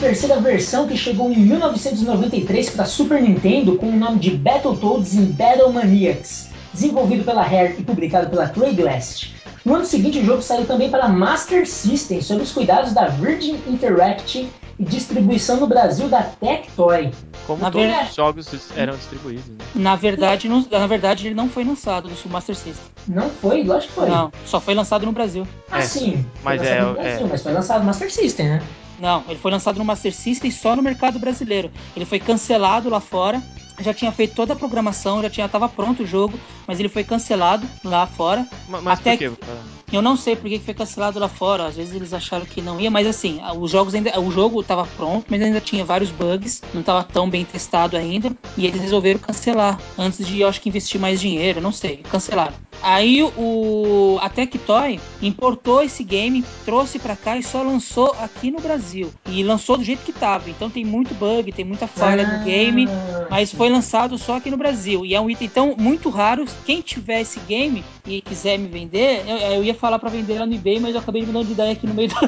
Terceira 0.08 0.40
versão 0.40 0.88
que 0.88 0.96
chegou 0.96 1.32
em 1.32 1.38
1993 1.38 2.70
para 2.70 2.86
Super 2.86 3.22
Nintendo 3.22 3.78
com 3.78 3.90
o 3.90 3.96
nome 3.96 4.20
de 4.20 4.32
Battletoads 4.32 5.14
in 5.14 5.26
Battle 5.26 5.72
Maniacs, 5.72 6.48
desenvolvido 6.74 7.24
pela 7.24 7.44
Rare 7.44 7.76
e 7.78 7.84
publicado 7.84 8.30
pela 8.30 8.48
Craigslist. 8.48 9.37
No 9.68 9.76
ano 9.76 9.86
seguinte, 9.86 10.20
o 10.20 10.24
jogo 10.24 10.42
saiu 10.42 10.66
também 10.66 10.90
para 10.90 11.10
Master 11.10 11.68
System, 11.68 12.22
sob 12.22 12.42
os 12.42 12.54
cuidados 12.54 12.94
da 12.94 13.08
Virgin 13.08 13.56
Interactive 13.68 14.50
e 14.80 14.86
distribuição 14.86 15.58
no 15.58 15.68
Brasil 15.68 16.08
da 16.08 16.24
Tectoy. 16.24 17.12
Como 17.46 17.62
Na 17.62 17.70
todos 17.70 17.86
verdade- 17.86 18.10
os 18.10 18.16
jogos 18.16 18.48
eram 18.78 18.96
distribuídos. 18.96 19.46
Né? 19.46 19.58
Na 19.76 19.98
verdade, 19.98 20.48
não- 20.48 20.66
na 20.72 20.88
verdade, 20.88 21.28
ele 21.28 21.36
não 21.36 21.50
foi 21.50 21.66
lançado 21.66 22.08
no 22.10 22.32
Master 22.32 22.56
System. 22.56 22.86
Não 23.10 23.30
foi? 23.30 23.62
Lógico 23.66 23.92
que 23.94 24.00
foi. 24.00 24.10
Não, 24.10 24.32
só 24.46 24.62
foi 24.62 24.74
lançado 24.74 25.06
no 25.06 25.12
Brasil. 25.12 25.46
Ah, 25.70 25.80
É, 25.80 25.82
sim. 25.82 26.26
mas 26.46 26.62
foi 26.62 26.70
lançado 26.70 26.80
é- 26.86 26.88
no 26.88 26.94
Brasil, 26.94 27.26
é. 27.26 27.30
mas 27.30 27.44
foi 27.44 27.52
lançado 27.52 27.80
no 27.82 27.86
Master 27.88 28.14
System, 28.14 28.48
né? 28.48 28.64
Não, 29.02 29.24
ele 29.28 29.38
foi 29.40 29.52
lançado 29.52 29.78
no 29.78 29.84
Master 29.84 30.14
System 30.16 30.50
só 30.50 30.78
no 30.78 30.82
mercado 30.82 31.20
brasileiro. 31.20 31.70
Ele 31.94 32.06
foi 32.06 32.22
cancelado 32.22 32.90
lá 32.90 33.02
fora 33.02 33.44
já 33.80 33.94
tinha 33.94 34.12
feito 34.12 34.34
toda 34.36 34.54
a 34.54 34.56
programação, 34.56 35.22
já 35.22 35.30
tinha 35.30 35.48
tava 35.48 35.68
pronto 35.70 36.04
o 36.04 36.06
jogo, 36.06 36.40
mas 36.68 36.80
ele 36.80 36.90
foi 36.90 37.04
cancelado 37.04 37.68
lá 37.84 38.06
fora. 38.08 38.48
Ma- 38.68 38.82
Mas 38.82 39.00
Até 39.00 39.12
por 39.18 39.38
quê? 39.38 39.46
Eu 39.94 40.02
não 40.02 40.18
sei 40.18 40.36
por 40.36 40.50
que 40.50 40.60
que 40.60 40.66
foi 40.66 40.74
cancelado 40.74 41.18
lá 41.18 41.30
fora. 41.30 41.66
Às 41.68 41.78
vezes 41.78 41.96
eles 41.96 42.14
acharam 42.14 42.46
que 42.46 42.62
não 42.62 42.78
ia, 42.78 42.92
mas 42.92 43.08
assim, 43.08 43.40
os 43.58 43.72
jogos 43.72 43.96
ainda, 43.96 44.20
o 44.20 44.30
jogo 44.30 44.60
estava 44.60 44.86
pronto, 44.98 45.26
mas 45.30 45.42
ainda 45.42 45.62
tinha 45.62 45.86
vários 45.86 46.12
bugs, 46.12 46.62
não 46.74 46.82
estava 46.82 47.04
tão 47.06 47.30
bem 47.30 47.46
testado 47.46 47.96
ainda, 47.96 48.32
e 48.58 48.66
eles 48.66 48.82
resolveram 48.82 49.18
cancelar 49.20 49.80
antes 49.98 50.26
de, 50.28 50.42
eu 50.42 50.48
acho 50.50 50.60
que 50.60 50.68
investir 50.68 51.00
mais 51.00 51.22
dinheiro, 51.22 51.62
não 51.62 51.72
sei, 51.72 51.98
cancelaram. 52.12 52.54
Aí 52.84 53.24
o 53.24 54.20
a 54.22 54.30
Tectoy 54.30 55.00
importou 55.22 55.82
esse 55.82 56.04
game, 56.04 56.44
trouxe 56.66 57.00
pra 57.00 57.16
cá 57.16 57.38
e 57.38 57.42
só 57.44 57.64
lançou 57.64 58.14
aqui 58.20 58.52
no 58.52 58.60
Brasil. 58.60 59.12
E 59.26 59.42
lançou 59.44 59.78
do 59.78 59.84
jeito 59.84 60.04
que 60.04 60.12
tava. 60.14 60.50
Então 60.50 60.70
tem 60.70 60.86
muito 60.86 61.14
bug, 61.16 61.52
tem 61.52 61.66
muita 61.66 61.88
falha 61.88 62.24
Ah. 62.28 62.38
no 62.38 62.44
game, 62.46 62.88
mas 63.32 63.52
foi 63.52 63.67
lançado 63.70 64.18
só 64.18 64.38
aqui 64.38 64.50
no 64.50 64.58
Brasil. 64.58 65.06
E 65.06 65.14
é 65.16 65.22
um 65.22 65.30
item 65.30 65.48
então 65.48 65.76
muito 65.78 66.10
raro. 66.10 66.46
Quem 66.66 66.82
tiver 66.82 67.22
esse 67.22 67.40
game 67.42 67.84
e 68.06 68.22
quiser 68.22 68.58
me 68.58 68.68
vender, 68.68 69.24
eu, 69.28 69.38
eu 69.38 69.64
ia 69.64 69.74
falar 69.74 70.00
pra 70.00 70.10
vender 70.10 70.40
lá 70.40 70.46
no 70.46 70.54
eBay, 70.54 70.80
mas 70.80 70.94
eu 70.96 71.02
acabei 71.02 71.22
de 71.24 71.28
mudar 71.32 71.46
de 71.46 71.52
ideia 71.52 71.72
aqui 71.72 71.86
no 71.88 71.94
meio 71.94 72.10
da, 72.14 72.20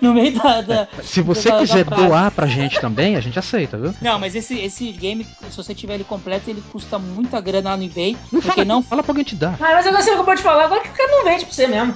no 0.00 0.14
meio 0.14 0.32
da, 0.32 0.60
da- 0.60 0.88
Se 1.02 1.20
você 1.22 1.48
da- 1.48 1.56
da 1.56 1.60
quiser 1.62 1.84
frase. 1.84 2.02
doar 2.06 2.30
pra 2.30 2.46
gente 2.46 2.80
também, 2.80 3.16
a 3.16 3.20
gente 3.20 3.38
aceita, 3.38 3.76
viu? 3.78 3.94
Não, 4.00 4.18
mas 4.18 4.34
esse, 4.34 4.58
esse 4.58 4.90
game, 4.92 5.24
se 5.50 5.56
você 5.56 5.74
tiver 5.74 5.94
ele 5.94 6.04
completo, 6.04 6.48
ele 6.50 6.62
custa 6.72 6.98
muita 6.98 7.40
grana 7.40 7.70
lá 7.70 7.76
no 7.76 7.84
eBay. 7.84 8.16
Não 8.30 8.40
porque 8.40 8.48
fala, 8.56 8.64
não 8.64 8.82
fala 8.82 9.02
pra 9.02 9.10
alguém 9.12 9.24
te 9.24 9.34
dar. 9.36 9.54
Ah, 9.60 9.72
mas 9.72 9.86
agora 9.86 10.02
você 10.02 10.10
acabou 10.10 10.34
de 10.34 10.42
falar, 10.42 10.64
agora 10.64 10.80
que 10.82 10.88
o 10.88 10.92
cara 10.92 11.10
não 11.10 11.24
vende 11.24 11.44
pra 11.44 11.54
você 11.54 11.66
mesmo. 11.66 11.94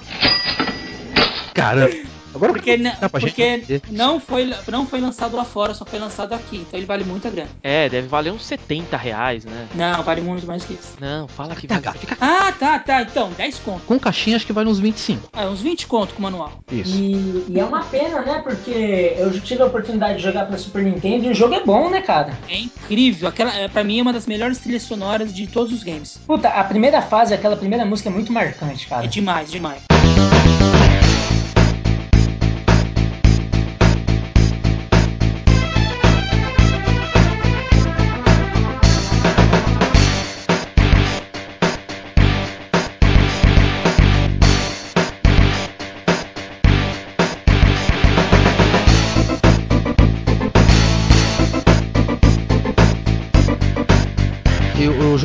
Caramba. 1.54 2.15
Agora 2.36 2.52
Porque, 2.52 2.76
n- 2.76 2.92
dá 3.00 3.08
pra 3.08 3.20
gente 3.20 3.30
porque 3.30 3.56
vender. 3.56 3.82
não, 3.90 4.20
foi, 4.20 4.54
não 4.68 4.86
foi 4.86 5.00
lançado 5.00 5.36
lá 5.36 5.44
fora, 5.44 5.74
só 5.74 5.84
foi 5.84 5.98
lançado 5.98 6.32
aqui. 6.34 6.58
Então 6.58 6.78
ele 6.78 6.86
vale 6.86 7.02
muita 7.04 7.30
grana. 7.30 7.48
É, 7.62 7.88
deve 7.88 8.06
valer 8.08 8.32
uns 8.32 8.44
70 8.44 8.96
reais, 8.96 9.44
né? 9.44 9.66
Não, 9.74 10.02
vale 10.02 10.20
muito 10.20 10.46
mais 10.46 10.64
que 10.64 10.74
isso. 10.74 10.94
Não, 11.00 11.26
fala 11.28 11.54
que 11.56 11.66
Tá, 11.66 11.80
vale. 11.80 11.98
fica 11.98 12.16
Ah, 12.20 12.52
tá, 12.52 12.78
tá. 12.78 13.02
Então, 13.02 13.30
10 13.36 13.58
conto. 13.60 13.82
com 13.86 13.98
caixinha, 13.98 14.36
acho 14.36 14.46
que 14.46 14.52
vai 14.52 14.64
uns 14.66 14.78
25. 14.78 15.28
Ah, 15.32 15.46
uns 15.46 15.60
20 15.60 15.86
conto 15.86 16.14
com 16.14 16.20
o 16.20 16.22
manual. 16.22 16.60
Isso. 16.70 16.94
E, 16.96 17.46
e 17.48 17.58
é 17.58 17.64
uma 17.64 17.82
pena, 17.84 18.20
né? 18.22 18.40
Porque 18.44 19.14
eu 19.18 19.32
já 19.32 19.40
tive 19.40 19.62
a 19.62 19.66
oportunidade 19.66 20.18
de 20.18 20.22
jogar 20.22 20.46
pra 20.46 20.58
Super 20.58 20.82
Nintendo 20.82 21.26
e 21.26 21.30
o 21.30 21.34
jogo 21.34 21.54
é 21.54 21.64
bom, 21.64 21.88
né, 21.90 22.00
cara? 22.00 22.32
É 22.48 22.58
incrível. 22.58 23.28
Aquela, 23.28 23.54
é, 23.54 23.68
pra 23.68 23.82
mim, 23.82 23.98
é 23.98 24.02
uma 24.02 24.12
das 24.12 24.26
melhores 24.26 24.58
trilhas 24.58 24.82
sonoras 24.82 25.34
de 25.34 25.46
todos 25.46 25.72
os 25.72 25.82
games. 25.82 26.18
Puta, 26.26 26.48
a 26.48 26.62
primeira 26.64 27.00
fase, 27.02 27.32
aquela 27.34 27.56
primeira 27.56 27.84
música 27.84 28.08
é 28.08 28.12
muito 28.12 28.32
marcante, 28.32 28.86
É 28.86 28.88
cara. 28.88 29.06
demais, 29.08 29.50
demais. 29.50 29.82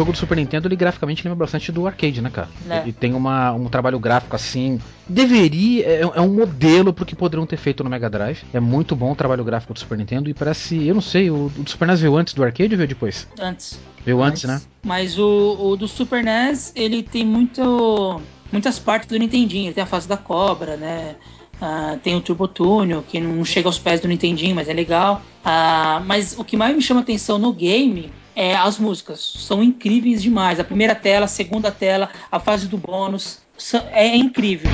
Jogo 0.02 0.12
do 0.12 0.18
Super 0.18 0.36
Nintendo, 0.36 0.68
ele 0.68 0.76
graficamente 0.76 1.24
lembra 1.24 1.46
bastante 1.46 1.72
do 1.72 1.86
arcade, 1.86 2.22
né, 2.22 2.30
cara? 2.30 2.50
É. 2.68 2.80
Ele 2.80 2.92
tem 2.92 3.14
uma, 3.14 3.52
um 3.54 3.66
trabalho 3.66 4.00
gráfico 4.00 4.36
assim. 4.36 4.80
Deveria. 5.08 5.86
É, 5.86 6.02
é 6.02 6.22
um 6.22 6.34
modelo 6.34 6.92
pro 6.92 7.06
que 7.06 7.16
poderiam 7.16 7.46
ter 7.46 7.58
feito 7.58 7.84
no 7.84 7.90
Mega 7.90 8.10
Drive. 8.10 8.44
É 8.52 8.60
muito 8.60 8.96
bom 8.96 9.12
o 9.12 9.16
trabalho 9.16 9.44
gráfico 9.44 9.74
do 9.74 9.80
Super 9.80 9.98
Nintendo. 9.98 10.30
E 10.30 10.34
parece. 10.34 10.88
Eu 10.88 10.96
não 10.96 11.02
sei, 11.02 11.30
o, 11.30 11.46
o 11.46 11.50
do 11.64 11.70
Super 11.70 11.88
NES 11.88 12.02
veio 12.02 12.18
antes 12.18 12.34
do 12.34 12.44
arcade 12.44 12.74
ou 12.74 12.78
veio 12.78 12.88
depois? 12.88 13.28
Antes. 13.40 13.80
Veio 14.04 14.22
antes, 14.24 14.44
né? 14.46 14.60
Mas 14.84 15.20
o, 15.20 15.58
o 15.60 15.78
do 15.78 15.88
Super 15.88 16.24
NES, 16.24 16.74
ele 16.76 17.04
tem 17.04 17.24
muito, 17.24 18.20
muitas 18.52 18.80
partes 18.80 19.08
do 19.08 19.18
Nintendinho. 19.20 19.68
Ele 19.68 19.74
tem 19.74 19.84
a 19.84 19.88
fase 19.88 20.08
da 20.08 20.18
cobra, 20.18 20.76
né? 20.78 21.16
Ah, 21.62 21.96
tem 22.02 22.16
o 22.16 22.22
Turbo 22.22 22.48
Túnel, 22.48 23.04
que 23.08 23.20
não 23.20 23.46
chega 23.46 23.70
aos 23.70 23.78
pés 23.78 24.02
do 24.02 24.08
Nintendinho, 24.08 24.56
mas 24.56 24.68
é 24.68 24.74
legal. 24.74 25.22
Ah, 25.46 26.02
mas 26.08 26.36
o 26.40 26.44
que 26.44 26.58
mais 26.58 26.76
me 26.76 26.82
chama 26.82 27.02
atenção 27.02 27.38
no 27.38 27.54
game 27.54 28.12
é 28.36 28.56
as 28.56 28.78
músicas. 28.78 29.20
São 29.20 29.64
incríveis 29.64 30.22
demais. 30.22 30.60
A 30.60 30.64
primeira 30.64 30.96
tela, 30.96 31.26
a 31.26 31.28
segunda 31.28 31.72
tela, 31.72 32.10
a 32.32 32.40
fase 32.40 32.68
do 32.68 32.78
bônus. 32.78 33.40
É 33.92 34.16
incrível. 34.16 34.72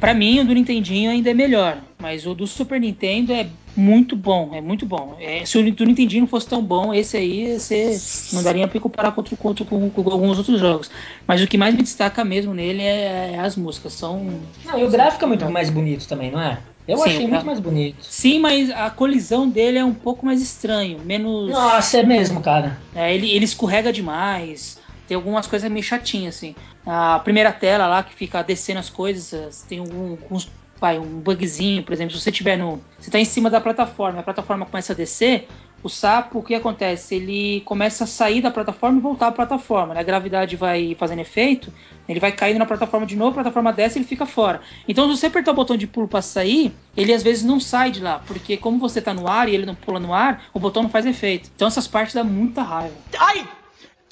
Pra 0.00 0.14
mim, 0.14 0.40
o 0.40 0.44
do 0.44 0.54
Nintendinho 0.54 1.10
ainda 1.10 1.30
é 1.30 1.34
melhor, 1.34 1.82
mas 1.98 2.24
o 2.24 2.34
do 2.34 2.46
Super 2.46 2.80
Nintendo 2.80 3.32
é 3.32 3.46
muito 3.78 4.16
bom, 4.16 4.54
é 4.54 4.60
muito 4.60 4.84
bom. 4.86 5.16
É, 5.20 5.44
se 5.44 5.56
o 5.56 5.72
do 5.74 5.84
Nintendinho 5.84 6.22
não 6.22 6.28
fosse 6.28 6.48
tão 6.48 6.62
bom, 6.62 6.92
esse 6.92 7.16
aí 7.16 7.58
você 7.58 7.98
não 8.32 8.42
daria 8.42 8.66
pra 8.68 8.80
comparar 8.80 9.12
com, 9.12 9.20
outro- 9.20 9.36
com, 9.36 9.48
outro- 9.48 9.64
com- 9.66 9.90
com 9.90 10.10
alguns 10.10 10.38
outros 10.38 10.58
jogos. 10.58 10.90
Mas 11.26 11.42
o 11.42 11.46
que 11.46 11.56
mais 11.56 11.74
me 11.74 11.82
destaca 11.82 12.24
mesmo 12.24 12.52
nele 12.54 12.82
é, 12.82 13.32
é 13.34 13.38
as 13.38 13.56
músicas, 13.56 13.92
são... 13.92 14.42
Não, 14.64 14.78
e 14.78 14.84
o 14.84 14.90
gráfico 14.90 15.24
é 15.24 15.28
muito 15.28 15.48
mais 15.50 15.70
bonito 15.70 16.08
também, 16.08 16.30
não 16.30 16.40
é? 16.40 16.62
Eu 16.86 16.96
Sim, 16.96 17.04
achei 17.04 17.26
o 17.26 17.28
muito 17.28 17.46
mais 17.46 17.60
bonito. 17.60 18.02
Sim, 18.02 18.38
mas 18.40 18.70
a 18.70 18.90
colisão 18.90 19.48
dele 19.48 19.78
é 19.78 19.84
um 19.84 19.94
pouco 19.94 20.24
mais 20.26 20.40
estranho, 20.42 20.98
menos... 21.04 21.50
Nossa, 21.50 21.98
é 21.98 22.02
mesmo, 22.02 22.40
cara. 22.42 22.78
É, 22.94 23.14
ele, 23.14 23.30
ele 23.30 23.44
escorrega 23.44 23.92
demais. 23.92 24.78
Tem 25.06 25.14
algumas 25.14 25.46
coisas 25.46 25.70
meio 25.70 25.82
chatinhas, 25.84 26.36
assim. 26.36 26.54
A 26.86 27.18
primeira 27.20 27.52
tela 27.52 27.86
lá 27.86 28.02
que 28.02 28.14
fica 28.14 28.42
descendo 28.42 28.80
as 28.80 28.90
coisas, 28.90 29.62
tem 29.64 29.78
alguns. 29.78 30.48
Vai, 30.80 30.98
um 30.98 31.20
bugzinho, 31.20 31.82
por 31.82 31.92
exemplo, 31.92 32.14
se 32.14 32.22
você 32.22 32.30
tiver 32.30 32.56
no. 32.56 32.80
Você 32.98 33.10
tá 33.10 33.18
em 33.18 33.24
cima 33.24 33.50
da 33.50 33.60
plataforma, 33.60 34.20
a 34.20 34.22
plataforma 34.22 34.64
começa 34.64 34.92
a 34.92 34.96
descer, 34.96 35.48
o 35.82 35.88
sapo, 35.88 36.38
o 36.38 36.42
que 36.42 36.54
acontece? 36.54 37.14
Ele 37.14 37.62
começa 37.64 38.04
a 38.04 38.06
sair 38.06 38.40
da 38.40 38.50
plataforma 38.50 38.98
e 38.98 39.00
voltar 39.00 39.28
à 39.28 39.32
plataforma. 39.32 39.94
né? 39.94 40.00
A 40.00 40.04
gravidade 40.04 40.56
vai 40.56 40.96
fazendo 40.98 41.20
efeito, 41.20 41.72
ele 42.08 42.20
vai 42.20 42.32
caindo 42.32 42.58
na 42.58 42.66
plataforma 42.66 43.06
de 43.06 43.16
novo, 43.16 43.30
a 43.30 43.34
plataforma 43.42 43.72
desce 43.72 43.98
e 43.98 44.00
ele 44.00 44.08
fica 44.08 44.26
fora. 44.26 44.60
Então, 44.86 45.08
se 45.12 45.20
você 45.20 45.26
apertar 45.26 45.52
o 45.52 45.54
botão 45.54 45.76
de 45.76 45.86
pulo 45.86 46.08
para 46.08 46.22
sair, 46.22 46.72
ele 46.96 47.12
às 47.12 47.22
vezes 47.22 47.44
não 47.44 47.60
sai 47.60 47.90
de 47.90 48.00
lá, 48.00 48.20
porque 48.26 48.56
como 48.56 48.78
você 48.78 49.00
tá 49.00 49.14
no 49.14 49.28
ar 49.28 49.48
e 49.48 49.54
ele 49.54 49.66
não 49.66 49.74
pula 49.74 50.00
no 50.00 50.12
ar, 50.12 50.44
o 50.52 50.58
botão 50.58 50.82
não 50.82 50.90
faz 50.90 51.06
efeito. 51.06 51.50
Então, 51.54 51.68
essas 51.68 51.86
partes 51.86 52.14
dão 52.14 52.24
muita 52.24 52.62
raiva. 52.62 52.94
I, 53.14 53.44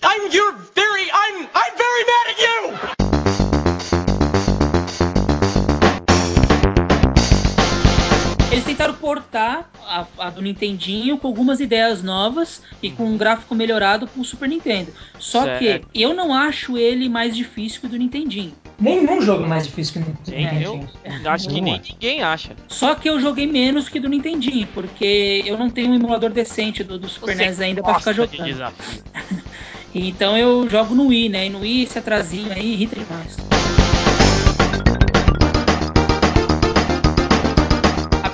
I'm 0.02 0.32
your 0.32 0.52
very, 0.74 1.08
I'm, 1.10 1.42
I'm 1.42 1.76
very 1.76 2.04
mad 2.04 2.30
at 2.30 3.10
you. 3.10 3.15
Tentaram 8.86 8.94
portar 8.94 9.70
a, 9.86 10.06
a 10.18 10.30
do 10.30 10.42
Nintendinho 10.42 11.18
com 11.18 11.26
algumas 11.26 11.60
ideias 11.60 12.02
novas 12.02 12.62
e 12.82 12.90
com 12.90 13.04
um 13.04 13.16
gráfico 13.16 13.54
melhorado 13.54 14.06
pro 14.06 14.24
Super 14.24 14.48
Nintendo. 14.48 14.92
Só 15.18 15.44
Certo. 15.44 15.88
que 15.92 16.02
eu 16.02 16.14
não 16.14 16.32
acho 16.32 16.76
ele 16.76 17.08
mais 17.08 17.36
difícil 17.36 17.80
que 17.80 17.86
o 17.86 17.90
do 17.90 17.96
Nintendinho. 17.96 18.52
Nenhum 18.78 19.20
jogo 19.22 19.44
é 19.44 19.48
mais 19.48 19.66
difícil 19.66 19.94
que 19.94 19.98
o 20.10 20.16
Sim, 20.24 20.36
Nintendo. 20.36 20.88
eu 21.24 21.30
acho 21.30 21.48
que 21.48 21.60
nem 21.60 21.80
ninguém 21.80 22.22
acha. 22.22 22.54
Só 22.68 22.94
que 22.94 23.08
eu 23.08 23.18
joguei 23.18 23.46
menos 23.46 23.88
que 23.88 23.98
do 23.98 24.08
Nintendinho, 24.08 24.66
porque 24.74 25.42
eu 25.46 25.56
não 25.56 25.70
tenho 25.70 25.90
um 25.90 25.94
emulador 25.94 26.30
decente 26.30 26.84
do, 26.84 26.98
do 26.98 27.08
Super 27.08 27.34
Você 27.36 27.46
NES 27.46 27.60
ainda 27.60 27.82
pra 27.82 27.98
ficar 27.98 28.12
de 28.12 28.16
jogando. 28.18 28.44
desafio. 28.44 29.02
Então 29.98 30.36
eu 30.36 30.68
jogo 30.68 30.94
no 30.94 31.06
Wii, 31.06 31.30
né? 31.30 31.46
E 31.46 31.48
no 31.48 31.60
Wii 31.60 31.84
esse 31.84 31.98
atrasinho 31.98 32.52
aí 32.52 32.74
irrita 32.74 32.96
demais. 32.96 33.34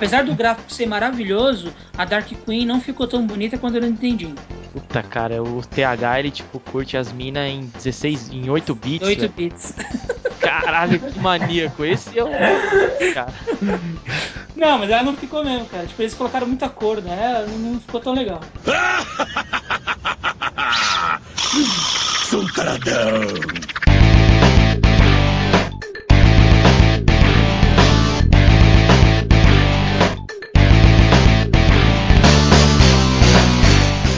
Apesar 0.02 0.24
do 0.24 0.34
gráfico 0.34 0.72
ser 0.72 0.86
maravilhoso, 0.86 1.72
a 1.96 2.04
Dark 2.04 2.26
Queen 2.26 2.66
não 2.66 2.80
ficou 2.80 3.06
tão 3.06 3.24
bonita 3.24 3.56
quando 3.56 3.76
eu 3.76 3.82
não 3.82 3.88
entendi. 3.88 4.34
Puta, 4.72 5.00
cara, 5.00 5.40
o 5.40 5.62
TH 5.64 6.18
ele 6.18 6.32
tipo 6.32 6.58
curte 6.58 6.96
as 6.96 7.12
minas 7.12 7.48
em 7.48 7.70
16, 7.76 8.32
em 8.32 8.50
8 8.50 8.74
bits. 8.74 9.06
8 9.06 9.20
velho. 9.20 9.32
bits. 9.32 9.74
Caralho, 10.40 10.98
que 10.98 11.20
maníaco. 11.20 11.84
Esse 11.84 12.18
é 12.18 12.24
o. 12.24 12.30
Cara. 13.14 13.32
Não, 14.56 14.80
mas 14.80 14.90
ela 14.90 15.04
não 15.04 15.16
ficou 15.16 15.44
mesmo, 15.44 15.66
cara. 15.66 15.86
Tipo, 15.86 16.02
eles 16.02 16.14
colocaram 16.14 16.48
muita 16.48 16.68
cor, 16.68 17.00
né? 17.00 17.36
Ela 17.36 17.46
não 17.46 17.78
ficou 17.78 18.00
tão 18.00 18.12
legal. 18.12 18.40
Sou 22.28 22.42
um 22.42 22.46
caradão. 22.48 23.20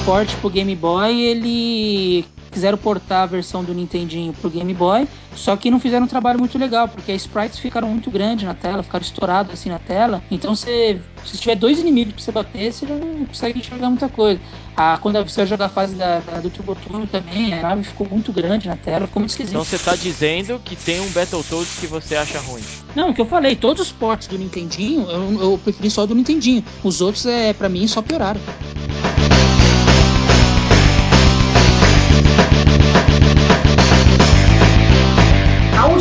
Porte 0.04 0.36
pro 0.36 0.50
Game 0.50 0.76
Boy, 0.76 1.18
ele 1.18 2.26
quiseram 2.50 2.76
portar 2.76 3.22
a 3.22 3.26
versão 3.26 3.64
do 3.64 3.74
Nintendinho 3.74 4.32
pro 4.34 4.50
Game 4.50 4.72
Boy, 4.74 5.08
só 5.34 5.56
que 5.56 5.70
não 5.70 5.80
fizeram 5.80 6.04
um 6.04 6.08
trabalho 6.08 6.38
muito 6.38 6.58
legal, 6.58 6.86
porque 6.86 7.10
as 7.10 7.22
sprites 7.22 7.58
ficaram 7.58 7.88
muito 7.88 8.10
grandes 8.10 8.44
na 8.44 8.54
tela, 8.54 8.82
ficaram 8.82 9.02
estourados 9.02 9.52
assim 9.52 9.70
na 9.70 9.78
tela. 9.78 10.22
Então 10.30 10.54
você, 10.54 11.00
se 11.24 11.38
tiver 11.38 11.56
dois 11.56 11.80
inimigos 11.80 12.12
pra 12.12 12.22
você 12.22 12.32
bater, 12.32 12.72
você 12.72 12.86
não 12.86 13.24
consegue 13.24 13.58
enxergar 13.58 13.88
muita 13.88 14.08
coisa. 14.08 14.38
Ah, 14.76 14.98
quando 15.00 15.22
você 15.24 15.46
jogar 15.46 15.66
a 15.66 15.68
fase 15.70 15.94
da, 15.94 16.20
da, 16.20 16.38
do 16.38 16.50
Turbo 16.50 16.74
Turbo 16.74 17.06
também, 17.06 17.54
a 17.54 17.62
nave 17.62 17.84
ficou 17.84 18.06
muito 18.08 18.30
grande 18.30 18.68
na 18.68 18.76
tela, 18.76 19.06
ficou 19.06 19.20
muito 19.20 19.30
esquisito. 19.30 19.54
Então 19.54 19.64
você 19.64 19.78
tá 19.78 19.96
dizendo 19.96 20.60
que 20.62 20.76
tem 20.76 21.00
um 21.00 21.08
Battletoads 21.10 21.78
que 21.80 21.86
você 21.86 22.14
acha 22.14 22.38
ruim. 22.40 22.62
Não, 22.94 23.10
o 23.10 23.14
que 23.14 23.22
eu 23.22 23.26
falei, 23.26 23.56
todos 23.56 23.86
os 23.86 23.92
ports 23.92 24.28
do 24.28 24.38
Nintendinho, 24.38 25.08
eu, 25.10 25.40
eu 25.40 25.60
preferi 25.64 25.90
só 25.90 26.04
do 26.04 26.14
Nintendinho. 26.14 26.62
Os 26.84 27.00
outros, 27.00 27.24
é, 27.24 27.54
para 27.54 27.70
mim, 27.70 27.86
só 27.88 28.02
pioraram. 28.02 28.40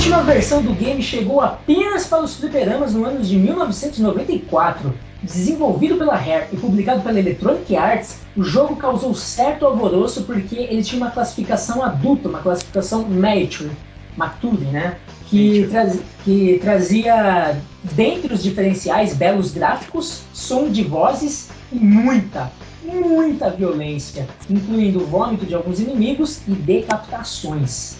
Última 0.03 0.21
versão 0.21 0.61
do 0.61 0.73
game 0.73 1.01
chegou 1.01 1.39
apenas 1.39 2.05
para 2.05 2.21
os 2.21 2.35
fliperamas 2.35 2.93
no 2.93 3.05
ano 3.05 3.21
de 3.21 3.37
1994. 3.37 4.93
Desenvolvido 5.21 5.95
pela 5.95 6.13
Rare 6.13 6.47
e 6.51 6.57
publicado 6.57 7.01
pela 7.01 7.17
Electronic 7.17 7.73
Arts, 7.73 8.17
o 8.35 8.43
jogo 8.43 8.75
causou 8.75 9.15
certo 9.15 9.65
alvoroço 9.65 10.23
porque 10.23 10.57
ele 10.57 10.83
tinha 10.83 11.01
uma 11.01 11.09
classificação 11.09 11.81
adulta, 11.81 12.27
uma 12.27 12.39
classificação 12.39 13.07
mature, 13.07 13.71
mature, 14.17 14.65
né? 14.65 14.97
Que, 15.27 15.67
traz, 15.69 15.97
que 16.25 16.59
trazia, 16.61 17.57
dentre 17.83 18.33
os 18.33 18.43
diferenciais, 18.43 19.15
belos 19.15 19.53
gráficos, 19.53 20.23
som 20.33 20.67
de 20.67 20.83
vozes 20.83 21.49
e 21.71 21.77
muita, 21.77 22.51
muita 22.83 23.49
violência, 23.49 24.27
incluindo 24.49 25.05
vômito 25.05 25.45
de 25.45 25.55
alguns 25.55 25.79
inimigos 25.79 26.41
e 26.47 26.51
decapitações. 26.51 27.95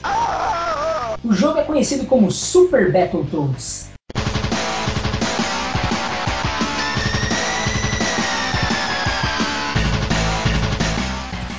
O 1.24 1.32
jogo 1.32 1.60
é 1.60 1.64
conhecido 1.64 2.06
como 2.06 2.30
Super 2.30 2.92
Battletoads. 2.92 3.92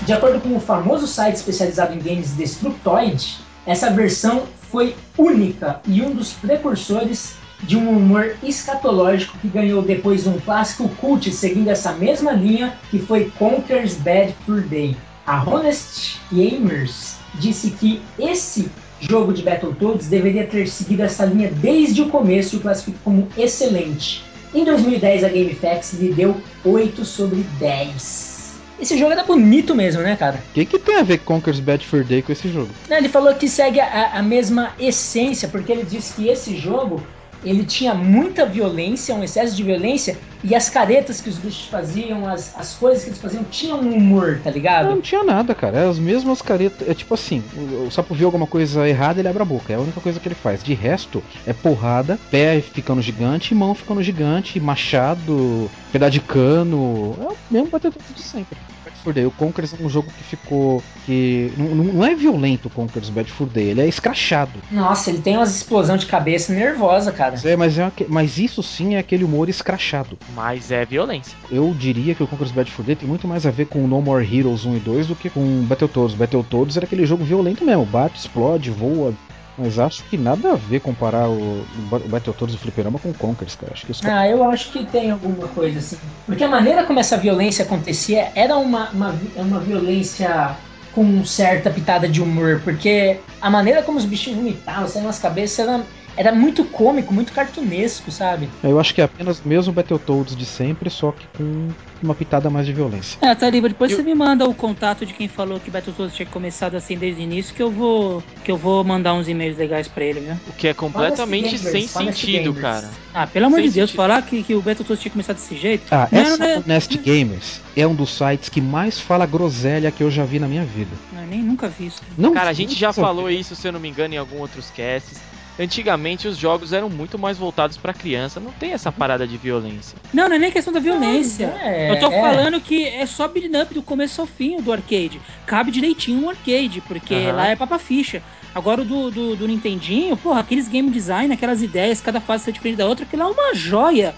De 0.04 0.12
acordo 0.12 0.38
com 0.40 0.54
o 0.54 0.60
famoso 0.60 1.06
site 1.06 1.36
especializado 1.36 1.94
em 1.94 1.98
games 1.98 2.32
Destructoid, 2.32 3.38
essa 3.64 3.90
versão 3.90 4.42
foi 4.70 4.94
única 5.16 5.80
e 5.86 6.02
um 6.02 6.14
dos 6.14 6.34
precursores 6.34 7.36
de 7.66 7.76
um 7.76 7.90
humor 7.90 8.36
escatológico 8.42 9.38
que 9.38 9.48
ganhou 9.48 9.82
depois 9.82 10.26
um 10.26 10.38
clássico 10.38 10.88
cult 11.00 11.30
seguindo 11.32 11.68
essa 11.68 11.92
mesma 11.92 12.32
linha 12.32 12.74
que 12.90 12.98
foi 12.98 13.30
Conker's 13.38 13.94
Bad 13.94 14.34
Fur 14.44 14.62
Day. 14.62 14.96
A 15.26 15.42
Honest 15.42 16.18
Gamers 16.30 17.16
disse 17.34 17.70
que 17.70 18.02
esse 18.18 18.70
jogo 19.00 19.32
de 19.32 19.42
Battletoads 19.42 20.08
deveria 20.08 20.46
ter 20.46 20.68
seguido 20.68 21.02
essa 21.02 21.24
linha 21.24 21.50
desde 21.50 22.02
o 22.02 22.08
começo 22.08 22.54
e 22.54 22.58
o 22.58 22.60
classificou 22.60 23.00
como 23.04 23.28
excelente. 23.36 24.22
Em 24.54 24.64
2010 24.64 25.24
a 25.24 25.28
GameFAQs 25.28 25.94
lhe 25.94 26.12
deu 26.12 26.36
8 26.64 27.04
sobre 27.04 27.44
10. 27.58 28.34
Esse 28.78 28.98
jogo 28.98 29.12
era 29.12 29.24
bonito 29.24 29.74
mesmo, 29.74 30.02
né, 30.02 30.16
cara? 30.16 30.42
O 30.50 30.52
que, 30.52 30.64
que 30.64 30.78
tem 30.78 30.96
a 30.96 31.02
ver 31.02 31.18
Conker's 31.18 31.60
Bad 31.60 31.86
Fur 31.86 32.04
Day 32.04 32.22
com 32.22 32.32
esse 32.32 32.48
jogo? 32.48 32.68
Ele 32.90 33.08
falou 33.08 33.34
que 33.34 33.48
segue 33.48 33.80
a, 33.80 34.18
a 34.18 34.22
mesma 34.22 34.72
essência, 34.78 35.48
porque 35.48 35.72
ele 35.72 35.84
disse 35.84 36.14
que 36.14 36.28
esse 36.28 36.56
jogo 36.56 37.02
ele 37.44 37.64
tinha 37.64 37.94
muita 37.94 38.46
violência, 38.46 39.14
um 39.14 39.22
excesso 39.22 39.54
de 39.54 39.62
violência, 39.62 40.16
e 40.42 40.54
as 40.54 40.68
caretas 40.68 41.20
que 41.20 41.28
os 41.28 41.38
bichos 41.38 41.66
faziam, 41.66 42.28
as, 42.28 42.54
as 42.58 42.74
coisas 42.74 43.02
que 43.02 43.10
eles 43.10 43.18
faziam, 43.18 43.44
tinham 43.44 43.80
um 43.80 43.94
humor, 43.94 44.40
tá 44.44 44.50
ligado? 44.50 44.86
Não, 44.86 44.96
não 44.96 45.00
tinha 45.00 45.24
nada, 45.24 45.54
cara. 45.54 45.78
É 45.78 45.88
as 45.88 45.98
mesmas 45.98 46.42
caretas. 46.42 46.86
É 46.86 46.92
tipo 46.92 47.14
assim, 47.14 47.42
o, 47.56 47.86
o 47.86 47.90
sapo 47.90 48.14
viu 48.14 48.26
alguma 48.26 48.46
coisa 48.46 48.86
errada, 48.86 49.20
ele 49.20 49.28
abre 49.28 49.42
a 49.42 49.46
boca. 49.46 49.72
É 49.72 49.76
a 49.76 49.80
única 49.80 50.00
coisa 50.00 50.20
que 50.20 50.28
ele 50.28 50.34
faz. 50.34 50.62
De 50.62 50.74
resto, 50.74 51.22
é 51.46 51.52
porrada, 51.52 52.18
pé 52.30 52.60
ficando 52.60 53.00
gigante, 53.00 53.54
mão 53.54 53.74
ficando 53.74 54.02
gigante, 54.02 54.60
machado, 54.60 55.70
pedaço 55.90 56.12
de 56.12 56.20
cano. 56.20 57.16
É 57.20 57.26
o 57.26 57.36
mesmo 57.50 57.68
batedor 57.70 58.00
de 58.14 58.22
sempre. 58.22 58.58
Fur 59.04 59.12
Day. 59.12 59.26
O 59.26 59.30
Conker's 59.30 59.74
é 59.78 59.82
um 59.84 59.88
jogo 59.88 60.10
que 60.10 60.24
ficou. 60.24 60.82
que 61.04 61.52
não, 61.56 61.74
não 61.74 62.04
é 62.04 62.14
violento 62.14 62.66
o 62.66 62.70
Conker's 62.70 63.10
Bad 63.10 63.30
Fur 63.30 63.46
Day, 63.46 63.70
ele 63.70 63.82
é 63.82 63.86
escrachado. 63.86 64.52
Nossa, 64.72 65.10
ele 65.10 65.20
tem 65.20 65.36
umas 65.36 65.54
explosão 65.54 65.96
de 65.96 66.06
cabeça 66.06 66.52
nervosa, 66.52 67.12
cara. 67.12 67.36
É, 67.44 67.56
mas, 67.56 67.78
é, 67.78 67.90
mas 68.08 68.38
isso 68.38 68.62
sim 68.62 68.94
é 68.94 68.98
aquele 68.98 69.24
humor 69.24 69.48
escrachado. 69.48 70.18
Mas 70.34 70.70
é 70.70 70.84
violência. 70.84 71.36
Eu 71.50 71.74
diria 71.78 72.14
que 72.14 72.22
o 72.22 72.26
Conker's 72.26 72.52
Bad 72.52 72.70
Fur 72.70 72.84
Day 72.84 72.96
tem 72.96 73.08
muito 73.08 73.28
mais 73.28 73.46
a 73.46 73.50
ver 73.50 73.66
com 73.66 73.86
No 73.86 74.00
More 74.00 74.24
Heroes 74.24 74.64
1 74.64 74.76
e 74.76 74.80
2 74.80 75.06
do 75.08 75.16
que 75.16 75.28
com 75.28 75.62
Battletoads. 75.64 76.16
Battletoads 76.16 76.76
era 76.76 76.86
aquele 76.86 77.04
jogo 77.04 77.24
violento 77.24 77.64
mesmo, 77.64 77.84
bate, 77.84 78.18
explode, 78.18 78.70
voa, 78.70 79.12
mas 79.56 79.78
acho 79.78 80.02
que 80.04 80.16
nada 80.16 80.52
a 80.52 80.56
ver 80.56 80.80
comparar 80.80 81.28
o, 81.28 81.64
o 81.90 82.08
Battletoads 82.08 82.56
do 82.56 82.60
Fliperama 82.60 82.98
com 82.98 83.10
o 83.10 83.14
Conkers, 83.14 83.54
cara. 83.54 83.72
Acho 83.72 83.86
que 83.86 83.92
isso... 83.92 84.02
Ah, 84.06 84.28
eu 84.28 84.42
acho 84.44 84.72
que 84.72 84.84
tem 84.84 85.10
alguma 85.10 85.46
coisa 85.48 85.78
assim. 85.78 85.96
Porque 86.26 86.42
a 86.42 86.48
maneira 86.48 86.84
como 86.84 86.98
essa 86.98 87.16
violência 87.16 87.64
acontecia 87.64 88.32
era 88.34 88.56
uma, 88.56 88.90
uma, 88.90 89.14
uma 89.36 89.60
violência 89.60 90.56
com 90.92 91.24
certa 91.24 91.70
pitada 91.70 92.08
de 92.08 92.20
humor. 92.20 92.60
Porque 92.64 93.18
a 93.40 93.48
maneira 93.48 93.82
como 93.82 93.98
os 93.98 94.04
bichinhos 94.04 94.38
vomitavam, 94.38 94.88
saindo 94.88 95.06
nas 95.06 95.18
cabeças, 95.18 95.66
era, 95.66 95.84
era 96.16 96.32
muito 96.32 96.64
cômico, 96.64 97.12
muito 97.12 97.32
cartunesco, 97.32 98.10
sabe? 98.10 98.48
Eu 98.62 98.78
acho 98.78 98.94
que 98.94 99.00
é 99.00 99.04
apenas 99.04 99.40
o 99.40 99.48
mesmo 99.48 99.72
Battletoads 99.72 100.36
de 100.36 100.44
sempre, 100.44 100.90
só 100.90 101.12
que 101.12 101.26
com 101.36 101.68
uma 102.02 102.14
pitada 102.14 102.50
mais 102.50 102.66
de 102.66 102.72
violência. 102.72 103.18
É, 103.20 103.34
Tariba, 103.34 103.68
depois 103.68 103.90
eu... 103.90 103.96
você 103.96 104.02
me 104.02 104.14
manda 104.14 104.48
o 104.48 104.54
contato 104.54 105.06
de 105.06 105.12
quem 105.12 105.26
falou 105.26 105.58
que 105.58 105.70
Battletoads 105.70 106.14
tinha 106.14 106.26
começado 106.26 106.76
assim 106.76 106.96
desde 106.96 107.20
o 107.20 107.24
início, 107.24 107.54
que 107.54 107.62
eu 107.62 107.70
vou 107.70 108.22
que 108.44 108.50
eu 108.50 108.56
vou 108.56 108.84
mandar 108.84 109.14
uns 109.14 109.26
e-mails 109.26 109.56
legais 109.56 109.88
pra 109.88 110.04
ele, 110.04 110.20
viu? 110.20 110.34
O 110.48 110.52
que 110.52 110.68
é 110.68 110.74
completamente 110.74 111.58
sem 111.58 111.86
sentido, 111.86 112.52
cara. 112.54 112.90
Ah, 113.12 113.26
pelo 113.26 113.46
amor 113.46 113.56
sem 113.56 113.68
de 113.68 113.74
Deus, 113.74 113.90
sentido. 113.90 114.02
falar 114.02 114.22
que, 114.22 114.42
que 114.42 114.54
o 114.54 114.60
Battletoads 114.60 115.00
tinha 115.00 115.12
começado 115.12 115.36
desse 115.36 115.56
jeito. 115.56 115.84
Ah, 115.90 116.08
não, 116.12 116.20
essa 116.20 116.36
não 116.36 116.46
é... 116.46 116.62
Nest 116.66 116.96
Gamers 116.98 117.60
é 117.76 117.86
um 117.86 117.94
dos 117.94 118.10
sites 118.10 118.48
que 118.48 118.60
mais 118.60 119.00
fala 119.00 119.26
groselha 119.26 119.90
que 119.90 120.02
eu 120.02 120.10
já 120.10 120.24
vi 120.24 120.38
na 120.38 120.46
minha 120.46 120.64
vida. 120.64 120.90
Não, 121.12 121.26
nem 121.26 121.42
nunca 121.42 121.68
vi 121.68 121.86
isso. 121.86 122.02
Não, 122.16 122.32
cara, 122.32 122.50
a 122.50 122.54
gente 122.54 122.74
já 122.74 122.92
falou 122.92 123.30
isso, 123.30 123.56
se 123.56 123.66
eu 123.66 123.72
não 123.72 123.80
me 123.80 123.88
engano, 123.88 124.14
em 124.14 124.18
algum 124.18 124.38
outros 124.38 124.70
casts. 124.70 125.18
Antigamente 125.58 126.26
os 126.26 126.36
jogos 126.36 126.72
eram 126.72 126.90
muito 126.90 127.18
mais 127.18 127.38
voltados 127.38 127.76
para 127.76 127.92
criança, 127.92 128.40
não 128.40 128.50
tem 128.50 128.72
essa 128.72 128.90
parada 128.90 129.26
de 129.26 129.36
violência. 129.36 129.96
Não, 130.12 130.28
não 130.28 130.36
é 130.36 130.38
nem 130.38 130.50
questão 130.50 130.72
da 130.72 130.80
violência. 130.80 131.54
É, 131.60 131.92
eu 131.92 132.00
tô 132.00 132.10
é. 132.10 132.20
falando 132.20 132.60
que 132.60 132.86
é 132.86 133.06
só 133.06 133.28
beat'em 133.28 133.62
up 133.62 133.72
do 133.72 133.82
começo 133.82 134.20
ao 134.20 134.26
fim 134.26 134.60
do 134.60 134.72
arcade. 134.72 135.20
Cabe 135.46 135.70
direitinho 135.70 136.20
no 136.20 136.28
arcade, 136.28 136.80
porque 136.80 137.14
uhum. 137.14 137.36
lá 137.36 137.48
é 137.48 137.56
papa 137.56 137.78
ficha. 137.78 138.22
Agora 138.54 138.82
o 138.82 138.84
do, 138.84 139.10
do, 139.10 139.36
do, 139.36 139.48
Nintendinho, 139.48 140.16
porra, 140.16 140.40
aqueles 140.40 140.68
game 140.68 140.88
design, 140.90 141.32
aquelas 141.32 141.60
ideias, 141.62 142.00
cada 142.00 142.20
fase 142.20 142.44
ser 142.44 142.52
diferente 142.52 142.76
da 142.76 142.86
outra, 142.86 143.04
aquilo 143.04 143.22
é 143.22 143.26
uma 143.26 143.54
joia. 143.54 144.14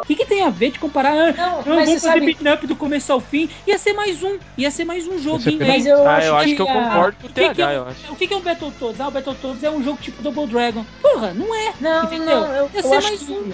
O 0.00 0.06
que, 0.06 0.16
que 0.16 0.26
tem 0.26 0.42
a 0.42 0.50
ver 0.50 0.72
de 0.72 0.78
comparar? 0.78 1.10
Ah, 1.12 1.32
não, 1.32 1.56
não 1.56 1.62
vamos 1.62 1.84
fazer 1.86 2.00
sabe... 2.00 2.26
beat 2.26 2.54
up 2.54 2.66
do 2.66 2.76
começo 2.76 3.12
ao 3.12 3.20
fim. 3.20 3.48
Ia 3.66 3.78
ser 3.78 3.92
mais 3.92 4.22
um. 4.22 4.38
Ia 4.56 4.70
ser 4.70 4.84
mais 4.84 5.06
um 5.06 5.18
joguinho. 5.18 5.66
Mas 5.66 5.86
eu, 5.86 6.06
ah, 6.06 6.16
acho, 6.16 6.26
eu 6.26 6.34
que 6.34 6.40
acho 6.44 6.54
que 6.56 6.62
eu 6.62 6.66
concordo 6.66 7.16
com 7.20 7.26
o 7.26 7.30
TH, 7.30 7.48
que 7.48 7.54
que 7.54 7.62
é, 7.62 7.76
eu 7.76 7.84
acho. 7.86 8.12
O 8.12 8.16
que, 8.16 8.26
que 8.26 8.34
é 8.34 8.36
um 8.36 8.40
Battletoads? 8.40 9.00
Ah, 9.00 9.08
o 9.08 9.10
Battletoads 9.10 9.64
é 9.64 9.70
um 9.70 9.82
jogo 9.82 9.98
tipo 10.00 10.22
Double 10.22 10.46
Dragon. 10.46 10.84
Porra, 11.02 11.32
não 11.34 11.54
é. 11.54 11.72
Não, 11.80 12.04
entendeu? 12.04 12.40
não, 12.40 12.46
eu, 12.54 12.70
Ia 12.74 12.80
eu 12.80 12.82
ser 12.82 12.94
acho 12.96 13.08
mais 13.08 13.22
que... 13.22 13.32
um. 13.32 13.52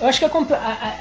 Eu 0.00 0.08
acho 0.08 0.18
que 0.18 0.24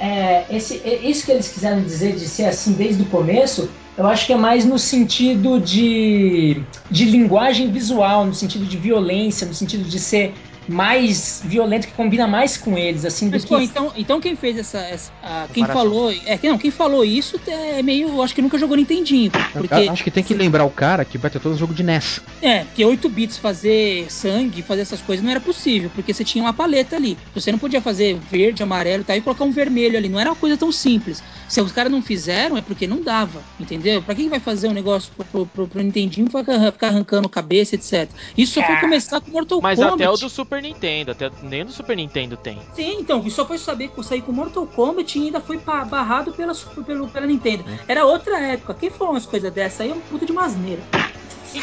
é, 0.03 0.45
esse, 0.51 0.75
isso 1.03 1.25
que 1.25 1.31
eles 1.31 1.47
quiseram 1.47 1.81
dizer 1.81 2.13
de 2.13 2.27
ser 2.27 2.45
assim 2.45 2.73
desde 2.73 3.01
o 3.01 3.05
começo, 3.05 3.69
eu 3.97 4.07
acho 4.07 4.25
que 4.25 4.33
é 4.33 4.35
mais 4.35 4.65
no 4.65 4.77
sentido 4.77 5.59
de, 5.59 6.61
de 6.89 7.05
linguagem 7.05 7.71
visual, 7.71 8.25
no 8.25 8.33
sentido 8.33 8.65
de 8.65 8.77
violência, 8.77 9.47
no 9.47 9.53
sentido 9.53 9.83
de 9.83 9.99
ser 9.99 10.33
mais 10.67 11.41
violento, 11.45 11.87
que 11.87 11.93
combina 11.93 12.27
mais 12.27 12.57
com 12.57 12.77
eles, 12.77 13.05
assim, 13.05 13.29
Mas, 13.29 13.43
do 13.43 13.49
pô, 13.49 13.57
que... 13.57 13.63
então, 13.65 13.91
então 13.95 14.21
quem 14.21 14.35
fez 14.35 14.57
essa... 14.57 14.79
essa 14.79 15.11
a, 15.21 15.47
quem 15.53 15.65
falou... 15.65 16.11
É, 16.11 16.39
não, 16.43 16.57
quem 16.57 16.71
falou 16.71 17.03
isso 17.03 17.39
é 17.47 17.81
meio... 17.81 18.09
Eu 18.09 18.21
acho 18.21 18.33
que 18.33 18.41
nunca 18.41 18.57
jogou 18.57 18.77
Nintendinho. 18.77 19.31
Porque, 19.53 19.73
eu 19.73 19.91
acho 19.91 20.03
que 20.03 20.11
tem 20.11 20.23
que 20.23 20.33
lembrar 20.33 20.63
o 20.65 20.69
cara 20.69 21.03
que 21.05 21.17
Battletoads 21.17 21.53
é 21.53 21.55
um 21.55 21.59
jogo 21.59 21.73
de 21.73 21.83
NES. 21.83 22.21
É, 22.41 22.63
porque 22.63 22.83
8 22.83 23.09
bits 23.09 23.37
fazer 23.37 24.05
sangue, 24.09 24.61
fazer 24.61 24.81
essas 24.81 25.01
coisas 25.01 25.23
não 25.23 25.31
era 25.31 25.39
possível, 25.39 25.89
porque 25.93 26.13
você 26.13 26.23
tinha 26.23 26.43
uma 26.43 26.53
paleta 26.53 26.95
ali. 26.95 27.17
Você 27.33 27.51
não 27.51 27.59
podia 27.59 27.81
fazer 27.81 28.17
verde, 28.29 28.61
amarelo 28.61 29.01
e 29.01 29.05
tal, 29.05 29.15
e 29.15 29.21
colocar 29.21 29.43
um 29.43 29.51
vermelho 29.51 29.97
ali. 29.97 30.09
Não 30.09 30.19
era 30.19 30.29
uma 30.29 30.35
coisa 30.35 30.57
tão 30.57 30.71
simples. 30.71 31.23
Se 31.47 31.61
os 31.61 31.71
caras 31.71 31.91
não 31.91 32.01
fizeram, 32.01 32.57
é 32.57 32.61
porque 32.61 32.87
não 32.87 33.01
dava, 33.01 33.41
entendeu? 33.59 34.01
Pra 34.01 34.15
quem 34.15 34.29
vai 34.29 34.39
fazer 34.39 34.67
um 34.67 34.73
negócio 34.73 35.11
pro, 35.15 35.25
pro, 35.25 35.45
pro, 35.45 35.67
pro 35.67 35.83
Nintendinho 35.83 36.27
ficar 36.71 36.87
arrancando 36.87 37.29
cabeça, 37.29 37.75
etc. 37.75 38.09
Isso 38.37 38.53
só 38.53 38.63
foi 38.63 38.75
começar 38.77 39.21
com 39.21 39.31
Mortal 39.31 39.61
Mas 39.61 39.77
Kombat. 39.77 39.97
Mas 39.97 40.01
até 40.01 40.09
o 40.09 40.17
do 40.17 40.29
Super 40.29 40.52
Nintendo, 40.61 41.11
até 41.11 41.31
nem 41.41 41.65
do 41.65 41.71
Super 41.71 41.95
Nintendo 41.95 42.37
tem. 42.37 42.59
Sim, 42.73 42.97
então, 42.99 43.27
só 43.29 43.45
foi 43.45 43.57
saber 43.57 43.91
sair 44.03 44.21
com 44.21 44.31
Mortal 44.31 44.65
Kombat 44.67 45.17
e 45.17 45.25
ainda 45.25 45.39
foi 45.39 45.57
barrado 45.57 46.31
pela, 46.33 46.53
pelo, 46.85 47.07
pela 47.07 47.25
Nintendo. 47.25 47.63
É. 47.87 47.91
Era 47.93 48.05
outra 48.05 48.39
época. 48.39 48.73
Quem 48.73 48.89
falou 48.89 49.13
umas 49.13 49.25
coisas 49.25 49.51
dessas 49.51 49.81
aí 49.81 49.91
é 49.91 49.93
um 49.93 49.99
puta 49.99 50.25
de 50.25 50.33
masneira. 50.33 50.81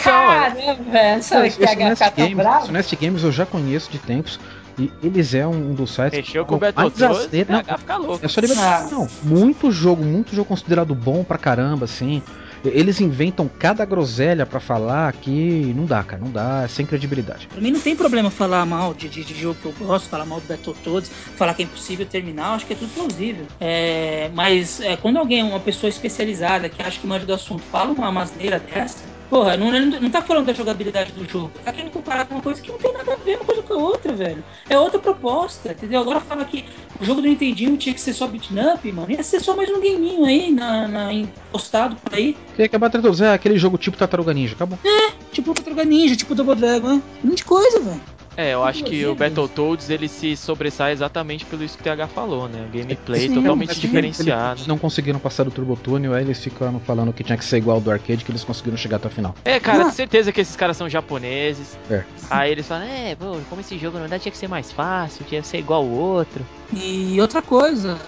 Caramba, 0.03 0.75
velho. 0.91 1.23
Sabe 1.23 1.51
que 1.51 1.65
a 1.65 1.75
Nest 1.75 2.03
Games, 2.17 2.69
o 2.69 2.73
Nest 2.73 2.97
Games 2.97 3.23
eu 3.25 3.33
já 3.33 3.45
conheço 3.45 3.91
de 3.91 3.99
tempos. 3.99 4.39
E 4.79 4.91
eles 5.03 5.35
é 5.35 5.47
um, 5.47 5.75
dos 5.75 5.95
sites 5.95 6.19
Mexeu 6.19 6.47
com 6.47 6.55
o 6.55 6.59
Battletoads, 6.59 7.29
não, 7.49 7.79
ficar 7.79 7.97
louco. 7.99 8.25
É 8.25 8.29
só 8.29 8.41
ah. 8.57 8.89
não, 8.91 9.09
muito 9.23 9.71
jogo, 9.71 10.03
muito 10.03 10.35
jogo 10.35 10.49
considerado 10.49 10.95
bom 10.95 11.23
pra 11.23 11.37
caramba, 11.37 11.85
assim. 11.85 12.23
Eles 12.65 13.01
inventam 13.01 13.49
cada 13.59 13.85
groselha 13.85 14.45
pra 14.45 14.61
falar 14.61 15.13
que 15.15 15.73
não 15.75 15.87
dá, 15.87 16.03
cara, 16.03 16.23
não 16.23 16.31
dá, 16.31 16.63
é 16.65 16.69
sem 16.69 16.85
credibilidade. 16.85 17.47
Pra 17.49 17.61
mim 17.61 17.71
não 17.71 17.81
tem 17.81 17.97
problema 17.97 18.31
falar 18.31 18.67
mal 18.67 18.93
de, 18.93 19.09
de, 19.09 19.25
de 19.25 19.35
jogo 19.35 19.59
que 19.61 19.67
eu 19.67 19.87
gosto, 19.87 20.09
falar 20.09 20.27
mal 20.27 20.41
do 20.41 20.47
Battletoads, 20.47 21.11
falar 21.37 21.55
que 21.55 21.63
é 21.63 21.65
impossível 21.65 22.05
terminar, 22.05 22.55
acho 22.55 22.67
que 22.67 22.75
é 22.75 22.77
tudo 22.77 22.93
plausível. 22.93 23.47
É, 23.61 24.31
mas 24.35 24.81
é, 24.81 24.97
quando 24.97 25.17
alguém, 25.17 25.43
uma 25.43 25.61
pessoa 25.61 25.89
especializada 25.89 26.69
que 26.69 26.83
acha 26.83 27.01
que 27.01 27.07
manja 27.07 27.25
do 27.25 27.33
assunto, 27.33 27.63
fala 27.71 27.93
uma 27.93 28.13
masneira 28.13 28.59
dessa, 28.59 28.99
porra, 29.31 29.57
não, 29.57 29.71
não, 29.71 30.11
tá 30.11 30.21
falando 30.21 30.47
da 30.47 30.53
jogabilidade 30.53 31.13
do 31.13 31.27
jogo, 31.27 31.53
tá 31.65 31.73
querendo 31.73 31.93
comparar 31.93 32.27
com 32.27 32.35
uma 32.35 32.43
coisa 32.43 32.61
que 32.61 32.71
não 32.71 32.79
tem 32.79 32.93
nada 32.93 33.13
a 33.13 33.17
ver 33.17 33.37
uma 33.37 33.45
coisa 33.45 33.63
com 33.63 33.75
a 33.75 33.77
outra, 33.77 34.13
velho. 34.13 34.45
É 34.69 34.79
outra 34.79 34.99
proposta, 34.99 35.71
entendeu? 35.71 36.01
Agora 36.01 36.21
fala 36.21 36.45
que 36.45 36.65
o 37.01 37.05
jogo 37.05 37.23
do 37.23 37.29
Nintendinho 37.29 37.77
tinha 37.77 37.95
que 37.95 38.01
ser 38.01 38.13
só 38.13 38.27
beat'em 38.27 38.59
up, 38.75 38.93
mano, 38.93 39.11
ia 39.11 39.23
ser 39.23 39.41
só 39.41 39.55
mais 39.57 39.71
um 39.71 39.81
gameinho 39.81 40.25
aí, 40.25 40.51
na, 40.51 40.89
na, 40.89 41.11
postado 41.53 41.95
por 41.97 42.13
aí. 42.15 42.37
Que 42.57 42.63
é 42.63 42.79
Battletoads, 42.79 43.21
é 43.21 43.33
aquele 43.33 43.57
jogo 43.57 43.79
tipo 43.79 43.97
Tartaruga 43.97 44.35
Ninja, 44.35 44.55
acabou. 44.55 44.79
É, 44.85 45.13
tipo 45.33 45.55
Tartaruga 45.55 45.85
Ninja, 45.85 46.17
tipo 46.17 46.35
Double 46.35 46.57
Dragon, 46.57 46.97
é. 46.97 47.01
Muita 47.23 47.45
coisa, 47.45 47.79
velho. 47.79 48.20
É, 48.41 48.55
eu 48.55 48.65
acho 48.65 48.83
que 48.85 49.05
o 49.05 49.15
Battletoads 49.15 49.91
ele 49.91 50.09
se 50.09 50.35
sobressai 50.35 50.93
exatamente 50.93 51.45
pelo 51.45 51.63
isso 51.63 51.77
que 51.77 51.83
o 51.83 51.85
TH 51.85 52.09
falou, 52.09 52.49
né? 52.49 52.67
O 52.67 52.77
gameplay 52.77 53.29
Sim, 53.29 53.35
totalmente 53.35 53.79
diferenciado. 53.79 54.61
Eles 54.61 54.67
não 54.67 54.79
conseguiram 54.79 55.19
passar 55.19 55.45
do 55.45 55.51
Turbo 55.51 55.77
Tunnel, 55.77 56.15
aí 56.15 56.25
eles 56.25 56.43
ficaram 56.43 56.81
falando 56.81 57.13
que 57.13 57.23
tinha 57.23 57.37
que 57.37 57.45
ser 57.45 57.59
igual 57.59 57.77
ao 57.77 57.83
do 57.83 57.91
arcade, 57.91 58.25
que 58.25 58.31
eles 58.31 58.43
conseguiram 58.43 58.79
chegar 58.79 58.97
até 58.97 59.09
o 59.09 59.11
final. 59.11 59.35
É, 59.45 59.61
cara, 59.61 59.85
de 59.85 59.95
certeza 59.95 60.33
que 60.33 60.41
esses 60.41 60.57
caras 60.57 60.79
são 60.79 60.89
japoneses. 60.89 61.77
É. 61.91 62.03
Aí 62.31 62.51
eles 62.51 62.67
falam, 62.67 62.87
é, 62.87 63.15
pô, 63.15 63.37
como 63.51 63.61
esse 63.61 63.77
jogo 63.77 63.99
não 63.99 64.09
dá, 64.09 64.19
tinha 64.19 64.33
que 64.33 64.39
ser 64.39 64.49
mais 64.49 64.73
fácil, 64.73 65.23
tinha 65.29 65.43
que 65.43 65.47
ser 65.47 65.59
igual 65.59 65.85
o 65.85 65.93
outro. 65.93 66.43
E 66.73 67.21
outra 67.21 67.43
coisa, 67.43 67.99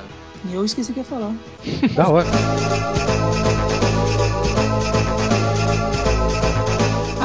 eu 0.51 0.65
esqueci 0.65 0.93
o 0.93 0.95
que 0.95 1.01
ia 1.01 1.05
falar. 1.05 1.35
Da 1.95 2.09
hora. 2.09 2.27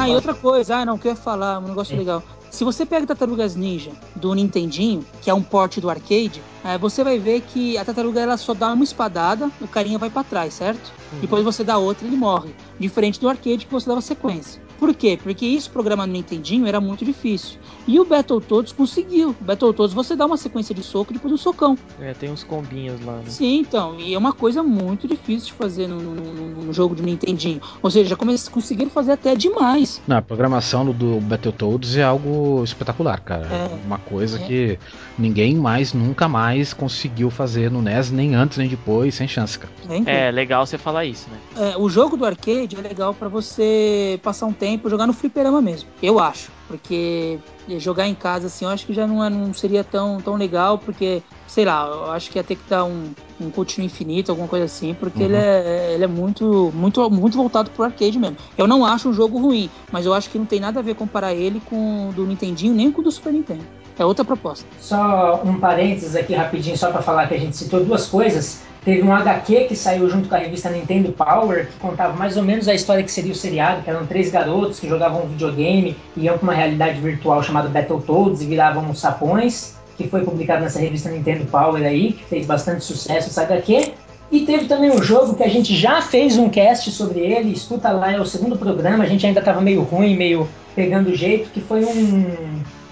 Ah, 0.08 0.12
e 0.12 0.14
outra 0.14 0.34
coisa, 0.34 0.76
ah, 0.76 0.84
não, 0.84 0.98
quer 0.98 1.14
falar, 1.14 1.58
um 1.58 1.68
negócio 1.68 1.96
legal. 1.96 2.22
Se 2.50 2.64
você 2.64 2.86
pega 2.86 3.06
Tartarugas 3.06 3.54
Ninja 3.54 3.92
do 4.16 4.34
Nintendinho, 4.34 5.04
que 5.20 5.30
é 5.30 5.34
um 5.34 5.42
porte 5.42 5.80
do 5.80 5.90
arcade, 5.90 6.42
é, 6.64 6.78
você 6.78 7.04
vai 7.04 7.18
ver 7.18 7.42
que 7.42 7.76
a 7.76 7.84
tartaruga 7.84 8.20
ela 8.20 8.36
só 8.36 8.54
dá 8.54 8.72
uma 8.72 8.82
espadada, 8.82 9.50
o 9.60 9.68
carinha 9.68 9.98
vai 9.98 10.10
para 10.10 10.24
trás, 10.24 10.54
certo? 10.54 10.92
Uhum. 11.12 11.20
Depois 11.20 11.44
você 11.44 11.62
dá 11.62 11.76
outra, 11.76 12.06
ele 12.06 12.16
morre. 12.16 12.54
Diferente 12.80 13.20
do 13.20 13.28
arcade 13.28 13.66
que 13.66 13.72
você 13.72 13.88
dava 13.88 14.00
sequência. 14.00 14.60
Por 14.78 14.94
quê? 14.94 15.18
Porque 15.20 15.44
isso 15.44 15.70
programar 15.70 16.06
no 16.06 16.12
Nintendinho 16.12 16.66
era 16.66 16.80
muito 16.80 17.04
difícil. 17.04 17.58
E 17.86 17.98
o 17.98 18.04
Battletoads 18.04 18.72
conseguiu. 18.72 19.30
O 19.40 19.44
Battletoads 19.44 19.92
você 19.94 20.14
dá 20.14 20.24
uma 20.24 20.36
sequência 20.36 20.74
de 20.74 20.82
soco 20.82 21.12
e 21.12 21.14
depois 21.14 21.32
um 21.32 21.36
socão. 21.36 21.76
É, 22.00 22.14
tem 22.14 22.30
uns 22.30 22.44
combinhos 22.44 23.00
lá, 23.04 23.16
né? 23.16 23.22
Sim, 23.26 23.58
então. 23.60 23.98
E 23.98 24.14
é 24.14 24.18
uma 24.18 24.32
coisa 24.32 24.62
muito 24.62 25.08
difícil 25.08 25.48
de 25.48 25.52
fazer 25.54 25.88
no, 25.88 25.98
no, 26.00 26.14
no, 26.14 26.64
no 26.66 26.72
jogo 26.72 26.94
de 26.94 27.02
Nintendinho. 27.02 27.60
Ou 27.82 27.90
seja, 27.90 28.16
conseguiram 28.50 28.90
fazer 28.90 29.12
até 29.12 29.34
demais. 29.34 30.00
Não, 30.06 30.16
a 30.18 30.22
programação 30.22 30.84
do, 30.84 30.92
do 30.92 31.20
Battletoads 31.20 31.96
é 31.96 32.04
algo 32.04 32.62
espetacular, 32.62 33.20
cara. 33.20 33.46
É. 33.46 33.68
Uma 33.84 33.98
coisa 33.98 34.38
É. 34.38 34.46
que 34.46 34.78
ninguém 35.18 35.56
mais, 35.56 35.92
nunca 35.92 36.28
mais 36.28 36.72
conseguiu 36.72 37.30
fazer 37.30 37.70
no 37.70 37.82
NES, 37.82 38.10
nem 38.12 38.34
antes 38.34 38.58
nem 38.58 38.68
depois, 38.68 39.14
sem 39.16 39.26
chance, 39.26 39.58
cara. 39.58 39.72
É. 40.06 40.28
É, 40.28 40.30
legal 40.30 40.64
você 40.64 40.78
falar 40.78 41.04
isso, 41.04 41.26
né? 41.30 41.72
É, 41.72 41.76
o 41.76 41.88
jogo 41.88 42.16
do 42.16 42.24
arcade 42.24 42.76
é 42.76 42.80
legal 42.80 43.12
pra 43.12 43.28
você 43.28 44.20
passar 44.22 44.46
um 44.46 44.52
tempo 44.52 44.67
jogar 44.86 45.06
no 45.06 45.12
fliperama 45.12 45.62
mesmo. 45.62 45.88
Eu 46.02 46.18
acho. 46.18 46.50
Porque 46.66 47.38
jogar 47.78 48.06
em 48.06 48.14
casa 48.14 48.48
assim, 48.48 48.66
eu 48.66 48.70
acho 48.70 48.84
que 48.84 48.92
já 48.92 49.06
não, 49.06 49.24
é- 49.24 49.30
não 49.30 49.54
seria 49.54 49.82
tão, 49.82 50.20
tão 50.20 50.34
legal, 50.34 50.76
porque, 50.78 51.22
sei 51.46 51.64
lá, 51.64 51.86
eu 51.86 52.10
acho 52.12 52.30
que 52.30 52.38
ia 52.38 52.44
ter 52.44 52.56
que 52.56 52.68
dar 52.68 52.84
um, 52.84 53.10
um 53.40 53.50
continuo 53.50 53.86
infinito, 53.86 54.30
alguma 54.30 54.46
coisa 54.48 54.66
assim, 54.66 54.92
porque 54.92 55.22
ele, 55.22 55.36
é, 55.36 55.92
ele 55.94 56.04
é 56.04 56.06
muito, 56.06 56.70
muito, 56.74 57.10
muito 57.10 57.38
voltado 57.38 57.70
pro 57.70 57.84
arcade 57.84 58.18
mesmo. 58.18 58.36
Eu 58.56 58.66
não 58.66 58.84
acho 58.84 59.08
um 59.08 59.12
jogo 59.14 59.38
ruim, 59.38 59.70
mas 59.90 60.04
eu 60.04 60.12
acho 60.12 60.28
que 60.28 60.38
não 60.38 60.44
tem 60.44 60.60
nada 60.60 60.80
a 60.80 60.82
ver 60.82 60.94
comparar 60.94 61.32
ele 61.32 61.60
com 61.64 62.10
o 62.10 62.12
do 62.12 62.26
Nintendinho, 62.26 62.74
nem 62.74 62.92
com 62.92 63.00
o 63.00 63.04
do 63.04 63.10
Super 63.10 63.32
Nintendo. 63.32 63.64
É 63.98 64.04
outra 64.04 64.24
proposta. 64.24 64.66
Só 64.78 65.40
um 65.44 65.58
parênteses 65.58 66.14
aqui 66.14 66.34
rapidinho, 66.34 66.76
só 66.76 66.90
pra 66.92 67.00
falar 67.02 67.26
que 67.28 67.34
a 67.34 67.38
gente 67.38 67.56
citou 67.56 67.82
duas 67.82 68.06
coisas. 68.06 68.60
Teve 68.88 69.02
um 69.02 69.12
HQ 69.12 69.64
que 69.64 69.76
saiu 69.76 70.08
junto 70.08 70.30
com 70.30 70.34
a 70.34 70.38
revista 70.38 70.70
Nintendo 70.70 71.12
Power, 71.12 71.66
que 71.66 71.78
contava 71.78 72.16
mais 72.16 72.38
ou 72.38 72.42
menos 72.42 72.66
a 72.68 72.72
história 72.72 73.04
que 73.04 73.12
seria 73.12 73.32
o 73.32 73.34
seriado, 73.34 73.82
que 73.82 73.90
eram 73.90 74.06
três 74.06 74.30
garotos 74.30 74.80
que 74.80 74.88
jogavam 74.88 75.24
um 75.24 75.28
videogame, 75.28 75.94
iam 76.16 76.38
pra 76.38 76.44
uma 76.44 76.54
realidade 76.54 76.98
virtual 76.98 77.42
chamada 77.42 77.68
Battletoads 77.68 78.40
e 78.40 78.46
viravam 78.46 78.94
sapões, 78.94 79.76
que 79.94 80.08
foi 80.08 80.24
publicado 80.24 80.62
nessa 80.62 80.80
revista 80.80 81.10
Nintendo 81.10 81.44
Power 81.44 81.84
aí, 81.84 82.14
que 82.14 82.24
fez 82.24 82.46
bastante 82.46 82.82
sucesso 82.82 83.28
essa 83.28 83.42
HQ. 83.42 83.92
E 84.32 84.46
teve 84.46 84.64
também 84.64 84.90
um 84.90 85.02
jogo 85.02 85.34
que 85.34 85.42
a 85.42 85.48
gente 85.48 85.76
já 85.76 86.00
fez 86.00 86.38
um 86.38 86.48
cast 86.48 86.90
sobre 86.90 87.20
ele, 87.20 87.52
escuta 87.52 87.92
lá, 87.92 88.12
é 88.12 88.18
o 88.18 88.24
segundo 88.24 88.56
programa, 88.56 89.04
a 89.04 89.06
gente 89.06 89.26
ainda 89.26 89.42
tava 89.42 89.60
meio 89.60 89.82
ruim, 89.82 90.16
meio 90.16 90.48
pegando 90.74 91.14
jeito, 91.14 91.50
que 91.50 91.60
foi 91.60 91.84
um, 91.84 92.24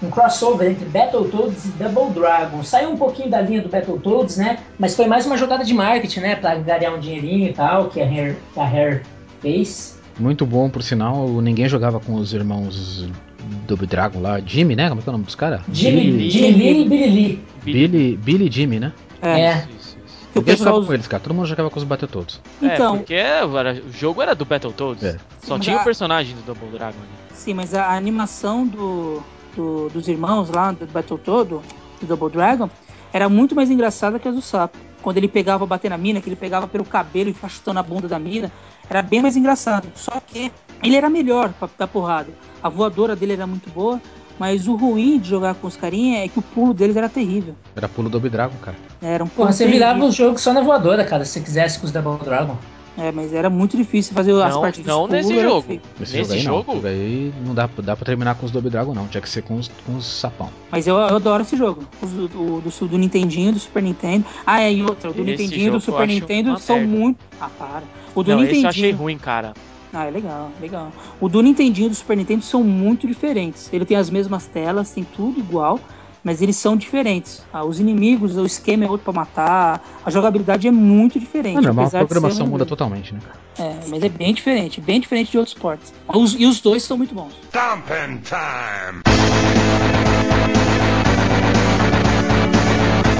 um 0.01 0.09
crossover 0.09 0.69
entre 0.69 0.85
Battletoads 0.85 1.65
e 1.65 1.69
Double 1.69 2.13
Dragon. 2.13 2.63
Saiu 2.63 2.91
um 2.91 2.97
pouquinho 2.97 3.29
da 3.29 3.41
linha 3.41 3.61
do 3.61 3.69
Battletoads, 3.69 4.37
né? 4.37 4.59
Mas 4.77 4.95
foi 4.95 5.07
mais 5.07 5.25
uma 5.25 5.37
jogada 5.37 5.63
de 5.63 5.73
marketing, 5.73 6.19
né? 6.19 6.35
Pra 6.35 6.55
ganhar 6.55 6.93
um 6.93 6.99
dinheirinho 6.99 7.49
e 7.49 7.53
tal, 7.53 7.89
que 7.89 7.99
a 8.01 8.05
Rare, 8.05 8.35
que 8.53 8.59
a 8.59 8.65
Rare 8.65 9.01
fez. 9.41 9.97
Muito 10.19 10.45
bom, 10.45 10.69
por 10.69 10.81
sinal, 10.83 11.27
ninguém 11.41 11.67
jogava 11.67 11.99
com 11.99 12.15
os 12.15 12.33
irmãos 12.33 13.07
Double 13.67 13.87
Dragon 13.87 14.19
lá, 14.19 14.39
Jimmy, 14.39 14.75
né? 14.75 14.89
Como 14.89 14.99
é 14.99 15.03
que 15.03 15.09
é 15.09 15.11
o 15.11 15.13
nome 15.13 15.25
dos 15.25 15.35
caras? 15.35 15.61
Jimmy, 15.71 16.29
Jimmy 16.29 16.51
Lee 16.51 16.81
e 16.81 16.89
Billy 16.89 17.09
Lee. 17.09 17.43
Billy, 17.63 18.17
Billy 18.17 18.47
e 18.47 18.51
Jimmy, 18.51 18.79
né? 18.79 18.93
É. 19.21 19.57
Isso, 19.57 19.67
isso. 19.77 19.97
Que 20.33 20.39
o 20.39 20.43
pessoal. 20.43 20.67
jogava 20.69 20.85
com 20.87 20.93
eles, 20.93 21.07
cara. 21.07 21.23
Todo 21.23 21.33
mundo 21.33 21.45
jogava 21.47 21.69
com 21.69 21.77
os 21.79 21.83
Battletoads. 21.83 22.39
Então, 22.61 22.95
É, 22.95 22.97
porque 22.97 23.13
era- 23.13 23.73
o 23.73 23.91
jogo 23.91 24.21
era 24.21 24.33
do 24.35 24.45
Battletoads. 24.45 25.03
É. 25.03 25.17
Só 25.41 25.57
tinha 25.59 25.77
a- 25.77 25.81
o 25.81 25.83
personagem 25.83 26.35
do 26.35 26.41
Double 26.43 26.69
Dragon 26.69 26.97
ali. 26.97 27.09
Sim, 27.33 27.53
mas 27.53 27.73
a 27.73 27.95
animação 27.95 28.65
do, 28.67 29.21
do- 29.57 29.89
dos 29.89 30.07
irmãos 30.07 30.49
lá, 30.49 30.71
do 30.71 30.85
Battletoad, 30.85 31.49
do 31.49 31.61
Double 32.07 32.29
Dragon, 32.29 32.69
era 33.11 33.27
muito 33.27 33.55
mais 33.55 33.69
engraçada 33.71 34.19
que 34.19 34.27
a 34.27 34.31
do 34.31 34.41
Sapo. 34.41 34.77
Quando 35.01 35.17
ele 35.17 35.27
pegava 35.27 35.65
bater 35.65 35.89
na 35.89 35.97
mina, 35.97 36.21
que 36.21 36.29
ele 36.29 36.35
pegava 36.35 36.67
pelo 36.67 36.85
cabelo 36.85 37.29
e 37.29 37.33
ficava 37.33 37.51
chutando 37.51 37.79
a 37.79 37.83
bunda 37.83 38.07
da 38.07 38.19
mina, 38.19 38.51
era 38.89 39.01
bem 39.01 39.21
mais 39.21 39.35
engraçado. 39.35 39.87
Só 39.95 40.19
que 40.25 40.51
ele 40.83 40.95
era 40.95 41.09
melhor 41.09 41.49
pra 41.53 41.67
dar 41.77 41.87
porrada. 41.87 42.29
A 42.61 42.69
voadora 42.69 43.15
dele 43.15 43.33
era 43.33 43.47
muito 43.47 43.69
boa, 43.69 44.01
mas 44.37 44.67
o 44.67 44.75
ruim 44.75 45.17
de 45.19 45.29
jogar 45.29 45.55
com 45.55 45.67
os 45.67 45.75
carinha 45.77 46.23
é 46.23 46.27
que 46.27 46.39
o 46.39 46.41
pulo 46.41 46.73
deles 46.73 46.95
era 46.95 47.07
terrível. 47.09 47.55
Era 47.75 47.87
pulo 47.87 48.09
Double 48.09 48.29
Dragon, 48.29 48.55
cara. 48.61 48.77
Era 49.01 49.23
um 49.23 49.27
Pô, 49.27 49.43
pulo 49.43 49.53
você 49.53 49.65
virava 49.67 50.03
o 50.03 50.11
jogo 50.11 50.37
só 50.37 50.51
na 50.53 50.61
voadora, 50.61 51.03
cara, 51.05 51.23
se 51.25 51.33
você 51.33 51.41
quisesse 51.41 51.79
com 51.79 51.85
os 51.85 51.91
Double 51.91 52.23
Dragon. 52.25 52.57
É, 52.97 53.11
mas 53.11 53.31
era 53.31 53.49
muito 53.49 53.77
difícil 53.77 54.13
fazer 54.13 54.31
as 54.41 54.53
Não, 54.55 54.61
partes 54.61 54.83
não 54.85 55.07
nesse 55.07 55.39
jogo. 55.39 55.79
Nesse, 55.99 56.17
Nesse 56.17 56.39
jogo 56.39 56.73
jogo? 56.73 56.87
Aí 56.87 57.31
não 57.45 57.53
dá, 57.53 57.69
dá 57.83 57.95
pra 57.95 58.05
terminar 58.05 58.35
com 58.35 58.45
os 58.45 58.51
Double 58.51 58.71
Dragon, 58.71 58.93
não. 58.93 59.07
Tinha 59.07 59.21
que 59.21 59.29
ser 59.29 59.43
com 59.43 59.55
os, 59.55 59.67
com 59.85 59.95
os 59.95 60.05
sapão. 60.05 60.49
Mas 60.71 60.87
eu, 60.87 60.95
eu 60.95 61.15
adoro 61.15 61.43
esse 61.43 61.55
jogo. 61.55 61.83
Os 62.01 62.09
do, 62.09 62.27
do, 62.27 62.61
do, 62.61 62.87
do 62.87 62.97
Nintendinho 62.97 63.49
e 63.49 63.51
do 63.51 63.59
Super 63.59 63.83
Nintendo. 63.83 64.25
Ah, 64.45 64.61
é, 64.61 64.73
e 64.73 64.81
outra, 64.81 65.11
o 65.11 65.13
do 65.13 65.21
Esse 65.21 65.31
Nintendinho 65.43 65.67
e 65.67 65.71
do 65.71 65.79
Super 65.79 66.07
Nintendo 66.07 66.57
são 66.59 66.77
merda. 66.77 66.91
muito. 66.91 67.19
Ah, 67.39 67.49
para. 67.49 67.83
O 68.15 68.23
do 68.23 68.31
Não, 68.31 68.37
esse 68.43 68.53
Nintendinho. 68.53 68.65
eu 68.65 68.69
achei 68.69 68.91
ruim, 68.91 69.17
cara. 69.17 69.53
Ah, 69.93 70.05
é 70.05 70.11
legal, 70.11 70.51
legal. 70.59 70.91
O 71.21 71.29
do 71.29 71.41
Nintendinho 71.41 71.85
e 71.85 71.89
do 71.89 71.95
Super 71.95 72.17
Nintendo 72.17 72.43
são 72.43 72.63
muito 72.63 73.07
diferentes. 73.07 73.71
Ele 73.71 73.85
tem 73.85 73.95
as 73.95 74.09
mesmas 74.09 74.45
telas, 74.47 74.91
tem 74.91 75.03
tudo 75.15 75.39
igual, 75.39 75.79
mas 76.27 76.41
eles 76.41 76.57
são 76.57 76.75
diferentes. 76.75 77.41
Ah, 77.53 77.63
os 77.63 77.79
inimigos, 77.79 78.35
o 78.35 78.45
esquema 78.45 78.83
é 78.83 78.89
outro 78.89 79.05
pra 79.05 79.13
matar, 79.13 79.81
a 80.05 80.11
jogabilidade 80.11 80.67
é 80.67 80.71
muito 80.71 81.17
diferente. 81.17 81.57
É 81.59 81.61
normal, 81.61 81.85
a 81.85 81.89
programação 81.89 82.45
muda 82.45 82.65
totalmente, 82.65 83.13
né, 83.13 83.21
cara? 83.25 83.69
É, 83.69 83.75
mas 83.87 84.03
é 84.03 84.09
bem 84.09 84.33
diferente, 84.33 84.81
bem 84.81 84.99
diferente 84.99 85.31
de 85.31 85.37
outros 85.37 85.53
ports. 85.55 85.93
Os- 86.13 86.33
e 86.37 86.45
os 86.45 86.59
dois 86.59 86.83
são 86.83 86.97
muito 86.97 87.15
bons. 87.15 87.31
Stomping 87.45 88.19
time! 88.25 89.03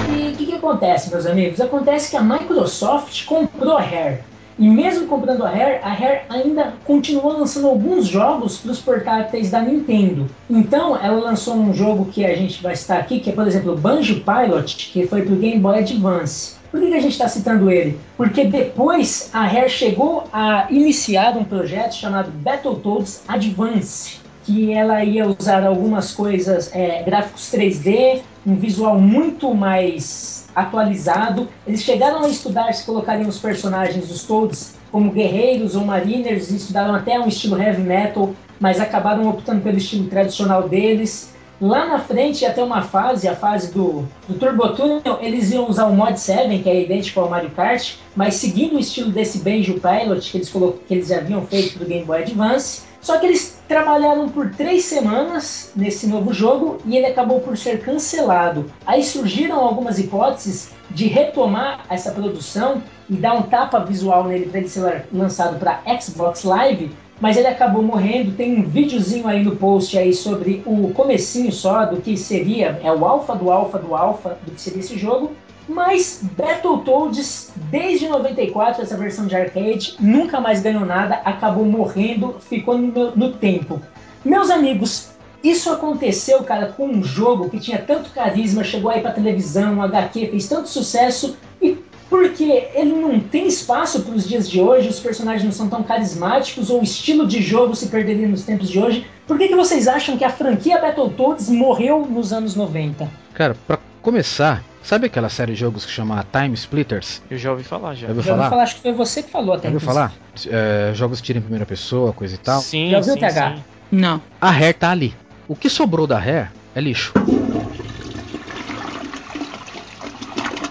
E 0.09 0.33
o 0.33 0.35
que, 0.37 0.45
que 0.47 0.55
acontece, 0.55 1.09
meus 1.09 1.25
amigos? 1.25 1.61
Acontece 1.61 2.11
que 2.11 2.17
a 2.17 2.21
Microsoft 2.21 3.25
comprou 3.25 3.77
a 3.77 3.81
Rare. 3.81 4.19
E 4.59 4.67
mesmo 4.67 5.05
comprando 5.05 5.45
a 5.45 5.49
Rare, 5.49 5.79
a 5.83 5.89
Rare 5.89 6.21
ainda 6.29 6.73
continua 6.83 7.33
lançando 7.33 7.67
alguns 7.67 8.07
jogos 8.07 8.57
para 8.57 8.71
os 8.71 8.79
portáteis 8.79 9.51
da 9.51 9.61
Nintendo. 9.61 10.27
Então, 10.49 10.97
ela 10.97 11.19
lançou 11.19 11.55
um 11.55 11.73
jogo 11.73 12.05
que 12.05 12.25
a 12.25 12.35
gente 12.35 12.61
vai 12.63 12.75
citar 12.75 12.99
aqui, 12.99 13.19
que 13.19 13.29
é, 13.29 13.33
por 13.33 13.45
exemplo, 13.45 13.77
Banjo 13.77 14.21
Pilot, 14.21 14.89
que 14.91 15.05
foi 15.05 15.21
para 15.21 15.33
o 15.33 15.37
Game 15.37 15.59
Boy 15.59 15.79
Advance. 15.79 16.55
Por 16.71 16.79
que, 16.79 16.87
que 16.87 16.95
a 16.95 16.99
gente 16.99 17.11
está 17.11 17.27
citando 17.27 17.69
ele? 17.69 17.99
Porque 18.17 18.45
depois 18.45 19.29
a 19.31 19.45
Rare 19.45 19.69
chegou 19.69 20.23
a 20.33 20.67
iniciar 20.71 21.37
um 21.37 21.43
projeto 21.43 21.93
chamado 21.93 22.31
Battletoads 22.31 23.21
Advance, 23.27 24.19
que 24.43 24.73
ela 24.73 25.03
ia 25.03 25.27
usar 25.27 25.65
algumas 25.65 26.13
coisas, 26.13 26.73
é, 26.73 27.03
gráficos 27.03 27.51
3D, 27.51 28.21
um 28.45 28.55
visual 28.55 28.99
muito 28.99 29.53
mais 29.53 30.36
atualizado. 30.57 31.47
Eles 31.67 31.83
chegaram 31.83 32.23
a 32.23 32.29
estudar 32.29 32.73
se 32.73 32.83
colocariam 32.83 33.29
os 33.29 33.37
personagens 33.37 34.07
dos 34.07 34.23
Toads 34.23 34.75
como 34.91 35.11
guerreiros 35.11 35.75
ou 35.75 35.85
mariners, 35.85 36.49
e 36.49 36.55
estudaram 36.55 36.95
até 36.95 37.19
um 37.19 37.27
estilo 37.27 37.61
heavy 37.61 37.83
metal, 37.83 38.33
mas 38.59 38.79
acabaram 38.79 39.29
optando 39.29 39.61
pelo 39.61 39.77
estilo 39.77 40.07
tradicional 40.07 40.67
deles. 40.67 41.33
Lá 41.61 41.85
na 41.85 41.99
frente 41.99 42.43
ia 42.43 42.53
ter 42.53 42.63
uma 42.63 42.81
fase, 42.81 43.27
a 43.27 43.35
fase 43.35 43.71
do, 43.71 44.07
do 44.27 44.35
Turbo 44.39 44.69
Tunnel, 44.69 45.19
eles 45.21 45.51
iam 45.51 45.69
usar 45.69 45.85
o 45.85 45.93
Mod 45.93 46.19
7, 46.19 46.59
que 46.59 46.69
é 46.69 46.83
idêntico 46.83 47.19
ao 47.19 47.29
Mario 47.29 47.51
Kart, 47.51 47.95
mas 48.15 48.35
seguindo 48.35 48.75
o 48.75 48.79
estilo 48.79 49.11
desse 49.11 49.39
Banjo 49.39 49.79
Pilot 49.79 50.31
que 50.31 50.37
eles, 50.37 50.49
que 50.87 50.93
eles 50.93 51.11
haviam 51.11 51.45
feito 51.45 51.77
do 51.77 51.85
Game 51.85 52.05
Boy 52.05 52.23
Advance. 52.23 52.86
Só 53.07 53.17
que 53.19 53.25
eles 53.25 53.57
trabalharam 53.69 54.27
por 54.27 54.49
três 54.49 54.83
semanas 54.83 55.71
nesse 55.73 56.05
novo 56.07 56.33
jogo 56.33 56.79
e 56.85 56.97
ele 56.97 57.05
acabou 57.05 57.39
por 57.39 57.57
ser 57.57 57.79
cancelado. 57.79 58.69
Aí 58.85 59.01
surgiram 59.01 59.61
algumas 59.61 59.97
hipóteses 59.97 60.71
de 60.91 61.07
retomar 61.07 61.85
essa 61.89 62.11
produção 62.11 62.83
e 63.09 63.15
dar 63.15 63.35
um 63.35 63.43
tapa 63.43 63.79
visual 63.79 64.25
nele 64.25 64.47
para 64.47 64.59
ele 64.59 64.67
ser 64.67 65.05
lançado 65.13 65.57
para 65.57 65.81
Xbox 66.01 66.43
Live, 66.43 66.91
mas 67.21 67.37
ele 67.37 67.47
acabou 67.47 67.81
morrendo. 67.81 68.33
Tem 68.33 68.59
um 68.59 68.63
videozinho 68.63 69.25
aí 69.25 69.41
no 69.41 69.55
post 69.55 69.97
aí 69.97 70.13
sobre 70.13 70.61
o 70.65 70.91
comecinho 70.93 71.53
só 71.53 71.85
do 71.85 72.01
que 72.01 72.17
seria, 72.17 72.77
é 72.83 72.91
o 72.91 73.05
alfa 73.05 73.33
do 73.33 73.49
alfa 73.49 73.79
do 73.79 73.95
alfa 73.95 74.37
do 74.45 74.51
que 74.51 74.59
seria 74.59 74.81
esse 74.81 74.97
jogo. 74.97 75.31
Mas 75.67 76.21
Battletoads, 76.37 77.51
desde 77.69 78.07
94, 78.07 78.81
essa 78.81 78.95
versão 78.95 79.27
de 79.27 79.35
arcade, 79.35 79.95
nunca 79.99 80.39
mais 80.39 80.61
ganhou 80.61 80.85
nada, 80.85 81.15
acabou 81.25 81.65
morrendo, 81.65 82.35
ficou 82.39 82.77
no, 82.77 83.15
no 83.15 83.33
tempo. 83.33 83.81
Meus 84.23 84.49
amigos, 84.49 85.09
isso 85.43 85.69
aconteceu, 85.69 86.43
cara, 86.43 86.67
com 86.67 86.87
um 86.87 87.03
jogo 87.03 87.49
que 87.49 87.59
tinha 87.59 87.77
tanto 87.77 88.09
carisma, 88.11 88.63
chegou 88.63 88.89
aí 88.89 89.01
pra 89.01 89.11
televisão, 89.11 89.81
HQ, 89.81 90.27
fez 90.27 90.47
tanto 90.47 90.69
sucesso, 90.69 91.37
e 91.61 91.77
porque 92.09 92.69
ele 92.73 92.93
não 92.93 93.19
tem 93.19 93.47
espaço 93.47 94.01
para 94.01 94.15
os 94.15 94.27
dias 94.27 94.49
de 94.49 94.61
hoje, 94.61 94.87
os 94.87 94.99
personagens 94.99 95.43
não 95.43 95.51
são 95.51 95.67
tão 95.67 95.83
carismáticos, 95.83 96.69
ou 96.69 96.79
o 96.79 96.83
estilo 96.83 97.27
de 97.27 97.41
jogo 97.41 97.75
se 97.75 97.87
perderia 97.87 98.27
nos 98.27 98.43
tempos 98.43 98.69
de 98.69 98.79
hoje. 98.79 99.05
Por 99.27 99.37
que, 99.37 99.49
que 99.49 99.55
vocês 99.55 99.87
acham 99.87 100.17
que 100.17 100.23
a 100.23 100.29
franquia 100.29 100.79
Battletoads 100.79 101.49
morreu 101.49 102.07
nos 102.09 102.31
anos 102.31 102.55
90? 102.55 103.09
Cara, 103.33 103.55
para 103.67 103.86
começar, 104.07 104.63
sabe 104.81 105.07
aquela 105.07 105.27
série 105.27 105.51
de 105.51 105.59
jogos 105.59 105.85
que 105.85 105.91
chama 105.91 106.25
Time 106.31 106.53
Splitters? 106.53 107.21
Eu 107.29 107.37
já 107.37 107.51
ouvi 107.51 107.61
falar, 107.65 107.93
já. 107.93 108.03
Já 108.03 108.07
ouviu 108.07 108.23
Já 108.23 108.31
falar? 108.31 108.39
ouvi 108.43 108.49
falar, 108.51 108.63
acho 108.63 108.75
que 108.75 108.81
foi 108.81 108.93
você 108.93 109.21
que 109.21 109.29
falou 109.29 109.53
até. 109.53 109.63
Já 109.67 109.73
ouviu 109.73 109.85
falar? 109.85 110.13
É, 110.49 110.91
jogos 110.93 111.19
tiro 111.19 111.39
em 111.39 111.41
primeira 111.41 111.65
pessoa, 111.65 112.13
coisa 112.13 112.35
e 112.35 112.37
tal. 112.37 112.61
Sim, 112.61 112.89
Já 112.89 112.99
ouviu, 112.99 113.15
sim, 113.15 113.19
TH? 113.19 113.55
sim. 113.57 113.63
Não. 113.91 114.21
A 114.39 114.49
Rare 114.49 114.71
tá 114.71 114.91
ali. 114.91 115.13
O 115.45 115.57
que 115.57 115.69
sobrou 115.69 116.07
da 116.07 116.17
Rare 116.17 116.47
é 116.73 116.79
lixo. 116.79 117.11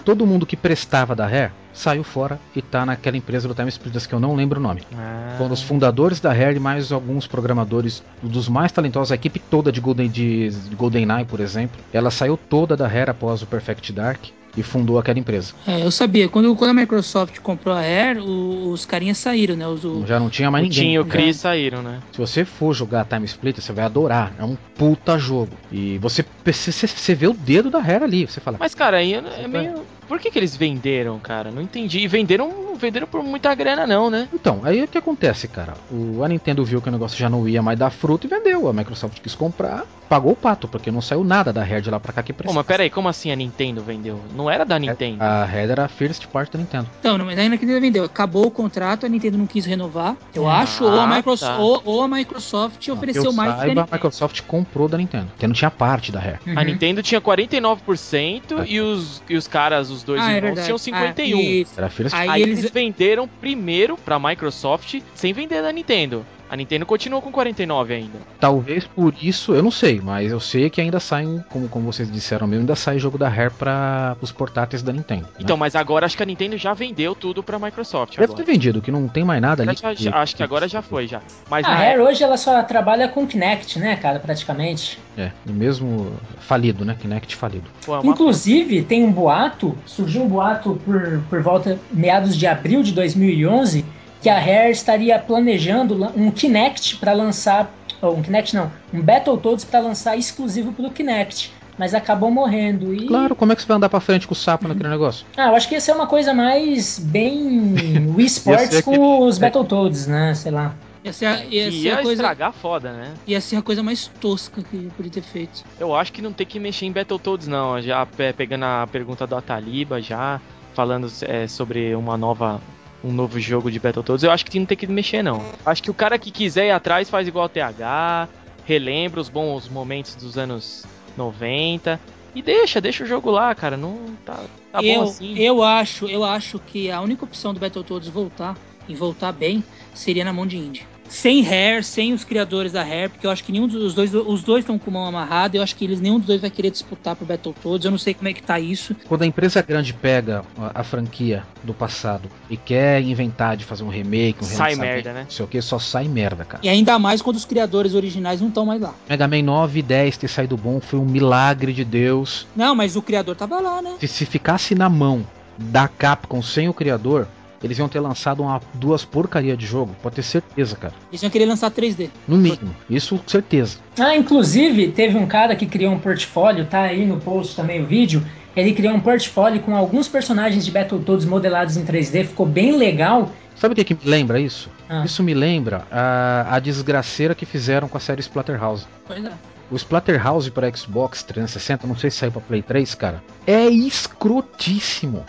Todo 0.03 0.25
mundo 0.25 0.43
que 0.43 0.57
prestava 0.57 1.15
da 1.15 1.27
Rare 1.27 1.51
saiu 1.77 2.03
fora 2.03 2.39
e 2.55 2.61
tá 2.61 2.85
naquela 2.85 3.15
empresa 3.15 3.47
do 3.47 3.53
Time 3.53 3.69
Splitters 3.69 4.05
que 4.05 4.13
eu 4.13 4.19
não 4.19 4.35
lembro 4.35 4.59
o 4.59 4.63
nome. 4.63 4.81
Ah. 4.95 5.35
Foram 5.37 5.53
os 5.53 5.61
fundadores 5.61 6.19
da 6.19 6.33
Rare 6.33 6.57
e 6.57 6.59
mais 6.59 6.91
alguns 6.91 7.27
programadores 7.27 8.03
dos 8.21 8.49
mais 8.49 8.71
talentosos, 8.71 9.11
a 9.11 9.15
equipe 9.15 9.39
toda 9.39 9.71
de 9.71 9.79
Golden 9.79 10.09
de, 10.09 10.49
de 10.49 10.75
GoldenEye, 10.75 11.25
por 11.25 11.39
exemplo. 11.39 11.79
Ela 11.93 12.09
saiu 12.09 12.35
toda 12.37 12.75
da 12.75 12.87
Rare 12.87 13.11
após 13.11 13.41
o 13.41 13.45
Perfect 13.45 13.93
Dark 13.93 14.25
e 14.57 14.63
fundou 14.63 14.97
aquela 14.97 15.19
empresa. 15.19 15.53
É, 15.67 15.83
eu 15.83 15.91
sabia. 15.91 16.27
Quando, 16.27 16.53
quando 16.55 16.71
a 16.71 16.73
Microsoft 16.73 17.39
comprou 17.39 17.75
a 17.75 17.79
Rare, 17.81 18.19
o- 18.19 18.71
os 18.71 18.85
carinhas 18.85 19.17
saíram, 19.19 19.55
né? 19.55 19.67
Os, 19.67 19.85
o- 19.85 20.03
Já 20.05 20.19
não 20.19 20.29
tinha 20.29 20.49
mais 20.51 20.65
O 20.65 20.67
ninguém. 20.67 20.83
Tim 20.89 20.91
e 20.93 20.99
o 20.99 21.05
Chris 21.05 21.37
saíram, 21.37 21.81
né? 21.81 21.99
Se 22.11 22.17
você 22.17 22.43
for 22.43 22.73
jogar 22.73 23.05
Time 23.05 23.25
Splitter, 23.25 23.63
você 23.63 23.71
vai 23.71 23.85
adorar. 23.85 24.33
É 24.39 24.43
um 24.43 24.57
puta 24.75 25.17
jogo. 25.17 25.51
E 25.71 25.97
você, 25.99 26.25
você, 26.43 26.71
você 26.87 27.15
vê 27.15 27.27
o 27.27 27.33
dedo 27.33 27.69
da 27.69 27.79
Rare 27.79 28.03
ali. 28.03 28.25
Você 28.25 28.39
fala, 28.41 28.57
Mas, 28.59 28.73
cara, 28.75 28.97
aí 28.97 29.13
é 29.13 29.47
meio. 29.47 29.83
Por 30.07 30.19
que, 30.19 30.31
que 30.31 30.39
eles 30.39 30.55
venderam, 30.55 31.19
cara? 31.19 31.51
Não 31.51 31.61
entendi. 31.61 31.99
E 31.99 32.07
venderam, 32.07 32.73
venderam 32.79 33.05
por 33.05 33.21
muita 33.21 33.53
grana, 33.53 33.85
não, 33.85 34.09
né? 34.09 34.29
Então, 34.33 34.61
aí 34.63 34.81
o 34.81 34.87
que 34.87 34.97
acontece, 34.97 35.49
cara? 35.49 35.73
O, 35.91 36.23
a 36.23 36.29
Nintendo 36.29 36.63
viu 36.63 36.81
que 36.81 36.87
o 36.87 36.91
negócio 36.91 37.17
já 37.17 37.29
não 37.29 37.45
ia 37.47 37.61
mais 37.61 37.77
dar 37.77 37.89
fruto 37.89 38.25
e 38.25 38.29
vendeu. 38.29 38.69
A 38.69 38.73
Microsoft 38.73 39.19
quis 39.19 39.35
comprar, 39.35 39.83
pagou 40.07 40.31
o 40.31 40.35
pato, 40.35 40.65
porque 40.65 40.89
não 40.89 41.01
saiu 41.01 41.25
nada 41.25 41.51
da 41.51 41.61
Rare 41.61 41.81
de 41.81 41.89
lá 41.91 41.99
pra 41.99 42.13
cá 42.13 42.23
que 42.23 42.31
Pô, 42.31 42.37
presta. 42.37 42.55
mas 42.55 42.65
pera 42.65 42.83
aí, 42.83 42.89
como 42.89 43.09
assim 43.09 43.31
a 43.31 43.35
Nintendo 43.35 43.81
vendeu? 43.81 44.17
Não 44.33 44.46
era 44.49 44.63
da 44.65 44.77
Nintendo. 44.79 45.23
A 45.23 45.45
Rare 45.45 45.71
era 45.71 45.85
a 45.85 45.87
first 45.87 46.27
part 46.27 46.51
da 46.51 46.59
Nintendo. 46.59 46.87
Então, 46.99 47.17
não, 47.17 47.25
mas 47.25 47.37
ainda 47.37 47.57
que 47.57 47.65
Nintendo 47.65 47.81
vendeu. 47.81 48.03
Acabou 48.05 48.45
o 48.45 48.51
contrato, 48.51 49.05
a 49.05 49.09
Nintendo 49.09 49.37
não 49.37 49.47
quis 49.47 49.65
renovar, 49.65 50.15
eu 50.33 50.47
Ah, 50.47 50.59
acho, 50.59 50.83
ou 50.83 50.99
a, 50.99 51.07
Microsoft, 51.07 51.51
tá. 51.55 51.59
ou, 51.59 51.81
ou 51.85 52.01
a 52.01 52.07
Microsoft 52.07 52.87
ofereceu 52.89 53.25
eu 53.25 53.33
mais 53.33 53.49
do 53.51 53.55
que 53.55 53.61
a 53.61 53.65
saiba, 53.65 53.87
a. 53.89 53.95
Microsoft 53.95 54.41
comprou 54.43 54.87
da 54.87 54.97
Nintendo. 54.97 55.23
A 55.25 55.31
Nintendo 55.33 55.53
tinha 55.53 55.71
parte 55.71 56.11
da 56.11 56.19
Rare. 56.19 56.39
A 56.55 56.63
Nintendo 56.63 57.01
tinha 57.03 57.21
49% 57.21 58.65
e 58.67 58.79
os, 58.79 59.21
e 59.29 59.35
os 59.35 59.47
caras, 59.47 59.89
os 59.89 60.03
dois 60.03 60.21
Ah, 60.21 60.31
é 60.33 60.37
irmãos, 60.37 60.55
verdade. 60.55 60.65
tinham 60.67 60.77
51%. 60.77 61.13
Ah, 61.17 61.23
isso. 61.41 61.73
Era 61.77 61.87
a 61.87 61.89
first 61.89 62.15
Aí, 62.15 62.29
Aí 62.29 62.41
eles... 62.41 62.59
eles 62.59 62.71
venderam 62.71 63.27
primeiro 63.27 63.97
pra 63.97 64.19
Microsoft 64.19 65.01
sem 65.13 65.33
vender 65.33 65.61
da 65.61 65.71
Nintendo. 65.71 66.25
A 66.49 66.55
Nintendo 66.55 66.85
continuou 66.85 67.21
com 67.21 67.31
49 67.31 67.93
ainda. 67.93 68.19
Talvez 68.39 68.85
por 68.87 69.13
isso, 69.21 69.53
eu 69.53 69.61
não 69.61 69.71
sei, 69.71 69.99
mas 70.01 70.31
eu 70.31 70.39
sei 70.39 70.69
que 70.69 70.79
ainda 70.79 70.99
saem, 70.99 71.43
como, 71.49 71.67
como 71.67 71.91
vocês 71.91 72.09
disseram 72.11 72.47
mesmo, 72.47 72.61
ainda 72.61 72.75
sai 72.75 72.97
jogo 72.99 73.17
da 73.17 73.27
Rare 73.27 73.51
para 73.51 74.15
os 74.21 74.31
portáteis 74.31 74.81
da 74.81 74.93
Nintendo. 74.93 75.23
né? 75.23 75.27
Então, 75.39 75.57
mas 75.57 75.75
agora 75.75 76.05
acho 76.05 76.15
que 76.15 76.23
a 76.23 76.25
Nintendo 76.25 76.57
já 76.57 76.73
vendeu 76.73 77.13
tudo 77.13 77.43
pra 77.43 77.59
Microsoft 77.59 78.11
Deve 78.15 78.23
agora. 78.31 78.43
ter 78.45 78.49
vendido, 78.51 78.81
que 78.81 78.91
não 78.91 79.07
tem 79.07 79.23
mais 79.25 79.41
nada 79.41 79.63
ali. 79.63 79.75
Já- 79.75 79.93
já- 79.93 80.15
acho 80.21 80.35
que 80.35 80.43
agora 80.43 80.67
já 80.67 80.81
foi 80.81 81.05
já. 81.07 81.21
Mas 81.49 81.65
A 81.65 81.69
na 81.69 81.75
Rare 81.75 81.99
hoje 81.99 82.23
ela 82.23 82.37
só 82.37 82.63
trabalha 82.63 83.07
com 83.09 83.27
Kinect, 83.27 83.77
né, 83.79 83.95
cara, 83.97 84.19
praticamente. 84.19 84.97
É, 85.17 85.31
e 85.45 85.51
mesmo 85.51 86.11
falido, 86.39 86.85
né? 86.85 86.95
Kinect 86.99 87.35
falido. 87.35 87.65
Pô, 87.85 87.95
é 87.95 87.99
uma- 87.99 88.11
Inclusive, 88.13 88.83
tem 88.83 89.03
um 89.03 89.11
boato, 89.11 89.77
surgiu 89.85 90.23
um 90.23 90.27
boato 90.27 90.79
por, 90.85 91.21
por 91.29 91.41
volta 91.41 91.77
meados 91.91 92.35
de 92.37 92.47
abril 92.47 92.81
de 92.83 92.91
2011, 92.93 93.83
que 94.21 94.29
a 94.29 94.39
Rare 94.39 94.71
estaria 94.71 95.17
planejando 95.19 95.97
lan- 95.97 96.11
um 96.15 96.31
Kinect 96.31 96.97
para 96.97 97.13
lançar, 97.13 97.71
ou 98.01 98.15
um 98.17 98.21
Kinect 98.21 98.55
não, 98.55 98.71
um 98.93 99.01
Battletoads 99.01 99.65
para 99.65 99.79
lançar 99.79 100.17
exclusivo 100.17 100.71
pro 100.73 100.89
Kinect, 100.89 101.53
mas 101.77 101.93
acabou 101.93 102.31
morrendo 102.31 102.93
e 102.93 103.05
Claro, 103.07 103.35
como 103.35 103.51
é 103.51 103.55
que 103.55 103.61
você 103.61 103.67
vai 103.67 103.77
andar 103.77 103.89
pra 103.89 103.99
frente 103.99 104.25
com 104.27 104.33
o 104.33 104.35
sapo 104.35 104.67
naquele 104.67 104.89
negócio? 104.89 105.25
Ah, 105.37 105.47
eu 105.49 105.55
acho 105.55 105.67
que 105.67 105.75
ia 105.75 105.81
ser 105.81 105.91
uma 105.93 106.07
coisa 106.07 106.33
mais 106.33 106.97
bem 106.99 107.75
Wii 108.15 108.25
Sports 108.25 108.81
com 108.81 109.21
os 109.27 109.37
é. 109.37 109.41
Battletoads, 109.41 110.07
né, 110.07 110.33
sei 110.33 110.51
lá. 110.51 110.73
Ia 111.03 111.13
ser, 111.13 111.25
a- 111.27 111.45
ia 111.45 111.65
que 111.65 111.71
ser 111.71 111.77
ia 111.77 111.93
a 111.93 112.01
coisa, 112.01 112.11
estragar 112.23 112.51
foda, 112.51 112.91
né? 112.91 113.13
ia 113.27 113.39
ser 113.39 113.55
a 113.57 113.61
coisa 113.61 113.81
mais 113.83 114.07
tosca 114.19 114.61
que 114.63 114.89
podia 114.97 115.11
ter 115.11 115.21
feito. 115.21 115.63
Eu 115.79 115.95
acho 115.95 116.11
que 116.11 116.21
não 116.21 116.33
tem 116.33 116.45
que 116.45 116.59
mexer 116.59 116.85
em 116.87 116.91
Battletoads, 116.91 117.47
não. 117.47 117.79
Já 117.81 118.05
pe- 118.05 118.33
pegando 118.33 118.65
a 118.65 118.87
pergunta 118.91 119.25
do 119.27 119.35
Ataliba, 119.35 120.01
já 120.01 120.41
falando 120.73 121.09
é, 121.21 121.47
sobre 121.47 121.95
uma 121.95 122.17
nova. 122.17 122.59
Um 123.07 123.13
novo 123.13 123.39
jogo 123.39 123.71
de 123.71 123.79
Battletoads, 123.79 124.23
eu 124.23 124.31
acho 124.31 124.45
que 124.45 124.59
não 124.59 124.65
tem 124.65 124.77
que 124.77 124.85
mexer, 124.85 125.23
não. 125.23 125.41
Acho 125.65 125.81
que 125.81 125.89
o 125.89 125.93
cara 125.93 126.19
que 126.19 126.29
quiser 126.29 126.67
ir 126.67 126.71
atrás 126.71 127.09
faz 127.09 127.25
igual 127.25 127.45
o 127.45 127.49
TH, 127.49 128.27
relembra 128.65 129.21
os 129.21 129.29
bons 129.29 129.69
momentos 129.69 130.13
dos 130.15 130.37
anos 130.37 130.85
90 131.15 131.97
e 132.35 132.41
deixa, 132.41 132.81
deixa 132.81 133.05
o 133.05 133.07
jogo 133.07 133.31
lá, 133.31 133.55
cara. 133.55 133.77
Não 133.77 133.97
tá, 134.25 134.43
tá 134.73 134.83
eu, 134.83 134.95
bom 134.95 135.03
assim. 135.03 135.39
eu 135.39 135.63
acho, 135.63 136.05
eu 136.07 136.25
acho 136.25 136.59
que 136.59 136.91
a 136.91 136.99
única 136.99 137.23
opção 137.23 137.53
do 137.53 137.61
Battletoads 137.61 138.09
voltar 138.09 138.57
e 138.89 138.93
voltar 138.93 139.31
bem 139.31 139.63
seria 139.93 140.25
na 140.25 140.33
mão 140.33 140.45
de 140.45 140.57
indie. 140.57 140.85
Sem 141.09 141.41
Rare, 141.41 141.83
sem 141.83 142.13
os 142.13 142.23
criadores 142.23 142.71
da 142.71 142.83
Rare, 142.83 143.09
porque 143.09 143.25
eu 143.25 143.31
acho 143.31 143.43
que 143.43 143.51
nenhum 143.51 143.67
dos 143.67 143.93
dois, 143.93 144.13
os 144.13 144.43
dois 144.43 144.63
estão 144.63 144.77
com 144.77 144.91
mão 144.91 145.05
amarrada, 145.05 145.57
eu 145.57 145.63
acho 145.63 145.75
que 145.75 145.85
eles 145.85 145.99
nenhum 145.99 146.17
dos 146.17 146.27
dois 146.27 146.41
vai 146.41 146.49
querer 146.49 146.71
disputar 146.71 147.15
pro 147.15 147.25
Battletoads. 147.25 147.85
Eu 147.85 147.91
não 147.91 147.97
sei 147.97 148.13
como 148.13 148.27
é 148.27 148.33
que 148.33 148.43
tá 148.43 148.59
isso. 148.59 148.95
Quando 149.07 149.21
a 149.23 149.25
empresa 149.25 149.61
grande 149.61 149.93
pega 149.93 150.43
a, 150.57 150.81
a 150.81 150.83
franquia 150.83 151.43
do 151.63 151.73
passado 151.73 152.29
e 152.49 152.57
quer 152.57 153.01
inventar 153.01 153.55
de 153.57 153.63
fazer 153.63 153.83
um 153.83 153.89
remake, 153.89 154.43
um 154.43 154.47
Sai 154.47 154.75
merda, 154.75 155.13
né? 155.13 155.23
Não 155.23 155.31
sei 155.31 155.45
o 155.45 155.47
que, 155.47 155.61
só 155.61 155.79
sai 155.79 156.07
merda, 156.07 156.43
cara. 156.43 156.63
E 156.63 156.69
ainda 156.69 156.97
mais 156.99 157.21
quando 157.21 157.37
os 157.37 157.45
criadores 157.45 157.93
originais 157.93 158.41
não 158.41 158.49
estão 158.49 158.65
mais 158.65 158.81
lá. 158.81 158.93
Mega 159.09 159.27
Man 159.27 159.43
9 159.43 159.79
e 159.79 159.81
10 159.81 160.17
ter 160.17 160.27
saído 160.27 160.57
bom 160.57 160.79
foi 160.79 160.99
um 160.99 161.05
milagre 161.05 161.73
de 161.73 161.83
Deus. 161.83 162.47
Não, 162.55 162.75
mas 162.75 162.95
o 162.95 163.01
criador 163.01 163.35
tava 163.35 163.59
lá, 163.59 163.81
né? 163.81 163.95
Se, 163.99 164.07
se 164.07 164.25
ficasse 164.25 164.75
na 164.75 164.89
mão 164.89 165.25
da 165.57 165.87
Capcom 165.87 166.41
sem 166.41 166.69
o 166.69 166.73
criador, 166.73 167.27
eles 167.63 167.77
iam 167.77 167.89
ter 167.89 167.99
lançado 167.99 168.43
uma, 168.43 168.61
duas 168.73 169.03
porcaria 169.03 169.57
de 169.57 169.65
jogo, 169.65 169.95
pode 170.01 170.15
ter 170.15 170.23
certeza, 170.23 170.75
cara. 170.75 170.93
Eles 171.09 171.21
iam 171.21 171.29
querer 171.29 171.45
lançar 171.45 171.71
3D. 171.71 172.09
No 172.27 172.37
mínimo, 172.37 172.75
isso 172.89 173.19
certeza. 173.25 173.77
Ah, 173.99 174.15
inclusive, 174.15 174.89
teve 174.91 175.17
um 175.17 175.25
cara 175.25 175.55
que 175.55 175.65
criou 175.65 175.93
um 175.93 175.99
portfólio, 175.99 176.65
tá 176.65 176.81
aí 176.81 177.05
no 177.05 177.19
post 177.19 177.55
também 177.55 177.81
o 177.81 177.85
vídeo. 177.85 178.23
Ele 178.55 178.73
criou 178.73 178.93
um 178.93 178.99
portfólio 178.99 179.61
com 179.61 179.75
alguns 179.75 180.07
personagens 180.07 180.65
de 180.65 180.71
Battletoads 180.71 181.25
modelados 181.25 181.77
em 181.77 181.85
3D, 181.85 182.25
ficou 182.25 182.45
bem 182.45 182.75
legal. 182.75 183.31
Sabe 183.55 183.73
o 183.73 183.75
que, 183.75 183.83
que 183.83 183.93
me 183.93 183.99
lembra 184.09 184.39
isso? 184.39 184.69
Ah. 184.89 185.03
Isso 185.05 185.21
me 185.21 185.33
lembra 185.33 185.85
a, 185.91 186.55
a 186.55 186.59
desgraceira 186.59 187.35
que 187.35 187.45
fizeram 187.45 187.87
com 187.87 187.97
a 187.97 187.99
série 187.99 188.21
Splatterhouse. 188.21 188.87
Pois 189.05 189.23
é. 189.23 189.31
O 189.69 189.75
Splatterhouse 189.75 190.49
para 190.49 190.73
Xbox 190.73 191.23
360, 191.23 191.85
não 191.85 191.95
sei 191.95 192.09
se 192.09 192.17
saiu 192.17 192.31
pra 192.31 192.41
Play 192.41 192.61
3, 192.61 192.95
cara, 192.95 193.21
é 193.45 193.65
escrotíssimo. 193.65 195.25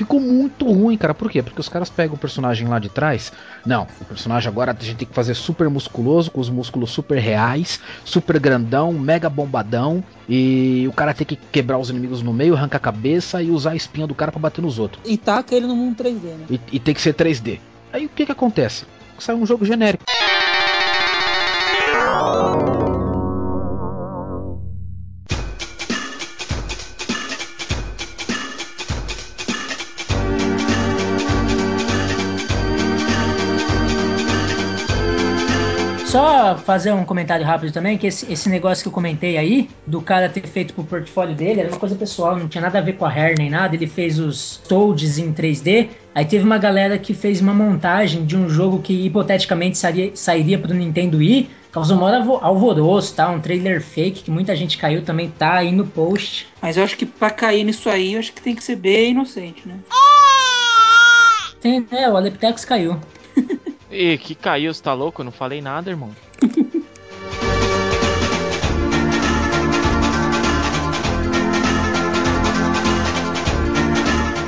Ficou 0.00 0.18
muito 0.18 0.64
ruim, 0.64 0.96
cara. 0.96 1.12
Por 1.12 1.30
quê? 1.30 1.42
Porque 1.42 1.60
os 1.60 1.68
caras 1.68 1.90
pegam 1.90 2.14
o 2.14 2.18
personagem 2.18 2.66
lá 2.66 2.78
de 2.78 2.88
trás. 2.88 3.30
Não, 3.66 3.86
o 4.00 4.04
personagem 4.06 4.48
agora 4.48 4.72
a 4.72 4.82
gente 4.82 4.96
tem 4.96 5.06
que 5.06 5.14
fazer 5.14 5.34
super 5.34 5.68
musculoso, 5.68 6.30
com 6.30 6.40
os 6.40 6.48
músculos 6.48 6.90
super 6.90 7.18
reais, 7.18 7.78
super 8.02 8.38
grandão, 8.38 8.94
mega 8.94 9.28
bombadão. 9.28 10.02
E 10.26 10.86
o 10.88 10.92
cara 10.94 11.12
tem 11.12 11.26
que 11.26 11.36
quebrar 11.36 11.76
os 11.76 11.90
inimigos 11.90 12.22
no 12.22 12.32
meio, 12.32 12.54
arrancar 12.54 12.78
a 12.78 12.80
cabeça 12.80 13.42
e 13.42 13.50
usar 13.50 13.72
a 13.72 13.76
espinha 13.76 14.06
do 14.06 14.14
cara 14.14 14.32
pra 14.32 14.40
bater 14.40 14.62
nos 14.62 14.78
outros. 14.78 15.02
E 15.04 15.18
taca 15.18 15.54
ele 15.54 15.66
no 15.66 15.76
mundo 15.76 16.02
3D, 16.02 16.22
né? 16.22 16.46
E, 16.48 16.58
e 16.72 16.80
tem 16.80 16.94
que 16.94 17.02
ser 17.02 17.12
3D. 17.12 17.60
Aí 17.92 18.06
o 18.06 18.08
que 18.08 18.24
que 18.24 18.32
acontece? 18.32 18.86
Sai 19.18 19.34
um 19.34 19.44
jogo 19.44 19.66
genérico. 19.66 20.04
Fazer 36.56 36.92
um 36.92 37.04
comentário 37.04 37.44
rápido 37.44 37.72
também, 37.72 37.96
que 37.96 38.06
esse, 38.06 38.30
esse 38.32 38.48
negócio 38.48 38.82
que 38.82 38.88
eu 38.88 38.92
comentei 38.92 39.36
aí, 39.36 39.68
do 39.86 40.00
cara 40.00 40.28
ter 40.28 40.46
feito 40.46 40.74
pro 40.74 40.84
portfólio 40.84 41.34
dele, 41.34 41.60
era 41.60 41.68
uma 41.68 41.78
coisa 41.78 41.94
pessoal, 41.94 42.36
não 42.36 42.48
tinha 42.48 42.62
nada 42.62 42.78
a 42.78 42.82
ver 42.82 42.94
com 42.94 43.04
a 43.04 43.10
Hair 43.10 43.36
nem 43.38 43.50
nada, 43.50 43.74
ele 43.74 43.86
fez 43.86 44.18
os 44.18 44.56
Toads 44.68 45.18
em 45.18 45.32
3D, 45.32 45.88
aí 46.14 46.24
teve 46.24 46.44
uma 46.44 46.58
galera 46.58 46.98
que 46.98 47.14
fez 47.14 47.40
uma 47.40 47.54
montagem 47.54 48.24
de 48.24 48.36
um 48.36 48.48
jogo 48.48 48.80
que 48.80 48.92
hipoteticamente 49.06 49.78
sairia, 49.78 50.10
sairia 50.14 50.58
pro 50.58 50.74
Nintendo 50.74 51.18
Wii, 51.18 51.50
causou 51.70 51.96
maior 51.96 52.40
alvoroço, 52.42 53.14
tá? 53.14 53.30
Um 53.30 53.40
trailer 53.40 53.80
fake 53.80 54.24
que 54.24 54.30
muita 54.30 54.56
gente 54.56 54.76
caiu 54.76 55.02
também 55.02 55.30
tá 55.30 55.54
aí 55.54 55.72
no 55.72 55.86
post. 55.86 56.48
Mas 56.60 56.76
eu 56.76 56.84
acho 56.84 56.96
que 56.96 57.06
pra 57.06 57.30
cair 57.30 57.64
nisso 57.64 57.88
aí, 57.88 58.14
eu 58.14 58.20
acho 58.20 58.32
que 58.32 58.42
tem 58.42 58.54
que 58.54 58.64
ser 58.64 58.76
bem 58.76 59.12
inocente, 59.12 59.66
né? 59.66 59.76
Tem, 61.60 61.86
é, 61.90 62.10
o 62.10 62.16
Aleptex 62.16 62.64
caiu. 62.64 62.98
E 63.90 64.16
que 64.18 64.36
caiu, 64.36 64.72
você 64.72 64.80
tá 64.80 64.94
louco? 64.94 65.20
Eu 65.20 65.24
não 65.24 65.32
falei 65.32 65.60
nada, 65.60 65.90
irmão. 65.90 66.10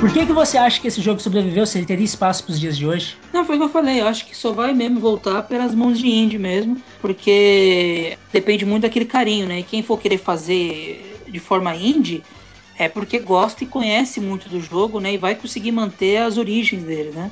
Por 0.03 0.11
que, 0.11 0.25
que 0.25 0.33
você 0.33 0.57
acha 0.57 0.81
que 0.81 0.87
esse 0.89 1.01
jogo 1.01 1.21
sobreviveu 1.21 1.65
se 1.65 1.77
ele 1.77 1.85
teria 1.85 2.03
espaço 2.03 2.43
pros 2.43 2.59
dias 2.59 2.77
de 2.77 2.85
hoje? 2.85 3.15
Não, 3.31 3.45
foi 3.45 3.55
o 3.55 3.59
que 3.59 3.63
eu 3.63 3.69
falei. 3.69 4.01
Eu 4.01 4.07
acho 4.09 4.25
que 4.25 4.35
só 4.35 4.51
vai 4.51 4.73
mesmo 4.73 4.99
voltar 4.99 5.43
pelas 5.43 5.73
mãos 5.73 5.97
de 5.97 6.09
indie 6.09 6.37
mesmo, 6.37 6.75
porque 6.99 8.17
depende 8.29 8.65
muito 8.65 8.81
daquele 8.81 9.05
carinho, 9.05 9.47
né? 9.47 9.59
E 9.59 9.63
quem 9.63 9.81
for 9.81 9.97
querer 9.97 10.17
fazer 10.17 11.23
de 11.25 11.39
forma 11.39 11.73
indie 11.73 12.21
é 12.77 12.89
porque 12.89 13.17
gosta 13.17 13.63
e 13.63 13.67
conhece 13.67 14.19
muito 14.19 14.49
do 14.49 14.59
jogo, 14.59 14.99
né? 14.99 15.13
E 15.13 15.17
vai 15.17 15.35
conseguir 15.35 15.71
manter 15.71 16.17
as 16.17 16.37
origens 16.37 16.83
dele, 16.83 17.11
né? 17.15 17.31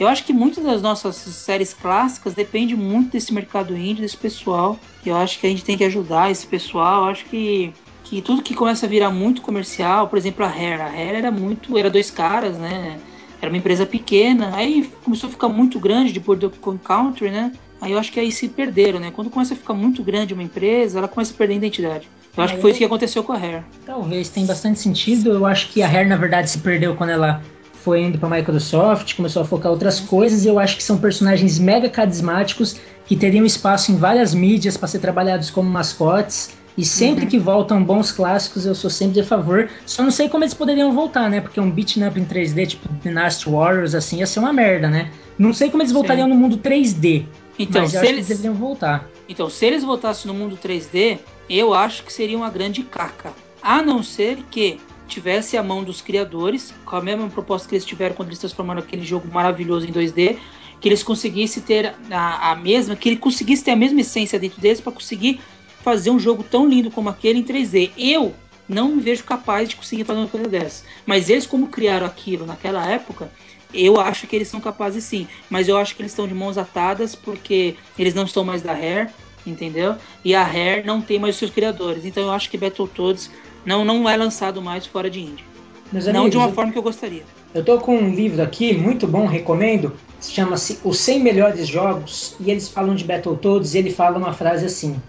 Eu 0.00 0.08
acho 0.08 0.24
que 0.24 0.32
muitas 0.32 0.64
das 0.64 0.80
nossas 0.80 1.16
séries 1.16 1.74
clássicas 1.74 2.32
depende 2.32 2.74
muito 2.74 3.12
desse 3.12 3.34
mercado 3.34 3.76
indie, 3.76 4.00
desse 4.00 4.16
pessoal. 4.16 4.80
E 5.04 5.10
eu 5.10 5.16
acho 5.16 5.38
que 5.38 5.46
a 5.46 5.50
gente 5.50 5.64
tem 5.64 5.76
que 5.76 5.84
ajudar 5.84 6.30
esse 6.30 6.46
pessoal. 6.46 7.04
Eu 7.04 7.10
acho 7.10 7.26
que, 7.26 7.74
que 8.08 8.22
tudo 8.22 8.40
que 8.40 8.54
começa 8.54 8.86
a 8.86 8.88
virar 8.88 9.10
muito 9.10 9.42
comercial, 9.42 10.06
por 10.06 10.16
exemplo, 10.16 10.44
a 10.44 10.48
Hair. 10.48 10.80
A 10.80 10.86
Hair 10.86 11.16
era 11.16 11.30
muito. 11.30 11.76
Era 11.76 11.90
dois 11.90 12.08
caras, 12.08 12.56
né? 12.56 12.98
Era 13.42 13.50
uma 13.50 13.58
empresa 13.58 13.84
pequena. 13.84 14.52
Aí 14.54 14.88
começou 15.04 15.28
a 15.28 15.30
ficar 15.30 15.48
muito 15.48 15.80
grande 15.80 16.12
depois 16.12 16.38
do 16.38 16.48
Country, 16.50 17.30
né? 17.30 17.52
Aí 17.80 17.92
eu 17.92 17.98
acho 17.98 18.12
que 18.12 18.20
aí 18.20 18.30
se 18.30 18.48
perderam, 18.48 19.00
né? 19.00 19.10
Quando 19.10 19.28
começa 19.28 19.54
a 19.54 19.56
ficar 19.56 19.74
muito 19.74 20.04
grande 20.04 20.32
uma 20.32 20.42
empresa, 20.42 20.98
ela 20.98 21.08
começa 21.08 21.34
a 21.34 21.36
perder 21.36 21.54
a 21.54 21.56
identidade. 21.56 22.08
Eu 22.36 22.44
acho 22.44 22.54
que 22.54 22.60
foi 22.60 22.70
isso 22.70 22.78
que 22.78 22.84
aconteceu 22.84 23.24
com 23.24 23.32
a 23.32 23.36
Hair. 23.36 23.64
Talvez, 23.84 24.28
tem 24.28 24.46
bastante 24.46 24.78
sentido. 24.78 25.32
Eu 25.32 25.44
acho 25.44 25.68
que 25.72 25.82
a 25.82 25.88
Hair, 25.88 26.08
na 26.08 26.16
verdade, 26.16 26.48
se 26.48 26.58
perdeu 26.58 26.94
quando 26.94 27.10
ela 27.10 27.42
foi 27.82 28.02
indo 28.02 28.18
para 28.18 28.28
Microsoft, 28.28 29.14
começou 29.14 29.42
a 29.42 29.44
focar 29.44 29.72
outras 29.72 30.00
coisas, 30.00 30.44
e 30.44 30.48
eu 30.48 30.58
acho 30.58 30.76
que 30.76 30.82
são 30.82 30.98
personagens 30.98 31.58
mega 31.58 31.88
carismáticos 31.88 32.80
que 33.06 33.16
teriam 33.16 33.44
espaço 33.46 33.90
em 33.90 33.96
várias 33.96 34.34
mídias 34.34 34.76
para 34.76 34.88
ser 34.88 34.98
trabalhados 34.98 35.50
como 35.50 35.70
mascotes. 35.70 36.50
E 36.76 36.84
sempre 36.84 37.24
uhum. 37.24 37.30
que 37.30 37.38
voltam 37.38 37.82
bons 37.82 38.12
clássicos, 38.12 38.66
eu 38.66 38.74
sou 38.74 38.90
sempre 38.90 39.20
a 39.20 39.24
favor. 39.24 39.70
Só 39.86 40.02
não 40.02 40.10
sei 40.10 40.28
como 40.28 40.44
eles 40.44 40.52
poderiam 40.52 40.92
voltar, 40.92 41.30
né? 41.30 41.40
Porque 41.40 41.58
um 41.58 41.70
beat'em 41.70 42.06
up 42.06 42.20
em 42.20 42.24
3D, 42.24 42.66
tipo 42.66 42.88
Dynasty 43.02 43.48
Warriors, 43.48 43.94
assim, 43.94 44.18
ia 44.18 44.26
ser 44.26 44.40
uma 44.40 44.52
merda, 44.52 44.88
né? 44.88 45.10
Não 45.38 45.54
sei 45.54 45.70
como 45.70 45.82
eles 45.82 45.92
voltariam 45.92 46.26
Sim. 46.26 46.34
no 46.34 46.38
mundo 46.38 46.58
3D. 46.58 47.24
Então, 47.58 47.82
mas 47.82 47.94
acho 47.94 48.04
eles... 48.04 48.16
eles 48.16 48.28
deveriam 48.28 48.54
voltar. 48.54 49.08
Então, 49.28 49.48
se 49.48 49.64
eles 49.64 49.82
voltassem 49.82 50.30
no 50.30 50.38
mundo 50.38 50.58
3D, 50.62 51.18
eu 51.48 51.72
acho 51.72 52.04
que 52.04 52.12
seria 52.12 52.36
uma 52.36 52.50
grande 52.50 52.82
caca. 52.82 53.32
A 53.62 53.82
não 53.82 54.02
ser 54.02 54.38
que 54.50 54.78
tivesse 55.08 55.56
a 55.56 55.62
mão 55.62 55.82
dos 55.82 56.00
criadores, 56.00 56.74
com 56.84 56.96
a 56.96 57.00
mesma 57.00 57.28
proposta 57.28 57.68
que 57.68 57.74
eles 57.74 57.84
tiveram 57.84 58.14
quando 58.14 58.28
eles 58.28 58.38
transformaram 58.38 58.80
aquele 58.80 59.04
jogo 59.04 59.28
maravilhoso 59.32 59.86
em 59.86 59.92
2D, 59.92 60.36
que 60.80 60.88
eles 60.88 61.02
conseguissem 61.02 61.62
ter 61.62 61.94
a, 62.10 62.52
a 62.52 62.56
mesma, 62.56 62.94
que 62.94 63.08
ele 63.08 63.16
conseguisse 63.16 63.64
ter 63.64 63.70
a 63.70 63.76
mesma 63.76 64.00
essência 64.00 64.38
dentro 64.38 64.60
deles 64.60 64.80
para 64.80 64.92
conseguir 64.92 65.40
fazer 65.86 66.10
um 66.10 66.18
jogo 66.18 66.42
tão 66.42 66.68
lindo 66.68 66.90
como 66.90 67.08
aquele 67.08 67.38
em 67.38 67.44
3D. 67.44 67.92
Eu 67.96 68.34
não 68.68 68.96
me 68.96 69.00
vejo 69.00 69.22
capaz 69.22 69.68
de 69.68 69.76
conseguir 69.76 70.02
fazer 70.02 70.18
uma 70.18 70.26
coisa 70.26 70.48
dessa. 70.48 70.82
Mas 71.06 71.30
eles, 71.30 71.46
como 71.46 71.68
criaram 71.68 72.04
aquilo 72.04 72.44
naquela 72.44 72.84
época, 72.90 73.30
eu 73.72 74.00
acho 74.00 74.26
que 74.26 74.34
eles 74.34 74.48
são 74.48 74.58
capazes 74.58 75.04
sim. 75.04 75.28
Mas 75.48 75.68
eu 75.68 75.76
acho 75.76 75.94
que 75.94 76.02
eles 76.02 76.10
estão 76.10 76.26
de 76.26 76.34
mãos 76.34 76.58
atadas 76.58 77.14
porque 77.14 77.76
eles 77.96 78.14
não 78.14 78.24
estão 78.24 78.42
mais 78.42 78.62
da 78.62 78.72
Rare, 78.72 79.10
entendeu? 79.46 79.94
E 80.24 80.34
a 80.34 80.42
Rare 80.42 80.82
não 80.84 81.00
tem 81.00 81.20
mais 81.20 81.36
os 81.36 81.38
seus 81.38 81.52
criadores. 81.52 82.04
Então 82.04 82.24
eu 82.24 82.32
acho 82.32 82.50
que 82.50 82.58
Battletoads 82.58 83.30
não, 83.64 83.84
não 83.84 84.10
é 84.10 84.16
lançado 84.16 84.60
mais 84.60 84.86
fora 84.86 85.08
de 85.08 85.20
indie. 85.20 85.44
Meus 85.92 86.06
não 86.06 86.22
amigos, 86.22 86.30
de 86.32 86.36
uma 86.36 86.52
forma 86.52 86.72
que 86.72 86.78
eu 86.78 86.82
gostaria. 86.82 87.22
Eu 87.54 87.64
tô 87.64 87.78
com 87.78 87.96
um 87.96 88.12
livro 88.12 88.42
aqui, 88.42 88.76
muito 88.76 89.06
bom, 89.06 89.24
recomendo. 89.24 89.92
Chama-se 90.20 90.80
Os 90.82 90.98
100 90.98 91.20
Melhores 91.20 91.68
Jogos. 91.68 92.34
E 92.40 92.50
eles 92.50 92.68
falam 92.68 92.96
de 92.96 93.04
Battletoads 93.04 93.74
e 93.74 93.78
ele 93.78 93.92
fala 93.92 94.18
uma 94.18 94.32
frase 94.32 94.66
assim: 94.66 95.00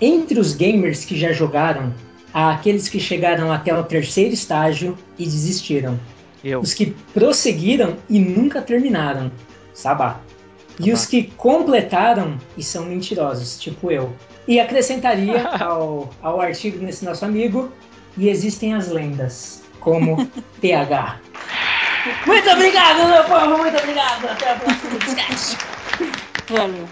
Entre 0.00 0.38
os 0.38 0.54
gamers 0.54 1.04
que 1.04 1.18
já 1.18 1.32
jogaram, 1.32 1.92
há 2.32 2.52
aqueles 2.52 2.88
que 2.88 2.98
chegaram 2.98 3.52
até 3.52 3.76
o 3.76 3.82
terceiro 3.84 4.32
estágio 4.32 4.96
e 5.18 5.24
desistiram. 5.24 5.98
Eu. 6.42 6.60
Os 6.60 6.72
que 6.72 6.86
prosseguiram 7.12 7.96
e 8.08 8.18
nunca 8.18 8.62
terminaram. 8.62 9.30
Sabá. 9.74 10.20
E 10.78 10.92
os 10.92 11.04
que 11.04 11.24
completaram 11.36 12.38
e 12.56 12.62
são 12.62 12.86
mentirosos, 12.86 13.58
tipo 13.58 13.90
eu. 13.90 14.14
E 14.48 14.58
acrescentaria 14.58 15.46
ao, 15.60 16.08
ao 16.22 16.40
artigo 16.40 16.78
desse 16.78 17.04
nosso 17.04 17.24
amigo 17.24 17.70
e 18.16 18.30
existem 18.30 18.74
as 18.74 18.88
lendas, 18.88 19.62
como 19.80 20.26
TH. 20.62 21.20
Muito 22.26 22.50
obrigado, 22.50 23.08
meu 23.08 23.24
povo, 23.24 23.58
muito 23.58 23.76
obrigado. 23.76 24.24
Até 24.26 24.52
a 24.52 24.54
próxima. 24.54 24.98
Valeu. 26.48 26.88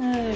Ai, 0.00 0.34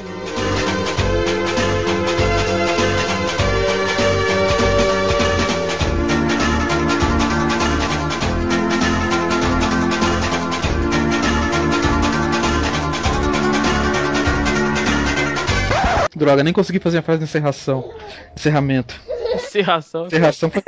Droga, 16.19 16.43
nem 16.43 16.53
consegui 16.53 16.81
fazer 16.81 16.99
a 16.99 17.03
frase 17.03 17.21
de 17.21 17.25
encerração. 17.25 17.95
Encerramento. 18.37 19.01
Encerração. 19.35 20.07
Encerração 20.07 20.51
pra... 20.51 20.63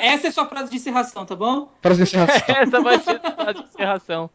Essa 0.00 0.28
é 0.28 0.30
sua 0.30 0.46
frase 0.46 0.70
de 0.70 0.76
encerração, 0.76 1.24
tá 1.24 1.36
bom? 1.36 1.68
Frase 1.80 1.98
de 1.98 2.02
encerração. 2.04 2.42
Essa 2.56 2.80
vai 2.80 2.98
ser 2.98 3.20
a 3.22 3.30
frase 3.30 3.58
de 3.60 3.68
encerração. 3.68 4.30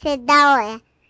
Você 0.00 0.16
dá 0.18 0.52
hora. 0.54 0.82